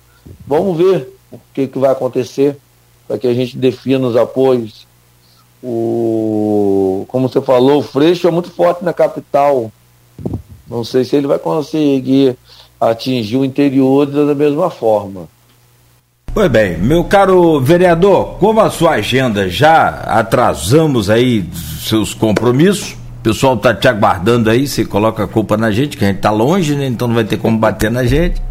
Vamos 0.48 0.78
ver 0.78 1.14
o 1.32 1.40
que, 1.53 1.68
que 1.68 1.78
vai 1.78 1.91
acontecer 1.91 2.57
para 3.07 3.18
que 3.18 3.28
a 3.28 3.34
gente 3.34 3.57
defina 3.57 4.07
os 4.07 4.15
apoios 4.15 4.88
o, 5.64 7.06
como 7.07 7.30
você 7.30 7.41
falou, 7.41 7.80
o 7.80 7.82
Freixo 7.82 8.28
é 8.28 8.32
muito 8.32 8.52
forte 8.52 8.84
na 8.84 8.91
capital. 8.91 9.72
Não 10.68 10.84
sei 10.84 11.06
se 11.06 11.15
ele 11.15 11.26
vai 11.26 11.40
conseguir 11.40 12.36
atingir 12.90 13.38
o 13.38 13.46
interior 13.46 14.06
da 14.06 14.36
mesma 14.36 14.70
forma. 14.70 15.28
Pois 16.34 16.50
bem, 16.50 16.78
meu 16.78 17.04
caro 17.04 17.60
vereador, 17.60 18.38
como 18.40 18.60
a 18.60 18.70
sua 18.70 18.94
agenda 18.94 19.48
já 19.48 19.88
atrasamos 20.08 21.10
aí 21.10 21.46
seus 21.80 22.14
compromissos, 22.14 22.94
o 22.94 23.24
pessoal 23.24 23.54
está 23.54 23.74
te 23.74 23.88
aguardando 23.88 24.50
aí, 24.50 24.68
você 24.68 24.84
coloca 24.84 25.24
a 25.24 25.28
culpa 25.28 25.56
na 25.56 25.72
gente, 25.72 25.96
que 25.96 26.04
a 26.04 26.08
gente 26.08 26.18
está 26.18 26.32
longe, 26.32 26.76
né? 26.76 26.88
Então 26.88 27.08
não 27.08 27.16
vai 27.16 27.24
ter 27.24 27.38
como 27.38 27.58
bater 27.58 27.92
na 27.92 28.04
gente. 28.04 28.42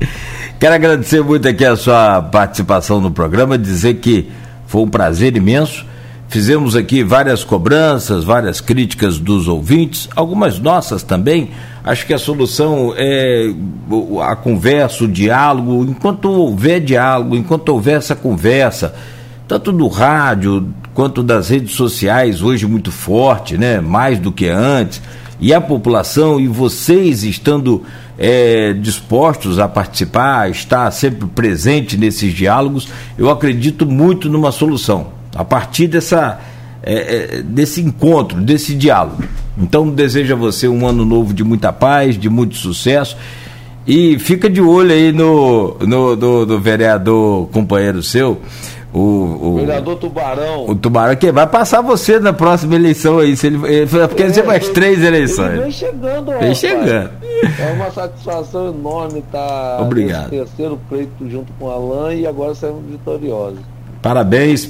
Quero 0.61 0.75
agradecer 0.75 1.23
muito 1.25 1.49
aqui 1.49 1.65
a 1.65 1.75
sua 1.75 2.23
participação 2.23 3.01
no 3.01 3.11
programa, 3.11 3.59
dizer 3.59 3.95
que 3.95 4.31
foi 4.67 4.83
um 4.83 4.89
prazer 4.89 5.37
imenso 5.37 5.85
Fizemos 6.33 6.75
aqui 6.75 7.05
várias 7.05 7.45
cobranças, 7.45 8.25
várias 8.25 8.59
críticas 8.59 9.19
dos 9.19 9.49
ouvintes, 9.49 10.09
algumas 10.17 10.59
nossas 10.59 11.03
também. 11.03 11.51
Acho 11.85 12.07
que 12.07 12.15
a 12.15 12.19
solução 12.19 12.95
é 12.97 13.53
a 14.23 14.35
conversa, 14.35 15.05
o 15.05 15.09
diálogo. 15.09 15.85
Enquanto 15.85 16.31
houver 16.31 16.81
diálogo, 16.81 17.37
enquanto 17.37 17.69
houver 17.69 17.99
essa 17.99 18.17
conversa, 18.17 18.95
tanto 19.47 19.71
do 19.73 19.87
rádio 19.89 20.69
quanto 20.95 21.23
das 21.23 21.51
redes 21.51 21.75
sociais, 21.75 22.41
hoje 22.41 22.67
muito 22.67 22.91
forte, 22.91 23.59
né? 23.59 23.83
mais 23.83 24.19
do 24.19 24.33
que 24.33 24.49
antes, 24.49 25.03
e 25.39 25.53
a 25.53 25.61
população 25.61 26.41
e 26.41 26.49
vocês 26.49 27.25
estando 27.25 27.83
é, 28.19 28.73
dispostos 28.73 29.59
a 29.59 29.69
participar, 29.69 30.51
estar 30.51 30.91
sempre 30.93 31.29
presente 31.29 31.99
nesses 31.99 32.33
diálogos, 32.33 32.89
eu 33.19 33.29
acredito 33.29 33.85
muito 33.85 34.31
numa 34.31 34.51
solução 34.51 35.21
a 35.35 35.45
partir 35.45 35.87
dessa, 35.89 36.41
é, 36.83 37.39
é, 37.39 37.43
desse 37.43 37.81
encontro, 37.81 38.41
desse 38.41 38.75
diálogo. 38.75 39.23
Então 39.57 39.89
desejo 39.89 40.33
a 40.35 40.37
você 40.37 40.67
um 40.69 40.87
ano 40.87 41.05
novo 41.05 41.33
de 41.35 41.45
muita 41.45 41.73
paz, 41.73 42.19
de 42.19 42.29
muito 42.29 42.57
sucesso. 42.57 43.17
E 43.87 44.19
fica 44.19 44.49
de 44.49 44.61
olho 44.61 44.93
aí 44.93 45.13
no, 45.13 45.77
no 45.81 46.15
do, 46.15 46.47
do 46.47 46.61
vereador 46.61 47.49
companheiro 47.49 48.01
seu, 48.01 48.41
o, 48.93 48.99
o, 49.01 49.57
vereador 49.57 49.97
Tubarão. 49.97 50.69
O 50.69 50.75
Tubarão, 50.75 51.17
que 51.17 51.33
vai 51.33 51.47
passar 51.47 51.81
você 51.81 52.21
na 52.21 52.33
próxima 52.33 52.75
eleição 52.75 53.19
aí. 53.19 53.35
Se 53.35 53.47
ele, 53.47 53.57
ele 53.67 53.87
porque 53.87 54.23
é, 54.23 54.29
você 54.29 54.43
faz 54.43 54.69
três 54.69 55.03
eleições. 55.03 55.53
Ele 55.53 55.63
vem 55.63 55.73
chegando, 55.73 56.39
Vem 56.39 56.55
chegando. 56.55 57.11
É 57.59 57.73
uma 57.75 57.91
satisfação 57.91 58.69
enorme 58.69 59.21
estar 59.21 59.81
Obrigado. 59.81 60.31
nesse 60.31 60.45
terceiro 60.45 60.79
pleito 60.91 61.29
junto 61.29 61.51
com 61.55 61.65
o 61.65 61.71
Alain 61.71 62.21
e 62.21 62.27
agora 62.27 62.55
saímos 62.55 62.85
vitoriosos. 62.85 63.72
Parabéns 64.03 64.69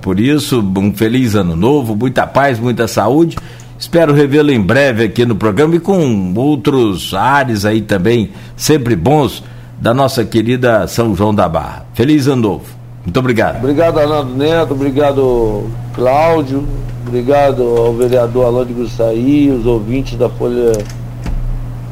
por 0.00 0.18
isso, 0.18 0.64
um 0.74 0.90
feliz 0.94 1.34
ano 1.34 1.54
novo, 1.54 1.94
muita 1.94 2.26
paz, 2.26 2.58
muita 2.58 2.88
saúde. 2.88 3.36
Espero 3.78 4.14
revê-lo 4.14 4.50
em 4.50 4.60
breve 4.60 5.04
aqui 5.04 5.26
no 5.26 5.36
programa 5.36 5.76
e 5.76 5.80
com 5.80 6.32
outros 6.34 7.12
ares 7.12 7.66
aí 7.66 7.82
também, 7.82 8.30
sempre 8.56 8.96
bons, 8.96 9.44
da 9.78 9.92
nossa 9.92 10.24
querida 10.24 10.88
São 10.88 11.14
João 11.14 11.34
da 11.34 11.46
Barra. 11.46 11.84
Feliz 11.92 12.26
ano 12.26 12.40
novo. 12.40 12.64
Muito 13.04 13.20
obrigado. 13.20 13.58
Obrigado, 13.58 13.98
Arnaldo 13.98 14.34
Neto, 14.34 14.72
obrigado, 14.72 15.70
Cláudio, 15.94 16.66
obrigado 17.06 17.62
ao 17.62 17.92
vereador 17.92 18.46
Alain 18.46 18.64
de 18.64 18.72
Gussaí, 18.72 19.50
os 19.50 19.66
ouvintes 19.66 20.18
da 20.18 20.30
Folha. 20.30 20.72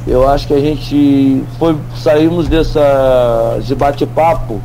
Eu 0.06 0.26
acho 0.26 0.46
que 0.46 0.54
a 0.54 0.60
gente 0.60 1.42
foi, 1.58 1.76
saímos 1.96 2.48
dessa, 2.48 3.58
de 3.62 3.74
bate-papo 3.74 4.58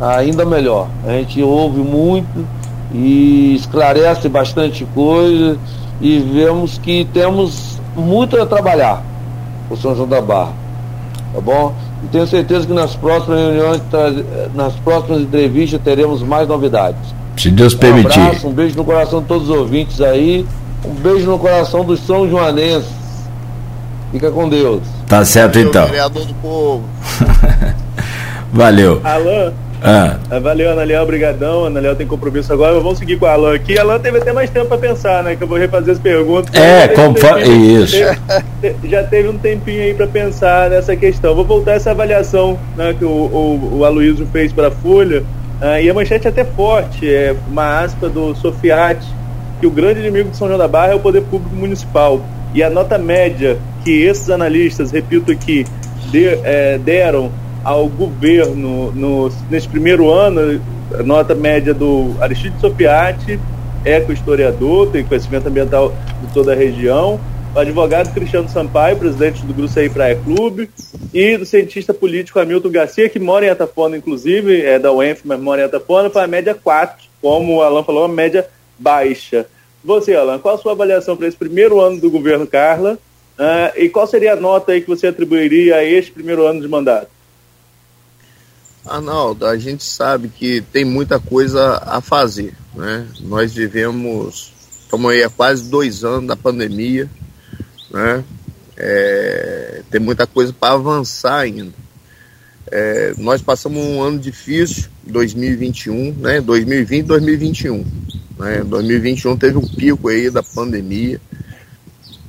ainda 0.00 0.44
melhor. 0.44 0.88
A 1.06 1.12
gente 1.12 1.42
ouve 1.42 1.80
muito 1.80 2.46
e 2.92 3.54
esclarece 3.54 4.28
bastante 4.28 4.84
coisa 4.94 5.58
e 6.00 6.18
vemos 6.18 6.78
que 6.78 7.04
temos 7.12 7.80
muito 7.96 8.40
a 8.40 8.46
trabalhar 8.46 9.02
o 9.70 9.76
São 9.76 9.94
João 9.94 10.08
da 10.08 10.20
Barra. 10.20 10.52
Tá 11.34 11.40
bom? 11.40 11.74
E 12.04 12.08
tenho 12.08 12.26
certeza 12.26 12.66
que 12.66 12.72
nas 12.72 12.94
próximas 12.94 13.38
reuniões, 13.38 13.82
nas 14.54 14.74
próximas 14.74 15.22
entrevistas 15.22 15.80
teremos 15.82 16.22
mais 16.22 16.46
novidades. 16.46 17.14
Se 17.36 17.50
Deus 17.50 17.74
permitir. 17.74 18.18
Um 18.18 18.26
abraço, 18.26 18.48
um 18.48 18.52
beijo 18.52 18.76
no 18.76 18.84
coração 18.84 19.20
de 19.20 19.26
todos 19.26 19.50
os 19.50 19.56
ouvintes 19.56 20.00
aí. 20.00 20.46
Um 20.84 20.94
beijo 20.94 21.26
no 21.26 21.38
coração 21.38 21.84
dos 21.84 22.00
São 22.00 22.28
Joanenses. 22.28 22.90
Fica 24.12 24.30
com 24.30 24.48
Deus. 24.48 24.82
Tá 25.06 25.24
certo 25.24 25.58
então. 25.58 25.86
Vereador 25.86 26.24
do 26.24 26.34
povo. 26.34 26.84
Valeu. 28.52 29.00
Alan, 29.04 29.52
ah. 29.82 30.18
ah. 30.30 30.38
Valeu, 30.38 30.70
Analiel, 30.70 31.02
obrigadão. 31.02 31.66
Analiel 31.66 31.96
tem 31.96 32.06
compromisso 32.06 32.52
agora. 32.52 32.74
Vamos 32.74 32.98
seguir 32.98 33.18
com 33.18 33.26
a 33.26 33.32
Alan 33.32 33.54
aqui. 33.54 33.78
A 33.78 33.82
Alan 33.82 33.98
teve 33.98 34.18
até 34.18 34.32
mais 34.32 34.50
tempo 34.50 34.66
para 34.66 34.78
pensar, 34.78 35.22
né? 35.22 35.36
Que 35.36 35.42
eu 35.42 35.48
vou 35.48 35.58
refazer 35.58 35.94
as 35.94 35.98
perguntas. 35.98 36.54
É, 36.54 36.88
conforme. 36.88 37.48
Um 37.48 37.82
isso. 37.82 37.96
Teve, 38.60 38.88
já 38.88 39.02
teve 39.02 39.28
um 39.28 39.38
tempinho 39.38 39.82
aí 39.82 39.94
para 39.94 40.06
pensar 40.06 40.70
nessa 40.70 40.96
questão. 40.96 41.34
Vou 41.34 41.44
voltar 41.44 41.72
essa 41.72 41.90
avaliação 41.90 42.58
né, 42.76 42.94
que 42.98 43.04
o, 43.04 43.08
o, 43.08 43.78
o 43.78 43.84
Aloysio 43.84 44.26
fez 44.32 44.52
para 44.52 44.68
a 44.68 44.70
Folha. 44.70 45.22
Ah, 45.60 45.80
e 45.80 45.88
a 45.88 45.94
manchete 45.94 46.26
é 46.26 46.30
até 46.30 46.44
forte. 46.44 47.12
É 47.12 47.34
uma 47.48 47.80
aspa 47.80 48.08
do 48.08 48.34
Sofiati, 48.34 49.06
que 49.60 49.66
o 49.66 49.70
grande 49.70 50.00
inimigo 50.00 50.30
de 50.30 50.36
São 50.36 50.48
João 50.48 50.58
da 50.58 50.68
Barra 50.68 50.92
é 50.92 50.94
o 50.94 51.00
poder 51.00 51.22
público 51.22 51.54
municipal. 51.54 52.20
E 52.54 52.62
a 52.62 52.70
nota 52.70 52.98
média 52.98 53.58
que 53.84 54.02
esses 54.02 54.30
analistas, 54.30 54.90
repito 54.90 55.30
aqui, 55.30 55.66
de, 56.10 56.26
é, 56.44 56.78
deram 56.78 57.30
ao 57.66 57.88
governo 57.88 58.92
no, 58.92 59.28
nesse 59.50 59.66
primeiro 59.66 60.08
ano, 60.08 60.62
a 60.96 61.02
nota 61.02 61.34
média 61.34 61.74
do 61.74 62.14
Aristide 62.20 62.60
Sopiati, 62.60 63.40
eco-historiador, 63.84 64.92
tem 64.92 65.04
conhecimento 65.04 65.48
ambiental 65.48 65.92
de 66.22 66.32
toda 66.32 66.52
a 66.52 66.54
região, 66.54 67.18
o 67.52 67.58
advogado 67.58 68.14
Cristiano 68.14 68.48
Sampaio, 68.48 68.96
presidente 68.96 69.44
do 69.44 69.52
Gruçaí 69.52 69.90
Praia 69.90 70.14
Clube, 70.14 70.70
e 71.12 71.36
do 71.36 71.44
cientista 71.44 71.92
político 71.92 72.38
Hamilton 72.38 72.70
Garcia, 72.70 73.08
que 73.08 73.18
mora 73.18 73.46
em 73.46 73.48
Atafona, 73.48 73.96
inclusive, 73.96 74.62
é 74.62 74.78
da 74.78 74.92
UENF, 74.92 75.22
mas 75.24 75.40
mora 75.40 75.62
em 75.62 75.64
Atafona, 75.64 76.08
para 76.08 76.22
a 76.22 76.28
média 76.28 76.54
4, 76.54 77.04
como 77.20 77.56
o 77.56 77.62
Alan 77.62 77.82
falou, 77.82 78.02
uma 78.02 78.14
média 78.14 78.46
baixa. 78.78 79.44
Você, 79.82 80.14
Alan, 80.14 80.38
qual 80.38 80.54
a 80.54 80.58
sua 80.58 80.70
avaliação 80.70 81.16
para 81.16 81.26
esse 81.26 81.36
primeiro 81.36 81.80
ano 81.80 82.00
do 82.00 82.12
governo 82.12 82.46
Carla? 82.46 82.96
Uh, 83.36 83.74
e 83.76 83.88
qual 83.88 84.06
seria 84.06 84.34
a 84.34 84.36
nota 84.36 84.70
aí 84.70 84.80
que 84.80 84.88
você 84.88 85.08
atribuiria 85.08 85.76
a 85.76 85.84
este 85.84 86.12
primeiro 86.12 86.46
ano 86.46 86.60
de 86.60 86.68
mandato? 86.68 87.15
Arnaldo, 88.86 89.46
a 89.46 89.58
gente 89.58 89.84
sabe 89.84 90.28
que 90.28 90.60
tem 90.60 90.84
muita 90.84 91.18
coisa 91.18 91.82
a 91.84 92.00
fazer. 92.00 92.54
Né? 92.74 93.06
Nós 93.20 93.52
vivemos, 93.52 94.52
estamos 94.82 95.10
aí 95.10 95.22
há 95.22 95.30
quase 95.30 95.68
dois 95.68 96.04
anos 96.04 96.28
da 96.28 96.36
pandemia, 96.36 97.10
né? 97.90 98.24
É, 98.76 99.82
tem 99.90 100.00
muita 100.00 100.26
coisa 100.26 100.52
para 100.52 100.74
avançar 100.74 101.38
ainda. 101.38 101.72
É, 102.70 103.14
nós 103.18 103.40
passamos 103.40 103.82
um 103.82 104.02
ano 104.02 104.18
difícil, 104.18 104.84
2021, 105.04 106.12
né? 106.12 106.40
2020 106.40 107.06
2021. 107.06 107.84
Né? 108.38 108.62
2021 108.64 109.36
teve 109.36 109.56
um 109.56 109.66
pico 109.66 110.08
aí 110.08 110.30
da 110.30 110.42
pandemia. 110.42 111.20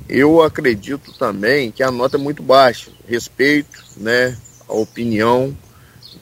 Eu 0.08 0.42
acredito 0.42 1.12
também 1.18 1.70
que 1.70 1.82
a 1.82 1.90
nota 1.90 2.16
é 2.16 2.20
muito 2.20 2.42
baixa. 2.42 2.90
Respeito 3.06 3.84
né, 3.96 4.36
a 4.66 4.72
opinião 4.72 5.54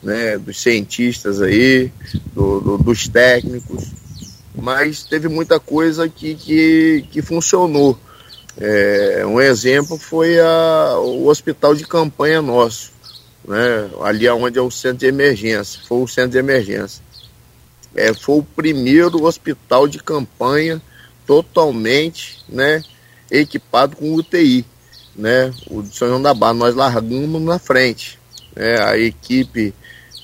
né, 0.02 0.38
dos 0.38 0.60
cientistas 0.60 1.40
aí, 1.40 1.90
do, 2.34 2.60
do, 2.60 2.78
dos 2.78 3.08
técnicos, 3.08 3.84
mas 4.54 5.04
teve 5.04 5.28
muita 5.28 5.60
coisa 5.60 6.08
que, 6.08 6.34
que, 6.34 7.04
que 7.10 7.22
funcionou. 7.22 7.98
É, 8.58 9.22
um 9.26 9.40
exemplo 9.40 9.98
foi 9.98 10.40
a, 10.40 10.98
o 10.98 11.26
hospital 11.26 11.74
de 11.74 11.86
campanha 11.86 12.40
nosso, 12.40 12.90
né, 13.46 13.90
ali 14.02 14.28
onde 14.28 14.58
é 14.58 14.62
o 14.62 14.70
centro 14.70 14.98
de 14.98 15.06
emergência, 15.06 15.80
foi 15.86 15.98
o 15.98 16.08
centro 16.08 16.30
de 16.30 16.38
emergência. 16.38 17.04
É, 17.94 18.12
foi 18.12 18.38
o 18.38 18.42
primeiro 18.42 19.24
hospital 19.24 19.88
de 19.88 19.98
campanha 19.98 20.80
totalmente 21.26 22.38
né, 22.48 22.82
equipado 23.30 23.96
com 23.96 24.14
UTI. 24.14 24.64
Né, 25.14 25.50
o 25.70 25.82
de 25.82 25.96
São 25.96 26.08
João 26.08 26.20
da 26.20 26.34
Barra, 26.34 26.52
nós 26.52 26.74
largamos 26.74 27.40
na 27.40 27.58
frente. 27.58 28.18
Né, 28.54 28.78
a 28.82 28.98
equipe 28.98 29.74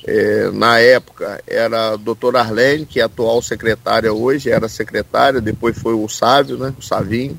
é, 0.04 0.50
na 0.50 0.78
época 0.78 1.42
era 1.46 1.92
a 1.92 1.96
doutora 1.96 2.40
Arlene, 2.40 2.84
que 2.84 3.00
é 3.00 3.04
atual 3.04 3.40
secretária 3.40 4.12
hoje, 4.12 4.50
era 4.50 4.68
secretária, 4.68 5.40
depois 5.40 5.78
foi 5.78 5.94
o 5.94 6.08
Sávio, 6.08 6.56
né, 6.58 6.74
o 6.78 6.82
Savinho, 6.82 7.38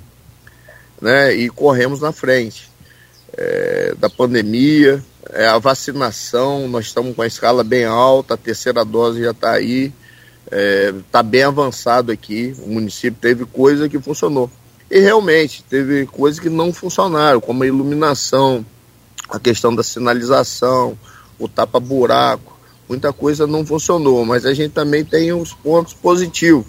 né, 1.02 1.34
e 1.34 1.50
corremos 1.50 2.00
na 2.00 2.12
frente 2.14 2.70
é, 3.36 3.94
da 3.98 4.10
pandemia, 4.10 5.04
é, 5.32 5.48
a 5.48 5.58
vacinação, 5.58 6.68
nós 6.68 6.86
estamos 6.86 7.16
com 7.16 7.22
a 7.22 7.28
escala 7.28 7.64
bem 7.64 7.84
alta, 7.84 8.36
a 8.36 8.38
terceira 8.38 8.86
dose 8.86 9.22
já 9.22 9.32
está 9.32 9.52
aí, 9.52 9.92
está 11.00 11.24
bem 11.24 11.44
avançado 11.44 12.12
aqui, 12.12 12.56
o 12.60 12.70
município 12.70 13.20
teve 13.20 13.46
coisa 13.46 13.90
que 13.90 14.00
funcionou. 14.00 14.52
E 14.92 15.00
realmente, 15.00 15.64
teve 15.64 16.06
coisas 16.06 16.40
que 16.40 16.50
não 16.50 16.72
funcionaram, 16.72 17.42
como 17.42 17.64
a 17.64 17.68
iluminação, 17.68 18.64
a 19.28 19.40
questão 19.40 19.74
da 19.74 19.82
sinalização, 19.82 20.96
o 21.40 21.48
tapa-buraco, 21.48 22.53
muita 22.94 23.12
coisa 23.12 23.48
não 23.48 23.66
funcionou, 23.66 24.24
mas 24.24 24.46
a 24.46 24.54
gente 24.54 24.72
também 24.72 25.04
tem 25.04 25.34
os 25.34 25.52
pontos 25.52 25.94
positivos, 25.94 26.68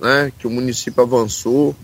né? 0.00 0.32
Que 0.36 0.48
o 0.48 0.50
município 0.50 1.02
avançou, 1.02 1.74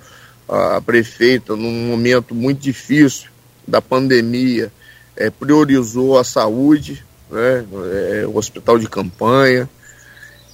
a 0.49 0.81
prefeita, 0.81 1.55
num 1.55 1.87
momento 1.87 2.35
muito 2.35 2.59
difícil 2.59 3.29
da 3.67 3.81
pandemia, 3.81 4.73
é, 5.15 5.31
priorizou 5.31 6.19
a 6.19 6.25
saúde, 6.25 7.05
né? 7.31 7.65
É, 7.93 8.27
o 8.27 8.37
hospital 8.37 8.81
de 8.81 8.89
campanha. 8.89 9.71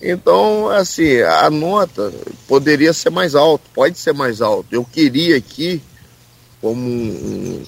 Então, 0.02 0.68
assim, 0.68 1.22
a 1.22 1.48
nota 1.48 2.12
poderia 2.46 2.92
ser 2.92 3.08
mais 3.08 3.34
alta, 3.34 3.64
pode 3.74 3.98
ser 3.98 4.12
mais 4.12 4.42
alta. 4.42 4.68
Eu 4.70 4.84
queria 4.84 5.38
aqui, 5.38 5.80
como 6.60 6.78
um, 6.78 7.62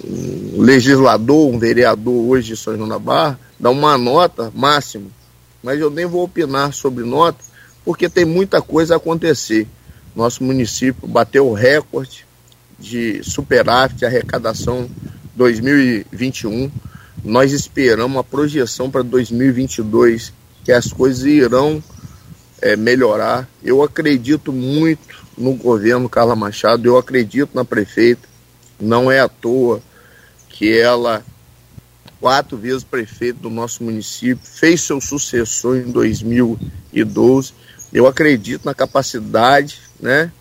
um 0.57 0.61
legislador, 0.61 1.49
um 1.49 1.59
vereador 1.59 2.29
hoje 2.29 2.49
de 2.49 2.57
São 2.59 2.77
João 2.77 2.89
da 2.89 2.99
Barra, 2.99 3.41
dar 3.59 3.71
uma 3.71 3.97
nota 3.97 4.53
máxima 4.55 5.16
mas 5.67 5.81
eu 5.81 5.91
nem 5.91 6.07
vou 6.07 6.23
opinar 6.23 6.73
sobre 6.73 7.03
nota, 7.03 7.43
porque 7.85 8.09
tem 8.09 8.25
muita 8.25 8.63
coisa 8.63 8.95
a 8.95 8.99
acontecer. 8.99 9.67
Nosso 10.15 10.45
município 10.45 11.09
bateu 11.09 11.49
o 11.49 11.55
recorde 11.55 12.25
de 12.79 13.21
superávit 13.25 13.99
de 13.99 14.07
arrecadação 14.07 14.89
2021. 15.35 16.71
Nós 17.25 17.51
esperamos 17.51 18.15
uma 18.15 18.23
projeção 18.23 18.89
para 18.89 19.03
2022 19.03 20.33
que 20.63 20.71
as 20.71 20.93
coisas 20.93 21.25
irão 21.25 21.83
é, 22.63 22.77
melhorar. 22.77 23.49
Eu 23.61 23.83
acredito 23.83 24.53
muito 24.53 25.27
no 25.37 25.53
governo 25.55 26.09
Carla 26.09 26.37
Machado, 26.37 26.87
eu 26.87 26.97
acredito 26.97 27.51
na 27.55 27.65
prefeita. 27.65 28.29
Não 28.79 29.11
é 29.11 29.19
à 29.19 29.29
toa 29.29 29.83
que 30.49 30.79
ela 30.79 31.25
quatro 32.27 32.57
vezes 32.57 32.83
prefeito 32.83 33.39
do 33.39 33.49
nosso 33.49 33.85
município, 33.85 34.41
fez 34.43 34.81
seu 34.81 35.01
sucessor 35.01 35.77
em 35.77 35.93
2012. 35.93 37.53
eu 37.93 38.05
acredito 38.05 38.65
na 38.65 38.75
capacidade 38.75 39.79
né, 40.01 40.33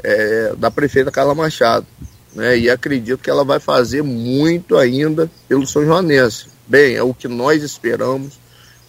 é, 0.00 0.54
da 0.56 0.70
prefeita 0.70 1.10
Carla 1.10 1.34
Machado. 1.34 1.84
Né, 2.32 2.56
e 2.56 2.70
acredito 2.70 3.18
que 3.18 3.28
ela 3.28 3.42
vai 3.42 3.58
fazer 3.58 4.00
muito 4.00 4.76
ainda 4.76 5.28
pelo 5.48 5.66
São 5.66 5.84
Joanense. 5.84 6.46
Bem, 6.68 6.94
é 6.94 7.02
o 7.02 7.12
que 7.12 7.26
nós 7.26 7.64
esperamos, 7.64 8.34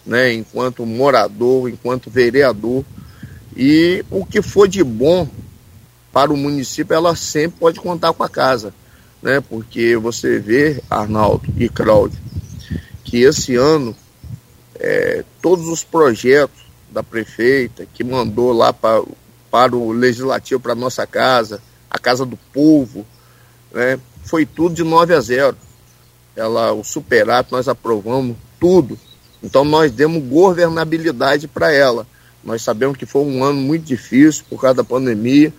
né, 0.06 0.32
enquanto 0.32 0.86
morador, 0.86 1.68
enquanto 1.68 2.08
vereador. 2.08 2.84
E 3.56 4.04
o 4.08 4.24
que 4.24 4.40
for 4.40 4.68
de 4.68 4.84
bom 4.84 5.28
para 6.12 6.32
o 6.32 6.36
município, 6.36 6.94
ela 6.94 7.16
sempre 7.16 7.58
pode 7.58 7.80
contar 7.80 8.12
com 8.12 8.22
a 8.22 8.28
casa. 8.28 8.72
Né, 9.20 9.40
porque 9.40 9.96
você 9.96 10.38
vê, 10.38 10.80
Arnaldo 10.88 11.42
e 11.56 11.68
Cláudio, 11.68 12.20
que 13.06 13.22
esse 13.22 13.54
ano 13.54 13.96
é, 14.78 15.24
todos 15.40 15.68
os 15.68 15.82
projetos 15.84 16.60
da 16.90 17.02
prefeita 17.02 17.86
que 17.94 18.02
mandou 18.02 18.52
lá 18.52 18.72
para, 18.72 19.02
para 19.50 19.76
o 19.76 19.92
legislativo, 19.92 20.60
para 20.60 20.72
a 20.72 20.76
nossa 20.76 21.06
casa, 21.06 21.62
a 21.88 21.98
casa 21.98 22.26
do 22.26 22.36
povo, 22.52 23.06
né, 23.72 23.98
foi 24.24 24.44
tudo 24.44 24.74
de 24.74 24.82
9 24.82 25.14
a 25.14 25.20
0. 25.20 25.56
Ela, 26.34 26.72
o 26.72 26.84
superato, 26.84 27.54
nós 27.54 27.68
aprovamos 27.68 28.36
tudo. 28.60 28.98
Então 29.42 29.64
nós 29.64 29.92
demos 29.92 30.22
governabilidade 30.24 31.46
para 31.46 31.72
ela. 31.72 32.06
Nós 32.44 32.60
sabemos 32.62 32.96
que 32.96 33.06
foi 33.06 33.22
um 33.22 33.44
ano 33.44 33.60
muito 33.60 33.84
difícil 33.84 34.44
por 34.50 34.60
causa 34.60 34.78
da 34.78 34.84
pandemia, 34.84 35.52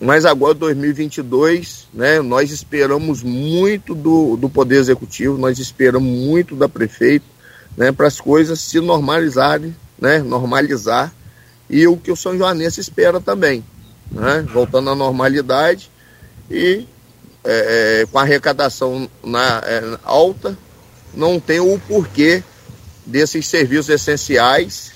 mas 0.00 0.24
agora 0.24 0.54
2022, 0.54 1.88
né, 1.92 2.20
nós 2.20 2.50
esperamos 2.50 3.22
muito 3.22 3.94
do, 3.94 4.36
do 4.36 4.48
Poder 4.48 4.76
Executivo, 4.76 5.38
nós 5.38 5.58
esperamos 5.58 6.10
muito 6.10 6.56
da 6.56 6.68
prefeita, 6.68 7.26
né, 7.76 7.92
para 7.92 8.06
as 8.06 8.20
coisas 8.20 8.60
se 8.60 8.80
normalizarem 8.80 9.74
né, 10.02 10.18
normalizar, 10.18 11.14
e 11.70 11.86
o 11.86 11.96
que 11.96 12.10
o 12.10 12.16
São 12.16 12.36
Joanense 12.36 12.80
espera 12.80 13.20
também, 13.20 13.64
né, 14.10 14.44
voltando 14.52 14.90
à 14.90 14.96
normalidade 14.96 15.88
e 16.50 16.88
é, 17.44 18.00
é, 18.02 18.06
com 18.10 18.18
a 18.18 18.22
arrecadação 18.22 19.08
na, 19.22 19.62
é, 19.64 19.98
alta, 20.02 20.58
não 21.14 21.38
tem 21.38 21.60
o 21.60 21.78
porquê 21.86 22.42
desses 23.06 23.46
serviços 23.46 23.88
essenciais 23.88 24.92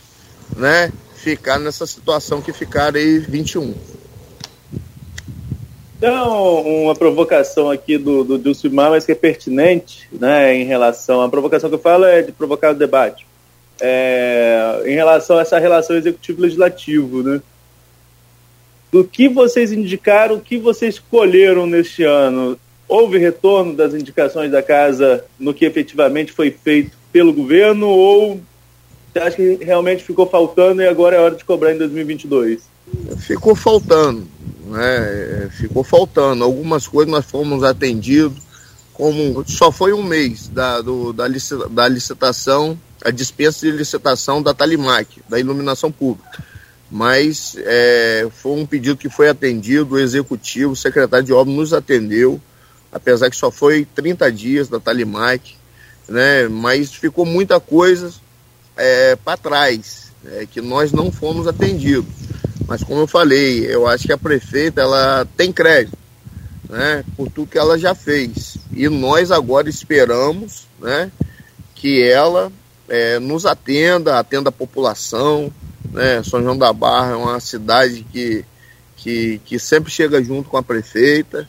né, 0.56 0.93
ficar 1.14 1.60
nessa 1.60 1.86
situação 1.86 2.43
que 2.43 2.52
ficaram 2.52 2.98
aí 2.98 3.20
21. 3.20 3.74
Então, 5.97 6.60
uma 6.60 6.94
provocação 6.94 7.70
aqui 7.70 7.97
do, 7.97 8.39
Dilcimar, 8.39 8.90
mas 8.90 9.06
que 9.06 9.12
é 9.12 9.14
pertinente, 9.14 10.09
né, 10.12 10.55
em 10.55 10.64
relação. 10.64 11.23
A 11.23 11.28
provocação 11.28 11.70
que 11.70 11.77
eu 11.77 11.81
falo 11.81 12.05
é 12.05 12.20
de 12.23 12.32
provocar 12.32 12.73
o 12.73 12.74
debate 12.74 13.27
é, 13.81 14.82
em 14.86 14.94
relação 14.94 15.39
a 15.39 15.43
essa 15.43 15.59
relação 15.59 15.97
executivo-legislativo, 15.97 17.23
né? 17.23 17.40
Do 18.90 19.05
que 19.05 19.28
vocês 19.28 19.73
indicaram, 19.73 20.36
o 20.36 20.40
que 20.40 20.59
vocês 20.59 20.94
escolheram 20.94 21.66
neste 21.66 22.02
ano? 22.02 22.59
Houve 22.89 23.18
retorno 23.18 23.74
das 23.74 23.94
indicações 23.94 24.51
da 24.51 24.62
casa 24.62 25.24
no 25.39 25.52
que 25.52 25.64
efetivamente 25.64 26.32
foi 26.32 26.51
feito 26.51 26.97
pelo 27.12 27.32
governo 27.32 27.89
ou 27.89 28.40
você 29.12 29.18
acha 29.18 29.36
que 29.36 29.64
realmente 29.64 30.05
ficou 30.05 30.27
faltando 30.27 30.82
e 30.82 30.86
agora 30.86 31.16
é 31.16 31.20
hora 31.20 31.35
de 31.35 31.44
cobrar 31.44 31.73
em 31.73 31.78
2022? 31.78 32.76
Ficou 33.19 33.55
faltando, 33.55 34.27
né? 34.67 35.51
Ficou 35.53 35.83
faltando. 35.83 36.45
Algumas 36.45 36.87
coisas 36.87 37.11
nós 37.11 37.25
fomos 37.25 37.63
atendidos, 37.63 38.39
como 38.93 39.45
só 39.47 39.71
foi 39.73 39.93
um 39.93 40.03
mês 40.03 40.49
da, 40.49 40.81
do, 40.81 41.13
da, 41.13 41.27
da 41.71 41.89
licitação 41.89 42.79
a 43.07 43.11
dispensa 43.11 43.61
de 43.61 43.71
licitação 43.71 44.43
da 44.43 44.53
Talimac, 44.53 45.23
da 45.29 45.39
iluminação 45.39 45.93
pública. 45.93 46.45
Mas 46.91 47.57
é, 47.59 48.29
foi 48.33 48.53
um 48.53 48.67
pedido 48.67 48.97
que 48.97 49.09
foi 49.09 49.29
atendido, 49.29 49.95
o 49.95 49.99
executivo, 49.99 50.73
o 50.73 50.77
secretário 50.77 51.25
de 51.25 51.33
obras 51.33 51.55
nos 51.55 51.73
atendeu, 51.73 52.41
apesar 52.91 53.31
que 53.31 53.37
só 53.37 53.51
foi 53.51 53.87
30 53.95 54.31
dias 54.33 54.69
da 54.69 54.81
Talimac, 54.81 55.57
né, 56.09 56.49
mas 56.49 56.93
ficou 56.93 57.25
muita 57.25 57.61
coisa 57.61 58.13
é, 58.77 59.17
para 59.17 59.37
trás, 59.37 60.13
é, 60.25 60.47
que 60.47 60.61
nós 60.61 60.91
não 60.93 61.11
fomos 61.11 61.47
atendidos. 61.47 62.07
Mas 62.66 62.82
como 62.82 63.01
eu 63.01 63.06
falei, 63.06 63.64
eu 63.66 63.86
acho 63.86 64.06
que 64.06 64.12
a 64.12 64.18
prefeita 64.18 64.80
ela 64.80 65.26
tem 65.36 65.52
crédito, 65.52 65.97
né, 66.68 67.05
por 67.16 67.30
tudo 67.30 67.51
que 67.51 67.59
ela 67.59 67.78
já 67.78 67.94
fez. 67.94 68.56
E 68.72 68.88
nós 68.88 69.30
agora 69.30 69.68
esperamos, 69.68 70.66
né, 70.80 71.10
que 71.74 72.02
ela 72.02 72.51
é, 72.88 73.18
nos 73.18 73.47
atenda, 73.47 74.18
atenda 74.18 74.48
a 74.48 74.52
população. 74.52 75.52
Né? 75.93 76.22
São 76.24 76.43
João 76.43 76.59
da 76.59 76.72
Barra 76.72 77.12
é 77.12 77.16
uma 77.16 77.40
cidade 77.40 78.05
que, 78.12 78.44
que, 78.97 79.40
que 79.44 79.59
sempre 79.59 79.90
chega 79.90 80.22
junto 80.22 80.48
com 80.48 80.56
a 80.56 80.62
prefeita. 80.62 81.48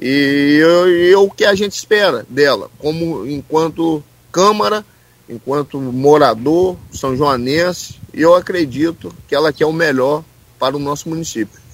E, 0.00 0.60
e 0.88 1.12
é 1.12 1.16
o 1.18 1.30
que 1.30 1.44
a 1.44 1.54
gente 1.54 1.72
espera 1.72 2.26
dela, 2.28 2.70
como 2.78 3.26
enquanto 3.26 4.02
Câmara, 4.32 4.84
enquanto 5.28 5.80
morador 5.80 6.76
são 6.92 7.16
joanense, 7.16 8.00
eu 8.12 8.34
acredito 8.34 9.14
que 9.28 9.34
ela 9.34 9.52
quer 9.52 9.66
o 9.66 9.72
melhor 9.72 10.24
para 10.58 10.76
o 10.76 10.78
nosso 10.78 11.08
município. 11.08 11.64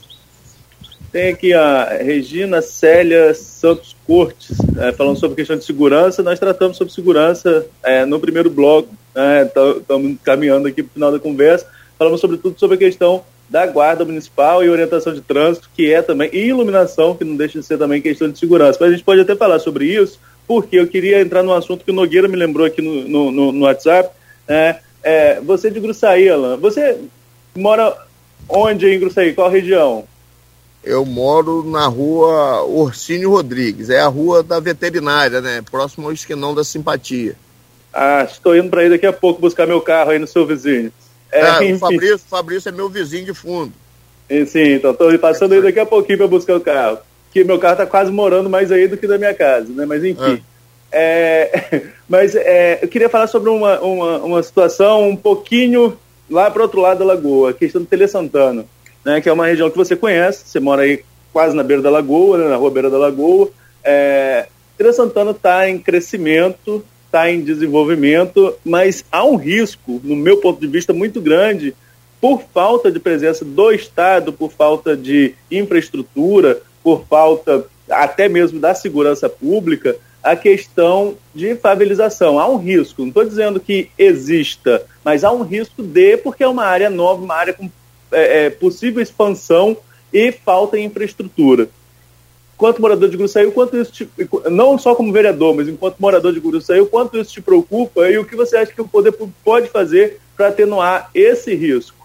Tem 1.13 1.31
aqui 1.33 1.53
a 1.53 1.99
Regina 2.01 2.63
Célia 2.63 3.35
Santos 3.35 3.97
Cortes, 4.07 4.57
é, 4.79 4.93
falando 4.93 5.19
sobre 5.19 5.35
questão 5.35 5.57
de 5.57 5.65
segurança. 5.65 6.23
Nós 6.23 6.39
tratamos 6.39 6.77
sobre 6.77 6.93
segurança 6.95 7.67
é, 7.83 8.05
no 8.07 8.21
primeiro 8.21 8.49
bloco, 8.49 8.89
estamos 9.45 10.11
né, 10.11 10.17
caminhando 10.23 10.69
aqui 10.69 10.85
para 10.85 10.91
o 10.91 10.95
final 10.95 11.13
da 11.13 11.19
conversa. 11.19 11.67
Falamos 11.99 12.21
sobretudo 12.21 12.59
sobre 12.59 12.77
a 12.77 12.79
questão 12.79 13.25
da 13.49 13.67
guarda 13.67 14.05
municipal 14.05 14.65
e 14.65 14.71
orientação 14.71 15.13
de 15.13 15.21
trânsito, 15.21 15.69
que 15.75 15.93
é 15.93 16.01
também, 16.01 16.31
e 16.33 16.47
iluminação, 16.47 17.17
que 17.17 17.25
não 17.25 17.35
deixa 17.35 17.59
de 17.59 17.67
ser 17.67 17.77
também 17.77 18.01
questão 18.01 18.31
de 18.31 18.39
segurança. 18.39 18.79
Mas 18.81 18.91
a 18.91 18.93
gente 18.93 19.05
pode 19.05 19.21
até 19.21 19.35
falar 19.35 19.59
sobre 19.59 19.87
isso, 19.87 20.21
porque 20.47 20.77
eu 20.77 20.87
queria 20.87 21.21
entrar 21.21 21.43
num 21.43 21.53
assunto 21.53 21.85
que 21.85 21.91
o 21.91 21.95
Nogueira 21.95 22.29
me 22.29 22.37
lembrou 22.37 22.65
aqui 22.65 22.81
no, 22.81 23.33
no, 23.33 23.53
no 23.53 23.65
WhatsApp. 23.65 24.11
Né? 24.49 24.79
É, 25.03 25.41
você 25.41 25.69
de 25.69 25.81
Gruçaí, 25.81 26.29
Alan, 26.29 26.57
você 26.57 26.99
mora 27.57 27.97
onde 28.49 28.87
em 28.87 28.99
Gruçaí? 29.01 29.33
Qual 29.33 29.51
região? 29.51 30.05
Eu 30.83 31.05
moro 31.05 31.63
na 31.63 31.87
rua 31.87 32.63
Orsínio 32.65 33.31
Rodrigues, 33.31 33.91
é 33.91 34.01
a 34.01 34.07
rua 34.07 34.43
da 34.43 34.59
veterinária, 34.59 35.41
né? 35.41 35.63
Próximo 35.71 36.07
ao 36.07 36.13
esquinão 36.13 36.55
da 36.55 36.65
simpatia. 36.65 37.37
Ah, 37.93 38.27
estou 38.29 38.57
indo 38.57 38.71
para 38.71 38.83
aí 38.83 38.89
daqui 38.89 39.07
a 39.07 39.13
pouco 39.13 39.41
buscar 39.41 39.67
meu 39.67 39.81
carro 39.81 40.11
aí 40.11 40.19
no 40.19 40.27
seu 40.27 40.47
vizinho. 40.47 40.93
É, 41.31 41.41
é 41.41 41.75
o 41.75 41.79
Fabrício, 41.79 42.19
Fabrício 42.19 42.69
é 42.69 42.73
meu 42.73 42.89
vizinho 42.89 43.27
de 43.27 43.35
fundo. 43.35 43.73
Sim, 44.47 44.75
então 44.75 44.93
estou 44.93 45.19
passando 45.19 45.53
aí 45.53 45.63
daqui 45.63 45.81
a 45.81 45.87
pouquinho 45.87 46.19
para 46.19 46.29
buscar 46.29 46.57
o 46.57 46.61
carro. 46.61 46.99
Que 47.33 47.45
meu 47.45 47.59
carro 47.59 47.75
está 47.75 47.87
quase 47.87 48.11
morando 48.11 48.49
mais 48.49 48.73
aí 48.73 48.89
do 48.89 48.97
que 48.97 49.07
da 49.07 49.19
minha 49.19 49.35
casa, 49.35 49.73
né? 49.73 49.85
Mas 49.85 50.05
enfim. 50.05 50.43
É. 50.91 51.51
é 51.73 51.83
mas 52.09 52.35
é, 52.35 52.79
eu 52.83 52.89
queria 52.89 53.09
falar 53.09 53.27
sobre 53.27 53.51
uma, 53.51 53.81
uma, 53.81 54.19
uma 54.19 54.43
situação 54.43 55.09
um 55.09 55.17
pouquinho 55.17 55.99
lá 56.31 56.51
para 56.51 56.63
outro 56.63 56.81
lado 56.81 57.01
da 57.01 57.05
lagoa, 57.05 57.51
a 57.51 57.55
questão 57.55 57.83
do 57.83 57.87
Tele 57.87 58.07
Santana 58.09 58.65
né, 59.05 59.21
que 59.21 59.29
é 59.29 59.33
uma 59.33 59.47
região 59.47 59.71
que 59.71 59.77
você 59.77 59.97
conhece, 59.97 60.45
você 60.47 60.61
mora 60.61 60.83
aí 60.83 61.03
quase 61.33 61.55
na 61.55 61.63
beira 61.63 61.83
da 61.83 61.91
lagoa, 61.91 62.39
né, 62.39 62.49
na 62.49 62.57
rua 62.57 62.71
beira 62.71 62.91
da 62.91 62.99
lagoa. 62.99 63.51
É, 63.83 64.47
Feira 64.77 64.93
Santana 64.93 65.31
está 65.31 65.69
em 65.69 65.79
crescimento, 65.79 66.85
está 67.07 67.31
em 67.31 67.41
desenvolvimento, 67.41 68.55
mas 68.65 69.05
há 69.11 69.25
um 69.25 69.37
risco, 69.37 70.01
no 70.03 70.17
meu 70.17 70.39
ponto 70.39 70.61
de 70.61 70.67
vista, 70.67 70.93
muito 70.93 71.21
grande, 71.21 71.75
por 72.21 72.43
falta 72.53 72.91
de 72.91 72.99
presença 72.99 73.45
do 73.45 73.73
Estado, 73.73 74.33
por 74.33 74.53
falta 74.53 74.97
de 74.97 75.35
infraestrutura, 75.51 76.61
por 76.83 77.05
falta 77.09 77.65
até 77.89 78.29
mesmo 78.29 78.61
da 78.61 78.75
segurança 78.75 79.29
pública, 79.29 79.97
a 80.23 80.37
questão 80.37 81.17
de 81.35 81.55
favelização. 81.57 82.39
Há 82.39 82.49
um 82.49 82.57
risco, 82.57 83.03
não 83.03 83.09
estou 83.09 83.25
dizendo 83.25 83.61
que 83.61 83.91
exista, 83.99 84.85
mas 85.05 85.25
há 85.25 85.33
um 85.33 85.43
risco 85.43 85.83
de, 85.83 86.17
porque 86.19 86.43
é 86.43 86.49
uma 86.49 86.65
área 86.65 86.91
nova, 86.91 87.23
uma 87.23 87.35
área 87.35 87.53
com 87.53 87.71
é, 88.13 88.47
é, 88.47 88.51
possível 88.51 89.03
expansão 89.03 89.77
e 90.13 90.33
falta 90.33 90.79
em 90.79 90.85
infraestrutura. 90.85 91.69
Quanto 92.57 92.83
morador 92.83 93.09
de 93.09 93.17
Gruçaí, 93.17 93.51
quanto 93.51 93.77
isso 93.77 93.91
te, 93.91 94.09
não 94.51 94.79
só 94.79 94.95
como 94.95 95.13
vereador, 95.13 95.55
mas 95.55 95.67
enquanto 95.67 95.99
morador 95.99 96.33
de 96.33 96.41
Gruçaí, 96.41 96.85
quanto 96.87 97.19
isso 97.19 97.33
te 97.33 97.41
preocupa 97.41 98.07
e 98.09 98.19
o 98.19 98.25
que 98.25 98.37
você 98.37 98.57
acha 98.57 98.73
que 98.73 98.83
o 98.83 98.89
poder 98.89 99.15
pode 99.43 99.69
fazer 99.69 100.21
para 100.37 100.49
atenuar 100.49 101.11
esse 101.15 101.55
risco? 101.55 101.97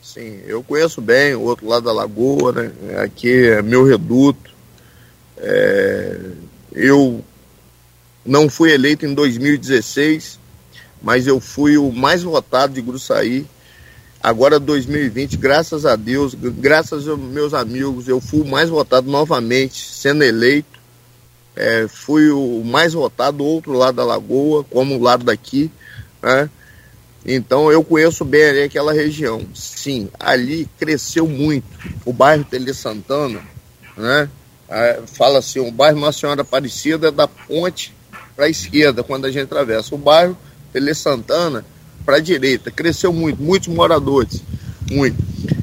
Sim, 0.00 0.40
eu 0.46 0.62
conheço 0.62 1.00
bem 1.00 1.34
o 1.34 1.42
outro 1.42 1.66
lado 1.66 1.84
da 1.84 1.92
lagoa, 1.92 2.52
né? 2.52 2.72
Aqui 2.98 3.46
é 3.46 3.62
meu 3.62 3.84
reduto. 3.84 4.50
É, 5.38 6.20
eu 6.72 7.24
não 8.24 8.48
fui 8.48 8.72
eleito 8.72 9.06
em 9.06 9.14
2016, 9.14 10.38
mas 11.02 11.26
eu 11.26 11.40
fui 11.40 11.76
o 11.76 11.90
mais 11.92 12.22
votado 12.22 12.74
de 12.74 12.80
Gruçaí 12.80 13.46
Agora 14.22 14.60
2020, 14.60 15.36
graças 15.36 15.84
a 15.84 15.96
Deus, 15.96 16.32
graças 16.32 17.08
aos 17.08 17.18
meus 17.18 17.52
amigos, 17.52 18.06
eu 18.06 18.20
fui 18.20 18.42
o 18.42 18.46
mais 18.46 18.70
votado 18.70 19.10
novamente, 19.10 19.84
sendo 19.84 20.22
eleito. 20.22 20.80
É, 21.56 21.88
fui 21.88 22.30
o 22.30 22.62
mais 22.64 22.92
votado 22.92 23.38
do 23.38 23.44
outro 23.44 23.72
lado 23.72 23.96
da 23.96 24.04
lagoa, 24.04 24.62
como 24.62 24.96
o 24.96 25.02
lado 25.02 25.24
daqui. 25.24 25.72
Né? 26.22 26.48
Então 27.26 27.72
eu 27.72 27.82
conheço 27.82 28.24
bem 28.24 28.44
ali 28.44 28.62
aquela 28.62 28.92
região. 28.92 29.44
Sim, 29.52 30.08
ali 30.20 30.68
cresceu 30.78 31.26
muito. 31.26 31.66
O 32.04 32.12
bairro 32.12 32.44
Tele 32.44 32.72
Santana, 32.72 33.42
né? 33.96 34.28
Fala 35.08 35.40
assim, 35.40 35.58
o 35.58 35.72
bairro 35.72 35.98
Nossa 35.98 36.20
Senhora 36.20 36.42
Aparecida 36.42 37.08
é 37.08 37.10
da 37.10 37.26
ponte 37.26 37.92
para 38.34 38.46
a 38.46 38.48
esquerda, 38.48 39.02
quando 39.02 39.26
a 39.26 39.30
gente 39.30 39.44
atravessa. 39.44 39.94
O 39.94 39.98
bairro 39.98 40.36
Tele 40.72 40.94
Santana 40.94 41.64
para 42.04 42.16
a 42.16 42.20
direita. 42.20 42.70
Cresceu 42.70 43.12
muito, 43.12 43.42
muitos 43.42 43.68
moradores. 43.68 44.42
Muito. 44.90 45.16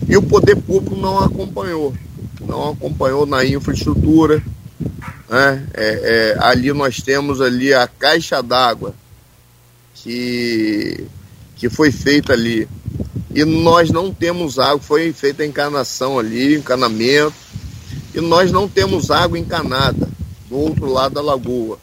E 0.08 0.16
o 0.16 0.22
poder 0.22 0.56
público 0.56 0.96
não 0.96 1.20
acompanhou. 1.20 1.94
Não 2.42 2.72
acompanhou 2.72 3.26
na 3.26 3.44
infraestrutura. 3.46 4.44
Né? 5.30 5.68
É, 5.74 6.36
é, 6.36 6.38
ali 6.40 6.72
nós 6.74 7.02
temos 7.02 7.42
ali 7.42 7.74
a 7.74 7.88
caixa 7.88 8.42
d'água 8.42 8.94
que 9.94 11.06
que 11.60 11.70
foi 11.70 11.92
feita 11.92 12.32
ali. 12.34 12.68
E 13.36 13.44
nós 13.44 13.92
não 13.92 14.14
temos 14.14 14.58
água, 14.58 14.80
foi 14.80 15.12
feita 15.12 15.44
a 15.44 15.46
encanação 15.46 16.18
ali, 16.18 16.56
encanamento, 16.56 17.36
e 18.16 18.22
nós 18.22 18.50
não 18.50 18.68
temos 18.68 19.12
água 19.12 19.38
encanada 19.38 20.10
do 20.50 20.58
outro 20.58 20.86
lado 20.92 21.16
da 21.16 21.22
lagoa. 21.22 21.78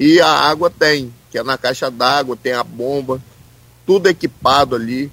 E 0.00 0.18
a 0.18 0.28
água 0.28 0.70
tem, 0.70 1.12
que 1.30 1.36
é 1.36 1.42
na 1.42 1.58
caixa 1.58 1.90
d'água, 1.90 2.34
tem 2.34 2.54
a 2.54 2.64
bomba, 2.64 3.20
tudo 3.84 4.08
equipado 4.08 4.74
ali. 4.74 5.12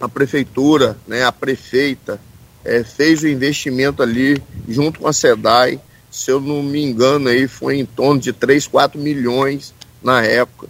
A 0.00 0.08
prefeitura, 0.08 0.96
né, 1.06 1.22
a 1.22 1.30
prefeita, 1.30 2.18
é, 2.64 2.82
fez 2.82 3.22
o 3.22 3.28
investimento 3.28 4.02
ali 4.02 4.42
junto 4.66 5.00
com 5.00 5.06
a 5.06 5.12
SEDAI. 5.12 5.78
Se 6.10 6.30
eu 6.30 6.40
não 6.40 6.62
me 6.62 6.82
engano, 6.82 7.28
aí 7.28 7.46
foi 7.46 7.76
em 7.76 7.84
torno 7.84 8.18
de 8.18 8.32
3, 8.32 8.66
4 8.66 8.98
milhões 8.98 9.74
na 10.02 10.24
época. 10.24 10.66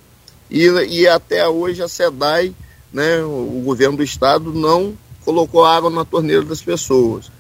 E, 0.51 0.67
e 0.67 1.07
até 1.07 1.47
hoje 1.47 1.85
a 1.85 1.89
SEDAI, 1.89 2.53
né, 2.93 3.23
o 3.23 3.63
governo 3.65 3.99
do 3.99 4.03
estado, 4.03 4.53
não 4.53 4.99
colocou 5.25 5.65
água 5.65 5.89
na 5.89 6.05
torneira 6.05 6.43
das 6.43 6.61
pessoas. 6.61 7.31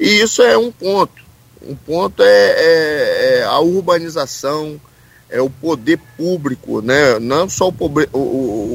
E 0.00 0.20
isso 0.20 0.42
é 0.42 0.58
um 0.58 0.72
ponto. 0.72 1.22
Um 1.64 1.76
ponto 1.76 2.24
é, 2.24 2.26
é, 2.26 3.38
é 3.38 3.44
a 3.44 3.60
urbanização, 3.60 4.80
é 5.32 5.40
o 5.40 5.48
poder 5.48 5.98
público, 6.16 6.82
né? 6.82 7.18
não 7.18 7.48
só 7.48 7.68
o, 7.68 7.72
poder, 7.72 8.08
o, 8.12 8.18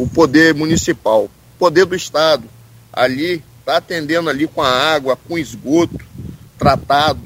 o 0.04 0.10
poder 0.14 0.56
municipal, 0.56 1.26
o 1.26 1.30
poder 1.60 1.86
do 1.86 1.96
Estado. 1.96 2.44
Ali 2.92 3.44
está 3.60 3.78
atendendo 3.78 4.28
ali 4.28 4.48
com 4.48 4.62
a 4.64 4.70
água, 4.70 5.16
com 5.16 5.38
esgoto 5.38 6.00
tratado, 6.58 7.22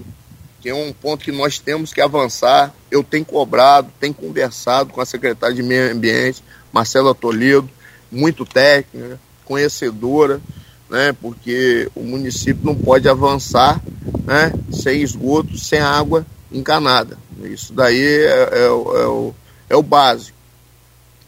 que 0.60 0.70
é 0.70 0.76
um 0.76 0.92
ponto 0.92 1.24
que 1.24 1.32
nós 1.32 1.58
temos 1.58 1.94
que 1.94 2.02
avançar. 2.02 2.76
Eu 2.92 3.06
tenho 3.06 3.24
cobrado, 3.24 3.90
tenho 4.02 4.14
conversado 4.14 4.92
com 4.92 5.00
a 5.00 5.06
secretária 5.06 5.56
de 5.56 5.64
Meio 5.64 5.94
Ambiente, 5.94 6.44
Marcela 6.74 7.16
Toledo, 7.16 7.70
muito 8.12 8.46
técnica, 8.46 9.18
conhecedora, 9.46 10.42
né, 10.90 11.16
porque 11.22 11.90
o 11.96 12.04
município 12.04 12.66
não 12.66 12.76
pode 12.76 13.08
avançar 13.08 13.82
né, 14.26 14.52
sem 14.74 15.02
esgoto, 15.02 15.58
sem 15.58 15.80
água 15.80 16.26
encanada. 16.52 17.18
Isso 17.44 17.74
daí 17.74 18.02
é, 18.02 18.50
é, 18.52 18.64
é, 18.66 18.70
o, 18.70 19.34
é 19.70 19.76
o 19.76 19.82
básico. 19.82 20.38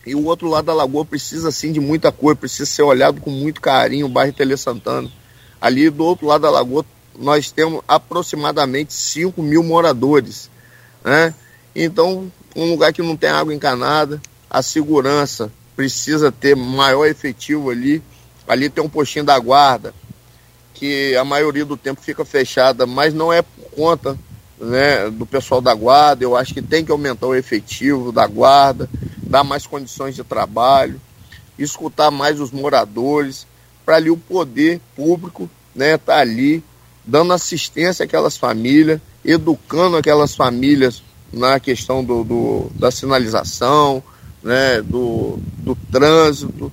E 0.06 0.14
o 0.16 0.26
outro 0.26 0.50
lado 0.50 0.66
da 0.66 0.74
lagoa 0.74 1.06
precisa 1.06 1.50
sim 1.52 1.72
de 1.72 1.80
muita 1.80 2.12
coisa, 2.12 2.36
precisa 2.36 2.66
ser 2.66 2.84
olhado 2.84 3.22
com 3.22 3.30
muito 3.30 3.62
carinho, 3.62 4.06
o 4.06 4.10
bairro 4.10 4.34
Tele 4.34 4.58
Santana. 4.58 5.10
Ali 5.62 5.90
do 5.90 6.04
outro 6.04 6.28
lado 6.28 6.42
da 6.42 6.50
lagoa 6.50 6.86
nós 7.18 7.52
temos 7.52 7.82
aproximadamente 7.88 8.94
5 8.94 9.42
mil 9.42 9.64
moradores. 9.64 10.50
Né? 11.04 11.34
Então, 11.76 12.32
um 12.56 12.70
lugar 12.70 12.92
que 12.92 13.02
não 13.02 13.16
tem 13.16 13.30
água 13.30 13.54
encanada, 13.54 14.22
a 14.50 14.62
segurança 14.62 15.52
precisa 15.76 16.32
ter 16.32 16.56
maior 16.56 17.06
efetivo 17.06 17.70
ali. 17.70 18.02
Ali 18.48 18.70
tem 18.70 18.84
um 18.84 18.90
postinho 18.90 19.24
da 19.24 19.38
guarda, 19.40 19.94
que 20.74 21.16
a 21.16 21.24
maioria 21.24 21.64
do 21.64 21.78
tempo 21.78 22.02
fica 22.02 22.26
fechada, 22.26 22.86
mas 22.86 23.14
não 23.14 23.32
é 23.32 23.42
por 23.42 23.72
conta 23.72 24.18
né, 24.60 25.10
do 25.10 25.26
pessoal 25.26 25.62
da 25.62 25.74
guarda. 25.74 26.24
Eu 26.24 26.36
acho 26.36 26.54
que 26.54 26.62
tem 26.62 26.86
que 26.86 26.92
aumentar 26.92 27.28
o 27.28 27.36
efetivo 27.36 28.12
da 28.12 28.28
guarda, 28.28 28.90
dar 29.22 29.44
mais 29.44 29.68
condições 29.68 30.16
de 30.16 30.24
trabalho, 30.24 31.00
escutar 31.58 32.12
mais 32.12 32.40
os 32.40 32.52
moradores, 32.52 33.48
para 33.86 33.98
ali 33.98 34.10
o 34.10 34.18
poder 34.18 34.80
público 34.96 35.50
né, 35.76 35.98
tá 35.98 36.18
ali 36.18 36.64
dando 37.06 37.34
assistência 37.34 38.06
àquelas 38.06 38.38
famílias, 38.38 39.00
educando 39.26 39.98
aquelas 39.98 40.36
famílias 40.36 41.04
na 41.32 41.60
questão 41.60 42.04
do, 42.04 42.24
do 42.24 42.72
da 42.76 42.92
sinalização, 42.92 44.02
né, 44.42 44.82
do, 44.82 45.38
do 45.58 45.76
trânsito, 45.92 46.72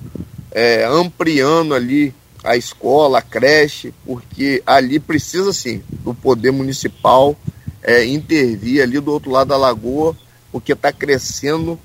é, 0.52 0.85
ampliando 0.85 1.74
ali 1.74 2.15
a 2.44 2.57
escola, 2.57 3.19
a 3.19 3.23
creche, 3.23 3.93
porque 4.05 4.62
ali 4.66 4.98
precisa 4.98 5.52
sim 5.52 5.82
do 6.05 6.15
poder 6.15 6.51
municipal 6.51 7.36
é, 7.82 8.05
intervir 8.05 8.82
ali 8.82 9.01
do 9.01 9.12
outro 9.12 9.31
lado 9.31 9.48
da 9.48 9.57
lagoa, 9.57 10.16
porque 10.52 10.73
está 10.73 10.93
crescendo 10.93 11.78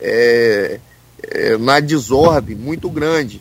é, 0.00 0.80
é, 1.22 1.56
na 1.56 1.80
desordem 1.80 2.56
muito 2.56 2.88
grande. 2.90 3.40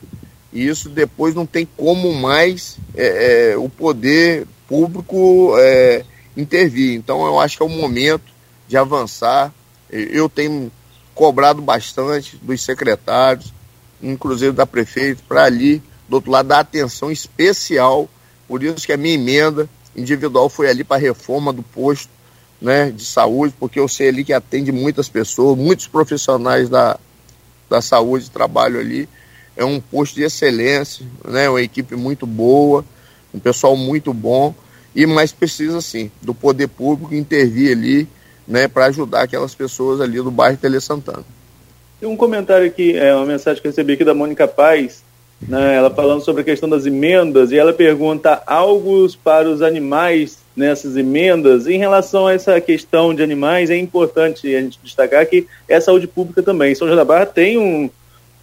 E 0.52 0.68
isso 0.68 0.90
depois 0.90 1.36
não 1.36 1.46
tem 1.46 1.68
como 1.78 2.14
mais 2.14 2.78
é, 2.96 3.52
é, 3.52 3.58
o 3.58 3.70
poder 3.70 4.48
público 4.68 5.54
é, 5.60 6.04
intervir. 6.36 6.96
Então 6.96 7.26
eu 7.26 7.40
acho 7.40 7.58
que 7.58 7.64
é 7.64 7.66
o 7.66 7.70
momento 7.70 8.32
de 8.68 8.78
avançar. 8.78 9.54
Eu 9.90 10.28
tenho 10.30 10.72
cobrado 11.14 11.62
bastante 11.62 12.38
dos 12.38 12.62
secretários, 12.62 13.54
inclusive 14.02 14.52
da 14.52 14.66
prefeita, 14.66 15.22
para 15.28 15.44
ali, 15.44 15.82
do 16.08 16.16
outro 16.16 16.32
lado, 16.32 16.48
dar 16.48 16.60
atenção 16.60 17.12
especial. 17.12 18.10
Por 18.48 18.64
isso 18.64 18.86
que 18.86 18.94
a 18.94 18.98
minha 18.98 19.16
emenda 19.16 19.70
individual 19.98 20.48
foi 20.48 20.70
ali 20.70 20.84
para 20.84 20.98
a 20.98 21.00
reforma 21.00 21.52
do 21.52 21.64
posto 21.64 22.10
né, 22.62 22.92
de 22.92 23.04
saúde, 23.04 23.54
porque 23.60 23.80
eu 23.80 23.88
sei 23.88 24.10
ali 24.10 24.24
que 24.24 24.34
atende 24.34 24.72
muitas 24.72 25.10
pessoas, 25.10 25.58
muitos 25.58 25.88
profissionais 25.88 26.70
da, 26.70 27.00
da 27.70 27.82
saúde 27.82 28.30
trabalham 28.30 28.80
ali. 28.80 29.10
É 29.56 29.66
um 29.66 29.80
posto 29.80 30.16
de 30.16 30.24
excelência, 30.24 31.06
né, 31.26 31.50
uma 31.50 31.62
equipe 31.62 31.96
muito 31.96 32.28
boa, 32.28 32.86
um 33.34 33.40
pessoal 33.40 33.76
muito 33.76 34.14
bom, 34.14 34.54
e 34.96 35.06
mais 35.06 35.32
precisa 35.32 35.82
sim 35.82 36.12
do 36.22 36.34
poder 36.34 36.68
público 36.68 37.14
intervir 37.14 37.72
ali 37.72 38.08
né, 38.48 38.68
para 38.68 38.86
ajudar 38.86 39.24
aquelas 39.24 39.54
pessoas 39.54 40.00
ali 40.00 40.18
do 40.18 40.32
bairro 40.32 40.58
Tele 40.58 40.80
Santana. 40.80 41.26
Tem 42.00 42.08
um 42.08 42.16
comentário 42.16 42.66
aqui, 42.66 42.96
é 42.96 43.14
uma 43.14 43.26
mensagem 43.26 43.62
que 43.62 43.68
eu 43.68 43.72
recebi 43.72 43.94
aqui 43.94 44.06
da 44.06 44.14
Mônica 44.14 44.48
Paz, 44.48 45.04
né, 45.42 45.76
ela 45.76 45.90
falando 45.90 46.24
sobre 46.24 46.42
a 46.42 46.46
questão 46.46 46.68
das 46.68 46.86
emendas, 46.86 47.52
e 47.52 47.58
ela 47.58 47.74
pergunta 47.74 48.42
algo 48.46 49.08
para 49.24 49.50
os 49.50 49.62
animais 49.62 50.40
nessas 50.56 50.96
emendas. 50.98 51.68
Em 51.68 51.78
relação 51.78 52.28
a 52.28 52.34
essa 52.34 52.60
questão 52.60 53.14
de 53.14 53.22
animais, 53.22 53.70
é 53.70 53.78
importante 53.78 54.54
a 54.56 54.62
gente 54.62 54.80
destacar 54.84 55.26
que 55.26 55.48
é 55.68 55.80
saúde 55.80 56.08
pública 56.08 56.42
também. 56.42 56.74
São 56.74 56.88
João 56.88 56.98
da 56.98 57.06
Barra 57.06 57.26
tem 57.26 57.58
um, 57.58 57.90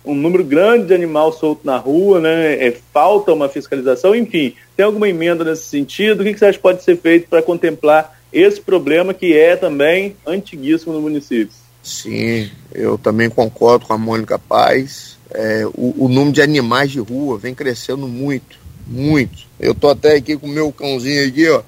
um 0.05 0.15
número 0.15 0.45
grande 0.45 0.87
de 0.87 0.95
animal 0.95 1.33
solto 1.33 1.67
na 1.67 1.77
rua, 1.77 2.21
né? 2.21 2.67
É, 2.67 2.77
falta 2.93 3.33
uma 3.33 3.49
fiscalização, 3.49 4.15
enfim. 4.15 4.55
Tem 4.77 4.87
alguma 4.87 5.09
emenda 5.09 5.45
nesse 5.45 5.65
sentido? 5.65 6.21
O 6.21 6.25
que, 6.25 6.33
que 6.33 6.39
você 6.39 6.47
acha 6.47 6.59
que 6.59 6.63
pode 6.63 6.85
ser 6.85 6.97
feito 6.97 7.29
para 7.29 7.43
contemplar 7.43 8.15
esse 8.35 8.61
problema 8.61 9.15
que 9.15 9.33
é 9.33 9.55
também 9.55 10.17
antiguíssimo 10.27 10.93
no 10.93 11.01
município. 11.01 11.55
Sim, 11.83 12.51
eu 12.73 12.99
também 12.99 13.31
concordo 13.31 13.87
com 13.87 13.93
a 13.93 13.99
Mônica 13.99 14.39
Paz. 14.39 15.17
É, 15.35 15.67
o, 15.75 16.05
o, 16.05 16.09
número 16.09 16.33
de 16.33 16.41
animais 16.41 16.93
de 16.93 17.01
rua 17.01 17.37
vem 17.37 17.55
crescendo 17.55 18.07
muito, 18.07 18.57
muito. 18.87 19.47
Eu 19.59 19.75
tô 19.75 19.89
até 19.89 20.17
aqui 20.17 20.37
com 20.37 20.47
o 20.47 20.51
meu 20.51 20.73
cãozinho 20.73 21.27
aqui, 21.27 21.49
ó, 21.49 21.63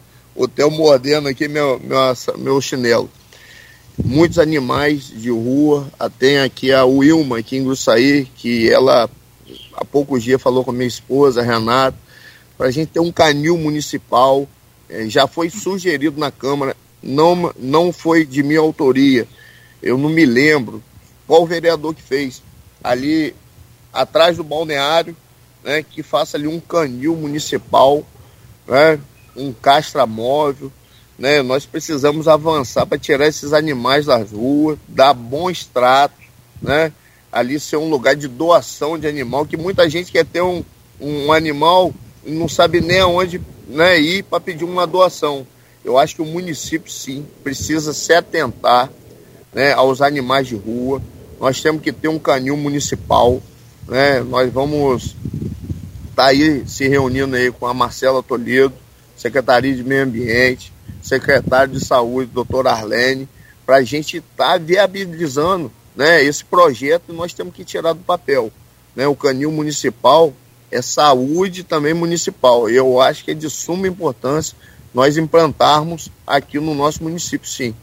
Theo 0.48 0.70
mordendo 0.70 1.28
aqui 1.28 1.48
meu, 1.48 1.80
meu, 1.80 1.98
meu 2.38 2.60
chinelo. 2.60 3.10
Muitos 4.02 4.38
animais 4.38 5.08
de 5.08 5.30
rua, 5.30 5.86
tem 6.18 6.38
aqui 6.38 6.70
a 6.72 6.84
Wilma 6.84 7.38
aqui 7.38 7.56
em 7.56 7.64
Gruçaí, 7.64 8.28
que 8.36 8.70
ela 8.70 9.10
há 9.72 9.84
poucos 9.84 10.22
dias 10.22 10.40
falou 10.40 10.62
com 10.62 10.70
a 10.70 10.74
minha 10.74 10.86
esposa, 10.86 11.40
a 11.40 11.44
Renata, 11.44 11.96
para 12.56 12.68
a 12.68 12.70
gente 12.70 12.90
ter 12.90 13.00
um 13.00 13.10
canil 13.10 13.56
municipal 13.58 14.46
é, 14.88 15.08
já 15.08 15.26
foi 15.26 15.50
sugerido 15.50 16.18
na 16.20 16.30
Câmara, 16.30 16.76
não, 17.02 17.52
não 17.58 17.92
foi 17.92 18.24
de 18.24 18.42
minha 18.42 18.60
autoria. 18.60 19.26
Eu 19.82 19.98
não 19.98 20.08
me 20.08 20.24
lembro 20.24 20.82
qual 21.26 21.46
vereador 21.46 21.94
que 21.94 22.02
fez. 22.02 22.42
Ali 22.82 23.34
atrás 23.96 24.36
do 24.36 24.44
balneário, 24.44 25.16
né, 25.64 25.82
que 25.82 26.02
faça 26.02 26.36
ali 26.36 26.46
um 26.46 26.60
canil 26.60 27.16
municipal, 27.16 28.04
né, 28.66 28.98
um 29.36 29.52
castramóvel. 29.52 30.70
Né, 31.18 31.40
nós 31.40 31.64
precisamos 31.64 32.28
avançar 32.28 32.84
para 32.84 32.98
tirar 32.98 33.26
esses 33.26 33.54
animais 33.54 34.04
das 34.04 34.32
ruas, 34.32 34.78
dar 34.86 35.14
bom 35.14 35.50
extrato, 35.50 36.14
né, 36.60 36.92
ali 37.32 37.58
ser 37.58 37.78
um 37.78 37.88
lugar 37.88 38.14
de 38.14 38.28
doação 38.28 38.98
de 38.98 39.06
animal, 39.06 39.46
que 39.46 39.56
muita 39.56 39.88
gente 39.88 40.12
quer 40.12 40.26
ter 40.26 40.42
um, 40.42 40.62
um 41.00 41.32
animal 41.32 41.92
e 42.24 42.30
não 42.30 42.48
sabe 42.48 42.80
nem 42.80 43.00
aonde 43.00 43.40
né, 43.66 43.98
ir 43.98 44.24
para 44.24 44.40
pedir 44.40 44.64
uma 44.64 44.86
doação. 44.86 45.46
Eu 45.84 45.96
acho 45.96 46.16
que 46.16 46.22
o 46.22 46.26
município, 46.26 46.90
sim, 46.90 47.26
precisa 47.42 47.92
se 47.92 48.12
atentar 48.12 48.90
né, 49.54 49.72
aos 49.72 50.02
animais 50.02 50.46
de 50.46 50.54
rua. 50.54 51.00
Nós 51.40 51.60
temos 51.62 51.80
que 51.80 51.92
ter 51.92 52.08
um 52.08 52.18
canil 52.18 52.56
municipal 52.56 53.40
né? 53.88 54.20
Nós 54.20 54.52
vamos 54.52 55.16
estar 56.10 56.24
tá 56.24 56.26
aí 56.26 56.66
se 56.66 56.88
reunindo 56.88 57.36
aí 57.36 57.50
com 57.50 57.66
a 57.66 57.74
Marcela 57.74 58.22
Toledo, 58.22 58.74
Secretaria 59.16 59.74
de 59.74 59.82
Meio 59.84 60.04
Ambiente, 60.04 60.72
secretário 61.02 61.72
de 61.72 61.84
Saúde, 61.84 62.30
doutor 62.32 62.66
Arlene, 62.66 63.28
para 63.64 63.76
a 63.76 63.82
gente 63.82 64.18
estar 64.18 64.52
tá 64.52 64.58
viabilizando 64.58 65.70
né, 65.96 66.22
esse 66.22 66.44
projeto 66.44 67.12
nós 67.12 67.32
temos 67.32 67.54
que 67.54 67.64
tirar 67.64 67.94
do 67.94 68.00
papel. 68.00 68.52
Né? 68.94 69.06
O 69.06 69.16
canil 69.16 69.50
municipal 69.50 70.32
é 70.70 70.82
saúde 70.82 71.64
também 71.64 71.94
municipal. 71.94 72.68
Eu 72.68 73.00
acho 73.00 73.24
que 73.24 73.30
é 73.30 73.34
de 73.34 73.48
suma 73.48 73.88
importância 73.88 74.56
nós 74.92 75.16
implantarmos 75.16 76.10
aqui 76.26 76.58
no 76.58 76.74
nosso 76.74 77.02
município, 77.02 77.48
sim. 77.48 77.74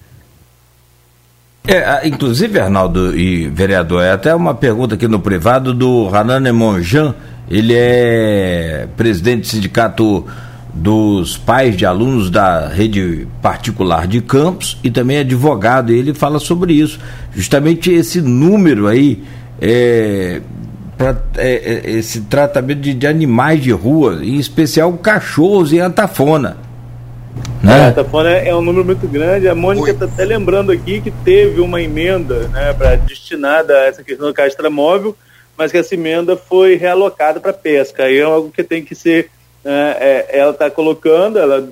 É, 1.65 2.05
inclusive, 2.05 2.59
Arnaldo 2.59 3.17
e 3.17 3.47
vereador, 3.47 4.03
é 4.03 4.11
até 4.11 4.35
uma 4.35 4.53
pergunta 4.53 4.95
aqui 4.95 5.07
no 5.07 5.19
privado 5.19 5.73
do 5.73 6.09
Hanan 6.13 6.45
Emonjan, 6.45 7.15
ele 7.49 7.73
é 7.73 8.87
presidente 8.97 9.41
do 9.41 9.47
sindicato 9.47 10.25
dos 10.73 11.37
pais 11.37 11.77
de 11.77 11.85
alunos 11.85 12.29
da 12.29 12.67
rede 12.67 13.27
particular 13.41 14.07
de 14.07 14.19
Campos 14.21 14.77
e 14.83 14.91
também 14.91 15.19
advogado, 15.19 15.93
e 15.93 15.97
ele 15.97 16.13
fala 16.13 16.39
sobre 16.39 16.73
isso. 16.73 16.99
Justamente 17.33 17.91
esse 17.91 18.21
número 18.21 18.87
aí, 18.87 19.23
é, 19.61 20.41
pra, 20.97 21.15
é, 21.37 21.83
é, 21.85 21.91
esse 21.91 22.21
tratamento 22.21 22.81
de, 22.81 22.93
de, 22.93 23.07
animais 23.07 23.61
de 23.61 23.71
rua, 23.71 24.19
em 24.21 24.35
especial 24.35 24.91
cachorros 24.93 25.71
e 25.71 25.79
antafona. 25.79 26.57
Né? 27.63 27.79
É, 27.79 27.85
antafona 27.85 28.29
é 28.29 28.53
um 28.53 28.61
número 28.61 28.83
muito 28.83 29.07
grande. 29.07 29.47
A 29.47 29.55
Mônica 29.55 29.91
está 29.91 30.05
até 30.05 30.25
lembrando 30.25 30.71
aqui 30.71 30.99
que 30.99 31.09
teve 31.09 31.61
uma 31.61 31.81
emenda 31.81 32.47
né, 32.49 32.73
para 32.73 32.95
destinada 32.97 33.73
a 33.73 33.85
essa 33.85 34.03
questão 34.03 34.27
do 34.27 34.33
castramóvel, 34.33 35.15
mas 35.57 35.71
que 35.71 35.77
essa 35.77 35.95
emenda 35.95 36.35
foi 36.35 36.75
realocada 36.75 37.39
para 37.39 37.53
pesca. 37.53 38.03
Aí 38.03 38.17
é 38.17 38.23
algo 38.23 38.51
que 38.51 38.63
tem 38.63 38.83
que 38.83 38.93
ser 38.93 39.29
é, 39.63 40.27
é, 40.29 40.39
ela 40.39 40.51
está 40.51 40.69
colocando, 40.69 41.39
ela 41.39 41.69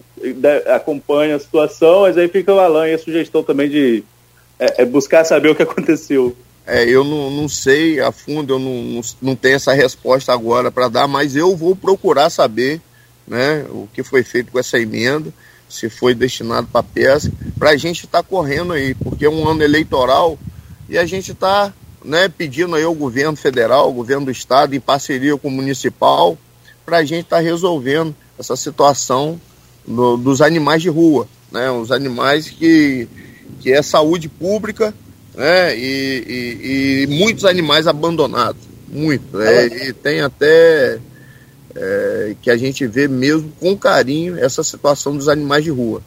acompanha 0.73 1.35
a 1.35 1.39
situação, 1.39 2.01
mas 2.01 2.17
aí 2.17 2.29
fica 2.29 2.53
o 2.53 2.59
Alan 2.59 2.87
e 2.87 2.93
a 2.93 2.97
sugestão 2.97 3.43
também 3.43 3.69
de 3.69 4.03
é, 4.57 4.83
é 4.83 4.85
buscar 4.85 5.25
saber 5.25 5.49
o 5.49 5.55
que 5.55 5.63
aconteceu. 5.63 6.35
É, 6.65 6.85
eu 6.85 7.03
não, 7.03 7.29
não 7.29 7.49
sei 7.49 7.99
a 7.99 8.11
fundo, 8.13 8.53
eu 8.53 8.59
não, 8.59 8.81
não, 8.81 9.01
não 9.21 9.35
tenho 9.35 9.55
essa 9.55 9.73
resposta 9.73 10.31
agora 10.31 10.71
para 10.71 10.87
dar, 10.87 11.07
mas 11.07 11.35
eu 11.35 11.53
vou 11.53 11.75
procurar 11.75 12.29
saber 12.29 12.79
né, 13.27 13.65
o 13.69 13.89
que 13.93 14.03
foi 14.03 14.23
feito 14.23 14.51
com 14.53 14.59
essa 14.59 14.79
emenda, 14.79 15.33
se 15.71 15.89
foi 15.89 16.13
destinado 16.13 16.67
para 16.71 16.83
pesca, 16.83 17.31
para 17.57 17.71
a 17.71 17.77
gente 17.77 18.05
estar 18.05 18.21
tá 18.21 18.27
correndo 18.27 18.73
aí, 18.73 18.93
porque 18.93 19.25
é 19.25 19.29
um 19.29 19.47
ano 19.47 19.63
eleitoral 19.63 20.37
e 20.89 20.97
a 20.97 21.05
gente 21.05 21.31
está 21.31 21.73
né, 22.03 22.27
pedindo 22.27 22.75
aí 22.75 22.83
ao 22.83 22.93
governo 22.93 23.35
federal, 23.35 23.85
ao 23.85 23.93
governo 23.93 24.25
do 24.25 24.31
estado, 24.31 24.75
em 24.75 24.79
parceria 24.79 25.37
com 25.37 25.47
o 25.47 25.51
municipal, 25.51 26.37
para 26.85 26.97
a 26.97 27.03
gente 27.03 27.23
estar 27.23 27.37
tá 27.37 27.41
resolvendo 27.41 28.15
essa 28.37 28.55
situação 28.55 29.39
do, 29.87 30.17
dos 30.17 30.41
animais 30.41 30.81
de 30.81 30.89
rua, 30.89 31.27
né? 31.51 31.69
Os 31.71 31.91
animais 31.91 32.49
que, 32.49 33.07
que 33.59 33.71
é 33.71 33.81
saúde 33.81 34.27
pública, 34.27 34.93
né? 35.33 35.77
E, 35.77 35.83
e, 36.27 37.03
e 37.03 37.07
muitos 37.07 37.45
animais 37.45 37.87
abandonados, 37.87 38.61
muito. 38.89 39.37
Né? 39.37 39.67
E 39.87 39.93
tem 39.93 40.21
até 40.21 40.99
é, 41.75 42.35
que 42.41 42.49
a 42.49 42.57
gente 42.57 42.85
vê 42.87 43.07
mesmo 43.07 43.51
com 43.59 43.77
carinho 43.77 44.37
essa 44.37 44.63
situação 44.63 45.15
dos 45.15 45.27
animais 45.27 45.63
de 45.63 45.69
rua. 45.69 46.01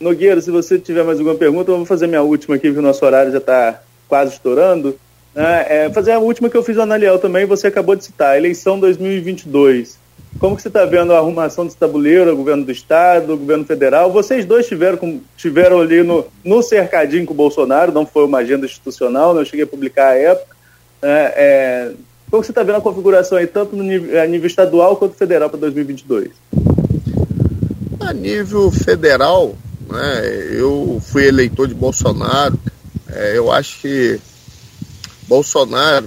Nogueira, 0.00 0.40
se 0.40 0.50
você 0.50 0.78
tiver 0.78 1.04
mais 1.04 1.18
alguma 1.18 1.36
pergunta, 1.36 1.70
eu 1.70 1.76
vou 1.76 1.86
fazer 1.86 2.06
minha 2.06 2.22
última 2.22 2.56
aqui, 2.56 2.72
que 2.72 2.78
o 2.78 2.82
nosso 2.82 3.04
horário 3.04 3.30
já 3.30 3.38
está 3.38 3.80
quase 4.08 4.32
estourando. 4.32 4.98
É, 5.34 5.86
é, 5.86 5.90
fazer 5.90 6.12
a 6.12 6.18
última 6.18 6.50
que 6.50 6.56
eu 6.56 6.62
fiz 6.62 6.76
no 6.76 6.82
Analiel 6.82 7.18
também, 7.18 7.46
você 7.46 7.68
acabou 7.68 7.96
de 7.96 8.04
citar, 8.04 8.36
eleição 8.36 8.78
2022. 8.78 10.02
Como 10.38 10.56
que 10.56 10.62
você 10.62 10.68
está 10.68 10.84
vendo 10.84 11.12
a 11.12 11.18
arrumação 11.18 11.64
desse 11.64 11.76
tabuleiro, 11.76 12.32
o 12.32 12.36
governo 12.36 12.64
do 12.64 12.72
estado, 12.72 13.34
o 13.34 13.38
governo 13.38 13.64
federal? 13.64 14.10
Vocês 14.10 14.44
dois 14.44 14.66
tiveram, 14.66 15.20
tiveram 15.36 15.80
ali 15.80 16.02
no, 16.02 16.26
no 16.44 16.62
cercadinho 16.62 17.26
com 17.26 17.32
o 17.32 17.36
Bolsonaro, 17.36 17.92
não 17.92 18.06
foi 18.06 18.24
uma 18.24 18.38
agenda 18.38 18.66
institucional, 18.66 19.32
não 19.32 19.40
né? 19.40 19.46
cheguei 19.46 19.64
a 19.64 19.68
publicar 19.68 20.08
à 20.08 20.18
época. 20.18 20.56
É, 21.02 21.34
é, 21.36 21.92
como 22.32 22.42
você 22.42 22.50
está 22.50 22.62
vendo 22.62 22.76
a 22.76 22.80
configuração 22.80 23.36
aí, 23.36 23.46
tanto 23.46 23.76
no 23.76 23.84
nível, 23.84 24.18
a 24.18 24.26
nível 24.26 24.46
estadual 24.46 24.96
quanto 24.96 25.14
federal 25.14 25.50
para 25.50 25.60
2022? 25.60 26.30
A 28.00 28.14
nível 28.14 28.70
federal, 28.70 29.54
né, 29.86 30.48
eu 30.50 30.98
fui 31.04 31.26
eleitor 31.26 31.68
de 31.68 31.74
Bolsonaro, 31.74 32.58
é, 33.10 33.36
eu 33.36 33.52
acho 33.52 33.82
que 33.82 34.18
Bolsonaro 35.28 36.06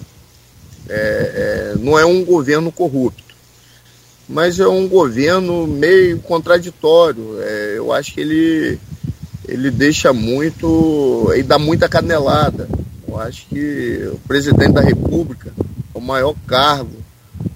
é, 0.90 0.96
é, 0.96 1.76
não 1.80 1.98
é 2.00 2.04
um 2.04 2.26
governo 2.26 2.72
corrupto, 2.72 3.24
mas 4.28 4.60
é 4.60 4.68
um 4.68 4.88
governo 4.88 5.68
meio 5.68 6.18
contraditório. 6.22 7.40
É, 7.40 7.74
eu 7.78 7.94
acho 7.94 8.16
que 8.16 8.22
ele, 8.22 8.80
ele 9.48 9.70
deixa 9.70 10.12
muito, 10.12 11.30
ele 11.34 11.44
dá 11.44 11.60
muita 11.60 11.88
canelada. 11.88 12.68
Eu 13.08 13.20
acho 13.20 13.46
que 13.46 14.10
o 14.12 14.20
presidente 14.28 14.74
da 14.74 14.82
República 14.82 15.54
o 15.96 16.02
maior 16.02 16.36
cargo, 16.46 16.98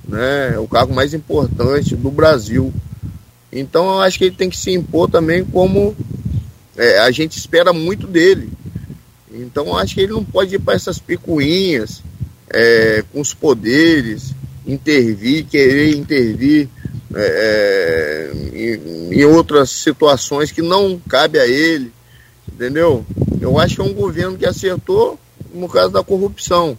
né, 0.07 0.53
é 0.55 0.59
o 0.59 0.67
cargo 0.67 0.93
mais 0.93 1.13
importante 1.13 1.95
do 1.95 2.09
Brasil. 2.09 2.73
Então 3.51 3.85
eu 3.85 4.01
acho 4.01 4.17
que 4.17 4.25
ele 4.25 4.35
tem 4.35 4.49
que 4.49 4.57
se 4.57 4.71
impor 4.71 5.09
também 5.09 5.43
como 5.43 5.95
é, 6.77 6.99
a 6.99 7.11
gente 7.11 7.37
espera 7.37 7.73
muito 7.73 8.07
dele. 8.07 8.49
Então 9.31 9.77
acho 9.77 9.93
que 9.93 10.01
ele 10.01 10.13
não 10.13 10.23
pode 10.23 10.55
ir 10.55 10.59
para 10.59 10.73
essas 10.73 10.97
picuinhas 10.97 12.01
é, 12.49 13.03
com 13.11 13.19
os 13.19 13.33
poderes, 13.33 14.33
intervir, 14.65 15.45
querer 15.45 15.95
intervir 15.95 16.69
é, 17.13 18.31
é, 18.31 18.57
em, 18.57 19.19
em, 19.19 19.25
outras 19.25 19.69
situações 19.69 20.51
que 20.51 20.61
não 20.61 20.99
cabe 21.09 21.39
a 21.39 21.47
ele, 21.47 21.91
entendeu? 22.51 23.05
Eu 23.41 23.59
acho 23.59 23.75
que 23.75 23.81
é 23.81 23.83
um 23.83 23.93
governo 23.93 24.37
que 24.37 24.45
acertou 24.45 25.19
no 25.53 25.67
caso 25.67 25.91
da 25.91 26.03
corrupção. 26.03 26.77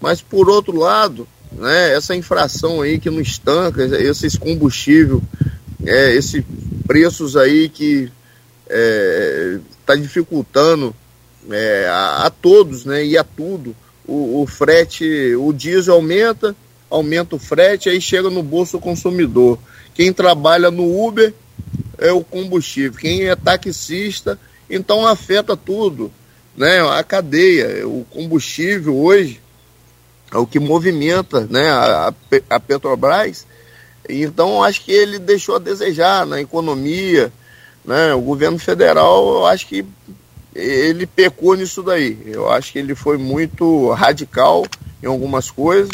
Mas 0.00 0.22
por 0.22 0.48
outro 0.48 0.76
lado, 0.76 1.26
né, 1.52 1.94
essa 1.94 2.14
infração 2.14 2.82
aí 2.82 2.98
que 2.98 3.10
não 3.10 3.20
estanca, 3.20 3.84
esses 3.84 4.36
combustíveis, 4.36 5.22
é, 5.84 6.14
esses 6.14 6.44
preços 6.86 7.36
aí 7.36 7.68
que 7.68 8.10
está 8.64 9.94
é, 9.94 9.96
dificultando 9.96 10.94
é, 11.50 11.86
a, 11.88 12.26
a, 12.26 12.30
todos 12.30 12.84
né, 12.84 13.04
e 13.04 13.16
a 13.16 13.24
tudo. 13.24 13.74
O, 14.06 14.42
o, 14.42 14.46
frete, 14.46 15.34
o 15.36 15.52
diesel 15.52 15.94
aumenta, 15.94 16.56
aumenta 16.90 17.36
o 17.36 17.38
frete, 17.38 17.88
aí 17.88 18.00
chega 18.00 18.30
no 18.30 18.42
bolso 18.42 18.78
do 18.78 18.82
consumidor. 18.82 19.58
Quem 19.94 20.12
trabalha 20.12 20.70
no 20.70 21.06
Uber 21.06 21.34
é 21.98 22.12
o 22.12 22.22
combustível, 22.22 22.98
quem 22.98 23.24
é 23.24 23.36
taxista, 23.36 24.38
então 24.70 25.06
afeta 25.06 25.56
tudo. 25.56 26.12
Né, 26.56 26.80
a 26.80 27.04
cadeia, 27.04 27.86
o 27.86 28.04
combustível 28.10 28.96
hoje 28.96 29.40
o 30.34 30.46
que 30.46 30.58
movimenta 30.58 31.46
né, 31.48 31.68
a, 31.70 32.12
a 32.50 32.60
Petrobras. 32.60 33.46
Então, 34.08 34.62
acho 34.62 34.84
que 34.84 34.92
ele 34.92 35.18
deixou 35.18 35.56
a 35.56 35.60
desejar 35.60 36.26
na 36.26 36.40
economia. 36.40 37.32
Né? 37.84 38.14
O 38.14 38.20
governo 38.20 38.58
federal, 38.58 39.28
eu 39.28 39.46
acho 39.46 39.66
que 39.66 39.84
ele 40.54 41.06
pecou 41.06 41.54
nisso 41.54 41.82
daí. 41.82 42.18
Eu 42.26 42.50
acho 42.50 42.72
que 42.72 42.78
ele 42.78 42.94
foi 42.94 43.16
muito 43.16 43.90
radical 43.92 44.66
em 45.02 45.06
algumas 45.06 45.50
coisas, 45.50 45.90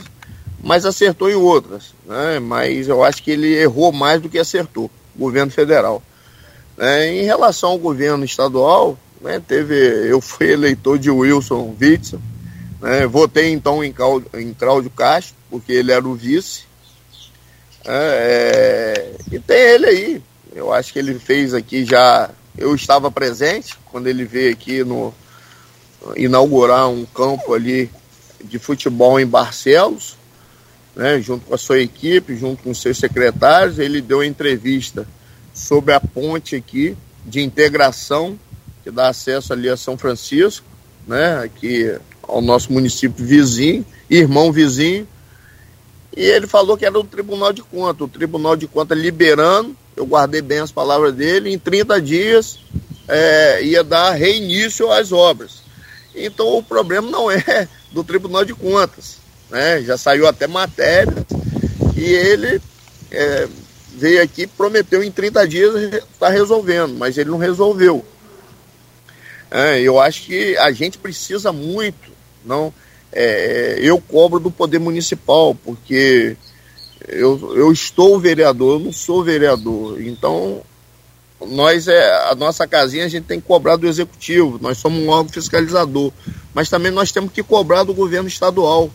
mas 0.62 0.84
acertou 0.84 1.30
em 1.30 1.34
outras. 1.34 1.94
Né? 2.06 2.38
Mas 2.38 2.88
eu 2.88 3.02
acho 3.02 3.22
que 3.22 3.30
ele 3.30 3.54
errou 3.54 3.92
mais 3.92 4.20
do 4.20 4.28
que 4.28 4.38
acertou, 4.38 4.90
o 5.14 5.18
governo 5.18 5.50
federal. 5.50 6.02
É, 6.76 7.06
em 7.06 7.22
relação 7.22 7.70
ao 7.70 7.78
governo 7.78 8.24
estadual, 8.24 8.98
né, 9.20 9.40
teve, 9.46 9.74
eu 10.10 10.20
fui 10.20 10.50
eleitor 10.52 10.98
de 10.98 11.10
Wilson 11.10 11.74
Witzel, 11.80 12.20
né, 12.84 13.06
votei 13.06 13.50
então 13.50 13.82
em 13.82 13.90
Cláudio, 13.90 14.28
em 14.34 14.52
Cláudio 14.52 14.90
Castro, 14.90 15.34
porque 15.50 15.72
ele 15.72 15.90
era 15.90 16.06
o 16.06 16.14
vice. 16.14 16.64
É, 17.82 19.16
é, 19.30 19.34
e 19.34 19.38
tem 19.38 19.56
ele 19.56 19.86
aí. 19.86 20.22
Eu 20.54 20.70
acho 20.70 20.92
que 20.92 20.98
ele 20.98 21.18
fez 21.18 21.54
aqui 21.54 21.82
já 21.84 22.30
eu 22.56 22.74
estava 22.74 23.10
presente 23.10 23.74
quando 23.90 24.06
ele 24.06 24.24
veio 24.26 24.52
aqui 24.52 24.84
no 24.84 25.14
inaugurar 26.14 26.88
um 26.90 27.06
campo 27.06 27.54
ali 27.54 27.90
de 28.44 28.58
futebol 28.58 29.18
em 29.18 29.26
Barcelos, 29.26 30.18
né, 30.94 31.18
junto 31.22 31.46
com 31.46 31.54
a 31.54 31.58
sua 31.58 31.80
equipe, 31.80 32.36
junto 32.36 32.62
com 32.62 32.74
seus 32.74 32.98
secretários. 32.98 33.78
Ele 33.78 34.02
deu 34.02 34.22
entrevista 34.22 35.08
sobre 35.54 35.94
a 35.94 36.00
ponte 36.00 36.54
aqui 36.54 36.94
de 37.24 37.40
integração 37.40 38.38
que 38.82 38.90
dá 38.90 39.08
acesso 39.08 39.54
ali 39.54 39.70
a 39.70 39.76
São 39.78 39.96
Francisco, 39.96 40.66
né, 41.08 41.38
aqui 41.42 41.98
ao 42.28 42.40
nosso 42.40 42.72
município 42.72 43.24
vizinho, 43.24 43.84
irmão 44.08 44.52
vizinho. 44.52 45.06
E 46.16 46.22
ele 46.22 46.46
falou 46.46 46.76
que 46.76 46.86
era 46.86 46.98
o 46.98 47.04
Tribunal 47.04 47.52
de 47.52 47.62
Contas, 47.62 48.02
o 48.02 48.08
Tribunal 48.08 48.56
de 48.56 48.66
Contas 48.66 48.98
liberando 48.98 49.76
eu 49.96 50.06
guardei 50.06 50.42
bem 50.42 50.58
as 50.58 50.72
palavras 50.72 51.14
dele, 51.14 51.52
em 51.52 51.58
30 51.58 52.00
dias 52.00 52.58
é, 53.06 53.62
ia 53.62 53.84
dar 53.84 54.12
reinício 54.12 54.90
às 54.90 55.12
obras. 55.12 55.62
Então 56.14 56.56
o 56.56 56.62
problema 56.62 57.10
não 57.10 57.30
é 57.30 57.68
do 57.92 58.02
Tribunal 58.02 58.44
de 58.44 58.54
Contas, 58.54 59.18
né? 59.50 59.82
Já 59.82 59.96
saiu 59.96 60.26
até 60.26 60.46
matéria. 60.46 61.24
E 61.96 62.02
ele 62.02 62.60
é, 63.10 63.48
veio 63.96 64.22
aqui 64.22 64.46
prometeu 64.46 65.02
em 65.02 65.10
30 65.10 65.46
dias 65.46 65.74
estar 65.74 66.06
tá 66.18 66.28
resolvendo, 66.28 66.94
mas 66.94 67.16
ele 67.16 67.30
não 67.30 67.38
resolveu. 67.38 68.04
É, 69.50 69.80
eu 69.80 70.00
acho 70.00 70.22
que 70.22 70.56
a 70.58 70.72
gente 70.72 70.98
precisa 70.98 71.52
muito, 71.52 72.10
não. 72.44 72.72
É, 73.12 73.78
eu 73.80 74.00
cobro 74.00 74.40
do 74.40 74.50
poder 74.50 74.80
municipal, 74.80 75.54
porque 75.54 76.36
eu, 77.06 77.54
eu 77.54 77.72
estou 77.72 78.18
vereador, 78.18 78.74
eu 78.74 78.84
não 78.84 78.92
sou 78.92 79.22
vereador. 79.22 80.00
Então, 80.02 80.62
nós 81.48 81.86
é 81.88 82.28
a 82.30 82.34
nossa 82.34 82.66
casinha 82.66 83.04
a 83.04 83.08
gente 83.08 83.24
tem 83.24 83.40
que 83.40 83.46
cobrar 83.46 83.76
do 83.76 83.86
executivo, 83.86 84.58
nós 84.60 84.78
somos 84.78 85.02
um 85.02 85.08
órgão 85.08 85.32
fiscalizador, 85.32 86.12
mas 86.52 86.68
também 86.68 86.90
nós 86.90 87.12
temos 87.12 87.32
que 87.32 87.42
cobrar 87.42 87.84
do 87.84 87.94
governo 87.94 88.28
estadual 88.28 88.90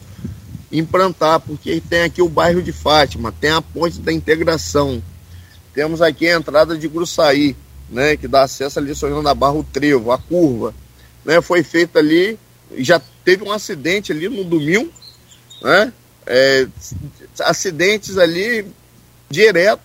implantar, 0.71 1.39
porque 1.39 1.81
tem 1.89 2.03
aqui 2.03 2.21
o 2.21 2.29
bairro 2.29 2.61
de 2.61 2.71
Fátima, 2.71 3.31
tem 3.31 3.49
a 3.49 3.61
ponte 3.61 3.99
da 3.99 4.13
integração, 4.13 5.01
temos 5.73 6.01
aqui 6.01 6.27
a 6.27 6.37
entrada 6.37 6.77
de 6.77 6.87
Gruçaí, 6.87 7.55
né, 7.89 8.15
que 8.15 8.27
dá 8.27 8.43
acesso 8.43 8.77
ali 8.77 8.93
São 8.93 9.23
da 9.23 9.33
Barra, 9.33 9.53
o 9.53 9.63
trevo, 9.63 10.11
a 10.11 10.17
curva, 10.17 10.73
né, 11.25 11.41
foi 11.41 11.63
feita 11.63 11.99
ali, 11.99 12.37
já 12.77 13.01
teve 13.23 13.43
um 13.43 13.51
acidente 13.51 14.11
ali 14.11 14.29
no 14.29 14.43
domingo, 14.43 14.91
né, 15.61 15.93
é, 16.25 16.67
acidentes 17.41 18.17
ali 18.17 18.65
direto, 19.29 19.81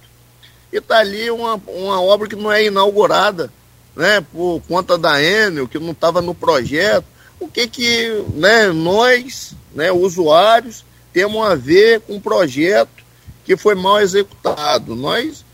e 0.73 0.78
está 0.78 0.98
ali 0.98 1.31
uma, 1.31 1.55
uma 1.69 2.01
obra 2.01 2.28
que 2.28 2.36
não 2.36 2.51
é 2.51 2.65
inaugurada, 2.65 3.51
né, 3.94 4.20
por 4.32 4.61
conta 4.66 4.98
da 4.98 5.23
Enel, 5.23 5.69
que 5.69 5.78
não 5.78 5.93
estava 5.93 6.20
no 6.20 6.35
projeto, 6.35 7.06
o 7.39 7.48
que 7.48 7.66
que 7.69 8.24
né, 8.35 8.69
nós, 8.69 9.55
né, 9.74 9.93
usuários, 9.93 10.85
temos 11.12 11.47
a 11.47 11.55
ver 11.55 12.01
com 12.01 12.15
um 12.15 12.20
projeto 12.20 13.05
que 13.44 13.56
foi 13.56 13.74
mal 13.74 14.01
executado. 14.01 14.97
Nós, 14.97 15.44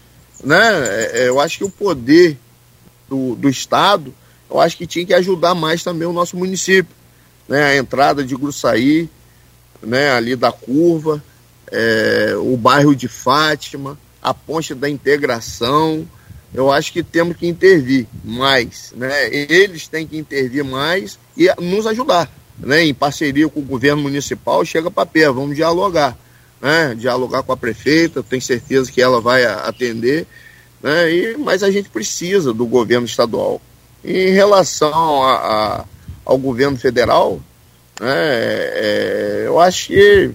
né, 0.43 0.59
é, 0.59 1.11
é, 1.15 1.29
eu 1.29 1.41
acho 1.41 1.59
que 1.59 1.65
o 1.65 1.71
poder 1.71 2.39
do, 3.09 3.35
do 3.35 3.49
Estado, 3.49 4.15
eu 4.49 4.59
acho 4.59 4.77
que 4.77 4.87
tinha 4.87 5.05
que 5.05 5.15
ajudar 5.15 5.55
mais 5.55 5.83
também 5.83 6.09
o 6.09 6.13
nosso 6.13 6.37
município. 6.37 6.95
Né, 7.51 7.65
a 7.65 7.77
entrada 7.77 8.25
de 8.25 8.35
Gruçaí, 8.35 9.11
né, 9.83 10.13
ali 10.13 10.37
da 10.37 10.53
curva, 10.53 11.23
é, 11.71 12.35
o 12.37 12.57
bairro 12.57 12.95
de 12.95 13.09
Fátima, 13.09 13.99
a 14.23 14.33
ponte 14.33 14.75
da 14.75 14.89
integração, 14.89 16.07
eu 16.53 16.71
acho 16.71 16.93
que 16.93 17.03
temos 17.03 17.37
que 17.37 17.47
intervir 17.47 18.07
mais, 18.25 18.93
né? 18.97 19.33
Eles 19.33 19.87
têm 19.87 20.07
que 20.07 20.19
intervir 20.19 20.65
mais 20.65 21.19
e 21.37 21.49
nos 21.61 21.87
ajudar, 21.87 22.29
né? 22.59 22.85
Em 22.85 22.93
parceria 22.93 23.49
com 23.49 23.61
o 23.61 23.65
governo 23.65 24.03
municipal, 24.03 24.65
chega 24.65 24.91
pé, 24.91 25.31
vamos 25.31 25.55
dialogar, 25.55 26.19
né? 26.61 26.95
Dialogar 26.97 27.45
com 27.45 27.53
a 27.53 27.57
prefeita, 27.57 28.23
tenho 28.23 28.43
certeza 28.43 28.91
que 28.91 29.01
ela 29.01 29.21
vai 29.21 29.45
atender, 29.45 30.27
né? 30.83 31.13
E, 31.13 31.37
mas 31.37 31.63
a 31.63 31.71
gente 31.71 31.89
precisa 31.89 32.53
do 32.53 32.67
governo 32.67 33.07
estadual. 33.07 33.63
Em 34.05 34.31
relação 34.31 35.23
a, 35.23 35.35
a 35.35 35.85
ao 36.31 36.39
governo 36.39 36.77
federal, 36.77 37.41
né? 37.99 38.15
É, 38.15 39.43
eu 39.47 39.59
acho 39.59 39.89
que 39.89 40.31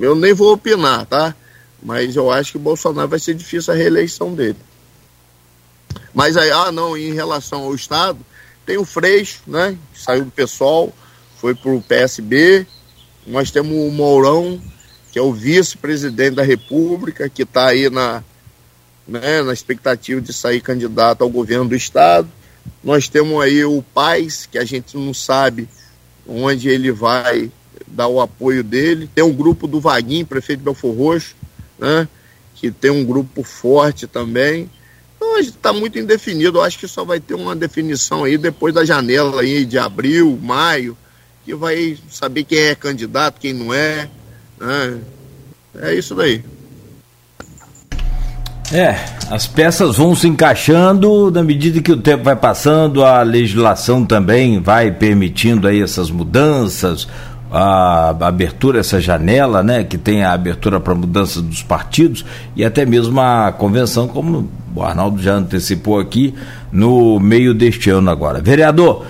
eu 0.00 0.16
nem 0.16 0.34
vou 0.34 0.52
opinar, 0.52 1.06
tá? 1.06 1.32
Mas 1.80 2.16
eu 2.16 2.28
acho 2.28 2.52
que 2.52 2.56
o 2.56 2.60
Bolsonaro 2.60 3.06
vai 3.06 3.20
ser 3.20 3.34
difícil 3.34 3.72
a 3.72 3.76
reeleição 3.76 4.34
dele. 4.34 4.58
Mas 6.12 6.36
aí, 6.36 6.50
ah, 6.50 6.72
não, 6.72 6.96
em 6.96 7.14
relação 7.14 7.62
ao 7.62 7.74
Estado, 7.74 8.18
tem 8.66 8.78
o 8.78 8.84
Freixo, 8.84 9.42
né? 9.46 9.78
Que 9.94 10.02
saiu 10.02 10.24
do 10.24 10.30
pessoal, 10.32 10.92
foi 11.36 11.54
para 11.54 11.70
o 11.70 11.80
PSB. 11.80 12.66
Nós 13.24 13.52
temos 13.52 13.72
o 13.72 13.92
Mourão, 13.92 14.60
que 15.12 15.20
é 15.20 15.22
o 15.22 15.32
vice-presidente 15.32 16.34
da 16.34 16.42
República, 16.42 17.28
que 17.28 17.44
está 17.44 17.68
aí 17.68 17.88
na, 17.88 18.24
né, 19.06 19.40
na 19.42 19.52
expectativa 19.52 20.20
de 20.20 20.32
sair 20.32 20.60
candidato 20.60 21.22
ao 21.22 21.30
governo 21.30 21.68
do 21.68 21.76
Estado. 21.76 22.28
Nós 22.82 23.08
temos 23.08 23.42
aí 23.42 23.64
o 23.64 23.82
Paz, 23.82 24.46
que 24.46 24.58
a 24.58 24.64
gente 24.64 24.96
não 24.96 25.12
sabe 25.12 25.68
onde 26.26 26.68
ele 26.68 26.92
vai 26.92 27.50
dar 27.86 28.08
o 28.08 28.20
apoio 28.20 28.62
dele. 28.62 29.08
Tem 29.14 29.24
o 29.24 29.32
grupo 29.32 29.66
do 29.66 29.80
Vaguinho, 29.80 30.26
prefeito 30.26 30.60
de 30.60 30.64
Belfor 30.64 30.94
Roxo, 30.94 31.34
né, 31.78 32.08
que 32.54 32.70
tem 32.70 32.90
um 32.90 33.04
grupo 33.04 33.42
forte 33.42 34.06
também. 34.06 34.70
Então 35.16 35.38
está 35.38 35.72
muito 35.72 35.98
indefinido. 35.98 36.58
Eu 36.58 36.62
acho 36.62 36.78
que 36.78 36.88
só 36.88 37.04
vai 37.04 37.20
ter 37.20 37.34
uma 37.34 37.56
definição 37.56 38.24
aí 38.24 38.38
depois 38.38 38.74
da 38.74 38.84
janela 38.84 39.40
aí 39.42 39.64
de 39.64 39.78
abril, 39.78 40.38
maio, 40.40 40.96
que 41.44 41.54
vai 41.54 41.98
saber 42.10 42.44
quem 42.44 42.58
é 42.58 42.74
candidato, 42.74 43.40
quem 43.40 43.52
não 43.52 43.72
é. 43.72 44.08
Né? 44.60 45.00
É 45.80 45.94
isso 45.94 46.14
daí. 46.14 46.44
É, 48.72 48.96
as 49.30 49.46
peças 49.46 49.96
vão 49.96 50.14
se 50.14 50.28
encaixando 50.28 51.30
na 51.30 51.42
medida 51.42 51.80
que 51.80 51.90
o 51.90 51.96
tempo 51.96 52.24
vai 52.24 52.36
passando, 52.36 53.02
a 53.02 53.22
legislação 53.22 54.04
também 54.04 54.60
vai 54.60 54.90
permitindo 54.90 55.66
aí 55.66 55.80
essas 55.80 56.10
mudanças, 56.10 57.08
a 57.50 58.10
abertura, 58.20 58.80
essa 58.80 59.00
janela, 59.00 59.62
né, 59.62 59.84
que 59.84 59.96
tem 59.96 60.22
a 60.22 60.32
abertura 60.32 60.78
para 60.78 60.94
mudança 60.94 61.40
dos 61.40 61.62
partidos 61.62 62.26
e 62.54 62.62
até 62.62 62.84
mesmo 62.84 63.18
a 63.20 63.50
convenção, 63.52 64.06
como 64.06 64.50
o 64.74 64.82
Arnaldo 64.82 65.22
já 65.22 65.34
antecipou 65.34 65.98
aqui, 65.98 66.34
no 66.70 67.18
meio 67.18 67.54
deste 67.54 67.88
ano 67.88 68.10
agora. 68.10 68.42
Vereador, 68.42 69.06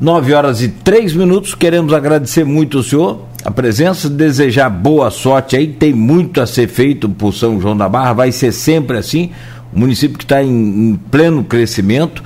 9 0.00 0.32
horas 0.32 0.62
e 0.62 0.68
3 0.68 1.12
minutos, 1.14 1.56
queremos 1.56 1.92
agradecer 1.92 2.44
muito 2.44 2.78
o 2.78 2.82
senhor, 2.84 3.22
a 3.44 3.50
presença, 3.50 4.08
desejar 4.08 4.70
boa 4.70 5.10
sorte 5.10 5.56
aí, 5.56 5.66
tem 5.66 5.92
muito 5.92 6.40
a 6.40 6.46
ser 6.46 6.68
feito 6.68 7.08
por 7.08 7.32
São 7.34 7.60
João 7.60 7.76
da 7.76 7.88
Barra, 7.88 8.12
vai 8.12 8.32
ser 8.32 8.52
sempre 8.52 8.98
assim, 8.98 9.30
o 9.72 9.78
município 9.80 10.16
que 10.16 10.24
está 10.24 10.42
em, 10.42 10.90
em, 10.90 11.00
pleno 11.10 11.42
crescimento, 11.42 12.22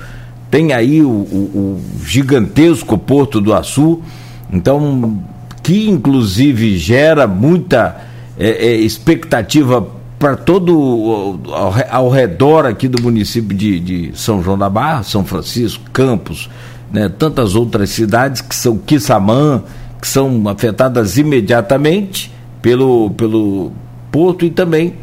tem 0.51 0.73
aí 0.73 1.01
o, 1.01 1.09
o, 1.09 1.81
o 2.01 2.05
gigantesco 2.05 2.97
Porto 2.97 3.41
do 3.41 3.53
Açu, 3.53 4.01
então 4.51 5.23
que 5.63 5.89
inclusive 5.89 6.77
gera 6.77 7.27
muita 7.27 7.97
é, 8.37 8.67
é, 8.67 8.75
expectativa 8.75 9.85
para 10.19 10.35
todo 10.35 10.71
ao, 11.51 11.75
ao, 11.89 12.09
redor 12.09 12.65
aqui 12.65 12.87
do 12.87 13.01
município 13.01 13.55
de, 13.55 13.79
de, 13.79 14.11
São 14.15 14.41
João 14.41 14.57
da 14.57 14.69
Barra, 14.69 15.03
São 15.03 15.25
Francisco, 15.25 15.83
Campos, 15.91 16.49
né, 16.91 17.09
tantas 17.09 17.55
outras 17.55 17.89
cidades 17.89 18.41
que 18.41 18.55
são 18.55 18.77
Quissamã, 18.77 19.63
que 20.01 20.07
são 20.07 20.47
afetadas 20.47 21.17
imediatamente 21.17 22.31
pelo, 22.61 23.09
pelo 23.11 23.71
porto 24.11 24.45
e 24.45 24.49
também 24.49 24.95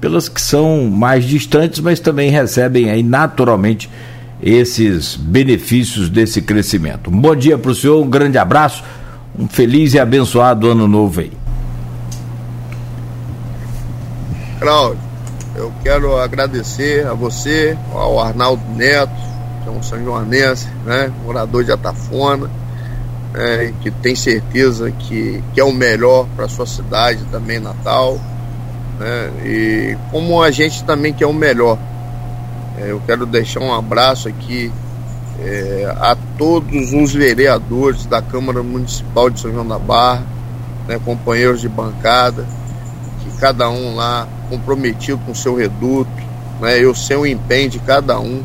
pelas 0.00 0.28
que 0.28 0.40
são 0.40 0.84
mais 0.90 1.24
distantes, 1.24 1.80
mas 1.80 2.00
também 2.00 2.30
recebem 2.30 2.90
aí 2.90 3.02
naturalmente 3.02 3.90
esses 4.42 5.16
benefícios 5.16 6.08
desse 6.08 6.42
crescimento. 6.42 7.10
Um 7.10 7.18
bom 7.18 7.34
dia 7.34 7.56
para 7.56 7.70
o 7.70 7.74
senhor, 7.74 8.04
um 8.04 8.08
grande 8.08 8.36
abraço 8.36 8.84
um 9.38 9.48
feliz 9.48 9.92
e 9.94 9.98
abençoado 9.98 10.70
ano 10.70 10.88
novo 10.88 11.20
aí. 11.20 11.32
Cláudio, 14.58 14.98
eu 15.54 15.72
quero 15.82 16.18
agradecer 16.18 17.06
a 17.06 17.12
você, 17.12 17.76
ao 17.92 18.18
Arnaldo 18.18 18.62
Neto, 18.74 19.12
que 19.62 19.68
é 19.68 19.72
um 19.72 19.82
São 19.82 20.02
Joanense, 20.02 20.68
né, 20.86 21.12
morador 21.24 21.64
de 21.64 21.72
Atafona, 21.72 22.50
né, 23.36 23.74
que 23.82 23.90
tem 23.90 24.16
certeza 24.16 24.90
que, 24.90 25.42
que 25.52 25.60
é 25.60 25.64
o 25.64 25.72
melhor 25.72 26.26
para 26.34 26.46
a 26.46 26.48
sua 26.48 26.66
cidade 26.66 27.22
também, 27.30 27.60
Natal. 27.60 28.18
Né, 28.98 29.30
e 29.44 29.96
como 30.10 30.42
a 30.42 30.50
gente 30.50 30.82
também 30.84 31.12
quer 31.12 31.26
o 31.26 31.34
melhor. 31.34 31.78
É, 32.78 32.90
eu 32.90 33.00
quero 33.06 33.26
deixar 33.26 33.60
um 33.60 33.72
abraço 33.72 34.28
aqui 34.28 34.72
é, 35.40 35.94
a 35.98 36.16
todos 36.38 36.92
os 36.94 37.12
vereadores 37.12 38.06
da 38.06 38.22
Câmara 38.22 38.62
Municipal 38.62 39.28
de 39.28 39.40
São 39.40 39.52
João 39.52 39.66
da 39.66 39.78
Barra, 39.78 40.24
né, 40.88 40.98
companheiros 41.04 41.60
de 41.60 41.68
bancada, 41.68 42.46
que 43.22 43.38
cada 43.38 43.68
um 43.68 43.94
lá 43.94 44.26
comprometido 44.48 45.18
com 45.26 45.32
o 45.32 45.36
seu 45.36 45.54
reduto, 45.54 46.10
né, 46.60 46.78
eu 46.78 46.94
sei 46.94 47.16
o 47.16 47.26
empenho 47.26 47.68
de 47.68 47.78
cada 47.80 48.18
um 48.18 48.42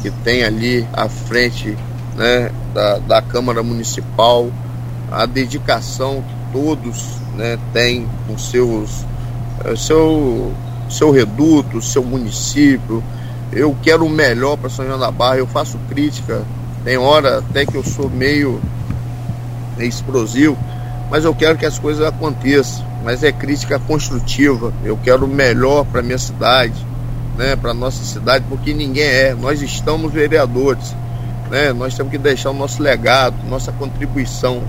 que 0.00 0.10
tem 0.10 0.44
ali 0.44 0.86
à 0.92 1.08
frente 1.08 1.76
né, 2.16 2.50
da, 2.72 2.98
da 2.98 3.22
Câmara 3.22 3.62
Municipal, 3.62 4.50
a 5.10 5.26
dedicação 5.26 6.22
que 6.22 6.52
todos 6.52 7.18
né, 7.36 7.58
têm 7.72 8.08
com 8.26 8.38
seus, 8.38 9.04
é, 9.64 9.76
seu, 9.76 10.52
seu 10.88 11.10
reduto, 11.10 11.82
seu 11.82 12.04
município, 12.04 13.02
eu 13.52 13.76
quero 13.82 14.04
o 14.04 14.10
melhor 14.10 14.56
para 14.56 14.70
São 14.70 14.84
João 14.84 14.98
da 14.98 15.10
Barra, 15.10 15.36
eu 15.36 15.46
faço 15.46 15.78
crítica, 15.88 16.42
tem 16.84 16.96
hora 16.96 17.38
até 17.38 17.64
que 17.64 17.74
eu 17.74 17.84
sou 17.84 18.08
meio 18.10 18.60
explosivo, 19.78 20.56
mas 21.10 21.24
eu 21.24 21.34
quero 21.34 21.58
que 21.58 21.66
as 21.66 21.78
coisas 21.78 22.06
aconteçam, 22.06 22.84
mas 23.04 23.22
é 23.22 23.30
crítica 23.30 23.78
construtiva, 23.78 24.72
eu 24.84 24.96
quero 24.96 25.24
o 25.24 25.28
melhor 25.28 25.84
para 25.84 26.02
minha 26.02 26.18
cidade, 26.18 26.74
né, 27.36 27.56
para 27.56 27.74
nossa 27.74 28.02
cidade, 28.04 28.44
porque 28.48 28.72
ninguém 28.72 29.04
é, 29.04 29.34
nós 29.34 29.60
estamos 29.60 30.12
vereadores, 30.12 30.94
né, 31.50 31.72
nós 31.72 31.94
temos 31.94 32.10
que 32.10 32.18
deixar 32.18 32.50
o 32.50 32.54
nosso 32.54 32.82
legado, 32.82 33.34
nossa 33.48 33.72
contribuição. 33.72 34.62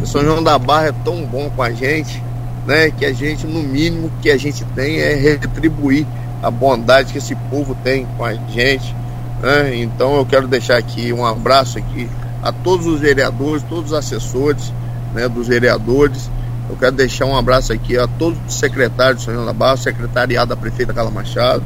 O 0.00 0.06
São 0.06 0.22
João 0.22 0.42
da 0.42 0.58
Barra 0.58 0.88
é 0.88 0.94
tão 1.04 1.24
bom 1.24 1.50
com 1.50 1.62
a 1.62 1.70
gente, 1.70 2.22
né, 2.66 2.90
que 2.90 3.04
a 3.04 3.12
gente, 3.12 3.46
no 3.46 3.62
mínimo, 3.62 4.10
que 4.20 4.30
a 4.30 4.36
gente 4.36 4.64
tem 4.74 4.98
é 4.98 5.14
retribuir 5.14 6.06
a 6.42 6.50
bondade 6.50 7.12
que 7.12 7.18
esse 7.18 7.34
povo 7.50 7.76
tem 7.82 8.06
com 8.16 8.24
a 8.24 8.34
gente. 8.34 8.94
Né? 9.40 9.76
Então 9.76 10.16
eu 10.16 10.26
quero 10.26 10.48
deixar 10.48 10.76
aqui 10.76 11.12
um 11.12 11.24
abraço 11.24 11.78
aqui 11.78 12.08
a 12.42 12.50
todos 12.50 12.86
os 12.86 13.00
vereadores, 13.00 13.62
todos 13.68 13.92
os 13.92 13.98
assessores 13.98 14.72
né, 15.14 15.28
dos 15.28 15.48
vereadores. 15.48 16.30
Eu 16.68 16.76
quero 16.76 16.92
deixar 16.92 17.26
um 17.26 17.36
abraço 17.36 17.72
aqui 17.72 17.96
a 17.98 18.06
todos 18.06 18.38
os 18.46 18.54
secretários 18.54 19.18
de 19.18 19.24
São 19.24 19.34
João 19.34 19.46
da 19.46 19.52
Barra, 19.52 19.76
secretariado 19.76 20.48
da 20.48 20.56
prefeita 20.56 20.92
Carla 20.92 21.10
Machado. 21.10 21.62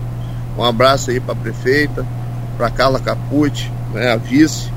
Um 0.59 0.65
abraço 0.65 1.11
aí 1.11 1.21
para 1.21 1.33
a 1.33 1.37
prefeita, 1.37 2.05
para 2.57 2.71
Carla 2.71 2.99
Capucci, 2.99 3.71
né, 3.97 4.13
a 4.13 4.17
vice, 4.17 4.71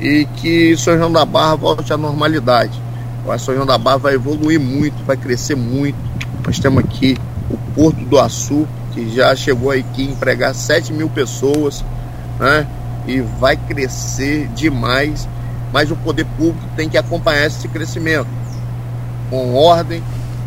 e 0.00 0.24
que 0.36 0.76
São 0.76 0.96
João 0.96 1.10
da 1.10 1.24
Barra 1.24 1.56
volte 1.56 1.92
à 1.92 1.96
normalidade. 1.96 2.80
O 3.26 3.38
São 3.38 3.54
João 3.54 3.66
da 3.66 3.76
Barra 3.76 3.98
vai 3.98 4.14
evoluir 4.14 4.60
muito, 4.60 5.04
vai 5.04 5.16
crescer 5.16 5.56
muito. 5.56 5.98
Nós 6.46 6.58
temos 6.58 6.82
aqui 6.84 7.18
o 7.50 7.56
Porto 7.74 8.00
do 8.04 8.18
Açu, 8.18 8.66
que 8.92 9.14
já 9.14 9.34
chegou 9.34 9.72
aqui 9.72 10.06
a 10.08 10.12
empregar 10.12 10.54
7 10.54 10.92
mil 10.92 11.08
pessoas, 11.10 11.84
né? 12.38 12.66
E 13.06 13.20
vai 13.20 13.56
crescer 13.56 14.46
demais, 14.54 15.28
mas 15.72 15.90
o 15.90 15.96
poder 15.96 16.24
público 16.36 16.64
tem 16.76 16.88
que 16.88 16.96
acompanhar 16.96 17.46
esse 17.46 17.66
crescimento 17.68 18.28
com 19.28 19.54
ordem, 19.54 20.02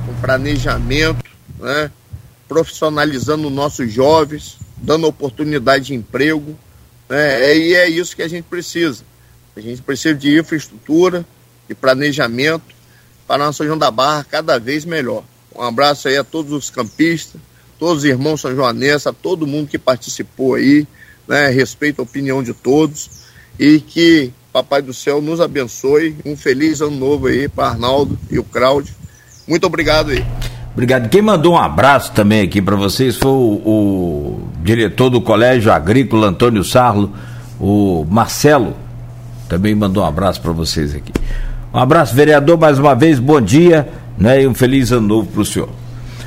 com 0.05 0.13
planejamento, 0.21 1.23
né? 1.59 1.91
profissionalizando 2.47 3.49
nossos 3.49 3.91
jovens, 3.91 4.57
dando 4.77 5.07
oportunidade 5.07 5.85
de 5.85 5.93
emprego, 5.95 6.55
né? 7.09 7.57
e 7.57 7.73
é 7.73 7.89
isso 7.89 8.15
que 8.15 8.21
a 8.21 8.27
gente 8.27 8.45
precisa. 8.45 9.03
A 9.55 9.61
gente 9.61 9.81
precisa 9.81 10.15
de 10.15 10.39
infraestrutura, 10.39 11.25
de 11.67 11.75
planejamento 11.75 12.73
para 13.27 13.47
a 13.47 13.53
São 13.53 13.65
João 13.65 13.77
da 13.77 13.91
Barra 13.91 14.25
cada 14.29 14.59
vez 14.59 14.85
melhor. 14.85 15.23
Um 15.55 15.61
abraço 15.61 16.07
aí 16.07 16.17
a 16.17 16.23
todos 16.23 16.51
os 16.51 16.69
campistas, 16.69 17.39
todos 17.77 17.99
os 17.99 18.05
irmãos 18.05 18.41
são 18.41 18.55
joanenses, 18.55 19.07
a 19.07 19.13
todo 19.13 19.45
mundo 19.45 19.67
que 19.67 19.77
participou 19.77 20.55
aí, 20.55 20.87
né? 21.27 21.49
Respeito 21.49 21.99
a 21.99 22.03
opinião 22.03 22.41
de 22.41 22.53
todos 22.53 23.23
e 23.59 23.79
que 23.79 24.33
Papai 24.51 24.81
do 24.81 24.93
Céu 24.93 25.21
nos 25.21 25.39
abençoe. 25.39 26.15
Um 26.25 26.35
feliz 26.35 26.81
ano 26.81 26.95
novo 26.95 27.27
aí 27.27 27.47
para 27.47 27.69
Arnaldo 27.69 28.17
e 28.29 28.39
o 28.39 28.43
Cláudio. 28.43 28.93
Muito 29.47 29.65
obrigado 29.65 30.11
aí. 30.11 30.23
Obrigado. 30.73 31.07
Quem 31.07 31.21
mandou 31.21 31.53
um 31.53 31.57
abraço 31.57 32.11
também 32.13 32.41
aqui 32.41 32.61
para 32.61 32.75
vocês 32.75 33.15
foi 33.15 33.31
o, 33.31 33.61
o, 33.63 34.49
diretor 34.63 35.09
do 35.09 35.21
Colégio 35.21 35.71
Agrícola, 35.71 36.27
Antônio 36.27 36.63
Sarlo, 36.63 37.13
o 37.59 38.05
Marcelo. 38.09 38.75
Também 39.47 39.75
mandou 39.75 40.03
um 40.03 40.07
abraço 40.07 40.41
para 40.41 40.51
vocês 40.51 40.95
aqui. 40.95 41.13
Um 41.71 41.77
abraço, 41.77 42.15
vereador, 42.15 42.57
mais 42.57 42.79
uma 42.79 42.95
vez, 42.95 43.19
bom 43.19 43.39
dia 43.39 43.87
né, 44.17 44.41
e 44.41 44.47
um 44.47 44.53
feliz 44.53 44.91
ano 44.91 45.07
novo 45.07 45.27
para 45.27 45.41
o 45.41 45.45
senhor. 45.45 45.69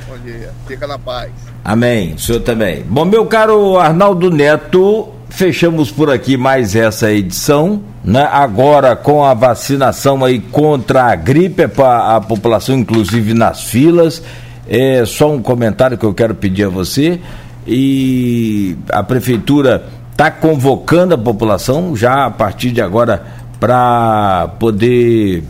Bom 0.08 0.18
dia, 0.24 0.52
fica 0.66 0.86
na 0.86 0.98
paz. 0.98 1.30
Amém, 1.64 2.14
o 2.14 2.18
senhor 2.18 2.40
também. 2.40 2.84
Bom, 2.84 3.04
meu 3.04 3.26
caro 3.26 3.78
Arnaldo 3.78 4.30
Neto, 4.30 5.08
fechamos 5.28 5.90
por 5.90 6.10
aqui 6.10 6.36
mais 6.36 6.74
essa 6.74 7.12
edição, 7.12 7.82
né? 8.04 8.28
Agora 8.30 8.94
com 8.96 9.24
a 9.24 9.34
vacinação 9.34 10.24
aí 10.24 10.38
contra 10.38 11.04
a 11.04 11.14
gripe 11.14 11.62
é 11.62 11.68
para 11.68 12.16
a 12.16 12.20
população, 12.20 12.76
inclusive 12.76 13.34
nas 13.34 13.64
filas. 13.64 14.22
É 14.68 15.04
só 15.04 15.32
um 15.32 15.40
comentário 15.40 15.96
que 15.96 16.04
eu 16.04 16.14
quero 16.14 16.34
pedir 16.34 16.64
a 16.64 16.68
você. 16.68 17.20
E 17.66 18.76
a 18.90 19.02
prefeitura 19.02 19.84
está 20.12 20.30
convocando 20.30 21.14
a 21.14 21.18
população 21.18 21.96
já 21.96 22.26
a 22.26 22.30
partir 22.30 22.70
de 22.70 22.80
agora 22.80 23.24
para 23.58 24.48
poder 24.58 25.42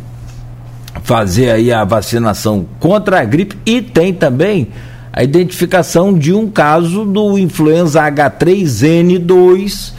fazer 1.02 1.50
aí 1.50 1.72
a 1.72 1.84
vacinação 1.84 2.66
contra 2.80 3.20
a 3.20 3.24
gripe 3.24 3.56
e 3.66 3.82
tem 3.82 4.12
também 4.12 4.68
a 5.16 5.24
identificação 5.24 6.12
de 6.12 6.34
um 6.34 6.51
caso 6.51 7.06
do 7.06 7.38
influenza 7.38 8.02
H3N2 8.02 9.94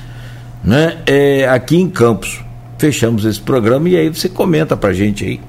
né, 0.63 1.01
é, 1.07 1.47
aqui 1.47 1.75
em 1.75 1.89
Campos. 1.89 2.39
Fechamos 2.77 3.25
esse 3.25 3.41
programa 3.41 3.89
e 3.89 3.97
aí 3.97 4.09
você 4.09 4.29
comenta 4.29 4.77
pra 4.77 4.93
gente 4.93 5.25
aí. 5.25 5.39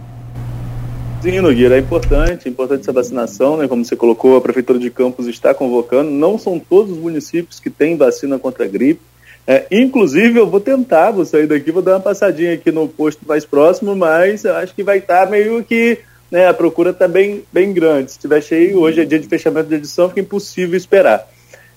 Sim, 1.21 1.41
Nogueira, 1.41 1.77
é 1.77 1.81
importante, 1.81 2.49
é 2.49 2.51
importante 2.51 2.81
essa 2.81 2.93
vacinação, 2.93 3.59
né? 3.59 3.69
Como 3.69 3.85
você 3.85 3.95
colocou, 3.95 4.39
a 4.39 4.41
Prefeitura 4.41 4.79
de 4.79 4.89
Campos 4.89 5.27
está 5.27 5.53
convocando. 5.53 6.11
Não 6.11 6.39
são 6.39 6.59
todos 6.59 6.93
os 6.93 6.99
municípios 6.99 7.61
que 7.61 7.69
têm 7.69 7.95
vacina 7.95 8.39
contra 8.39 8.65
a 8.65 8.69
gripe. 8.69 9.03
É, 9.47 9.67
inclusive, 9.71 10.39
eu 10.39 10.49
vou 10.49 10.61
tentar, 10.61 11.11
vou 11.11 11.27
sair 11.27 11.47
daqui, 11.47 11.71
vou 11.71 11.83
dar 11.83 11.95
uma 11.95 12.01
passadinha 12.01 12.55
aqui 12.55 12.71
no 12.71 12.89
posto 12.89 13.21
mais 13.27 13.45
próximo, 13.45 13.95
mas 13.95 14.45
eu 14.45 14.57
acho 14.57 14.75
que 14.75 14.83
vai 14.83 14.97
estar 14.97 15.27
tá 15.27 15.31
meio 15.31 15.63
que. 15.63 15.99
Né, 16.31 16.47
a 16.47 16.53
procura 16.55 16.91
está 16.91 17.09
bem, 17.09 17.43
bem 17.53 17.73
grande. 17.73 18.11
Se 18.11 18.19
estiver 18.19 18.43
cheio, 18.43 18.81
hoje 18.81 19.01
é 19.01 19.05
dia 19.05 19.19
de 19.19 19.27
fechamento 19.27 19.69
de 19.69 19.77
edição, 19.77 20.09
fica 20.09 20.21
impossível 20.21 20.77
esperar. 20.77 21.27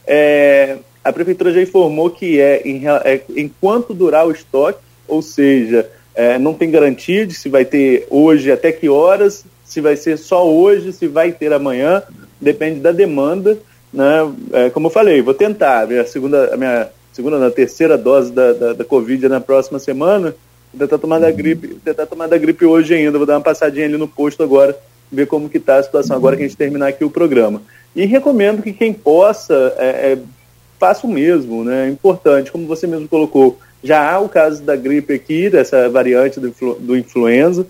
É, 0.05 0.77
a 1.03 1.11
Prefeitura 1.11 1.53
já 1.53 1.61
informou 1.61 2.09
que 2.09 2.39
é, 2.39 2.61
em, 2.67 2.83
é 2.87 3.21
enquanto 3.35 3.93
durar 3.93 4.27
o 4.27 4.31
estoque, 4.31 4.79
ou 5.07 5.21
seja, 5.21 5.89
é, 6.13 6.37
não 6.37 6.53
tem 6.53 6.69
garantia 6.69 7.25
de 7.25 7.33
se 7.33 7.49
vai 7.49 7.63
ter 7.63 8.05
hoje 8.09 8.51
até 8.51 8.71
que 8.71 8.89
horas, 8.89 9.45
se 9.63 9.79
vai 9.79 9.95
ser 9.95 10.17
só 10.17 10.47
hoje, 10.47 10.91
se 10.91 11.07
vai 11.07 11.31
ter 11.31 11.53
amanhã, 11.53 12.03
depende 12.39 12.79
da 12.79 12.91
demanda. 12.91 13.57
Né? 13.93 14.33
É, 14.51 14.69
como 14.69 14.87
eu 14.87 14.91
falei, 14.91 15.21
vou 15.21 15.33
tentar. 15.33 15.87
Minha 15.87 16.05
segunda, 16.05 16.53
a 16.53 16.57
minha 16.57 16.89
segunda, 17.13 17.39
na 17.39 17.49
terceira 17.49 17.97
dose 17.97 18.31
da, 18.31 18.53
da, 18.53 18.73
da 18.73 18.83
Covid 18.83 19.27
na 19.29 19.39
próxima 19.39 19.79
semana, 19.79 20.35
tentar 20.77 20.97
tomar 20.97 21.19
da 21.19 21.31
gripe, 21.31 21.75
tentar 21.83 22.05
tomar 22.05 22.27
da 22.27 22.37
gripe 22.37 22.65
hoje 22.65 22.93
ainda, 22.93 23.17
vou 23.17 23.27
dar 23.27 23.35
uma 23.35 23.41
passadinha 23.41 23.85
ali 23.85 23.97
no 23.97 24.07
posto 24.07 24.43
agora, 24.43 24.77
ver 25.11 25.27
como 25.27 25.49
que 25.49 25.57
está 25.57 25.77
a 25.77 25.83
situação 25.83 26.15
agora 26.15 26.35
que 26.35 26.43
a 26.43 26.47
gente 26.47 26.57
terminar 26.57 26.87
aqui 26.87 27.03
o 27.03 27.09
programa. 27.09 27.61
E 27.95 28.05
recomendo 28.05 28.61
que 28.61 28.71
quem 28.71 28.93
possa 28.93 29.73
é, 29.77 30.13
é, 30.13 30.17
faça 30.79 31.05
o 31.05 31.11
mesmo, 31.11 31.63
né? 31.63 31.87
É 31.87 31.89
importante, 31.89 32.51
como 32.51 32.65
você 32.65 32.87
mesmo 32.87 33.07
colocou, 33.07 33.59
já 33.83 34.09
há 34.11 34.19
o 34.19 34.29
caso 34.29 34.63
da 34.63 34.75
gripe 34.75 35.13
aqui, 35.13 35.49
dessa 35.49 35.89
variante 35.89 36.39
do, 36.39 36.51
do 36.79 36.97
influenza. 36.97 37.65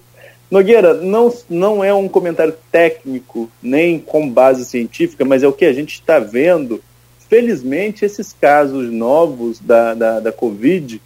Nogueira, 0.49 0.94
não, 0.94 1.34
não 1.49 1.84
é 1.84 1.94
um 1.94 2.10
comentário 2.10 2.53
técnico, 2.72 3.49
nem 3.64 3.98
com 3.98 4.30
base 4.30 4.65
científica, 4.65 5.23
mas 5.23 5.44
é 5.44 5.48
o 5.48 5.53
que 5.53 5.65
a 5.65 5.73
gente 5.73 5.94
está 5.94 6.19
vendo 6.19 6.82
felizmente, 7.32 8.03
esses 8.03 8.34
casos 8.34 8.91
novos 8.91 9.57
da, 9.57 9.94
da, 9.94 10.19
da 10.19 10.32
Covid, 10.34 11.02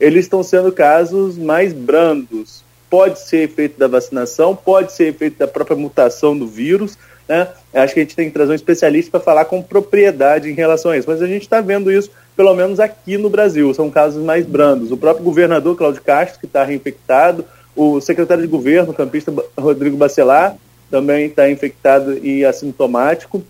eles 0.00 0.24
estão 0.24 0.42
sendo 0.42 0.72
casos 0.72 1.36
mais 1.36 1.72
brandos. 1.72 2.64
Pode 2.88 3.20
ser 3.20 3.42
efeito 3.42 3.78
da 3.78 3.86
vacinação, 3.86 4.56
pode 4.56 4.92
ser 4.92 5.08
efeito 5.08 5.38
da 5.38 5.46
própria 5.46 5.76
mutação 5.76 6.36
do 6.36 6.46
vírus, 6.46 6.98
né? 7.28 7.46
Acho 7.72 7.94
que 7.94 8.00
a 8.00 8.02
gente 8.02 8.16
tem 8.16 8.26
que 8.26 8.34
trazer 8.34 8.50
um 8.50 8.56
especialista 8.56 9.12
para 9.12 9.20
falar 9.20 9.44
com 9.44 9.62
propriedade 9.62 10.50
em 10.50 10.54
relação 10.54 10.90
a 10.90 10.98
isso. 10.98 11.08
Mas 11.08 11.22
a 11.22 11.26
gente 11.26 11.42
está 11.42 11.60
vendo 11.60 11.92
isso, 11.92 12.10
pelo 12.34 12.52
menos 12.54 12.80
aqui 12.80 13.16
no 13.16 13.30
Brasil. 13.30 13.72
São 13.72 13.88
casos 13.88 14.24
mais 14.24 14.44
brandos. 14.44 14.90
O 14.90 14.96
próprio 14.96 15.24
governador 15.24 15.76
Cláudio 15.76 16.02
Castro, 16.02 16.40
que 16.40 16.46
está 16.46 16.64
reinfectado, 16.64 17.44
o 17.76 18.00
secretário 18.00 18.42
de 18.42 18.48
governo, 18.48 18.92
campista 18.92 19.32
Rodrigo 19.56 19.96
Bacelar, 19.96 20.56
também 20.90 21.26
está 21.26 21.48
infectado 21.48 22.18
e 22.18 22.44
assintomático. 22.44 23.44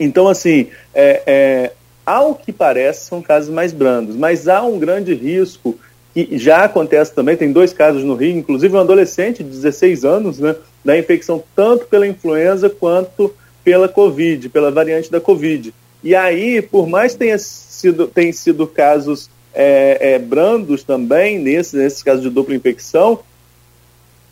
Então, 0.00 0.26
assim, 0.26 0.66
é, 0.92 1.22
é, 1.24 1.72
ao 2.04 2.34
que 2.34 2.52
parece, 2.52 3.06
são 3.06 3.22
casos 3.22 3.50
mais 3.52 3.72
brandos, 3.72 4.16
mas 4.16 4.48
há 4.48 4.62
um 4.62 4.78
grande 4.78 5.14
risco 5.14 5.78
que 6.12 6.38
já 6.38 6.64
acontece 6.64 7.12
também, 7.12 7.36
tem 7.36 7.52
dois 7.52 7.72
casos 7.72 8.04
no 8.04 8.14
Rio, 8.14 8.36
inclusive 8.36 8.74
um 8.76 8.80
adolescente 8.80 9.42
de 9.42 9.50
16 9.50 10.04
anos, 10.04 10.38
né, 10.38 10.54
da 10.84 10.96
infecção 10.96 11.42
tanto 11.56 11.86
pela 11.86 12.06
influenza 12.06 12.70
quanto 12.70 13.34
pela 13.64 13.88
Covid, 13.88 14.48
pela 14.50 14.70
variante 14.70 15.10
da 15.10 15.20
Covid. 15.20 15.74
E 16.04 16.14
aí, 16.14 16.60
por 16.62 16.86
mais 16.86 17.14
tenha 17.14 17.38
sido, 17.38 18.06
tenha 18.06 18.32
sido 18.32 18.66
casos 18.66 19.30
é, 19.54 20.14
é, 20.14 20.18
brandos 20.18 20.84
também, 20.84 21.38
nesses, 21.38 21.72
nesses 21.72 22.02
casos 22.02 22.22
de 22.22 22.30
dupla 22.30 22.54
infecção, 22.54 23.20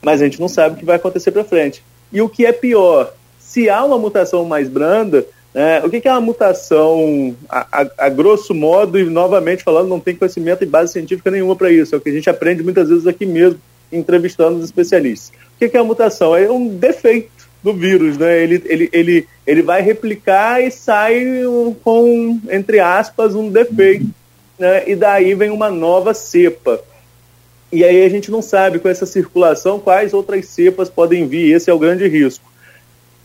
mas 0.03 0.20
a 0.20 0.24
gente 0.24 0.40
não 0.40 0.49
sabe 0.49 0.77
o 0.77 0.78
que 0.78 0.85
vai 0.85 0.97
acontecer 0.97 1.32
para 1.32 1.44
frente. 1.44 1.82
E 2.12 2.20
o 2.20 2.28
que 2.28 2.44
é 2.44 2.53
pior, 2.53 3.15
se 3.40 3.70
há 3.70 3.82
uma 3.82 3.99
mutação 3.99 4.44
mais 4.44 4.69
branda, 4.69 5.27
é, 5.55 5.83
o 5.85 5.91
que, 5.91 6.01
que, 6.01 6.09
é 6.09 6.12
uma 6.12 6.20
mutação, 6.20 7.37
a, 7.49 7.83
a, 7.83 8.07
a, 8.07 8.09
grosso 8.09 8.55
modo, 8.55 8.99
e 8.99 9.05
novamente 9.05 9.62
falando, 9.62 9.89
não 9.89 10.01
tem 10.01 10.16
conhecimento 10.16 10.62
e 10.62 10.66
base 10.66 10.93
científica 10.93 11.31
nenhuma 11.31 11.55
para 11.55 11.70
isso, 11.70 11.95
é 11.95 11.99
o 11.99 12.01
que 12.01 12.09
a 12.09 12.12
gente 12.12 12.31
aprende 12.31 12.62
muitas 12.62 12.89
vezes 12.89 13.07
aqui 13.07 13.27
mesmo, 13.27 13.61
entrevistando 13.93 14.59
os 14.59 14.65
especialistas. 14.65 15.31
O 15.55 15.59
que, 15.59 15.69
que 15.69 15.77
é 15.77 15.81
uma 15.81 15.89
mutação? 15.89 16.35
É 16.35 16.51
um 16.51 16.69
defeito 16.69 17.31
do 17.62 17.74
vírus, 17.74 18.16
né? 18.16 18.43
Ele, 18.43 18.62
ele, 18.65 18.89
ele, 18.93 19.29
ele 19.47 19.62
vai 19.62 19.83
replicar 19.83 20.62
e 20.62 20.70
sai 20.70 21.23
com, 21.85 22.41
entre 22.51 22.81
aspas, 22.81 23.35
um 23.35 23.51
defeito, 23.51 24.07
né? 24.59 24.89
E 24.89 24.97
daí 24.97 25.35
vem 25.35 25.51
uma 25.51 25.70
nova 25.70 26.15
cepa. 26.15 26.81
E 27.70 27.85
aí 27.85 28.05
a 28.05 28.09
gente 28.09 28.31
não 28.31 28.43
sabe 28.43 28.79
com 28.79 28.89
essa 28.89 29.07
circulação 29.07 29.79
quais 29.79 30.12
outras 30.12 30.47
cepas 30.47 30.91
podem 30.91 31.27
vir, 31.27 31.53
esse 31.53 31.70
é 31.70 31.74
o 31.74 31.79
grande 31.79 32.09
risco. 32.09 32.52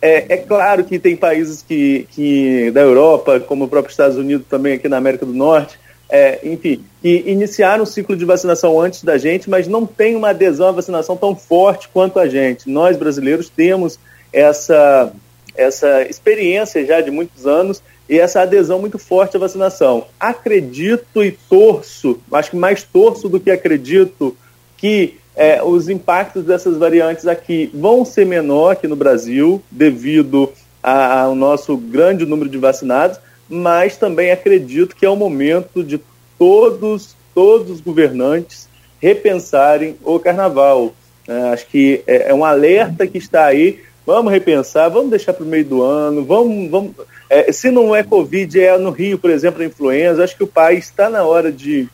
É, 0.01 0.33
é, 0.33 0.37
claro 0.37 0.83
que 0.83 0.99
tem 0.99 1.15
países 1.15 1.61
que, 1.61 2.07
que 2.11 2.71
da 2.71 2.81
Europa, 2.81 3.39
como 3.39 3.65
o 3.65 3.67
próprio 3.67 3.91
Estados 3.91 4.17
Unidos, 4.17 4.45
também 4.47 4.73
aqui 4.73 4.87
na 4.87 4.97
América 4.97 5.25
do 5.25 5.33
Norte, 5.33 5.79
é, 6.09 6.39
enfim, 6.43 6.83
que 7.01 7.23
iniciaram 7.25 7.83
o 7.83 7.87
ciclo 7.87 8.15
de 8.15 8.23
vacinação 8.23 8.79
antes 8.79 9.03
da 9.03 9.17
gente, 9.17 9.49
mas 9.49 9.67
não 9.67 9.85
tem 9.85 10.15
uma 10.15 10.29
adesão 10.29 10.69
à 10.69 10.71
vacinação 10.71 11.17
tão 11.17 11.35
forte 11.35 11.89
quanto 11.89 12.19
a 12.19 12.27
gente. 12.27 12.69
Nós, 12.69 12.95
brasileiros, 12.95 13.49
temos 13.49 13.99
essa, 14.31 15.11
essa 15.55 16.03
experiência 16.03 16.85
já 16.85 17.01
de 17.01 17.11
muitos 17.11 17.45
anos 17.45 17.81
e 18.09 18.17
essa 18.19 18.41
adesão 18.41 18.79
muito 18.79 18.97
forte 18.97 19.35
à 19.35 19.39
vacinação. 19.39 20.05
Acredito 20.19 21.23
e 21.23 21.31
torço, 21.31 22.19
acho 22.31 22.51
que 22.51 22.57
mais 22.57 22.83
torço 22.83 23.27
do 23.27 23.39
que 23.39 23.51
acredito, 23.51 24.37
que 24.77 25.17
é, 25.37 25.61
os 25.63 25.87
impactos 25.87 26.43
dessas 26.43 26.77
variantes 26.77 27.27
aqui 27.27 27.69
vão 27.71 28.03
ser 28.03 28.25
menor 28.25 28.71
aqui 28.71 28.87
no 28.87 28.95
Brasil, 28.95 29.61
devido 29.69 30.51
ao 30.81 31.35
nosso 31.35 31.77
grande 31.77 32.25
número 32.25 32.49
de 32.49 32.57
vacinados, 32.57 33.19
mas 33.47 33.97
também 33.97 34.31
acredito 34.31 34.95
que 34.95 35.05
é 35.05 35.09
o 35.09 35.15
momento 35.15 35.83
de 35.83 36.01
todos, 36.39 37.15
todos 37.35 37.69
os 37.69 37.81
governantes 37.81 38.67
repensarem 38.99 39.95
o 40.03 40.19
carnaval. 40.19 40.93
É, 41.27 41.49
acho 41.49 41.67
que 41.67 42.01
é, 42.07 42.29
é 42.29 42.33
um 42.33 42.43
alerta 42.43 43.05
que 43.05 43.19
está 43.19 43.45
aí. 43.45 43.79
Vamos 44.05 44.31
repensar, 44.31 44.89
vamos 44.89 45.11
deixar 45.11 45.33
para 45.33 45.43
o 45.43 45.47
meio 45.47 45.65
do 45.65 45.83
ano, 45.83 46.25
vamos, 46.25 46.71
vamos 46.71 46.95
é, 47.29 47.51
se 47.51 47.69
não 47.69 47.95
é 47.95 48.03
Covid, 48.03 48.59
é 48.59 48.77
no 48.77 48.89
Rio, 48.89 49.19
por 49.19 49.29
exemplo, 49.29 49.61
a 49.61 49.65
influenza. 49.65 50.23
Acho 50.23 50.35
que 50.35 50.43
o 50.43 50.47
país 50.47 50.85
está 50.85 51.09
na 51.09 51.23
hora 51.23 51.51
de, 51.51 51.87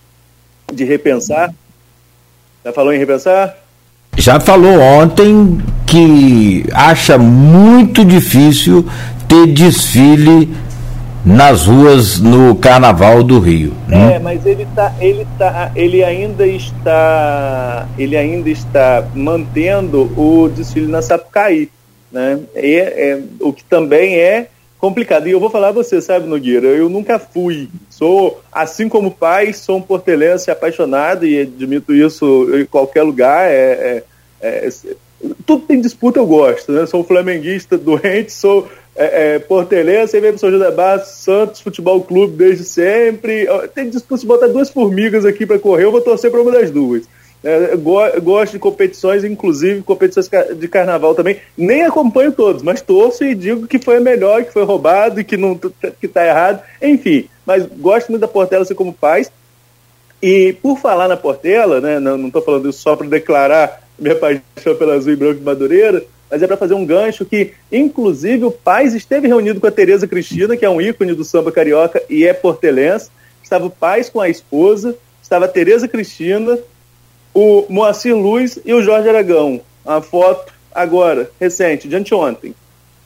de 0.71 0.83
repensar. 0.83 1.53
Já 2.63 2.71
falou 2.71 2.93
em 2.93 2.97
repensar? 2.97 3.57
Já 4.15 4.39
falou 4.39 4.79
ontem 4.79 5.57
que 5.85 6.65
acha 6.71 7.17
muito 7.17 8.05
difícil 8.05 8.85
ter 9.27 9.47
desfile 9.47 10.49
nas 11.25 11.65
ruas 11.65 12.19
no 12.19 12.55
Carnaval 12.55 13.23
do 13.23 13.39
Rio. 13.39 13.73
Né? 13.87 14.15
É, 14.15 14.19
mas 14.19 14.45
ele 14.45 14.67
tá, 14.75 14.93
ele 14.99 15.25
tá, 15.37 15.71
ele 15.75 16.03
ainda 16.03 16.45
está, 16.45 17.87
ele 17.97 18.17
ainda 18.17 18.49
está 18.49 19.07
mantendo 19.15 20.11
o 20.17 20.49
desfile 20.49 20.87
na 20.87 21.01
Sapucaí, 21.01 21.69
né? 22.11 22.39
E, 22.55 22.75
é, 22.75 23.19
o 23.39 23.53
que 23.53 23.63
também 23.63 24.15
é 24.15 24.47
complicado. 24.83 25.27
E 25.27 25.31
eu 25.31 25.39
vou 25.39 25.49
falar 25.49 25.69
a 25.69 25.71
você, 25.71 26.01
sabe, 26.01 26.27
Nogueira, 26.27 26.67
eu 26.67 26.89
nunca 26.89 27.17
fui. 27.17 27.69
Sou, 27.89 28.43
assim 28.51 28.89
como 28.89 29.09
pai, 29.09 29.53
sou 29.53 29.77
um 29.77 29.81
portelense 29.81 30.51
apaixonado 30.51 31.25
e 31.25 31.39
admito 31.39 31.95
isso 31.95 32.49
em 32.53 32.65
qualquer 32.65 33.03
lugar. 33.03 33.49
É, 33.49 34.03
é, 34.41 34.67
é, 34.67 34.69
tudo 35.45 35.65
tem 35.65 35.79
disputa, 35.79 36.19
eu 36.19 36.27
gosto. 36.27 36.73
Né? 36.73 36.85
Sou 36.85 37.01
flamenguista 37.01 37.77
doente, 37.77 38.33
sou 38.33 38.67
é, 38.93 39.35
é, 39.35 39.39
portelense, 39.39 40.17
aí 40.17 40.21
vem 40.21 40.31
pro 40.31 40.39
São 40.41 40.51
José 40.51 40.69
Barros, 40.69 41.07
Santos 41.07 41.61
Futebol 41.61 42.01
Clube 42.01 42.35
desde 42.35 42.65
sempre. 42.65 43.47
Tem 43.73 43.89
disputa, 43.89 44.19
se 44.19 44.27
botar 44.27 44.47
duas 44.47 44.69
formigas 44.69 45.25
aqui 45.25 45.45
para 45.45 45.59
correr, 45.59 45.85
eu 45.85 45.93
vou 45.93 46.01
torcer 46.01 46.29
para 46.29 46.41
uma 46.41 46.51
das 46.51 46.69
duas. 46.69 47.07
É, 47.43 47.75
gosto 47.75 48.53
de 48.53 48.59
competições, 48.59 49.23
inclusive 49.25 49.81
competições 49.81 50.29
de 50.55 50.67
carnaval 50.67 51.13
também. 51.13 51.37
Nem 51.57 51.83
acompanho 51.83 52.31
todos, 52.31 52.63
mas 52.63 52.81
torço 52.81 53.25
e 53.25 53.35
digo 53.35 53.67
que 53.67 53.77
foi 53.77 53.99
melhor, 53.99 54.43
que 54.45 54.53
foi 54.53 54.63
roubado 54.63 55.23
que 55.25 55.35
não 55.35 55.59
que 55.99 56.07
tá 56.07 56.25
errado. 56.25 56.61
Enfim, 56.81 57.27
mas 57.45 57.65
gosto 57.65 58.09
muito 58.09 58.21
da 58.21 58.27
Portela 58.27 58.63
assim 58.63 58.73
como 58.73 58.93
pais. 58.93 59.29
E 60.21 60.53
por 60.61 60.79
falar 60.79 61.09
na 61.09 61.17
Portela, 61.17 61.81
né, 61.81 61.99
não 61.99 62.27
estou 62.27 62.41
falando 62.41 62.69
isso 62.69 62.79
só 62.79 62.95
para 62.95 63.07
declarar 63.07 63.83
minha 63.99 64.15
paixão 64.15 64.75
pela 64.77 64.93
azul 64.93 65.11
e 65.11 65.15
branco 65.17 65.39
de 65.39 65.45
Madureira, 65.45 66.01
mas 66.31 66.41
é 66.41 66.47
para 66.47 66.57
fazer 66.57 66.73
um 66.73 66.85
gancho 66.85 67.25
que, 67.25 67.51
inclusive, 67.71 68.45
o 68.45 68.51
Paz 68.51 68.95
esteve 68.95 69.27
reunido 69.27 69.59
com 69.59 69.67
a 69.67 69.71
Tereza 69.71 70.07
Cristina, 70.07 70.55
que 70.55 70.65
é 70.65 70.69
um 70.69 70.81
ícone 70.81 71.13
do 71.13 71.23
samba 71.23 71.51
carioca 71.51 72.01
e 72.09 72.25
é 72.25 72.33
portelense. 72.33 73.11
Estava 73.43 73.65
o 73.65 73.69
Paz 73.69 74.09
com 74.09 74.19
a 74.19 74.29
esposa, 74.29 74.95
estava 75.21 75.45
a 75.45 75.49
Tereza 75.49 75.87
Cristina, 75.87 76.57
o 77.33 77.65
Moacir 77.69 78.15
Luz 78.15 78.59
e 78.63 78.73
o 78.73 78.81
Jorge 78.81 79.09
Aragão. 79.09 79.61
A 79.85 80.01
foto 80.01 80.53
agora, 80.73 81.29
recente, 81.39 81.87
de 81.87 81.95
anteontem. 81.95 82.55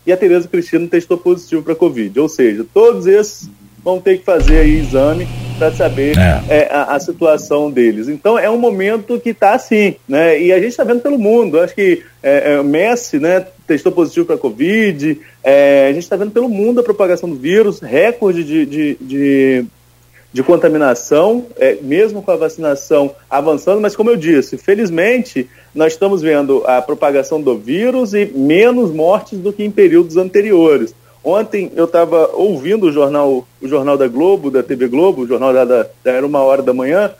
E 0.05 0.11
a 0.11 0.17
Tereza 0.17 0.47
Cristina 0.47 0.87
testou 0.87 1.17
positivo 1.17 1.63
para 1.63 1.75
Covid. 1.75 2.19
Ou 2.19 2.29
seja, 2.29 2.65
todos 2.73 3.07
esses 3.07 3.49
vão 3.83 3.99
ter 4.01 4.17
que 4.17 4.25
fazer 4.25 4.59
aí 4.59 4.79
exame 4.79 5.27
para 5.57 5.71
saber 5.71 6.17
é. 6.17 6.43
É, 6.49 6.67
a, 6.69 6.95
a, 6.95 6.99
situação 6.99 7.71
deles. 7.71 8.07
Então 8.07 8.37
é 8.37 8.49
um 8.49 8.57
momento 8.57 9.19
que 9.19 9.29
está 9.29 9.53
assim, 9.53 9.95
né? 10.07 10.41
E 10.41 10.51
a 10.51 10.59
gente 10.59 10.69
está 10.69 10.83
vendo 10.83 11.01
pelo 11.01 11.17
mundo. 11.17 11.59
Acho 11.59 11.73
que 11.73 12.03
é, 12.21 12.53
é, 12.53 12.63
Messi, 12.63 13.17
né, 13.17 13.45
testou 13.65 13.91
positivo 13.91 14.25
para 14.25 14.37
Covid. 14.37 15.19
É, 15.43 15.87
a 15.89 15.93
gente 15.93 16.03
está 16.03 16.15
vendo 16.15 16.31
pelo 16.31 16.49
mundo 16.49 16.81
a 16.81 16.83
propagação 16.83 17.29
do 17.29 17.35
vírus, 17.35 17.79
recorde 17.79 18.43
de, 18.43 18.65
de, 18.65 18.97
de 18.99 19.65
de 20.31 20.43
contaminação, 20.43 21.45
é, 21.57 21.77
mesmo 21.81 22.21
com 22.21 22.31
a 22.31 22.35
vacinação 22.35 23.15
avançando, 23.29 23.81
mas 23.81 23.95
como 23.95 24.09
eu 24.09 24.17
disse, 24.17 24.57
felizmente 24.57 25.49
nós 25.73 25.93
estamos 25.93 26.21
vendo 26.21 26.63
a 26.65 26.81
propagação 26.81 27.41
do 27.41 27.57
vírus 27.57 28.13
e 28.13 28.25
menos 28.25 28.91
mortes 28.91 29.39
do 29.39 29.53
que 29.53 29.63
em 29.63 29.71
períodos 29.71 30.17
anteriores. 30.17 30.93
Ontem 31.23 31.71
eu 31.75 31.85
estava 31.85 32.29
ouvindo 32.33 32.87
o 32.87 32.91
jornal, 32.91 33.47
o 33.61 33.67
jornal 33.67 33.97
da 33.97 34.07
Globo, 34.07 34.51
da 34.51 34.63
TV 34.63 34.87
Globo, 34.87 35.23
o 35.23 35.27
jornal 35.27 35.53
da, 35.53 35.65
da 35.65 36.11
era 36.11 36.25
uma 36.25 36.39
hora 36.41 36.61
da 36.61 36.73
manhã, 36.73 37.11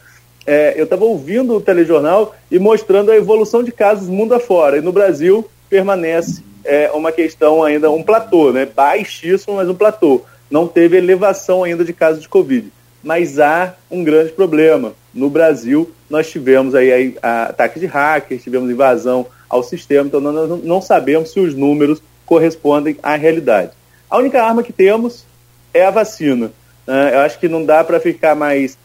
é, 0.46 0.76
eu 0.78 0.86
estava 0.86 1.04
ouvindo 1.04 1.56
o 1.56 1.62
telejornal 1.62 2.34
e 2.50 2.58
mostrando 2.58 3.12
a 3.12 3.18
evolução 3.18 3.64
de 3.64 3.72
casos 3.72 4.08
mundo 4.08 4.34
afora. 4.34 4.78
E 4.78 4.82
no 4.82 4.94
Brasil 4.94 5.46
permanece 5.70 6.42
é, 6.64 6.90
uma 6.92 7.12
questão 7.12 7.64
ainda, 7.64 7.92
um 7.92 8.02
platô, 8.02 8.52
né? 8.54 8.66
baixíssimo, 8.66 9.56
mas 9.56 9.68
um 9.68 9.76
platô. 9.76 10.22
Não 10.50 10.66
teve 10.66 10.96
elevação 10.96 11.66
ainda 11.66 11.84
de 11.84 11.92
casos 11.92 12.22
de 12.22 12.30
Covid 12.30 12.72
mas 13.08 13.40
há 13.40 13.74
um 13.90 14.04
grande 14.04 14.34
problema. 14.34 14.92
No 15.14 15.30
Brasil, 15.30 15.90
nós 16.10 16.30
tivemos 16.30 16.76
aí 16.76 17.16
ataque 17.22 17.80
de 17.80 17.86
hackers, 17.86 18.44
tivemos 18.44 18.70
invasão 18.70 19.26
ao 19.48 19.64
sistema, 19.64 20.08
então 20.08 20.20
nós 20.20 20.62
não 20.62 20.82
sabemos 20.82 21.32
se 21.32 21.40
os 21.40 21.56
números 21.56 22.04
correspondem 22.26 22.98
à 23.02 23.16
realidade. 23.16 23.72
A 24.10 24.18
única 24.18 24.44
arma 24.44 24.62
que 24.62 24.74
temos 24.74 25.26
é 25.74 25.86
a 25.86 25.90
vacina. 25.90 26.52
Né? 26.86 27.16
Eu 27.16 27.20
acho 27.20 27.40
que 27.40 27.48
não 27.48 27.64
dá 27.64 27.82
para 27.82 27.98
ficar 27.98 28.36
mais 28.36 28.78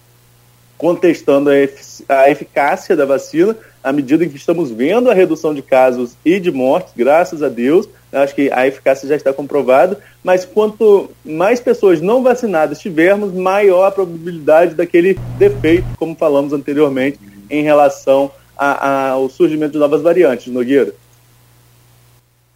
contestando 0.78 1.50
a 2.08 2.30
eficácia 2.30 2.94
da 2.94 3.04
vacina, 3.04 3.56
à 3.82 3.92
medida 3.92 4.24
em 4.24 4.28
que 4.28 4.36
estamos 4.36 4.70
vendo 4.70 5.10
a 5.10 5.14
redução 5.14 5.52
de 5.52 5.62
casos 5.62 6.16
e 6.24 6.38
de 6.38 6.52
mortes, 6.52 6.92
graças 6.96 7.42
a 7.42 7.48
Deus, 7.48 7.88
acho 8.12 8.34
que 8.34 8.50
a 8.52 8.66
eficácia 8.66 9.08
já 9.08 9.16
está 9.16 9.32
comprovada, 9.32 9.98
mas 10.22 10.44
quanto 10.44 11.10
mais 11.24 11.60
pessoas 11.60 12.00
não 12.00 12.22
vacinadas 12.22 12.78
tivermos, 12.78 13.32
maior 13.32 13.86
a 13.86 13.90
probabilidade 13.90 14.74
daquele 14.74 15.18
defeito, 15.38 15.86
como 15.96 16.14
falamos 16.14 16.52
anteriormente, 16.52 17.18
em 17.48 17.62
relação 17.62 18.30
a, 18.56 18.88
a, 18.88 19.10
ao 19.10 19.28
surgimento 19.28 19.72
de 19.72 19.78
novas 19.78 20.02
variantes, 20.02 20.52
Nogueira. 20.52 20.94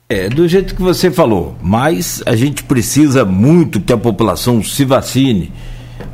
É, 0.09 0.29
do 0.29 0.47
jeito 0.47 0.77
que 0.77 0.83
você 0.83 1.11
falou, 1.11 1.57
mas 1.61 2.23
a 2.25 2.37
gente 2.37 2.63
precisa 2.63 3.25
muito 3.25 3.81
que 3.81 3.93
a 3.93 3.97
população 3.97 4.63
se 4.63 4.85
vacine, 4.85 5.53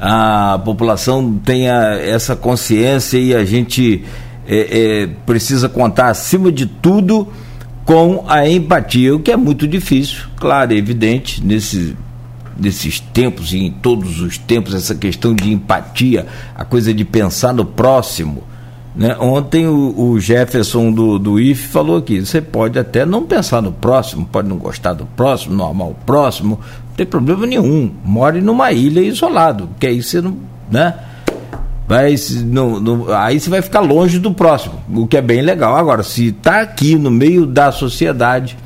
a 0.01 0.59
população 0.65 1.39
tenha 1.45 1.99
essa 2.01 2.35
consciência 2.35 3.19
e 3.19 3.35
a 3.35 3.45
gente 3.45 4.03
é, 4.47 5.03
é, 5.03 5.07
precisa 5.27 5.69
contar, 5.69 6.09
acima 6.09 6.51
de 6.51 6.65
tudo, 6.65 7.29
com 7.85 8.25
a 8.29 8.49
empatia, 8.49 9.15
o 9.15 9.21
que 9.21 9.33
é 9.33 9.37
muito 9.37 9.67
difícil, 9.67 10.25
claro, 10.37 10.73
é 10.73 10.77
evidente, 10.77 11.45
nesse, 11.45 11.97
nesses 12.57 13.01
tempos 13.01 13.53
e 13.53 13.59
em 13.59 13.71
todos 13.71 14.21
os 14.21 14.39
tempos, 14.39 14.75
essa 14.75 14.95
questão 14.95 15.35
de 15.35 15.53
empatia, 15.53 16.27
a 16.55 16.65
coisa 16.65 16.95
de 16.95 17.05
pensar 17.05 17.53
no 17.53 17.65
próximo. 17.65 18.45
Né? 18.95 19.17
Ontem 19.19 19.67
o, 19.67 19.95
o 19.97 20.21
Jefferson 20.21 20.93
do, 20.93 21.19
do 21.19 21.41
IF 21.41 21.69
falou 21.69 21.97
aqui: 21.97 22.21
você 22.21 22.41
pode 22.41 22.79
até 22.79 23.07
não 23.07 23.25
pensar 23.25 23.63
no 23.63 23.73
próximo, 23.73 24.27
pode 24.31 24.49
não 24.49 24.59
gostar 24.59 24.93
do 24.93 25.07
próximo, 25.07 25.57
não 25.57 25.67
amar 25.67 25.89
o 25.89 25.95
próximo, 25.95 26.61
não 26.89 26.95
tem 26.95 27.07
problema 27.07 27.47
nenhum. 27.47 27.91
More 28.05 28.41
numa 28.41 28.71
ilha 28.71 29.01
isolado, 29.01 29.71
que 29.81 29.87
aí 29.87 30.03
você 30.03 30.21
não. 30.21 30.37
Né? 30.71 30.95
Vai 31.87 32.15
no, 32.45 32.81
no, 32.81 33.13
aí 33.13 33.39
você 33.39 33.51
vai 33.51 33.63
ficar 33.63 33.81
longe 33.81 34.19
do 34.19 34.33
próximo, 34.33 34.75
o 34.95 35.07
que 35.07 35.17
é 35.17 35.23
bem 35.23 35.43
legal. 35.43 35.77
Agora, 35.77 36.03
se 36.03 36.29
está 36.29 36.61
aqui 36.63 36.97
no 36.97 37.11
meio 37.11 37.47
da 37.47 37.73
sociedade, 37.73 38.57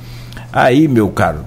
aí, 0.52 0.86
meu 0.86 1.08
caro, 1.08 1.40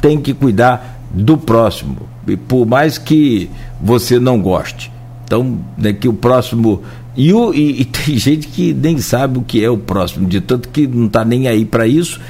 tem 0.00 0.20
que 0.20 0.32
cuidar 0.32 1.00
do 1.10 1.36
próximo, 1.36 1.96
e 2.26 2.36
por 2.36 2.66
mais 2.66 2.98
que 2.98 3.50
você 3.80 4.18
não 4.18 4.40
goste. 4.40 4.92
Então, 5.24 5.58
né, 5.76 5.94
o 6.06 6.12
próximo. 6.12 6.82
E, 7.14 7.32
o, 7.32 7.52
e, 7.52 7.82
e, 7.82 7.84
tem 7.86 8.16
gente 8.16 8.48
que 8.48 8.72
nem 8.72 8.98
sabe 8.98 9.38
o 9.38 9.42
que 9.42 9.62
é 9.62 9.68
o 9.68 9.76
próximo, 9.76 10.26
de 10.26 10.40
tanto 10.40 10.68
que 10.68 10.86
não 10.86 11.06
está 11.06 11.24
nem 11.24 11.48
aí 11.48 11.64
para 11.64 11.86
isso 11.86 12.20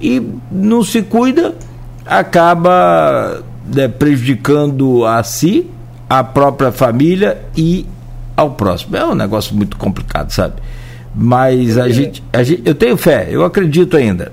e 0.00 0.22
não 0.50 0.84
se 0.84 1.02
cuida, 1.02 1.54
acaba 2.04 3.42
né, 3.66 3.88
prejudicando 3.88 5.04
a 5.06 5.22
si, 5.22 5.66
a 6.08 6.22
própria 6.22 6.70
família 6.70 7.38
e 7.56 7.86
ao 8.36 8.50
próximo. 8.52 8.96
É 8.96 9.04
um 9.04 9.14
negócio 9.14 9.54
muito 9.54 9.76
complicado, 9.76 10.30
sabe? 10.30 10.54
Mas 11.14 11.78
a 11.78 11.88
gente, 11.88 12.22
a 12.32 12.42
gente, 12.42 12.62
eu 12.64 12.74
tenho 12.74 12.96
fé, 12.96 13.28
eu 13.30 13.44
acredito 13.44 13.96
ainda. 13.96 14.32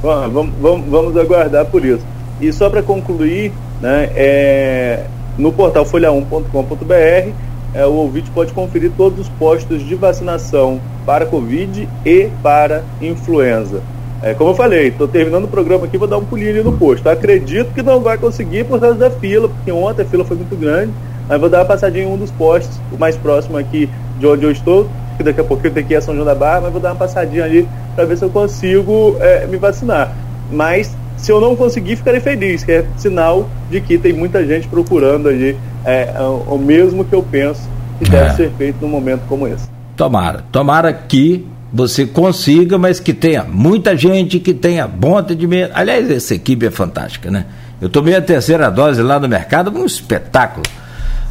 Bom, 0.00 0.28
vamos, 0.30 0.54
vamos, 0.60 0.88
vamos 0.88 1.16
aguardar 1.16 1.66
por 1.66 1.84
isso. 1.84 2.04
E 2.40 2.52
só 2.52 2.70
para 2.70 2.82
concluir, 2.82 3.52
né, 3.80 4.10
é, 4.14 5.04
no 5.36 5.52
portal 5.52 5.84
folha1.com.br, 5.84 7.32
é, 7.74 7.84
o 7.84 7.92
ouvinte 7.92 8.30
pode 8.30 8.52
conferir 8.52 8.92
todos 8.96 9.18
os 9.18 9.28
postos 9.30 9.84
de 9.86 9.94
vacinação 9.94 10.80
para 11.04 11.26
Covid 11.26 11.88
e 12.04 12.30
para 12.42 12.84
influenza. 13.00 13.82
É, 14.22 14.34
como 14.34 14.50
eu 14.50 14.54
falei, 14.54 14.88
estou 14.88 15.06
terminando 15.06 15.44
o 15.44 15.48
programa 15.48 15.86
aqui, 15.86 15.96
vou 15.96 16.08
dar 16.08 16.18
um 16.18 16.24
pulinho 16.24 16.50
ali 16.50 16.62
no 16.62 16.72
posto. 16.72 17.08
Acredito 17.08 17.72
que 17.72 17.82
não 17.82 18.00
vai 18.00 18.18
conseguir 18.18 18.64
por 18.64 18.80
causa 18.80 18.96
da 18.96 19.10
fila, 19.10 19.48
porque 19.48 19.70
ontem 19.70 20.02
a 20.02 20.04
fila 20.04 20.24
foi 20.24 20.36
muito 20.36 20.56
grande, 20.56 20.92
mas 21.28 21.40
vou 21.40 21.48
dar 21.48 21.58
uma 21.58 21.64
passadinha 21.66 22.04
em 22.04 22.08
um 22.08 22.16
dos 22.16 22.30
postos, 22.30 22.80
o 22.92 22.98
mais 22.98 23.16
próximo 23.16 23.56
aqui 23.56 23.88
de 24.18 24.26
onde 24.26 24.44
eu 24.44 24.50
estou, 24.50 24.88
que 25.16 25.22
daqui 25.22 25.40
a 25.40 25.44
pouquinho 25.44 25.74
tenho 25.74 25.86
que 25.86 25.92
ir 25.92 25.96
a 25.96 26.00
São 26.00 26.14
João 26.14 26.26
da 26.26 26.34
Barra, 26.34 26.62
mas 26.62 26.72
vou 26.72 26.80
dar 26.80 26.90
uma 26.90 26.96
passadinha 26.96 27.44
ali 27.44 27.68
para 27.94 28.04
ver 28.04 28.16
se 28.16 28.24
eu 28.24 28.30
consigo 28.30 29.16
é, 29.20 29.46
me 29.46 29.56
vacinar. 29.56 30.12
Mas 30.50 30.96
se 31.16 31.30
eu 31.30 31.40
não 31.40 31.54
conseguir, 31.54 31.96
ficarei 31.96 32.20
feliz, 32.20 32.64
que 32.64 32.72
é 32.72 32.86
sinal 32.96 33.48
de 33.70 33.80
que 33.80 33.98
tem 33.98 34.12
muita 34.12 34.46
gente 34.46 34.66
procurando 34.68 35.28
ali 35.28 35.56
é, 35.84 36.14
o 36.46 36.56
mesmo 36.56 37.04
que 37.04 37.14
eu 37.14 37.22
penso 37.22 37.68
que 37.98 38.04
é. 38.06 38.10
deve 38.10 38.36
ser 38.36 38.50
feito 38.56 38.80
num 38.80 38.88
momento 38.88 39.22
como 39.28 39.46
esse. 39.46 39.68
Tomara, 39.96 40.44
tomara 40.52 40.92
que 40.92 41.44
você 41.72 42.06
consiga, 42.06 42.78
mas 42.78 43.00
que 43.00 43.12
tenha 43.12 43.44
muita 43.44 43.96
gente, 43.96 44.38
que 44.38 44.54
tenha 44.54 44.86
bom 44.86 45.18
atendimento. 45.18 45.72
Aliás, 45.74 46.10
essa 46.10 46.34
equipe 46.34 46.66
é 46.66 46.70
fantástica, 46.70 47.30
né? 47.30 47.46
Eu 47.80 47.88
tomei 47.88 48.14
a 48.14 48.22
terceira 48.22 48.70
dose 48.70 49.02
lá 49.02 49.20
no 49.20 49.28
mercado, 49.28 49.70
um 49.70 49.84
espetáculo. 49.84 50.64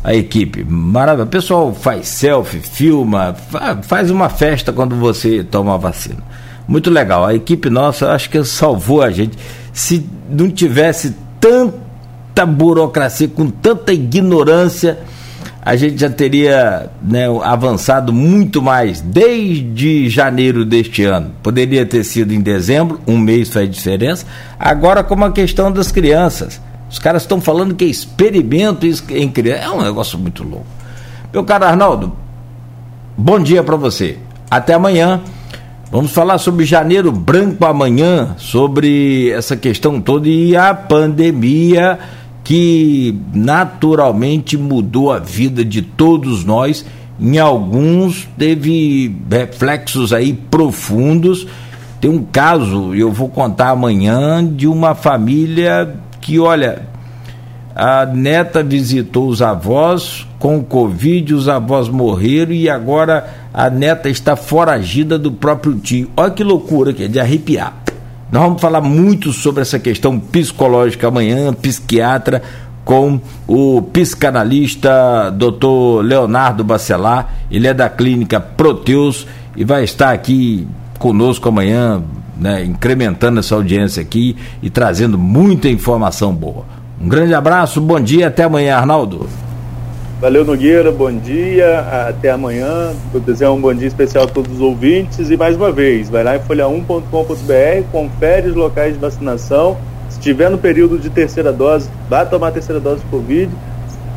A 0.03 0.13
equipe, 0.13 0.63
maravilha. 0.63 1.25
O 1.25 1.27
pessoal 1.27 1.73
faz 1.73 2.07
selfie, 2.07 2.59
filma, 2.59 3.35
faz 3.83 4.09
uma 4.09 4.29
festa 4.29 4.71
quando 4.71 4.95
você 4.95 5.43
toma 5.43 5.75
a 5.75 5.77
vacina. 5.77 6.19
Muito 6.67 6.89
legal. 6.89 7.25
A 7.25 7.33
equipe 7.33 7.69
nossa, 7.69 8.11
acho 8.11 8.29
que 8.29 8.43
salvou 8.43 9.01
a 9.01 9.09
gente. 9.09 9.37
Se 9.73 10.07
não 10.29 10.49
tivesse 10.49 11.15
tanta 11.39 12.45
burocracia, 12.45 13.27
com 13.27 13.49
tanta 13.49 13.93
ignorância 13.93 14.97
a 15.67 15.75
gente 15.75 15.99
já 15.99 16.09
teria 16.09 16.89
né, 17.01 17.25
avançado 17.43 18.13
muito 18.13 18.61
mais 18.61 19.01
desde 19.01 20.07
janeiro 20.07 20.63
deste 20.63 21.03
ano. 21.03 21.31
Poderia 21.43 21.85
ter 21.85 22.05
sido 22.05 22.33
em 22.33 22.39
dezembro, 22.39 23.01
um 23.05 23.17
mês 23.17 23.49
faz 23.49 23.69
diferença. 23.69 24.25
Agora, 24.57 25.03
como 25.03 25.25
a 25.25 25.31
questão 25.33 25.69
das 25.69 25.91
crianças. 25.91 26.61
Os 26.89 26.99
caras 26.99 27.23
estão 27.23 27.41
falando 27.41 27.75
que 27.75 27.85
é 27.85 27.87
experimento 27.87 28.85
em 29.09 29.29
criança. 29.29 29.63
É 29.63 29.69
um 29.69 29.81
negócio 29.81 30.17
muito 30.17 30.43
louco. 30.43 30.65
Meu 31.33 31.43
caro 31.43 31.65
Arnaldo, 31.65 32.13
bom 33.17 33.39
dia 33.39 33.63
para 33.63 33.75
você. 33.75 34.17
Até 34.49 34.73
amanhã. 34.73 35.21
Vamos 35.89 36.11
falar 36.11 36.37
sobre 36.37 36.65
janeiro 36.65 37.13
branco 37.13 37.65
amanhã, 37.65 38.35
sobre 38.37 39.29
essa 39.31 39.55
questão 39.55 40.01
toda 40.01 40.27
e 40.27 40.53
a 40.53 40.73
pandemia 40.73 41.97
que 42.43 43.17
naturalmente 43.33 44.57
mudou 44.57 45.13
a 45.13 45.19
vida 45.19 45.63
de 45.63 45.81
todos 45.81 46.43
nós. 46.43 46.85
Em 47.19 47.37
alguns 47.39 48.27
teve 48.37 49.15
reflexos 49.31 50.11
aí 50.11 50.33
profundos. 50.33 51.47
Tem 52.01 52.11
um 52.11 52.23
caso, 52.23 52.93
eu 52.93 53.11
vou 53.11 53.29
contar 53.29 53.69
amanhã, 53.69 54.45
de 54.45 54.67
uma 54.67 54.93
família 54.93 55.95
que, 56.27 56.37
olha, 56.37 56.81
a 57.73 58.05
neta 58.05 58.61
visitou 58.61 59.29
os 59.29 59.41
avós 59.41 60.27
com 60.37 60.61
Covid, 60.61 61.33
os 61.33 61.47
avós 61.47 61.87
morreram 61.87 62.51
e 62.51 62.69
agora 62.69 63.33
a 63.53 63.69
neta 63.69 64.09
está 64.09 64.35
foragida 64.35 65.17
do 65.17 65.31
próprio 65.31 65.75
tio. 65.75 66.11
Olha 66.17 66.31
que 66.31 66.43
loucura 66.43 66.91
que 66.91 67.05
é 67.05 67.07
de 67.07 67.17
arrepiar. 67.17 67.73
Nós 68.29 68.43
vamos 68.43 68.61
falar 68.61 68.81
muito 68.81 69.31
sobre 69.31 69.61
essa 69.61 69.79
questão 69.79 70.19
psicológica 70.19 71.07
amanhã, 71.07 71.53
psiquiatra, 71.53 72.43
com 72.83 73.21
o 73.47 73.81
psicanalista 73.81 75.31
Dr. 75.31 76.03
Leonardo 76.03 76.61
Bacelar. 76.61 77.35
Ele 77.49 77.69
é 77.69 77.73
da 77.73 77.87
clínica 77.87 78.37
Proteus 78.37 79.25
e 79.55 79.63
vai 79.63 79.85
estar 79.85 80.11
aqui 80.11 80.67
conosco 80.99 81.47
amanhã, 81.47 82.03
né, 82.39 82.63
incrementando 82.63 83.39
essa 83.39 83.55
audiência 83.55 84.01
aqui 84.01 84.35
e 84.61 84.69
trazendo 84.69 85.17
muita 85.17 85.67
informação 85.67 86.33
boa. 86.33 86.65
Um 87.01 87.07
grande 87.07 87.33
abraço, 87.33 87.79
bom 87.79 87.99
dia, 87.99 88.27
até 88.27 88.43
amanhã, 88.43 88.77
Arnaldo. 88.77 89.27
Valeu, 90.19 90.43
Nogueira, 90.43 90.91
bom 90.91 91.11
dia, 91.11 91.79
até 92.09 92.31
amanhã. 92.31 92.91
Vou 93.11 93.21
desejar 93.21 93.51
um 93.51 93.61
bom 93.61 93.71
dia 93.71 93.87
especial 93.87 94.23
a 94.23 94.27
todos 94.27 94.51
os 94.51 94.61
ouvintes 94.61 95.29
e 95.29 95.37
mais 95.37 95.55
uma 95.55 95.71
vez, 95.71 96.09
vai 96.09 96.23
lá 96.23 96.35
em 96.35 96.39
folha1.com.br, 96.39 97.91
confere 97.91 98.49
os 98.49 98.55
locais 98.55 98.93
de 98.93 98.99
vacinação. 98.99 99.77
Se 100.09 100.19
tiver 100.19 100.49
no 100.49 100.57
período 100.57 100.97
de 100.97 101.11
terceira 101.11 101.53
dose, 101.53 101.87
vá 102.09 102.25
tomar 102.25 102.47
a 102.47 102.51
terceira 102.51 102.79
dose 102.79 103.01
de 103.01 103.07
Covid. 103.11 103.51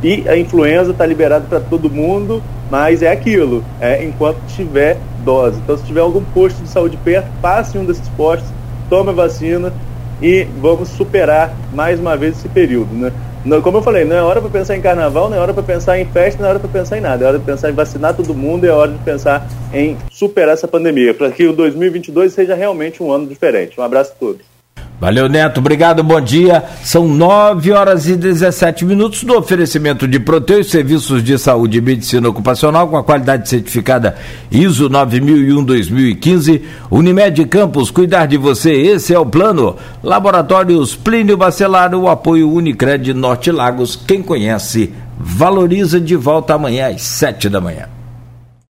E 0.03 0.29
a 0.29 0.37
influenza 0.37 0.93
está 0.93 1.05
liberada 1.05 1.47
para 1.47 1.61
todo 1.61 1.91
mundo, 1.91 2.43
mas 2.71 3.03
é 3.03 3.11
aquilo, 3.11 3.65
é 3.81 4.05
enquanto 4.05 4.39
tiver 4.49 4.97
dose. 5.25 5.59
Então, 5.59 5.77
se 5.77 5.85
tiver 5.85 6.01
algum 6.01 6.25
posto 6.25 6.63
de 6.63 6.69
saúde 6.69 6.97
perto, 7.05 7.29
passe 7.43 7.77
em 7.77 7.81
um 7.81 7.85
desses 7.85 8.09
postos, 8.11 8.49
tome 8.89 9.11
a 9.11 9.13
vacina 9.13 9.73
e 10.23 10.45
vamos 10.61 10.89
superar 10.89 11.55
mais 11.73 12.01
uma 12.01 12.17
vez 12.17 12.39
esse 12.39 12.49
período, 12.49 12.95
né? 12.95 13.13
Não, 13.43 13.63
como 13.63 13.79
eu 13.79 13.83
falei, 13.83 14.05
não 14.05 14.17
é 14.17 14.23
hora 14.23 14.39
para 14.39 14.51
pensar 14.51 14.77
em 14.77 14.83
carnaval, 14.83 15.31
não 15.31 15.37
é 15.37 15.41
hora 15.41 15.55
para 15.55 15.63
pensar 15.63 15.99
em 15.99 16.05
festa, 16.05 16.43
não 16.43 16.49
é 16.49 16.51
hora 16.51 16.61
para 16.61 16.69
pensar 16.69 16.99
em 16.99 17.01
nada. 17.01 17.25
É 17.25 17.29
hora 17.29 17.39
de 17.39 17.45
pensar 17.45 17.71
em 17.71 17.73
vacinar 17.73 18.15
todo 18.15 18.35
mundo, 18.35 18.67
é 18.67 18.71
hora 18.71 18.93
de 18.93 18.99
pensar 18.99 19.49
em 19.73 19.97
superar 20.11 20.53
essa 20.53 20.69
pandemia, 20.69 21.15
para 21.15 21.31
que 21.31 21.47
o 21.47 21.53
2022 21.55 22.35
seja 22.35 22.55
realmente 22.55 23.03
um 23.03 23.11
ano 23.11 23.27
diferente. 23.27 23.81
Um 23.81 23.83
abraço 23.83 24.13
a 24.13 24.15
todos. 24.15 24.50
Valeu, 25.01 25.31
Neto. 25.31 25.61
Obrigado, 25.61 26.05
bom 26.05 26.21
dia. 26.21 26.63
São 26.85 27.09
9 27.09 27.73
horas 27.73 28.07
e 28.07 28.15
17 28.15 28.85
minutos 28.85 29.25
do 29.25 29.35
oferecimento 29.35 30.07
de 30.07 30.21
Proteus 30.21 30.71
Serviços 30.71 31.25
de 31.25 31.39
Saúde 31.39 31.79
e 31.79 31.81
Medicina 31.81 32.29
Ocupacional 32.29 32.87
com 32.87 32.99
a 32.99 33.03
qualidade 33.03 33.49
certificada 33.49 34.17
ISO 34.51 34.91
9001-2015. 34.91 36.61
Unimed 36.91 37.47
Campos, 37.47 37.91
cuidar 37.91 38.27
de 38.27 38.37
você, 38.37 38.73
esse 38.73 39.15
é 39.15 39.19
o 39.19 39.25
plano. 39.25 39.75
Laboratórios 40.03 40.95
Plínio 40.95 41.39
Bacelar, 41.39 41.95
o 41.95 42.07
apoio 42.07 42.53
Unicred 42.53 43.15
Norte 43.15 43.51
Lagos. 43.51 43.97
Quem 43.97 44.21
conhece, 44.21 44.93
valoriza 45.19 45.99
de 45.99 46.15
volta 46.15 46.53
amanhã 46.53 46.89
às 46.89 47.01
7 47.01 47.49
da 47.49 47.59
manhã. 47.59 48.00